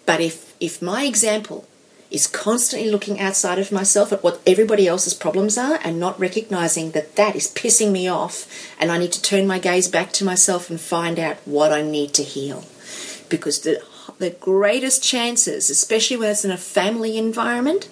But 0.06 0.20
if, 0.20 0.54
if 0.58 0.82
my 0.82 1.04
example 1.04 1.66
is 2.10 2.26
constantly 2.26 2.90
looking 2.90 3.20
outside 3.20 3.58
of 3.58 3.70
myself 3.70 4.12
at 4.12 4.22
what 4.22 4.40
everybody 4.46 4.86
else's 4.88 5.14
problems 5.14 5.56
are 5.56 5.78
and 5.84 6.00
not 6.00 6.18
recognizing 6.18 6.90
that 6.90 7.14
that 7.16 7.36
is 7.36 7.54
pissing 7.54 7.92
me 7.92 8.08
off 8.08 8.46
and 8.80 8.90
I 8.90 8.98
need 8.98 9.12
to 9.12 9.22
turn 9.22 9.46
my 9.46 9.58
gaze 9.58 9.88
back 9.88 10.12
to 10.12 10.24
myself 10.24 10.70
and 10.70 10.80
find 10.80 11.18
out 11.18 11.36
what 11.44 11.72
I 11.72 11.82
need 11.82 12.12
to 12.14 12.22
heal. 12.22 12.64
Because 13.28 13.60
the, 13.60 13.82
the 14.18 14.30
greatest 14.30 15.04
chances, 15.04 15.70
especially 15.70 16.16
when 16.16 16.30
it's 16.30 16.44
in 16.44 16.50
a 16.50 16.56
family 16.56 17.16
environment, 17.16 17.88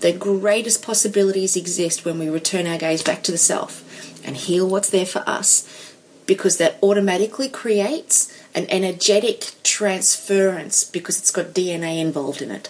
the 0.00 0.12
greatest 0.12 0.82
possibilities 0.82 1.56
exist 1.56 2.04
when 2.04 2.18
we 2.18 2.28
return 2.28 2.66
our 2.66 2.78
gaze 2.78 3.02
back 3.02 3.22
to 3.22 3.32
the 3.32 3.38
self 3.38 3.84
and 4.26 4.36
heal 4.36 4.68
what's 4.68 4.90
there 4.90 5.06
for 5.06 5.22
us 5.28 5.94
because 6.26 6.58
that 6.58 6.78
automatically 6.82 7.48
creates 7.48 8.32
an 8.54 8.66
energetic 8.68 9.52
transference 9.62 10.84
because 10.84 11.18
it's 11.18 11.30
got 11.30 11.46
DNA 11.46 12.00
involved 12.00 12.40
in 12.40 12.50
it. 12.50 12.68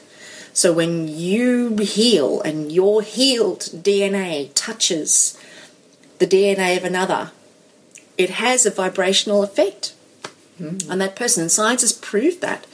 So 0.61 0.75
when 0.75 1.09
you 1.09 1.75
heal 1.79 2.43
and 2.43 2.71
your 2.71 3.01
healed 3.01 3.61
DNA 3.61 4.51
touches 4.55 5.39
the 6.19 6.27
DNA 6.27 6.77
of 6.77 6.85
another, 6.85 7.33
it 8.19 8.29
has 8.29 8.67
a 8.67 8.71
vibrational 8.71 9.43
effect 9.43 9.95
hmm. 10.59 10.77
on 10.91 10.99
that 10.99 11.17
person. 11.17 11.45
And 11.45 11.51
science 11.51 11.81
has 11.81 11.95
proved 11.95 12.43
that. 12.43 12.67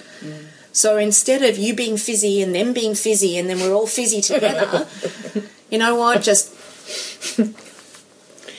So 0.73 0.97
instead 0.97 1.45
of 1.45 1.59
you 1.59 1.77
being 1.77 1.97
fizzy 1.97 2.43
and 2.43 2.53
them 2.53 2.73
being 2.73 2.97
fizzy 2.97 3.39
and 3.39 3.49
then 3.49 3.61
we're 3.61 3.73
all 3.73 3.87
fizzy 3.87 4.21
together, 4.21 4.89
you 5.71 5.79
know 5.79 5.95
what? 5.95 6.23
Just 6.23 6.53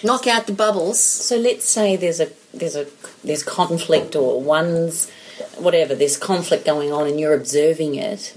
knock 0.05 0.25
out 0.25 0.47
the 0.47 0.53
bubbles. 0.53 1.01
So 1.01 1.36
let's 1.36 1.65
say 1.65 1.97
there's 1.97 2.21
a 2.21 2.30
there's 2.53 2.78
a 2.78 2.88
there's 3.25 3.43
conflict 3.43 4.15
or 4.15 4.41
one's 4.41 5.11
whatever 5.62 5.95
there's 5.95 6.18
conflict 6.18 6.66
going 6.66 6.91
on 6.91 7.08
and 7.08 7.20
you're 7.20 7.34
observing 7.34 7.95
it. 7.95 8.34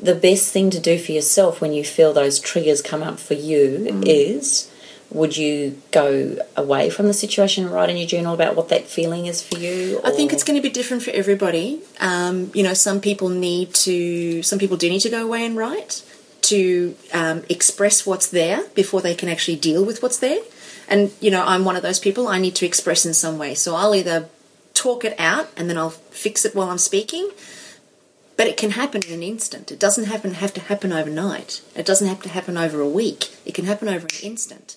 The 0.00 0.14
best 0.14 0.52
thing 0.52 0.70
to 0.70 0.80
do 0.80 0.98
for 0.98 1.12
yourself 1.12 1.60
when 1.60 1.72
you 1.72 1.84
feel 1.84 2.12
those 2.12 2.38
triggers 2.40 2.82
come 2.82 3.02
up 3.02 3.18
for 3.18 3.34
you 3.34 4.02
is 4.04 4.70
would 5.10 5.36
you 5.36 5.80
go 5.90 6.38
away 6.56 6.90
from 6.90 7.06
the 7.06 7.12
situation 7.12 7.64
and 7.64 7.72
write 7.72 7.90
in 7.90 7.96
your 7.96 8.06
journal 8.06 8.34
about 8.34 8.56
what 8.56 8.68
that 8.70 8.86
feeling 8.86 9.26
is 9.26 9.42
for 9.42 9.58
you? 9.58 10.00
I 10.04 10.10
think 10.10 10.32
it's 10.32 10.42
going 10.42 10.56
to 10.56 10.62
be 10.62 10.70
different 10.70 11.02
for 11.02 11.10
everybody. 11.10 11.80
Um, 12.00 12.50
you 12.54 12.62
know, 12.62 12.74
some 12.74 13.00
people 13.00 13.28
need 13.28 13.74
to, 13.74 14.42
some 14.42 14.58
people 14.58 14.76
do 14.76 14.88
need 14.88 15.00
to 15.00 15.10
go 15.10 15.24
away 15.24 15.44
and 15.44 15.56
write 15.56 16.02
to 16.42 16.96
um, 17.12 17.44
express 17.48 18.06
what's 18.06 18.28
there 18.28 18.64
before 18.74 19.00
they 19.00 19.14
can 19.14 19.28
actually 19.28 19.56
deal 19.56 19.84
with 19.84 20.02
what's 20.02 20.18
there. 20.18 20.40
And, 20.88 21.12
you 21.20 21.30
know, 21.30 21.44
I'm 21.44 21.64
one 21.64 21.76
of 21.76 21.82
those 21.82 21.98
people, 21.98 22.28
I 22.28 22.38
need 22.38 22.54
to 22.56 22.66
express 22.66 23.06
in 23.06 23.14
some 23.14 23.38
way. 23.38 23.54
So 23.54 23.74
I'll 23.74 23.94
either 23.94 24.28
talk 24.74 25.04
it 25.04 25.18
out 25.18 25.50
and 25.56 25.68
then 25.68 25.78
I'll 25.78 25.90
fix 25.90 26.44
it 26.44 26.54
while 26.54 26.70
I'm 26.70 26.78
speaking. 26.78 27.30
But 28.36 28.46
it 28.46 28.56
can 28.56 28.70
happen 28.70 29.02
in 29.06 29.12
an 29.12 29.22
instant. 29.22 29.70
It 29.70 29.78
doesn't 29.78 30.04
happen 30.04 30.34
have 30.34 30.54
to 30.54 30.60
happen 30.60 30.92
overnight. 30.92 31.62
It 31.76 31.86
doesn't 31.86 32.08
have 32.08 32.22
to 32.22 32.28
happen 32.28 32.56
over 32.56 32.80
a 32.80 32.88
week. 32.88 33.34
It 33.44 33.54
can 33.54 33.66
happen 33.66 33.88
over 33.88 34.06
an 34.06 34.22
instant. 34.22 34.76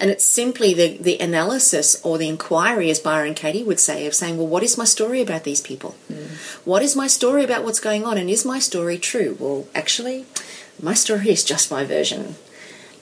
And 0.00 0.10
it's 0.10 0.24
simply 0.24 0.74
the, 0.74 0.96
the 0.96 1.18
analysis 1.18 2.00
or 2.04 2.18
the 2.18 2.28
inquiry, 2.28 2.88
as 2.88 3.00
Byron 3.00 3.34
Katie 3.34 3.64
would 3.64 3.80
say, 3.80 4.06
of 4.06 4.14
saying, 4.14 4.36
well, 4.36 4.46
what 4.46 4.62
is 4.62 4.78
my 4.78 4.84
story 4.84 5.20
about 5.20 5.42
these 5.42 5.60
people? 5.60 5.96
Mm. 6.10 6.64
What 6.64 6.82
is 6.82 6.94
my 6.94 7.08
story 7.08 7.42
about 7.42 7.64
what's 7.64 7.80
going 7.80 8.04
on? 8.04 8.16
And 8.16 8.30
is 8.30 8.44
my 8.44 8.60
story 8.60 8.96
true? 8.96 9.36
Well, 9.40 9.66
actually, 9.74 10.24
my 10.80 10.94
story 10.94 11.30
is 11.30 11.42
just 11.42 11.70
my 11.70 11.84
version. 11.84 12.36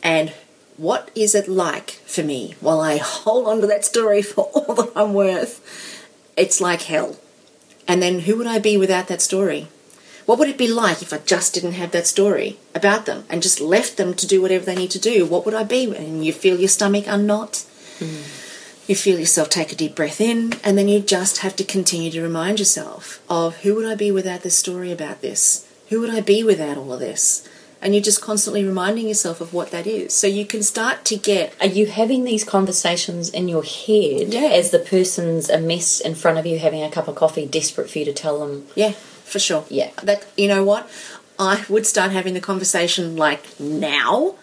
And 0.03 0.33
what 0.79 1.11
is 1.14 1.35
it 1.35 1.49
like 1.49 1.91
for 2.07 2.22
me 2.22 2.55
while 2.61 2.81
I 2.81 2.97
hold 3.03 3.47
on 3.47 3.61
to 3.61 3.66
that 3.66 3.85
story 3.85 4.22
for 4.22 4.45
all 4.55 4.74
that 4.74 4.93
I'm 4.97 5.12
worth? 5.12 5.95
It's 6.37 6.61
like 6.61 6.82
hell. 6.82 7.16
And 7.89 8.03
then 8.03 8.20
who 8.20 8.37
would 8.37 8.47
I 8.47 8.59
be 8.59 8.76
without 8.76 9.09
that 9.09 9.22
story? 9.22 9.68
What 10.26 10.41
would 10.41 10.49
it 10.49 10.59
be 10.59 10.66
like 10.66 11.03
if 11.03 11.12
I 11.12 11.18
just 11.18 11.55
didn't 11.55 11.72
have 11.72 11.93
that 11.93 12.07
story 12.07 12.59
about 12.74 13.07
them 13.07 13.24
and 13.30 13.43
just 13.43 13.61
left 13.61 13.97
them 13.97 14.12
to 14.14 14.26
do 14.26 14.43
whatever 14.43 14.64
they 14.64 14.74
need 14.74 14.91
to 14.91 14.99
do? 14.99 15.24
What 15.24 15.45
would 15.45 15.55
I 15.55 15.62
be? 15.62 15.95
And 15.95 16.26
you 16.26 16.32
feel 16.32 16.59
your 16.59 16.68
stomach 16.68 17.05
unknot. 17.07 17.64
Mm. 18.01 18.43
You 18.89 18.97
feel 18.97 19.20
yourself 19.20 19.51
take 19.51 19.72
a 19.72 19.76
deep 19.76 19.95
breath 19.95 20.20
in, 20.20 20.55
and 20.62 20.76
then 20.76 20.89
you 20.89 21.01
just 21.01 21.39
have 21.39 21.57
to 21.57 21.64
continue 21.64 22.11
to 22.11 22.22
remind 22.22 22.59
yourself 22.59 23.20
of 23.28 23.59
who 23.59 23.74
would 23.76 23.87
I 23.87 23.95
be 23.95 24.11
without 24.11 24.43
this 24.43 24.59
story 24.59 24.93
about 24.93 25.22
this? 25.22 25.66
Who 25.89 26.01
would 26.01 26.11
I 26.11 26.20
be 26.20 26.43
without 26.43 26.76
all 26.76 26.93
of 26.93 27.01
this? 27.01 27.49
And 27.83 27.95
you're 27.95 28.03
just 28.03 28.22
constantly 28.22 28.64
reminding 28.64 29.07
yourself 29.09 29.41
of 29.41 29.53
what 29.53 29.70
that 29.70 29.87
is. 29.87 30.14
So 30.14 30.27
you 30.27 30.47
can 30.47 30.62
start 30.62 31.05
to 31.07 31.16
get 31.16 31.55
Are 31.61 31.66
you 31.66 31.87
having 31.87 32.24
these 32.24 32.43
conversations 32.43 33.29
in 33.29 33.49
your 33.49 33.62
head 33.62 34.33
Yeah. 34.33 34.51
as 34.53 34.70
the 34.70 34.79
person's 34.79 35.51
a 35.51 35.59
mess 35.61 36.01
in 36.01 36.14
front 36.14 36.39
of 36.39 36.47
you 36.47 36.59
having 36.59 36.83
a 36.83 36.91
cup 36.91 37.07
of 37.07 37.14
coffee, 37.14 37.47
desperate 37.47 37.91
for 37.91 37.99
you 37.99 38.05
to 38.07 38.12
tell 38.12 38.41
them? 38.41 38.66
Yeah, 38.74 38.93
for 39.24 39.39
sure. 39.39 39.64
Yeah. 39.68 39.91
That 40.03 40.24
you 40.37 40.49
know 40.49 40.64
what? 40.64 40.89
I 41.39 41.64
would 41.68 41.87
start 41.87 42.12
having 42.12 42.33
the 42.35 42.41
conversation 42.41 43.14
like 43.16 43.43
now 43.61 44.37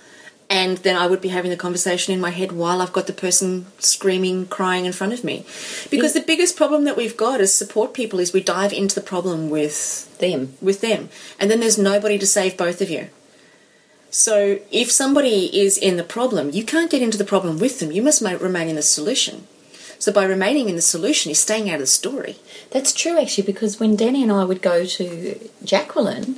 and 0.50 0.78
then 0.80 0.96
I 0.96 1.08
would 1.08 1.22
be 1.22 1.30
having 1.30 1.50
the 1.50 1.58
conversation 1.58 2.14
in 2.14 2.22
my 2.22 2.30
head 2.30 2.52
while 2.52 2.82
I've 2.82 2.94
got 2.94 3.08
the 3.08 3.14
person 3.14 3.66
screaming, 3.80 4.46
crying 4.46 4.86
in 4.86 4.94
front 4.94 5.12
of 5.14 5.24
me. 5.24 5.46
Because 5.90 6.14
the 6.14 6.22
biggest 6.22 6.56
problem 6.56 6.84
that 6.84 6.96
we've 6.96 7.18
got 7.18 7.42
as 7.42 7.52
support 7.52 7.96
people 7.96 8.20
is 8.20 8.32
we 8.34 8.44
dive 8.44 8.72
into 8.74 8.94
the 8.94 9.02
problem 9.02 9.50
with 9.50 10.16
Them. 10.20 10.54
with 10.62 10.82
them. 10.82 11.10
And 11.40 11.50
then 11.50 11.60
there's 11.60 11.80
nobody 11.80 12.20
to 12.20 12.28
save 12.28 12.56
both 12.58 12.80
of 12.82 12.92
you. 12.92 13.08
So 14.14 14.60
if 14.72 14.92
somebody 14.92 15.46
is 15.60 15.76
in 15.76 15.98
the 15.98 16.04
problem, 16.04 16.52
you 16.52 16.64
can't 16.64 16.92
get 16.92 17.02
into 17.02 17.18
the 17.18 17.26
problem 17.26 17.58
with 17.58 17.80
them. 17.80 17.92
You 17.92 18.04
must 18.04 18.22
remain 18.22 18.68
in 18.68 18.76
the 18.76 18.84
solution. 18.84 19.48
So 19.98 20.12
by 20.12 20.26
remaining 20.26 20.70
in 20.70 20.76
the 20.76 20.84
solution 20.84 21.32
is 21.32 21.40
staying 21.40 21.68
out 21.68 21.76
of 21.76 21.82
the 21.82 21.88
story. 21.88 22.36
That's 22.70 22.94
true, 22.94 23.20
actually, 23.20 23.48
because 23.48 23.80
when 23.80 23.96
Danny 23.96 24.22
and 24.22 24.32
I 24.32 24.44
would 24.44 24.62
go 24.62 24.86
to 24.86 25.50
Jacqueline, 25.66 26.38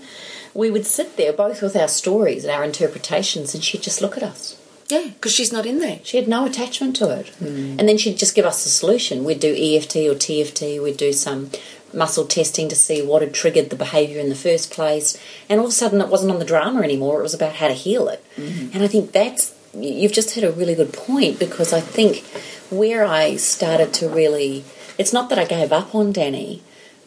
we 0.53 0.71
would 0.71 0.85
sit 0.85 1.17
there 1.17 1.33
both 1.33 1.61
with 1.61 1.75
our 1.75 1.89
stories 1.89 2.45
and 2.45 2.53
our 2.53 2.63
interpretations, 2.63 3.53
and 3.53 3.61
she'd 3.61 3.83
just 3.83 4.01
look 4.01 4.15
at 4.15 4.23
us. 4.23 4.57
Yeah, 4.87 5.09
because 5.13 5.33
she's 5.33 5.51
not 5.51 5.65
in 5.65 5.79
there. 5.79 5.99
She 6.03 6.15
had 6.15 6.29
no 6.29 6.45
attachment 6.45 6.95
to 6.97 7.09
it. 7.09 7.27
Hmm. 7.39 7.77
And 7.77 7.89
then 7.89 7.97
she'd 7.97 8.17
just 8.17 8.35
give 8.35 8.45
us 8.45 8.63
the 8.63 8.69
solution. 8.69 9.25
We'd 9.25 9.41
do 9.41 9.53
EFT 9.53 9.97
or 9.97 10.15
TFT, 10.15 10.81
we'd 10.81 10.95
do 10.95 11.11
some 11.11 11.49
muscle 11.95 12.25
testing 12.25 12.67
to 12.69 12.75
see 12.75 13.01
what 13.01 13.21
had 13.21 13.33
triggered 13.33 13.69
the 13.69 13.75
behaviour 13.75 14.19
in 14.19 14.29
the 14.29 14.35
first 14.35 14.71
place. 14.71 15.17
And 15.49 15.59
all 15.59 15.67
of 15.67 15.71
a 15.71 15.75
sudden, 15.75 16.01
it 16.01 16.09
wasn't 16.09 16.31
on 16.33 16.39
the 16.39 16.45
drama 16.45 16.81
anymore, 16.81 17.19
it 17.19 17.23
was 17.23 17.33
about 17.33 17.55
how 17.55 17.67
to 17.69 17.73
heal 17.73 18.07
it. 18.09 18.23
And 18.37 18.83
I 18.83 18.87
think 18.87 19.11
that's, 19.11 19.53
you've 19.73 20.11
just 20.11 20.31
hit 20.35 20.43
a 20.43 20.51
really 20.51 20.75
good 20.75 20.93
point 20.93 21.39
because 21.39 21.71
I 21.73 21.79
think 21.81 22.23
where 22.69 23.05
I 23.05 23.37
started 23.37 23.93
to 23.95 24.09
really, 24.09 24.63
it's 24.97 25.13
not 25.13 25.29
that 25.29 25.39
I 25.39 25.45
gave 25.45 25.71
up 25.71 25.95
on 25.95 26.11
Danny. 26.11 26.61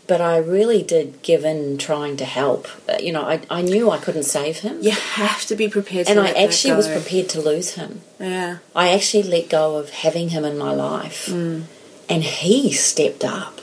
But 0.06 0.22
I 0.22 0.38
really 0.38 0.82
did 0.82 1.20
give 1.20 1.44
in 1.44 1.76
trying 1.76 2.16
to 2.16 2.24
help. 2.24 2.66
Uh, 2.88 2.96
You 2.98 3.12
know, 3.12 3.24
I, 3.24 3.42
I 3.50 3.60
knew 3.60 3.90
I 3.90 3.98
couldn't 3.98 4.22
save 4.22 4.60
him. 4.60 4.78
You 4.80 4.92
have 4.92 5.44
to 5.48 5.54
be 5.54 5.68
prepared 5.68 6.06
to 6.06 6.12
And 6.12 6.18
I 6.20 6.30
actually 6.30 6.72
was 6.72 6.88
prepared 6.88 7.28
to 7.34 7.42
lose 7.42 7.74
him. 7.74 8.00
Yeah. 8.18 8.56
I 8.74 8.88
actually 8.94 9.24
let 9.24 9.50
go 9.50 9.76
of 9.76 9.90
having 9.90 10.30
him 10.30 10.46
in 10.46 10.56
my 10.56 10.72
life, 10.72 11.26
Mm. 11.26 11.64
and 12.08 12.22
he 12.24 12.72
stepped 12.72 13.22
up, 13.22 13.60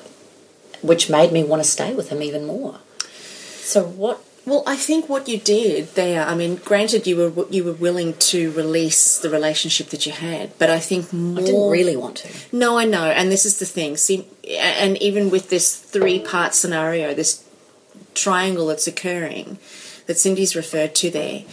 which 0.82 1.09
made 1.09 1.32
me 1.32 1.43
want 1.43 1.63
to 1.63 1.69
stay 1.69 1.93
with 1.93 2.09
him 2.09 2.21
even 2.21 2.45
more. 2.45 2.80
So 3.59 3.84
what? 3.84 4.21
Well, 4.47 4.61
I 4.67 4.76
think 4.76 5.09
what 5.09 5.28
you 5.28 5.39
did 5.39 5.95
there, 5.95 6.23
I 6.23 6.36
mean, 6.36 6.57
granted 6.57 7.07
you 7.07 7.17
were 7.17 7.47
you 7.49 7.63
were 7.63 7.73
willing 7.73 8.13
to 8.13 8.51
release 8.51 9.17
the 9.17 9.30
relationship 9.30 9.88
that 9.88 10.05
you 10.05 10.11
had, 10.11 10.55
but 10.59 10.69
I 10.69 10.80
think 10.80 11.11
more 11.11 11.39
I 11.39 11.45
didn't 11.45 11.71
really 11.71 11.95
want 11.95 12.17
to. 12.17 12.30
No, 12.55 12.78
I 12.78 12.86
know, 12.86 13.05
and 13.05 13.32
this 13.32 13.47
is 13.47 13.57
the 13.57 13.65
thing. 13.65 13.97
See, 13.97 14.28
and 14.47 15.01
even 15.01 15.32
with 15.32 15.49
this 15.49 15.76
three-part 15.76 16.53
scenario, 16.53 17.15
this 17.15 17.43
triangle 18.13 18.67
that's 18.67 18.86
occurring, 18.86 19.57
that 20.05 20.19
Cindy's 20.19 20.55
referred 20.55 20.93
to 20.95 21.09
there, 21.09 21.43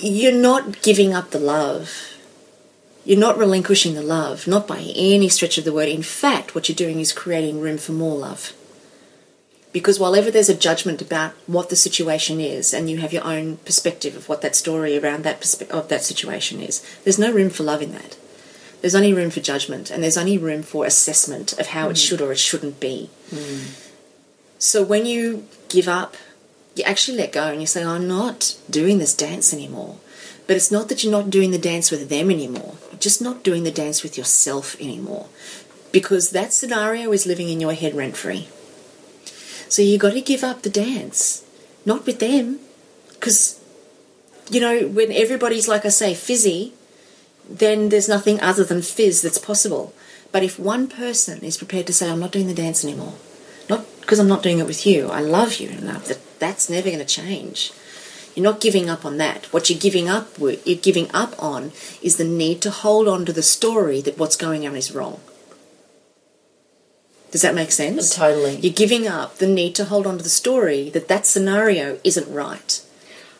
you're 0.00 0.32
not 0.32 0.82
giving 0.82 1.14
up 1.14 1.30
the 1.30 1.40
love. 1.40 2.13
You're 3.04 3.18
not 3.18 3.36
relinquishing 3.36 3.94
the 3.94 4.02
love, 4.02 4.46
not 4.46 4.66
by 4.66 4.78
any 4.78 5.28
stretch 5.28 5.58
of 5.58 5.64
the 5.64 5.72
word. 5.72 5.88
In 5.88 6.02
fact, 6.02 6.54
what 6.54 6.68
you're 6.68 6.76
doing 6.76 7.00
is 7.00 7.12
creating 7.12 7.60
room 7.60 7.76
for 7.76 7.92
more 7.92 8.16
love. 8.16 8.54
Because 9.72 9.98
while 9.98 10.14
ever 10.14 10.30
there's 10.30 10.48
a 10.48 10.54
judgment 10.54 11.02
about 11.02 11.32
what 11.46 11.68
the 11.68 11.76
situation 11.76 12.40
is, 12.40 12.72
and 12.72 12.88
you 12.88 12.98
have 12.98 13.12
your 13.12 13.24
own 13.24 13.56
perspective 13.58 14.16
of 14.16 14.28
what 14.28 14.40
that 14.40 14.56
story 14.56 14.96
around 14.96 15.24
that 15.24 15.40
perspe- 15.40 15.68
of 15.68 15.88
that 15.88 16.04
situation 16.04 16.60
is, 16.60 16.82
there's 17.02 17.18
no 17.18 17.32
room 17.32 17.50
for 17.50 17.64
love 17.64 17.82
in 17.82 17.92
that. 17.92 18.16
There's 18.80 18.94
only 18.94 19.12
room 19.12 19.30
for 19.30 19.40
judgment, 19.40 19.90
and 19.90 20.02
there's 20.02 20.16
only 20.16 20.38
room 20.38 20.62
for 20.62 20.86
assessment 20.86 21.54
of 21.58 21.68
how 21.68 21.88
it 21.88 21.94
mm. 21.94 22.08
should 22.08 22.20
or 22.20 22.32
it 22.32 22.38
shouldn't 22.38 22.80
be. 22.80 23.10
Mm. 23.30 23.80
So 24.58 24.82
when 24.84 25.06
you 25.06 25.46
give 25.68 25.88
up, 25.88 26.16
you 26.74 26.84
actually 26.84 27.18
let 27.18 27.32
go 27.32 27.48
and 27.48 27.60
you 27.60 27.66
say, 27.66 27.84
I'm 27.84 28.08
not 28.08 28.56
doing 28.70 28.98
this 28.98 29.14
dance 29.14 29.52
anymore. 29.52 29.96
But 30.46 30.56
it's 30.56 30.70
not 30.70 30.88
that 30.88 31.02
you're 31.02 31.12
not 31.12 31.30
doing 31.30 31.50
the 31.50 31.58
dance 31.58 31.90
with 31.90 32.08
them 32.08 32.30
anymore. 32.30 32.74
You're 32.90 33.00
just 33.00 33.22
not 33.22 33.42
doing 33.42 33.64
the 33.64 33.70
dance 33.70 34.02
with 34.02 34.18
yourself 34.18 34.78
anymore. 34.80 35.26
Because 35.92 36.30
that 36.30 36.52
scenario 36.52 37.12
is 37.12 37.26
living 37.26 37.48
in 37.48 37.60
your 37.60 37.72
head 37.72 37.94
rent 37.94 38.16
free. 38.16 38.48
So 39.68 39.80
you 39.80 39.96
got 39.96 40.12
to 40.12 40.20
give 40.20 40.44
up 40.44 40.62
the 40.62 40.70
dance. 40.70 41.44
Not 41.86 42.04
with 42.04 42.18
them. 42.18 42.60
Because 43.08 43.60
you 44.50 44.60
know, 44.60 44.86
when 44.86 45.12
everybody's, 45.12 45.68
like 45.68 45.84
I 45.84 45.88
say, 45.88 46.14
fizzy, 46.14 46.72
then 47.48 47.88
there's 47.88 48.08
nothing 48.08 48.40
other 48.40 48.64
than 48.64 48.82
fizz 48.82 49.22
that's 49.22 49.38
possible. 49.38 49.94
But 50.32 50.42
if 50.42 50.58
one 50.58 50.88
person 50.88 51.42
is 51.42 51.56
prepared 51.56 51.86
to 51.86 51.92
say, 51.92 52.10
I'm 52.10 52.20
not 52.20 52.32
doing 52.32 52.46
the 52.46 52.54
dance 52.54 52.84
anymore, 52.84 53.14
not 53.68 53.86
because 54.00 54.18
I'm 54.18 54.28
not 54.28 54.42
doing 54.42 54.58
it 54.58 54.66
with 54.66 54.86
you, 54.86 55.08
I 55.08 55.20
love 55.20 55.56
you, 55.56 55.70
and 55.70 55.88
that, 55.88 56.18
that's 56.38 56.68
never 56.68 56.88
going 56.88 56.98
to 56.98 57.04
change. 57.04 57.72
You're 58.34 58.44
not 58.44 58.60
giving 58.60 58.90
up 58.90 59.04
on 59.04 59.16
that. 59.18 59.46
What 59.52 59.70
you're 59.70 59.78
giving 59.78 60.08
up, 60.08 60.38
with, 60.38 60.66
you're 60.66 60.76
giving 60.76 61.08
up 61.14 61.40
on, 61.40 61.72
is 62.02 62.16
the 62.16 62.24
need 62.24 62.60
to 62.62 62.70
hold 62.70 63.06
on 63.06 63.24
to 63.26 63.32
the 63.32 63.42
story 63.42 64.00
that 64.00 64.18
what's 64.18 64.36
going 64.36 64.66
on 64.66 64.76
is 64.76 64.92
wrong. 64.92 65.20
Does 67.30 67.42
that 67.42 67.54
make 67.54 67.72
sense? 67.72 68.14
Totally. 68.14 68.56
You're 68.56 68.72
giving 68.72 69.08
up 69.08 69.38
the 69.38 69.46
need 69.46 69.74
to 69.76 69.84
hold 69.86 70.06
on 70.06 70.18
to 70.18 70.22
the 70.24 70.28
story 70.30 70.90
that 70.90 71.08
that 71.08 71.26
scenario 71.26 71.98
isn't 72.04 72.32
right. 72.32 72.80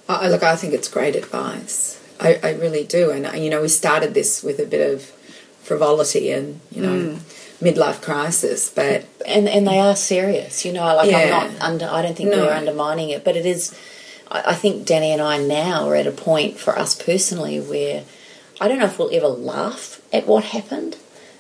I, 0.09 0.29
look, 0.29 0.43
I 0.43 0.57
think 0.57 0.75
it's 0.75 0.89
great 0.89 1.17
advice. 1.17 2.01
I, 2.21 2.39
I 2.43 2.55
really 2.55 2.85
do. 2.85 3.11
And, 3.11 3.41
you 3.43 3.51
know, 3.51 3.63
we 3.63 3.69
started 3.69 4.15
this 4.15 4.43
with 4.43 4.59
a 4.59 4.67
bit 4.67 4.93
of 4.93 5.03
frivolity 5.63 6.31
and, 6.31 6.61
you 6.71 6.83
know, 6.83 7.17
mm. 7.17 7.19
midlife 7.61 8.03
crisis, 8.03 8.69
but 8.69 9.07
and 9.27 9.49
and 9.49 9.67
they 9.67 9.79
are 9.79 9.97
serious. 9.97 10.65
You 10.65 10.73
know, 10.73 10.85
like 10.95 11.11
Yeah. 11.11 11.19
I'm 11.19 11.31
not 11.31 11.63
under. 11.63 11.87
I 11.87 12.03
don't 12.03 12.17
think 12.17 12.31
No. 12.31 12.43
we're 12.43 12.53
undermining 12.53 13.11
it, 13.11 13.25
but 13.25 13.37
it 13.37 13.47
is. 13.47 13.75
I, 14.31 14.43
I 14.49 14.55
think 14.55 14.87
Danny 14.87 15.13
and 15.13 15.23
I 15.23 15.39
now 15.39 15.89
are 15.89 15.97
at 15.97 16.07
a 16.07 16.13
point 16.13 16.59
for 16.59 16.79
us 16.79 16.95
personally 16.95 17.61
where 17.61 18.05
I 18.61 18.69
don't 18.69 18.79
know 18.79 18.87
if 18.87 18.99
we'll 18.99 19.15
ever 19.15 19.29
laugh 19.29 20.01
at 20.13 20.27
what 20.27 20.45
happened. 20.45 20.97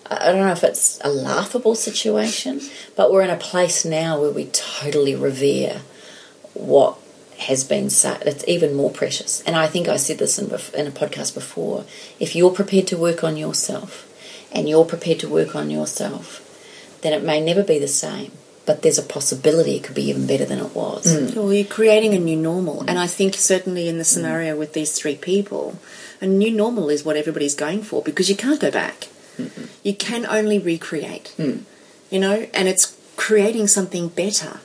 I 0.06 0.32
don't 0.32 0.40
know 0.40 0.52
if 0.52 0.64
it's 0.64 1.00
a 1.02 1.08
laughable 1.08 1.74
situation, 1.74 2.60
but 2.94 3.10
we're 3.10 3.22
in 3.22 3.30
a 3.30 3.36
place 3.36 3.84
now 3.84 4.20
where 4.20 4.30
we 4.30 4.46
totally 4.46 5.14
revere 5.14 5.80
what 6.52 6.98
has 7.38 7.64
been 7.64 7.90
said. 7.90 8.22
It's 8.26 8.46
even 8.46 8.74
more 8.74 8.90
precious. 8.90 9.42
And 9.42 9.56
I 9.56 9.66
think 9.66 9.88
I 9.88 9.96
said 9.96 10.18
this 10.18 10.38
in, 10.38 10.46
in 10.78 10.86
a 10.86 10.90
podcast 10.90 11.34
before. 11.34 11.84
If 12.20 12.36
you're 12.36 12.50
prepared 12.50 12.86
to 12.88 12.98
work 12.98 13.24
on 13.24 13.36
yourself 13.36 14.10
and 14.52 14.68
you're 14.68 14.84
prepared 14.84 15.20
to 15.20 15.28
work 15.28 15.56
on 15.56 15.70
yourself, 15.70 16.40
then 17.02 17.12
it 17.12 17.24
may 17.24 17.40
never 17.40 17.62
be 17.62 17.78
the 17.78 17.88
same. 17.88 18.32
But 18.66 18.82
there's 18.82 18.98
a 18.98 19.02
possibility 19.02 19.76
it 19.76 19.84
could 19.84 19.94
be 19.94 20.08
even 20.08 20.26
better 20.26 20.46
than 20.46 20.58
it 20.58 20.74
was. 20.74 21.04
Mm. 21.04 21.36
Well, 21.36 21.52
you're 21.52 21.66
creating 21.66 22.14
a 22.14 22.18
new 22.18 22.36
normal. 22.36 22.80
And 22.88 22.98
I 22.98 23.06
think 23.06 23.34
certainly 23.34 23.88
in 23.88 23.98
the 23.98 24.04
scenario 24.04 24.54
mm. 24.54 24.58
with 24.58 24.72
these 24.72 24.92
three 24.92 25.16
people, 25.16 25.78
a 26.20 26.26
new 26.26 26.50
normal 26.50 26.88
is 26.88 27.04
what 27.04 27.16
everybody's 27.16 27.54
going 27.54 27.82
for 27.82 28.02
because 28.02 28.30
you 28.30 28.36
can't 28.36 28.60
go 28.60 28.70
back. 28.70 29.08
You 29.82 29.94
can 29.94 30.24
only 30.26 30.58
recreate. 30.58 31.34
Mm. 31.36 31.62
You 32.10 32.20
know, 32.20 32.46
and 32.54 32.68
it's 32.68 32.96
creating 33.16 33.66
something 33.66 34.08
better. 34.08 34.60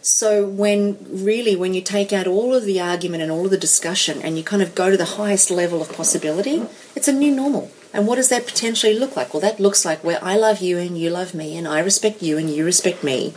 So 0.00 0.46
when 0.46 0.98
really 1.10 1.56
when 1.56 1.74
you 1.74 1.80
take 1.80 2.12
out 2.12 2.28
all 2.28 2.54
of 2.54 2.64
the 2.64 2.80
argument 2.80 3.24
and 3.24 3.32
all 3.32 3.44
of 3.44 3.50
the 3.50 3.58
discussion 3.58 4.22
and 4.22 4.38
you 4.38 4.44
kind 4.44 4.62
of 4.62 4.74
go 4.74 4.90
to 4.90 4.96
the 4.96 5.04
highest 5.04 5.50
level 5.50 5.82
of 5.82 5.92
possibility, 5.92 6.62
it's 6.94 7.08
a 7.08 7.12
new 7.12 7.34
normal. 7.34 7.70
And 7.92 8.06
what 8.06 8.16
does 8.16 8.28
that 8.28 8.46
potentially 8.46 8.98
look 8.98 9.16
like? 9.16 9.32
Well, 9.32 9.40
that 9.40 9.60
looks 9.60 9.84
like 9.84 10.04
where 10.04 10.22
I 10.22 10.36
love 10.36 10.60
you 10.60 10.78
and 10.78 10.98
you 10.98 11.10
love 11.10 11.34
me 11.34 11.56
and 11.56 11.66
I 11.66 11.78
respect 11.80 12.22
you 12.22 12.36
and 12.36 12.50
you 12.50 12.64
respect 12.64 13.02
me 13.02 13.32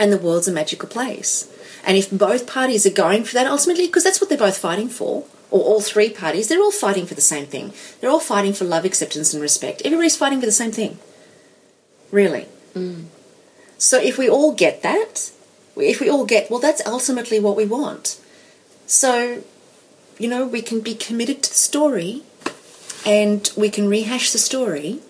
and 0.00 0.10
the 0.10 0.18
world's 0.18 0.48
a 0.48 0.52
magical 0.52 0.88
place. 0.88 1.46
And 1.84 1.96
if 1.96 2.10
both 2.10 2.46
parties 2.46 2.86
are 2.86 2.90
going 2.90 3.24
for 3.24 3.34
that, 3.34 3.46
ultimately, 3.46 3.86
because 3.86 4.04
that's 4.04 4.20
what 4.20 4.28
they're 4.30 4.38
both 4.38 4.58
fighting 4.58 4.88
for, 4.88 5.24
or 5.50 5.60
all 5.60 5.80
three 5.80 6.10
parties, 6.10 6.48
they're 6.48 6.62
all 6.62 6.70
fighting 6.70 7.06
for 7.06 7.14
the 7.14 7.20
same 7.20 7.46
thing. 7.46 7.72
They're 8.00 8.10
all 8.10 8.20
fighting 8.20 8.54
for 8.54 8.64
love, 8.64 8.84
acceptance, 8.84 9.34
and 9.34 9.42
respect. 9.42 9.82
Everybody's 9.84 10.16
fighting 10.16 10.40
for 10.40 10.46
the 10.46 10.52
same 10.52 10.72
thing. 10.72 10.98
Really. 12.10 12.46
Mm. 12.74 13.04
So 13.76 13.98
if 13.98 14.16
we 14.16 14.28
all 14.28 14.52
get 14.52 14.82
that, 14.82 15.30
if 15.76 16.00
we 16.00 16.08
all 16.08 16.24
get, 16.24 16.50
well, 16.50 16.60
that's 16.60 16.84
ultimately 16.86 17.38
what 17.38 17.56
we 17.56 17.66
want. 17.66 18.20
So, 18.86 19.42
you 20.18 20.28
know, 20.28 20.46
we 20.46 20.62
can 20.62 20.80
be 20.80 20.94
committed 20.94 21.42
to 21.42 21.50
the 21.50 21.56
story 21.56 22.22
and 23.06 23.50
we 23.56 23.70
can 23.70 23.88
rehash 23.88 24.32
the 24.32 24.38
story 24.38 25.00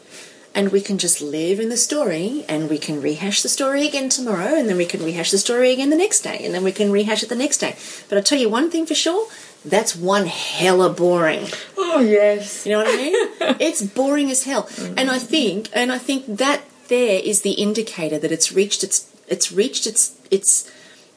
and 0.55 0.73
we 0.73 0.81
can 0.81 0.99
just 0.99 1.21
live 1.21 1.61
in 1.61 1.69
the 1.69 1.77
story 1.77 2.45
and 2.49 2.69
we 2.69 2.79
can 2.79 3.01
rehash 3.01 3.43
the 3.43 3.49
story 3.49 3.87
again 3.87 4.09
tomorrow 4.09 4.55
and 4.55 4.69
then 4.69 4.77
we 4.77 4.87
can 4.87 5.03
rehash 5.03 5.31
the 5.31 5.39
story 5.39 5.73
again 5.73 5.91
the 5.91 5.97
next 5.97 6.21
day 6.21 6.41
and 6.43 6.55
then 6.55 6.65
we 6.65 6.73
can 6.73 6.91
rehash 6.91 7.23
it 7.23 7.29
the 7.29 7.37
next 7.37 7.59
day. 7.59 7.77
But 8.09 8.19
i'll 8.19 8.25
tell 8.25 8.39
you 8.39 8.49
one 8.49 8.71
thing 8.71 8.87
for 8.87 8.95
sure 8.95 9.29
that's 9.65 9.95
one 9.95 10.27
hella 10.27 10.91
boring. 10.91 11.47
Oh 11.77 12.01
yes, 12.01 12.65
you 12.67 12.73
know 12.73 12.79
what 12.79 12.89
i 12.89 12.97
mean? 12.97 13.57
It's 13.61 13.83
boring 13.83 14.31
as 14.31 14.45
hell. 14.45 14.69
And 14.97 15.11
i 15.11 15.19
think 15.19 15.69
and 15.73 15.93
i 15.93 15.99
think 15.99 16.27
that 16.27 16.63
there 16.89 17.21
is 17.23 17.43
the 17.43 17.53
indicator 17.53 18.19
that 18.19 18.33
it's 18.33 18.53
reached 18.53 18.83
its 18.83 19.11
it's 19.29 19.53
reached 19.53 19.87
its 19.87 20.17
its 20.31 20.71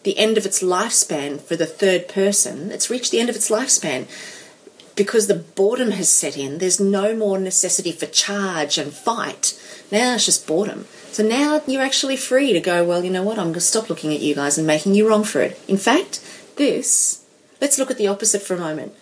the 0.03 0.17
end 0.17 0.37
of 0.37 0.45
its 0.45 0.61
lifespan 0.61 1.39
for 1.39 1.55
the 1.55 1.65
third 1.65 2.07
person. 2.07 2.71
It's 2.71 2.89
reached 2.89 3.11
the 3.11 3.19
end 3.19 3.29
of 3.29 3.35
its 3.35 3.49
lifespan 3.49 4.05
because 4.95 5.27
the 5.27 5.35
boredom 5.35 5.91
has 5.91 6.09
set 6.09 6.37
in, 6.37 6.59
there's 6.59 6.79
no 6.79 7.15
more 7.15 7.39
necessity 7.39 7.91
for 7.91 8.05
charge 8.05 8.77
and 8.77 8.93
fight. 8.93 9.59
Now 9.91 10.15
it's 10.15 10.25
just 10.25 10.47
boredom. 10.47 10.85
So 11.11 11.23
now 11.23 11.61
you're 11.67 11.81
actually 11.81 12.17
free 12.17 12.53
to 12.53 12.59
go, 12.59 12.83
well, 12.83 13.03
you 13.03 13.11
know 13.11 13.23
what, 13.23 13.37
I'm 13.37 13.45
going 13.45 13.55
to 13.55 13.61
stop 13.61 13.89
looking 13.89 14.13
at 14.13 14.21
you 14.21 14.35
guys 14.35 14.57
and 14.57 14.67
making 14.67 14.95
you 14.95 15.07
wrong 15.07 15.23
for 15.23 15.41
it. 15.41 15.59
In 15.67 15.77
fact, 15.77 16.19
this, 16.57 17.23
let's 17.61 17.77
look 17.77 17.91
at 17.91 17.97
the 17.97 18.07
opposite 18.07 18.41
for 18.41 18.55
a 18.55 18.59
moment. 18.59 18.93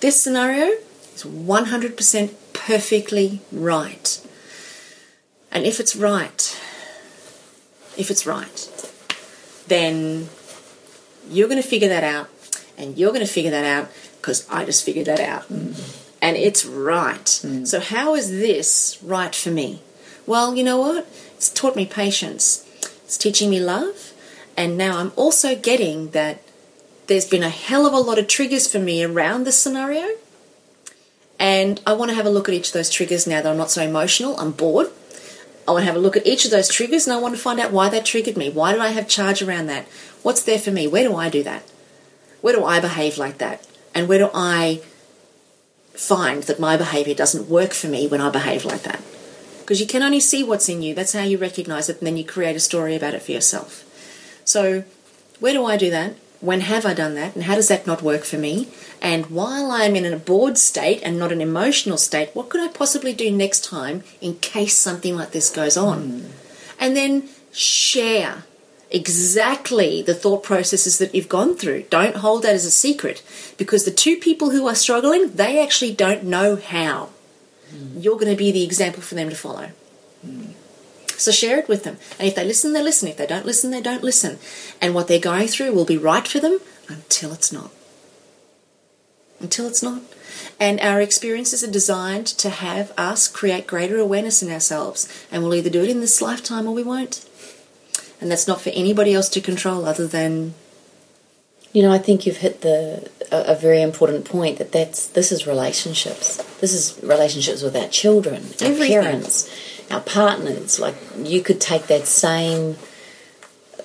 This 0.00 0.22
scenario 0.22 0.76
is 1.14 1.24
100% 1.24 2.34
perfectly 2.52 3.42
right. 3.52 4.26
And 5.52 5.66
if 5.66 5.80
it's 5.80 5.96
right, 5.96 6.60
if 7.98 8.10
it's 8.10 8.26
right, 8.26 8.92
then 9.66 10.28
you're 11.28 11.48
going 11.48 11.62
to 11.62 11.68
figure 11.68 11.88
that 11.88 12.04
out 12.04 12.28
and 12.78 12.96
you're 12.96 13.12
going 13.12 13.26
to 13.26 13.32
figure 13.32 13.50
that 13.50 13.64
out 13.64 13.90
because 14.20 14.46
I 14.50 14.64
just 14.64 14.84
figured 14.84 15.06
that 15.06 15.20
out. 15.20 15.48
Mm. 15.48 16.06
And 16.22 16.36
it's 16.36 16.64
right. 16.64 17.24
Mm. 17.24 17.66
So, 17.66 17.80
how 17.80 18.14
is 18.14 18.30
this 18.30 18.98
right 19.02 19.34
for 19.34 19.50
me? 19.50 19.82
Well, 20.26 20.54
you 20.54 20.62
know 20.62 20.78
what? 20.78 21.06
It's 21.36 21.50
taught 21.50 21.76
me 21.76 21.86
patience, 21.86 22.66
it's 23.04 23.16
teaching 23.16 23.50
me 23.50 23.60
love, 23.60 24.12
and 24.56 24.76
now 24.76 24.98
I'm 24.98 25.12
also 25.16 25.56
getting 25.56 26.10
that 26.10 26.42
there's 27.06 27.26
been 27.28 27.42
a 27.42 27.48
hell 27.48 27.86
of 27.86 27.92
a 27.92 27.98
lot 27.98 28.18
of 28.18 28.28
triggers 28.28 28.70
for 28.70 28.78
me 28.78 29.02
around 29.02 29.44
this 29.44 29.58
scenario. 29.58 30.06
And 31.40 31.80
I 31.86 31.94
want 31.94 32.10
to 32.10 32.14
have 32.14 32.26
a 32.26 32.30
look 32.30 32.48
at 32.48 32.54
each 32.54 32.68
of 32.68 32.74
those 32.74 32.90
triggers 32.90 33.26
now 33.26 33.40
that 33.42 33.50
I'm 33.50 33.56
not 33.56 33.70
so 33.70 33.82
emotional. 33.82 34.38
I'm 34.38 34.52
bored. 34.52 34.88
I 35.66 35.72
want 35.72 35.82
to 35.82 35.86
have 35.86 35.96
a 35.96 36.00
look 36.00 36.16
at 36.16 36.26
each 36.26 36.44
of 36.44 36.50
those 36.50 36.68
triggers 36.68 37.06
and 37.06 37.14
I 37.14 37.20
want 37.20 37.34
to 37.34 37.40
find 37.40 37.58
out 37.58 37.72
why 37.72 37.88
that 37.88 38.04
triggered 38.04 38.36
me. 38.36 38.50
Why 38.50 38.72
did 38.72 38.80
I 38.80 38.88
have 38.88 39.08
charge 39.08 39.42
around 39.42 39.66
that? 39.66 39.86
What's 40.22 40.42
there 40.42 40.58
for 40.58 40.70
me? 40.70 40.86
Where 40.86 41.02
do 41.02 41.16
I 41.16 41.30
do 41.30 41.42
that? 41.42 41.62
Where 42.40 42.54
do 42.54 42.64
I 42.64 42.80
behave 42.80 43.18
like 43.18 43.38
that? 43.38 43.66
And 43.94 44.08
where 44.08 44.18
do 44.18 44.30
I 44.32 44.82
find 45.92 46.44
that 46.44 46.60
my 46.60 46.76
behavior 46.76 47.14
doesn't 47.14 47.48
work 47.48 47.72
for 47.72 47.88
me 47.88 48.06
when 48.06 48.20
I 48.20 48.30
behave 48.30 48.64
like 48.64 48.82
that? 48.82 49.02
Because 49.60 49.80
you 49.80 49.86
can 49.86 50.02
only 50.02 50.20
see 50.20 50.42
what's 50.42 50.68
in 50.68 50.82
you. 50.82 50.94
That's 50.94 51.12
how 51.12 51.22
you 51.22 51.38
recognize 51.38 51.88
it, 51.88 51.98
and 51.98 52.06
then 52.06 52.16
you 52.16 52.24
create 52.24 52.56
a 52.56 52.60
story 52.60 52.96
about 52.96 53.14
it 53.14 53.22
for 53.22 53.32
yourself. 53.32 53.84
So, 54.44 54.84
where 55.38 55.52
do 55.52 55.64
I 55.64 55.76
do 55.76 55.90
that? 55.90 56.14
When 56.40 56.62
have 56.62 56.86
I 56.86 56.94
done 56.94 57.14
that? 57.16 57.34
And 57.34 57.44
how 57.44 57.54
does 57.54 57.68
that 57.68 57.86
not 57.86 58.02
work 58.02 58.24
for 58.24 58.38
me? 58.38 58.68
And 59.02 59.26
while 59.26 59.70
I'm 59.70 59.94
in 59.94 60.10
a 60.10 60.16
bored 60.16 60.58
state 60.58 61.00
and 61.02 61.18
not 61.18 61.32
an 61.32 61.40
emotional 61.40 61.98
state, 61.98 62.30
what 62.32 62.48
could 62.48 62.60
I 62.60 62.68
possibly 62.68 63.12
do 63.12 63.30
next 63.30 63.62
time 63.62 64.02
in 64.20 64.36
case 64.36 64.76
something 64.76 65.14
like 65.16 65.32
this 65.32 65.50
goes 65.50 65.76
on? 65.76 66.02
Hmm. 66.02 66.26
And 66.78 66.96
then 66.96 67.28
share 67.52 68.44
exactly 68.90 70.02
the 70.02 70.14
thought 70.14 70.42
processes 70.42 70.98
that 70.98 71.14
you've 71.14 71.28
gone 71.28 71.56
through. 71.56 71.84
Don't 71.84 72.16
hold 72.16 72.42
that 72.42 72.54
as 72.54 72.64
a 72.64 72.70
secret 72.70 73.22
because 73.56 73.84
the 73.84 73.90
two 73.90 74.16
people 74.16 74.50
who 74.50 74.66
are 74.66 74.74
struggling, 74.74 75.30
they 75.32 75.62
actually 75.62 75.94
don't 75.94 76.24
know 76.24 76.56
how. 76.56 77.10
Hmm. 77.70 78.00
You're 78.00 78.18
going 78.18 78.32
to 78.32 78.36
be 78.36 78.50
the 78.50 78.64
example 78.64 79.02
for 79.02 79.14
them 79.14 79.30
to 79.30 79.36
follow. 79.36 79.70
Hmm. 80.22 80.52
So 81.16 81.30
share 81.30 81.58
it 81.58 81.68
with 81.68 81.84
them. 81.84 81.98
And 82.18 82.28
if 82.28 82.34
they 82.34 82.44
listen, 82.44 82.72
they 82.72 82.82
listen. 82.82 83.08
If 83.08 83.18
they 83.18 83.26
don't 83.26 83.46
listen, 83.46 83.70
they 83.70 83.82
don't 83.82 84.02
listen. 84.02 84.38
And 84.80 84.94
what 84.94 85.06
they're 85.06 85.20
going 85.20 85.48
through 85.48 85.72
will 85.72 85.84
be 85.84 85.98
right 85.98 86.26
for 86.26 86.40
them 86.40 86.60
until 86.88 87.32
it's 87.32 87.52
not. 87.52 87.70
Until 89.38 89.68
it's 89.68 89.82
not. 89.82 90.02
And 90.58 90.80
our 90.80 91.00
experiences 91.00 91.62
are 91.62 91.70
designed 91.70 92.26
to 92.26 92.50
have 92.50 92.92
us 92.96 93.28
create 93.28 93.66
greater 93.66 93.98
awareness 93.98 94.42
in 94.42 94.50
ourselves. 94.50 95.08
And 95.30 95.42
we'll 95.42 95.54
either 95.54 95.70
do 95.70 95.82
it 95.82 95.90
in 95.90 96.00
this 96.00 96.22
lifetime 96.22 96.66
or 96.66 96.74
we 96.74 96.82
won't. 96.82 97.26
And 98.20 98.30
that's 98.30 98.46
not 98.46 98.60
for 98.60 98.70
anybody 98.70 99.14
else 99.14 99.28
to 99.30 99.40
control 99.40 99.84
other 99.86 100.06
than 100.06 100.54
You 101.72 101.82
know, 101.84 101.92
I 101.92 101.98
think 101.98 102.26
you've 102.26 102.38
hit 102.46 102.60
the 102.62 103.08
a, 103.30 103.52
a 103.52 103.54
very 103.54 103.80
important 103.80 104.24
point 104.24 104.58
that 104.58 104.72
that's 104.72 105.06
this 105.06 105.30
is 105.32 105.46
relationships. 105.46 106.36
This 106.60 106.72
is 106.74 106.98
relationships 107.02 107.62
with 107.62 107.76
our 107.76 107.88
children, 107.88 108.42
our 108.60 108.68
Everything. 108.68 109.00
parents, 109.02 109.48
our 109.90 110.00
partners. 110.00 110.80
Like 110.80 110.96
you 111.32 111.40
could 111.42 111.60
take 111.60 111.86
that 111.86 112.06
same 112.08 112.76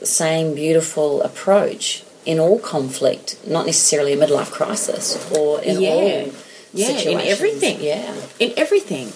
same 0.03 0.55
beautiful 0.55 1.21
approach 1.21 2.03
in 2.25 2.39
all 2.39 2.59
conflict, 2.59 3.37
not 3.47 3.65
necessarily 3.67 4.13
a 4.13 4.17
midlife 4.17 4.51
crisis 4.51 5.05
or 5.37 5.61
in 5.61 5.79
Yeah. 5.81 5.89
all 5.89 6.31
Yeah, 6.73 6.89
in 6.89 7.19
everything. 7.21 7.77
Yeah, 7.81 8.13
in 8.39 8.51
everything. 8.57 9.13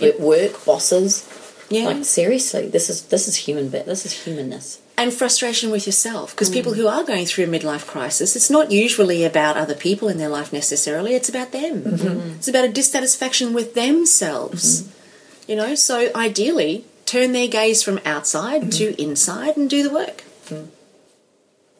at 0.00 0.20
work, 0.20 0.64
bosses. 0.64 1.24
Yeah. 1.72 1.86
Like 1.86 2.04
seriously, 2.04 2.68
this 2.68 2.90
is 2.90 3.06
this 3.06 3.28
is 3.28 3.36
human. 3.36 3.68
Bit. 3.68 3.86
This 3.86 4.04
is 4.04 4.24
humanness. 4.24 4.80
and 4.96 5.12
frustration 5.12 5.70
with 5.70 5.86
yourself 5.86 6.32
because 6.32 6.50
mm. 6.50 6.54
people 6.54 6.74
who 6.74 6.86
are 6.86 7.02
going 7.02 7.24
through 7.24 7.44
a 7.44 7.48
midlife 7.48 7.86
crisis 7.86 8.36
it's 8.36 8.50
not 8.50 8.70
usually 8.70 9.24
about 9.24 9.56
other 9.56 9.74
people 9.74 10.08
in 10.08 10.18
their 10.18 10.28
life 10.28 10.52
necessarily 10.52 11.14
it's 11.14 11.28
about 11.28 11.52
them. 11.52 11.82
Mm-hmm. 11.82 12.06
Mm-hmm. 12.06 12.34
It's 12.36 12.48
about 12.48 12.66
a 12.66 12.72
dissatisfaction 12.72 13.52
with 13.52 13.74
themselves 13.74 14.82
mm-hmm. 14.82 15.50
you 15.50 15.56
know? 15.56 15.74
So 15.74 16.10
ideally 16.14 16.84
turn 17.06 17.32
their 17.32 17.48
gaze 17.48 17.82
from 17.82 18.00
outside 18.04 18.70
to 18.72 19.00
inside 19.00 19.56
and 19.56 19.68
do 19.68 19.82
the 19.82 19.94
work. 19.94 20.24
Mm. 20.46 20.68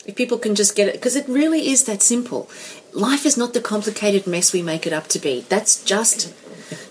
If 0.04 0.16
people 0.16 0.38
can 0.38 0.54
just 0.54 0.74
get 0.74 0.88
it 0.88 0.94
because 0.94 1.14
it 1.14 1.28
really 1.28 1.68
is 1.68 1.84
that 1.84 2.02
simple. 2.02 2.50
Life 2.92 3.24
is 3.24 3.36
not 3.36 3.52
the 3.54 3.60
complicated 3.60 4.26
mess 4.26 4.52
we 4.52 4.62
make 4.62 4.86
it 4.86 4.92
up 4.92 5.06
to 5.08 5.18
be. 5.18 5.44
That's 5.48 5.82
just 5.84 6.34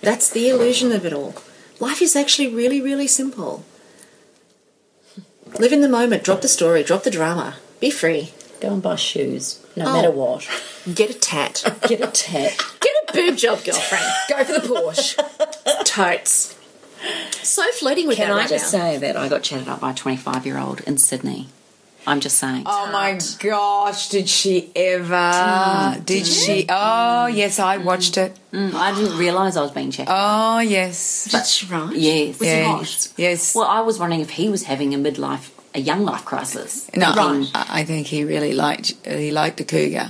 that's 0.02 0.30
the 0.30 0.50
illusion 0.50 0.92
of 0.92 1.06
it 1.06 1.14
all 1.14 1.36
life 1.82 2.02
is 2.02 2.16
actually 2.16 2.48
really 2.48 2.80
really 2.82 3.08
simple 3.08 3.66
Live 5.60 5.74
in 5.74 5.82
the 5.82 5.90
moment, 5.90 6.24
drop 6.24 6.40
the 6.40 6.48
story, 6.48 6.82
drop 6.82 7.04
the 7.04 7.12
drama. 7.12 7.56
Be 7.82 7.92
free. 7.92 8.32
Go 8.62 8.72
and 8.72 8.82
buy 8.82 8.96
shoes, 8.96 9.60
no 9.76 9.86
Oh. 9.86 9.94
matter 9.94 10.10
what. 10.12 10.48
Get 10.96 11.10
a 11.10 11.14
tat. 11.14 11.62
Get 11.90 12.00
a 12.00 12.08
tat. 12.08 12.58
Get 12.80 12.94
a 13.10 13.14
boob 13.14 13.36
job, 13.38 13.62
girlfriend. 13.66 14.06
Go 14.30 14.44
for 14.46 14.54
the 14.54 14.66
Porsche. 14.66 15.84
Totes. 15.84 16.56
So 17.44 17.70
flirting 17.74 18.08
with 18.08 18.16
Can 18.16 18.32
I 18.32 18.48
just 18.48 18.72
now. 18.74 18.80
say 18.80 18.98
that 19.00 19.18
I 19.18 19.28
got 19.28 19.44
chatted 19.44 19.68
up 19.68 19.82
by 19.82 19.92
a 19.92 19.94
25 19.94 20.46
year 20.46 20.58
old 20.58 20.80
in 20.82 20.98
Sydney? 20.98 21.50
I'm 22.08 22.20
just 22.20 22.38
saying. 22.38 22.64
Oh 22.66 22.90
my 22.92 23.20
gosh, 23.40 24.10
did 24.10 24.28
she 24.28 24.72
ever? 24.76 26.02
Did 26.04 26.26
she? 26.26 26.66
Oh, 26.68 27.28
yes, 27.28 27.60
I 27.60 27.78
watched 27.78 28.18
it. 28.18 28.38
Mm, 28.52 28.74
I 28.74 28.96
didn't 28.96 29.18
realise 29.18 29.56
I 29.56 29.62
was 29.62 29.72
being 29.72 29.92
chatted. 29.92 30.14
Oh, 30.16 30.60
yes. 30.60 31.30
That's 31.32 31.64
right. 31.70 31.96
yes. 31.96 32.40
Was 32.40 33.14
he 33.16 33.24
Yes. 33.24 33.56
Well, 33.56 33.68
I 33.68 33.82
was 33.82 34.00
wondering 34.00 34.22
if 34.22 34.32
he 34.32 34.50
was 34.50 34.64
having 34.64 34.94
a 34.94 34.98
midlife, 34.98 35.52
a 35.76 35.80
young 35.80 36.04
life 36.04 36.26
crisis. 36.26 36.90
No, 36.96 37.14
Right. 37.14 37.50
I 37.54 37.82
I 37.82 37.84
think 37.84 38.08
he 38.08 38.24
really 38.24 38.54
liked 38.54 38.96
he 39.06 39.32
liked 39.32 39.58
the 39.58 39.64
cougar. 39.64 40.10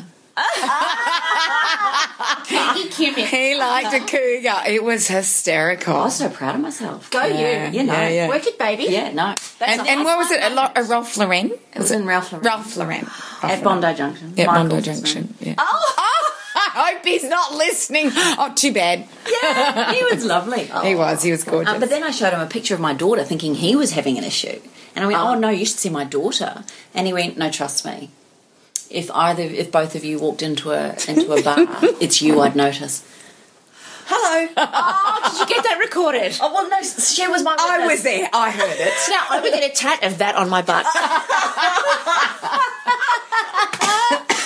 He 2.90 3.56
liked 3.58 3.94
a 3.94 4.00
cougar. 4.00 4.62
It 4.68 4.84
was 4.84 5.08
hysterical. 5.08 5.96
I 5.96 6.04
was 6.06 6.16
so 6.16 6.30
proud 6.30 6.56
of 6.56 6.62
myself. 6.62 7.10
Go 7.12 7.24
Yeah, 7.26 7.70
you. 7.72 7.80
You 7.80 7.86
know. 7.86 7.94
yeah, 7.94 8.10
yeah. 8.10 8.28
Work 8.28 8.48
it, 8.48 8.58
baby. 8.58 8.86
Yeah, 8.90 9.12
no. 9.12 9.36
and, 9.66 9.82
and 9.88 10.04
what 10.04 10.18
was 10.18 10.32
it? 10.32 10.42
A, 10.44 10.50
lo- 10.54 10.72
a 10.76 10.84
Ralph 10.84 11.18
Lauren? 11.18 11.52
It 11.52 11.78
was 11.78 11.92
in 11.92 12.06
Ralph 12.06 12.32
Lauren. 12.32 12.46
Ralph 12.46 12.76
Lauren. 12.78 13.08
At 13.44 13.64
Bondi 13.64 13.94
Junction. 13.94 14.34
Yeah, 14.36 14.48
Michael's 14.48 14.70
Bondi 14.70 14.82
Junction. 14.86 15.34
Yeah. 15.40 15.56
Oh, 15.58 15.96
I 16.56 16.94
hope 16.94 17.06
he's 17.06 17.24
not 17.24 17.54
listening. 17.54 18.12
Oh, 18.14 18.52
too 18.56 18.74
bad. 18.74 19.08
Yeah, 19.42 19.94
he 19.94 20.04
was 20.06 20.26
lovely. 20.26 20.70
He 20.84 20.96
was. 20.96 21.24
He 21.24 21.32
was 21.32 21.44
gorgeous. 21.44 21.74
Uh, 21.74 21.80
but 21.80 21.90
then 21.90 22.04
I 22.04 22.12
showed 22.12 22.34
him 22.34 22.40
a 22.40 22.46
picture 22.48 22.74
of 22.74 22.80
my 22.80 22.94
daughter, 22.94 23.24
thinking 23.24 23.56
he 23.56 23.76
was 23.76 23.92
having 23.92 24.18
an 24.18 24.24
issue, 24.24 24.60
and 24.96 25.04
I 25.06 25.08
went, 25.08 25.20
"Oh, 25.20 25.36
no, 25.36 25.50
you 25.50 25.66
should 25.66 25.80
see 25.80 25.90
my 25.90 26.04
daughter." 26.04 26.64
And 26.94 27.08
he 27.08 27.14
went, 27.14 27.38
"No, 27.38 27.50
trust 27.50 27.86
me. 27.86 28.10
If 28.92 29.10
either, 29.12 29.44
if 29.44 29.72
both 29.72 29.96
of 29.96 30.04
you 30.04 30.20
walked 30.20 30.42
into 30.42 30.72
a 30.72 30.96
into 31.08 31.32
a 31.34 31.42
bar, 31.42 31.58
it's 32.02 32.22
you 32.22 32.42
I'd 32.42 32.56
notice." 32.56 33.04
Hello. 34.06 34.48
Oh, 34.58 35.30
did 35.32 35.40
you 35.40 35.56
get 35.56 35.64
that 35.64 35.80
recorded? 35.80 36.38
Oh 36.42 36.54
well, 36.54 36.70
no, 36.70 36.82
she 36.82 37.28
was 37.28 37.44
my. 37.44 37.56
I 37.58 37.88
was 37.88 38.04
there. 38.04 38.30
I 38.34 38.50
heard 38.52 38.78
it. 38.80 38.94
Now, 39.10 39.26
I'm 39.30 39.42
going 39.42 39.54
to 39.54 39.60
get 39.60 39.72
a 39.72 39.76
tat 39.76 40.04
of 40.04 40.18
that 40.18 40.36
on 40.36 40.50
my 40.50 40.62
butt. 40.62 40.86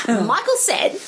Michael 0.07 0.55
said, 0.57 0.99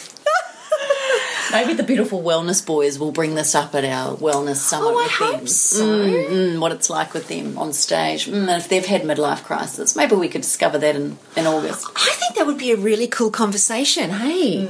Maybe 1.52 1.74
the 1.74 1.84
beautiful 1.84 2.22
wellness 2.22 2.65
boys 2.65 2.99
will 2.99 3.11
bring 3.11 3.36
this 3.36 3.56
up 3.56 3.74
at 3.76 3.86
our 3.86 4.15
wellness 4.18 4.57
summit 4.57 4.88
Oh, 4.88 4.99
I 4.99 5.03
with 5.03 5.11
hope 5.11 5.38
them. 5.38 5.48
so. 5.48 5.86
Mm, 5.86 6.30
mm, 6.30 6.60
what 6.60 6.72
it's 6.72 6.90
like 6.90 7.14
with 7.14 7.28
them 7.28 7.57
on 7.57 7.74
stage. 7.74 8.26
Mm, 8.28 8.57
if 8.57 8.68
they've 8.69 8.86
had 8.86 9.03
midlife 9.03 9.44
crisis, 9.44 9.95
maybe 9.95 10.15
we 10.15 10.28
could 10.28 10.41
discover 10.41 10.78
that 10.78 10.95
in, 10.95 11.18
in 11.36 11.48
August. 11.48 11.86
I 11.95 12.10
think 12.11 12.36
that 12.36 12.45
would 12.45 12.57
be 12.57 12.72
a 12.72 12.78
really 12.78 13.07
cool 13.07 13.32
conversation. 13.32 14.10
Hey, 14.10 14.68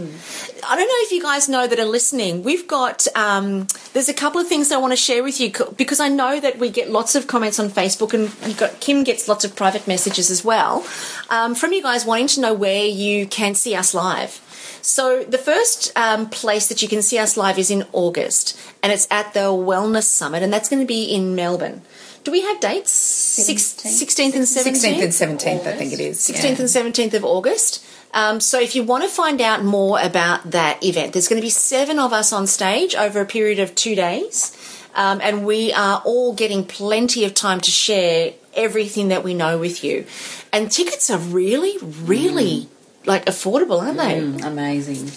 I 0.68 0.76
don't 0.76 0.88
know 0.88 1.04
if 1.06 1.12
you 1.12 1.22
guys 1.22 1.50
know 1.50 1.68
that 1.68 1.80
are 1.80 1.86
listening. 1.86 2.44
We've 2.44 2.68
got 2.68 3.08
um, 3.16 3.68
there's 3.94 4.10
a 4.10 4.14
couple 4.14 4.40
of 4.42 4.48
things 4.48 4.72
I 4.72 4.78
want 4.78 4.92
to 4.94 4.98
share 4.98 5.24
with 5.24 5.40
you 5.40 5.52
because 5.78 6.00
I 6.00 6.10
know 6.10 6.40
that 6.40 6.58
we 6.60 6.70
get 6.70 6.90
lots 6.90 7.16
of 7.16 7.28
comments 7.28 7.60
on 7.60 7.70
Facebook, 7.70 8.14
and 8.14 8.58
got 8.58 8.80
Kim 8.80 9.04
gets 9.04 9.28
lots 9.28 9.44
of 9.46 9.56
private 9.56 9.88
messages 9.88 10.30
as 10.30 10.44
well 10.44 10.86
um, 11.30 11.56
from 11.56 11.74
you 11.74 11.82
guys 11.82 12.06
wanting 12.06 12.28
to 12.28 12.42
know 12.42 12.54
where 12.54 12.86
you 12.86 13.26
can 13.28 13.56
see 13.56 13.76
us 13.76 13.94
live. 13.94 14.42
So 14.82 15.24
the 15.24 15.38
first 15.38 15.92
um, 15.96 16.30
place 16.30 16.68
that 16.68 16.82
you 16.82 16.88
can 16.88 17.02
see 17.02 17.18
us 17.18 17.38
live 17.38 17.58
is 17.58 17.72
in 17.72 17.86
August, 17.92 18.60
and 18.82 18.92
it's 18.92 19.08
at 19.12 19.34
the 19.34 19.52
Wellness 19.52 20.04
Summit, 20.04 20.44
and 20.44 20.52
that's 20.52 20.70
going 20.70 20.82
to 20.82 20.88
be 20.88 21.06
in 21.06 21.36
Melbourne. 21.36 21.82
Do 22.24 22.32
we 22.32 22.42
have 22.42 22.60
dates? 22.60 22.92
Six- 22.92 23.74
16th 23.74 24.36
and 24.36 24.44
17th? 24.44 24.84
16th 24.84 25.02
and 25.02 25.40
17th, 25.40 25.66
I 25.66 25.76
think 25.76 25.94
it 25.94 26.00
is. 26.00 26.20
16th 26.20 26.44
yeah. 26.44 26.50
and 26.50 26.94
17th 26.94 27.14
of 27.14 27.24
August. 27.24 27.86
Um, 28.14 28.40
so 28.40 28.60
if 28.60 28.76
you 28.76 28.84
want 28.84 29.04
to 29.04 29.10
find 29.10 29.42
out 29.42 29.64
more 29.64 30.00
about 30.02 30.52
that 30.52 30.84
event, 30.84 31.14
there's 31.14 31.28
going 31.28 31.42
to 31.42 31.46
be 31.46 31.50
seven 31.50 32.00
of 32.00 32.14
us 32.14 32.34
on 32.34 32.48
stage 32.48 32.96
over 32.96 33.22
a 33.22 33.26
period 33.26 33.60
of 33.60 33.76
two 33.76 33.96
days. 33.96 34.58
Um, 34.96 35.22
and 35.22 35.46
we 35.46 35.72
are 35.74 36.02
all 36.04 36.34
getting 36.34 36.66
plenty 36.66 37.24
of 37.24 37.34
time 37.34 37.62
to 37.62 37.72
share 37.72 38.34
everything 38.56 39.10
that 39.10 39.24
we 39.24 39.34
know 39.34 39.58
with 39.58 39.84
you. 39.84 40.06
And 40.52 40.72
tickets 40.72 41.10
are 41.10 41.20
really, 41.20 41.78
really 41.82 42.68
like 43.08 43.26
affordable, 43.26 43.82
aren't 43.82 43.98
they? 43.98 44.20
Mm, 44.22 44.44
amazing. 44.46 45.08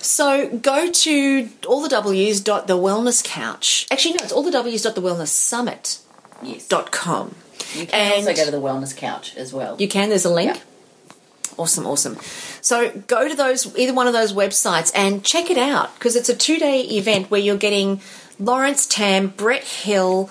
So 0.00 0.48
go 0.58 0.90
to 0.90 1.48
all 1.66 1.82
the 1.82 1.88
W's 1.88 2.40
dot 2.40 2.66
the 2.68 2.78
wellness 2.78 3.22
couch. 3.24 3.86
Actually, 3.90 4.14
no, 4.14 4.22
it's 4.24 4.32
all 4.32 4.42
the 4.44 4.52
W's 4.52 4.82
dot 4.82 4.94
the 4.94 5.02
wellness 5.02 5.28
summit 5.28 5.98
Yes. 6.42 6.68
dot 6.68 6.92
com. 6.92 7.34
You 7.74 7.86
can 7.86 8.12
also 8.12 8.34
go 8.34 8.44
to 8.44 8.50
the 8.50 8.60
wellness 8.60 8.96
couch 8.96 9.34
as 9.36 9.52
well. 9.52 9.76
You 9.78 9.88
can. 9.88 10.08
There's 10.08 10.24
a 10.24 10.30
link. 10.32 10.54
Yeah. 10.56 10.62
Awesome, 11.58 11.86
awesome. 11.86 12.16
So 12.60 12.90
go 13.08 13.28
to 13.28 13.34
those 13.34 13.76
either 13.76 13.92
one 13.92 14.06
of 14.06 14.12
those 14.12 14.32
websites 14.32 14.92
and 14.94 15.24
check 15.24 15.50
it 15.50 15.58
out 15.58 15.92
because 15.94 16.14
it's 16.14 16.28
a 16.28 16.36
two 16.36 16.58
day 16.58 16.82
event 16.82 17.30
where 17.30 17.40
you're 17.40 17.56
getting 17.56 18.00
Lawrence 18.38 18.86
Tam, 18.86 19.28
Brett 19.28 19.64
Hill, 19.64 20.30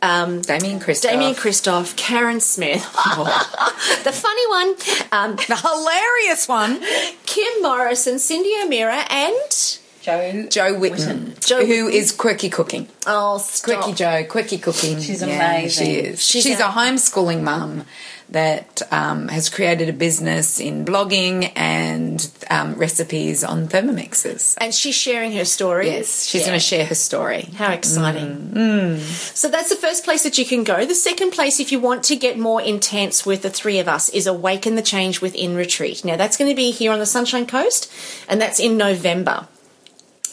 Damian 0.00 0.80
Kristof. 0.80 1.02
Damian 1.02 1.34
Kristof, 1.34 1.96
Karen 1.96 2.40
Smith, 2.40 2.82
the 4.04 4.12
funny 4.12 4.48
one, 4.48 4.74
um, 5.12 5.36
the 5.48 5.56
hilarious 5.56 6.48
one, 6.48 6.80
Kim 7.24 7.62
Morrison, 7.62 8.18
Cindy 8.18 8.52
O'Meara, 8.62 9.04
and 9.10 9.78
Joe. 10.02 10.46
Jo 10.48 10.78
Whitton, 10.78 11.34
Joe 11.40 11.64
who 11.66 11.86
Whitton. 11.86 11.92
is 12.00 12.12
quirky 12.12 12.48
cooking. 12.48 12.88
oh, 13.06 13.38
stop. 13.38 13.82
Quickie 13.82 13.96
Joe, 13.96 14.24
quirky 14.28 14.58
cooking. 14.58 15.00
She's 15.00 15.20
Yeah, 15.22 15.28
amazing. 15.34 15.86
She 15.86 15.92
is. 15.94 16.24
She's 16.24 16.42
She's, 16.44 16.60
out- 16.60 16.74
a 16.76 16.78
homeschooling 16.78 17.42
mum 17.42 17.84
that 18.30 18.82
um, 18.90 19.28
has 19.28 19.48
created 19.48 19.88
a 19.88 19.92
business 19.92 20.58
in 20.60 20.84
blogging 20.84 21.52
and 21.54 22.28
um, 22.50 22.74
recipes 22.74 23.44
on 23.44 23.68
Thermomixes. 23.68 24.56
and 24.60 24.74
she's 24.74 24.96
sharing 24.96 25.32
her 25.32 25.44
story. 25.44 25.86
Yes, 25.88 26.24
she's 26.26 26.40
Yeah. 26.42 26.48
going 26.48 26.58
to 26.58 26.64
share 26.64 26.84
her 26.86 26.94
story. 26.94 27.42
How 27.56 27.72
exciting. 27.72 28.98
So 29.34 29.48
that's 29.48 29.68
the 29.70 29.76
first 29.76 30.04
place 30.04 30.22
that 30.24 30.38
you 30.38 30.44
can 30.44 30.64
go. 30.64 30.84
The 30.84 30.94
second 30.94 31.30
place, 31.32 31.60
if 31.60 31.70
you 31.70 31.78
want 31.78 32.02
to 32.04 32.16
get 32.16 32.38
more 32.38 32.60
intense 32.60 33.24
with 33.24 33.42
the 33.42 33.50
three 33.50 33.78
of 33.78 33.86
us, 33.88 34.08
is 34.08 34.26
Awaken 34.26 34.74
the 34.74 34.82
Change 34.82 35.20
Within 35.20 35.54
Retreat. 35.54 36.04
Now, 36.04 36.16
that's 36.16 36.36
going 36.36 36.50
to 36.50 36.56
be 36.56 36.72
here 36.72 36.90
on 36.92 36.98
the 36.98 37.06
Sunshine 37.06 37.46
Coast, 37.46 37.90
and 38.28 38.40
that's 38.40 38.58
in 38.58 38.76
November. 38.76 39.46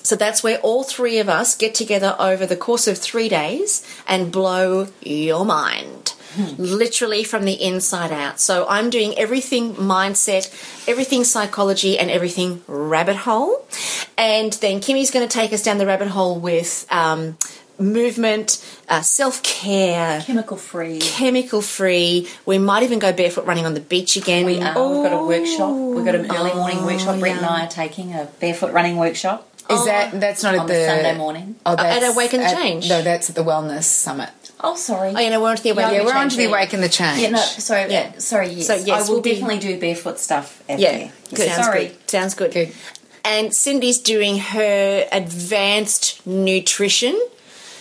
So 0.02 0.16
that's 0.18 0.44
where 0.44 0.58
all 0.60 0.84
three 0.84 1.20
of 1.20 1.30
us 1.30 1.56
get 1.56 1.74
together 1.76 2.16
over 2.20 2.46
the 2.46 2.58
course 2.58 2.88
of 2.88 2.98
three 2.98 3.30
days 3.30 3.86
and 4.06 4.32
blow 4.34 4.88
your 5.02 5.46
mind. 5.46 6.14
Literally 6.58 7.24
from 7.24 7.46
the 7.46 7.54
inside 7.54 8.12
out. 8.12 8.40
So 8.40 8.66
I'm 8.68 8.90
doing 8.90 9.18
everything 9.18 9.76
mindset, 9.76 10.48
everything 10.88 11.24
psychology, 11.24 11.98
and 12.00 12.10
everything 12.10 12.62
rabbit 12.68 13.16
hole. 13.18 13.66
And 14.18 14.54
then 14.54 14.80
Kimmy's 14.80 15.12
going 15.12 15.28
to 15.28 15.32
take 15.34 15.54
us 15.54 15.64
down 15.64 15.78
the 15.78 15.86
rabbit 15.86 16.08
hole 16.10 16.40
with 16.40 16.86
um, 16.90 17.38
movement, 17.80 18.64
uh, 18.90 19.02
self 19.02 19.42
care, 19.44 20.22
Chemical 20.22 20.58
free. 20.58 21.00
chemical 21.00 21.62
free. 21.62 22.28
We 22.46 22.58
might 22.58 22.84
even 22.84 23.00
go 23.00 23.12
barefoot 23.14 23.46
running 23.46 23.66
on 23.66 23.74
the 23.74 23.80
beach 23.82 24.16
again. 24.18 24.46
We 24.46 24.62
are. 24.62 24.68
We've 24.90 25.04
got 25.04 25.14
a 25.14 25.26
workshop. 25.26 25.76
We've 25.76 26.06
got 26.06 26.16
an 26.16 26.32
early 26.32 26.54
morning 26.54 26.80
Oh, 26.82 26.86
workshop. 26.86 27.20
Brett 27.20 27.38
and. 27.38 27.46
I 27.46 27.66
are 27.66 27.70
taking 27.70 28.14
a 28.14 28.26
barefoot 28.40 28.72
running 28.72 28.98
workshop. 28.98 29.50
Is 29.70 29.86
that 29.86 30.20
that's 30.20 30.44
not 30.44 30.56
on 30.56 30.62
at 30.62 30.68
the 30.68 30.74
the 30.74 30.86
Sunday 30.86 31.18
morning. 31.18 31.56
Oh, 31.66 31.76
that's 31.78 32.14
Awaken 32.14 32.42
the 32.42 32.50
Change? 32.50 32.90
No, 32.90 33.02
that's 33.02 33.30
at 33.30 33.36
the 33.38 33.44
Wellness 33.46 33.84
Summit. 33.84 34.30
Oh, 34.66 34.76
sorry. 34.76 35.14
Oh, 35.16 35.20
you 35.20 35.30
know, 35.30 35.42
we're 35.42 35.50
on 35.50 35.58
to 35.58 35.64
the 35.64 35.70
Awaken 35.72 35.92
Yeah, 35.94 36.00
Yeah, 36.00 36.06
we're 36.06 36.14
on 36.16 36.30
to 36.30 36.36
the 36.38 36.44
thing. 36.44 36.50
Awaken 36.54 36.82
the 36.82 36.90
Change. 36.90 37.20
Yeah, 37.22 37.30
no, 37.32 37.40
sorry. 37.40 37.82
Yeah. 37.92 38.12
Yeah. 38.14 38.18
Sorry, 38.20 38.48
yes. 38.50 38.68
So, 38.68 38.76
yes, 38.76 38.90
I 38.90 39.02
will 39.08 39.16
we'll 39.16 39.22
be- 39.22 39.32
definitely 39.34 39.60
do 39.60 39.80
barefoot 39.80 40.20
stuff 40.20 40.64
Yeah, 40.70 40.76
there. 40.78 41.12
good. 41.34 41.48
sounds 41.50 41.66
sorry. 41.66 41.88
good. 41.88 42.10
Sounds 42.10 42.34
good. 42.34 42.52
Good. 42.54 42.72
And 43.26 43.54
Cindy's 43.54 44.00
doing 44.00 44.38
her 44.40 45.06
advanced 45.12 46.26
nutrition. 46.26 47.20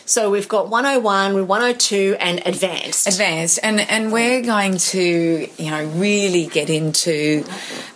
So 0.05 0.31
we've 0.31 0.49
got 0.49 0.69
101, 0.69 1.35
we're 1.35 1.45
102, 1.45 2.17
and 2.19 2.43
advanced. 2.45 3.07
advanced 3.07 3.61
and 3.63 3.81
and 3.81 4.13
we're 4.13 4.43
going 4.43 4.77
to 4.79 5.49
you 5.57 5.71
know 5.71 5.85
really 5.95 6.47
get 6.47 6.69
into 6.69 7.45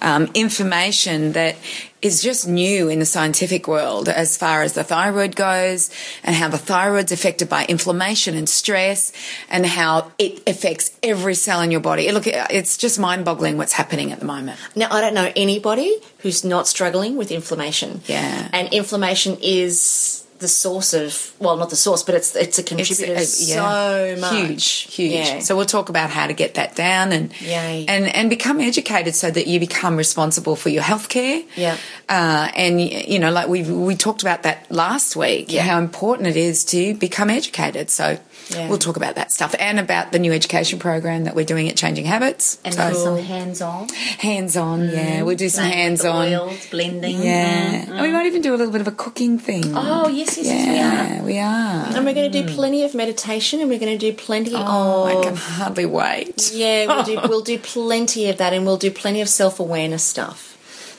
um, 0.00 0.30
information 0.32 1.32
that 1.32 1.56
is 2.02 2.22
just 2.22 2.46
new 2.46 2.88
in 2.88 2.98
the 2.98 3.06
scientific 3.06 3.66
world 3.66 4.08
as 4.08 4.36
far 4.36 4.62
as 4.62 4.74
the 4.74 4.84
thyroid 4.84 5.34
goes 5.34 5.90
and 6.22 6.36
how 6.36 6.48
the 6.48 6.58
thyroid's 6.58 7.12
affected 7.12 7.48
by 7.48 7.64
inflammation 7.66 8.34
and 8.34 8.48
stress 8.48 9.12
and 9.48 9.64
how 9.64 10.12
it 10.18 10.42
affects 10.46 10.96
every 11.02 11.34
cell 11.34 11.60
in 11.62 11.70
your 11.70 11.80
body. 11.80 12.10
Look, 12.12 12.26
it's 12.26 12.76
just 12.76 12.98
mind 12.98 13.24
boggling 13.24 13.56
what's 13.56 13.72
happening 13.72 14.12
at 14.12 14.20
the 14.20 14.26
moment. 14.26 14.58
Now, 14.74 14.88
I 14.90 15.00
don't 15.00 15.14
know 15.14 15.32
anybody 15.34 15.96
who's 16.18 16.44
not 16.44 16.68
struggling 16.68 17.16
with 17.16 17.30
inflammation. 17.30 18.02
Yeah. 18.06 18.48
And 18.52 18.72
inflammation 18.72 19.38
is 19.42 20.25
the 20.38 20.48
source 20.48 20.92
of 20.94 21.32
well 21.38 21.56
not 21.56 21.70
the 21.70 21.76
source 21.76 22.02
but 22.02 22.14
it's 22.14 22.34
it's 22.36 22.58
a 22.58 22.62
contributor 22.62 23.14
It's, 23.14 23.50
uh, 23.50 24.14
so 24.16 24.20
much 24.20 24.32
huge, 24.34 24.72
huge. 24.94 25.12
yeah. 25.12 25.38
So 25.40 25.56
we'll 25.56 25.66
talk 25.66 25.88
about 25.88 26.10
how 26.10 26.26
to 26.26 26.32
get 26.34 26.54
that 26.54 26.76
down 26.76 27.12
and 27.12 27.32
Yay. 27.40 27.84
and 27.88 28.06
and 28.06 28.28
become 28.30 28.60
educated 28.60 29.14
so 29.14 29.30
that 29.30 29.46
you 29.46 29.58
become 29.60 29.96
responsible 29.96 30.56
for 30.56 30.68
your 30.68 30.82
healthcare. 30.82 31.44
Yeah. 31.56 31.76
uh, 32.08 32.50
and 32.54 32.80
you 32.80 33.18
know, 33.18 33.30
like 33.30 33.48
we 33.48 33.62
we 33.62 33.96
talked 33.96 34.22
about 34.22 34.42
that 34.42 34.70
last 34.70 35.16
week, 35.16 35.52
Yeah. 35.52 35.62
how 35.62 35.78
important 35.78 36.28
it 36.28 36.36
is 36.36 36.64
to 36.66 36.94
become 36.94 37.30
educated. 37.30 37.90
So 37.90 38.18
Yeah. 38.50 38.68
we'll 38.68 38.78
talk 38.78 38.96
about 38.96 39.16
that 39.16 39.32
stuff 39.32 39.54
and 39.58 39.80
about 39.80 40.12
the 40.12 40.18
new 40.18 40.32
education 40.32 40.78
program 40.78 41.24
that 41.24 41.34
we're 41.34 41.44
doing 41.44 41.68
at 41.68 41.76
Changing 41.76 42.04
Habits. 42.04 42.58
And 42.64 42.74
so, 42.74 42.88
do 42.90 42.94
some 42.96 43.18
hands 43.18 43.60
on. 43.60 43.88
hands 43.88 44.56
on, 44.56 44.88
yeah, 44.88 45.22
we'll 45.22 45.36
do 45.36 45.48
some 45.48 45.64
hands 45.64 46.04
on. 46.04 46.28
Oils, 46.32 46.66
blending. 46.70 47.22
Yeah, 47.22 47.84
Mm, 47.86 47.90
and 47.90 48.00
we 48.02 48.12
might 48.12 48.26
even 48.26 48.42
do 48.42 48.54
a 48.54 48.56
little 48.56 48.72
bit 48.72 48.80
of 48.80 48.88
a 48.88 48.92
cooking 48.92 49.38
thing. 49.38 49.64
Oh, 49.74 50.08
yes, 50.08 50.36
yes, 50.36 50.46
yes, 50.46 51.20
we 51.20 51.20
are. 51.20 51.24
we 51.26 51.38
are. 51.38 51.96
and 51.96 52.04
we're 52.06 52.14
going 52.14 52.30
to 52.30 52.42
do 52.42 52.48
plenty 52.54 52.84
of 52.84 52.94
meditation 52.94 53.60
and 53.60 53.68
we're 53.68 53.78
going 53.80 53.98
to 53.98 54.10
do 54.10 54.16
plenty 54.16 54.54
of. 54.54 54.62
Oh, 54.64 55.04
I 55.04 55.24
can 55.24 55.36
hardly 55.36 55.86
wait. 55.86 56.52
yeah 56.54 56.86
we'll 56.86 57.02
do 57.04 57.18
we'll 57.28 57.40
do 57.42 57.58
plenty 57.58 58.28
of 58.30 58.36
that 58.38 58.52
and 58.52 58.64
we'll 58.64 58.76
do 58.76 58.90
plenty 58.90 59.20
of 59.20 59.28
self-awareness 59.28 60.02
stuff 60.04 60.55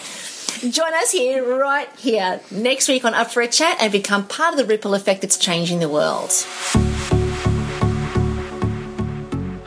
Join 0.61 0.93
us 0.93 1.11
here, 1.11 1.57
right 1.57 1.89
here, 1.97 2.39
next 2.51 2.87
week 2.87 3.03
on 3.03 3.15
Up 3.15 3.31
for 3.31 3.41
a 3.41 3.47
Chat 3.47 3.77
and 3.81 3.91
become 3.91 4.27
part 4.27 4.53
of 4.53 4.59
the 4.59 4.65
ripple 4.65 4.93
effect 4.93 5.21
that's 5.21 5.37
changing 5.37 5.79
the 5.79 5.89
world. 5.89 6.31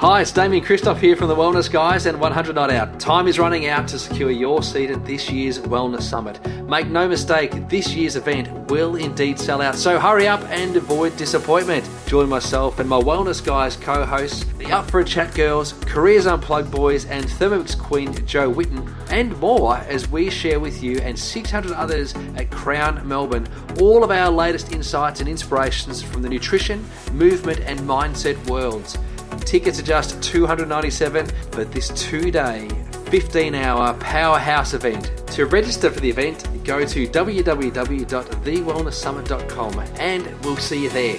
Hi, 0.04 0.20
it's 0.20 0.32
Damian 0.32 0.62
Kristof 0.62 0.98
here 0.98 1.16
from 1.16 1.28
the 1.28 1.34
Wellness 1.34 1.72
Guys 1.72 2.04
and 2.04 2.20
100 2.20 2.54
Not 2.54 2.70
Out. 2.70 3.00
Time 3.00 3.26
is 3.26 3.38
running 3.38 3.68
out 3.68 3.88
to 3.88 3.98
secure 3.98 4.30
your 4.30 4.62
seat 4.62 4.90
at 4.90 5.02
this 5.06 5.30
year's 5.30 5.60
Wellness 5.60 6.02
Summit. 6.02 6.38
Make 6.68 6.88
no 6.88 7.08
mistake, 7.08 7.70
this 7.70 7.94
year's 7.94 8.14
event 8.14 8.50
will 8.68 8.96
indeed 8.96 9.38
sell 9.38 9.62
out, 9.62 9.76
so 9.76 9.98
hurry 9.98 10.28
up 10.28 10.42
and 10.50 10.76
avoid 10.76 11.16
disappointment. 11.16 11.88
Join 12.04 12.28
myself 12.28 12.80
and 12.80 12.86
my 12.86 13.00
Wellness 13.00 13.42
Guys 13.42 13.76
co 13.76 14.04
hosts, 14.04 14.44
the 14.58 14.70
Up 14.70 14.90
for 14.90 15.00
a 15.00 15.04
Chat 15.06 15.34
girls, 15.34 15.72
Careers 15.86 16.26
Unplugged 16.26 16.70
boys, 16.70 17.06
and 17.06 17.24
Thermomix 17.24 17.74
Queen 17.74 18.12
Jo 18.26 18.50
Whitton, 18.50 18.94
and 19.08 19.34
more 19.40 19.78
as 19.78 20.06
we 20.10 20.28
share 20.28 20.60
with 20.60 20.82
you 20.82 20.98
and 20.98 21.18
600 21.18 21.72
others 21.72 22.14
at 22.36 22.50
Crown 22.50 23.08
Melbourne 23.08 23.48
all 23.80 24.04
of 24.04 24.10
our 24.10 24.30
latest 24.30 24.70
insights 24.70 25.20
and 25.20 25.30
inspirations 25.30 26.02
from 26.02 26.20
the 26.20 26.28
nutrition, 26.28 26.84
movement, 27.14 27.60
and 27.60 27.80
mindset 27.80 28.36
worlds. 28.50 28.98
Tickets 29.40 29.78
are 29.78 29.84
just 29.84 30.20
$297 30.20 31.30
for 31.52 31.64
this 31.64 31.88
two 31.90 32.30
day, 32.30 32.68
15 33.10 33.54
hour 33.54 33.92
powerhouse 33.94 34.74
event. 34.74 35.10
To 35.28 35.46
register 35.46 35.90
for 35.90 36.00
the 36.00 36.10
event, 36.10 36.46
go 36.64 36.84
to 36.84 37.08
www.thewellnesssummit.com 37.08 39.78
and 39.98 40.44
we'll 40.44 40.56
see 40.56 40.82
you 40.84 40.90
there. 40.90 41.18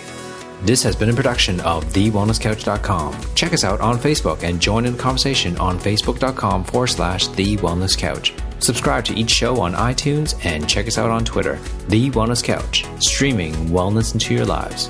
This 0.61 0.81
has 0.83 0.95
been 0.95 1.09
a 1.09 1.13
production 1.13 1.59
of 1.59 1.83
TheWellnessCouch.com. 1.85 3.35
Check 3.35 3.53
us 3.53 3.63
out 3.63 3.81
on 3.81 3.99
Facebook 3.99 4.41
and 4.43 4.59
join 4.59 4.85
in 4.85 4.93
the 4.93 4.99
conversation 4.99 5.55
on 5.57 5.77
Facebook.com 5.77 6.63
forward 6.63 6.87
slash 6.87 7.27
The 7.27 7.57
Wellness 7.57 7.95
Couch. 7.95 8.33
Subscribe 8.59 9.05
to 9.05 9.13
each 9.13 9.29
show 9.29 9.61
on 9.61 9.73
iTunes 9.73 10.43
and 10.43 10.67
check 10.67 10.87
us 10.87 10.97
out 10.97 11.11
on 11.11 11.23
Twitter. 11.23 11.59
The 11.89 12.09
Wellness 12.11 12.43
Couch, 12.43 12.85
streaming 12.99 13.53
wellness 13.67 14.13
into 14.13 14.33
your 14.33 14.45
lives. 14.45 14.89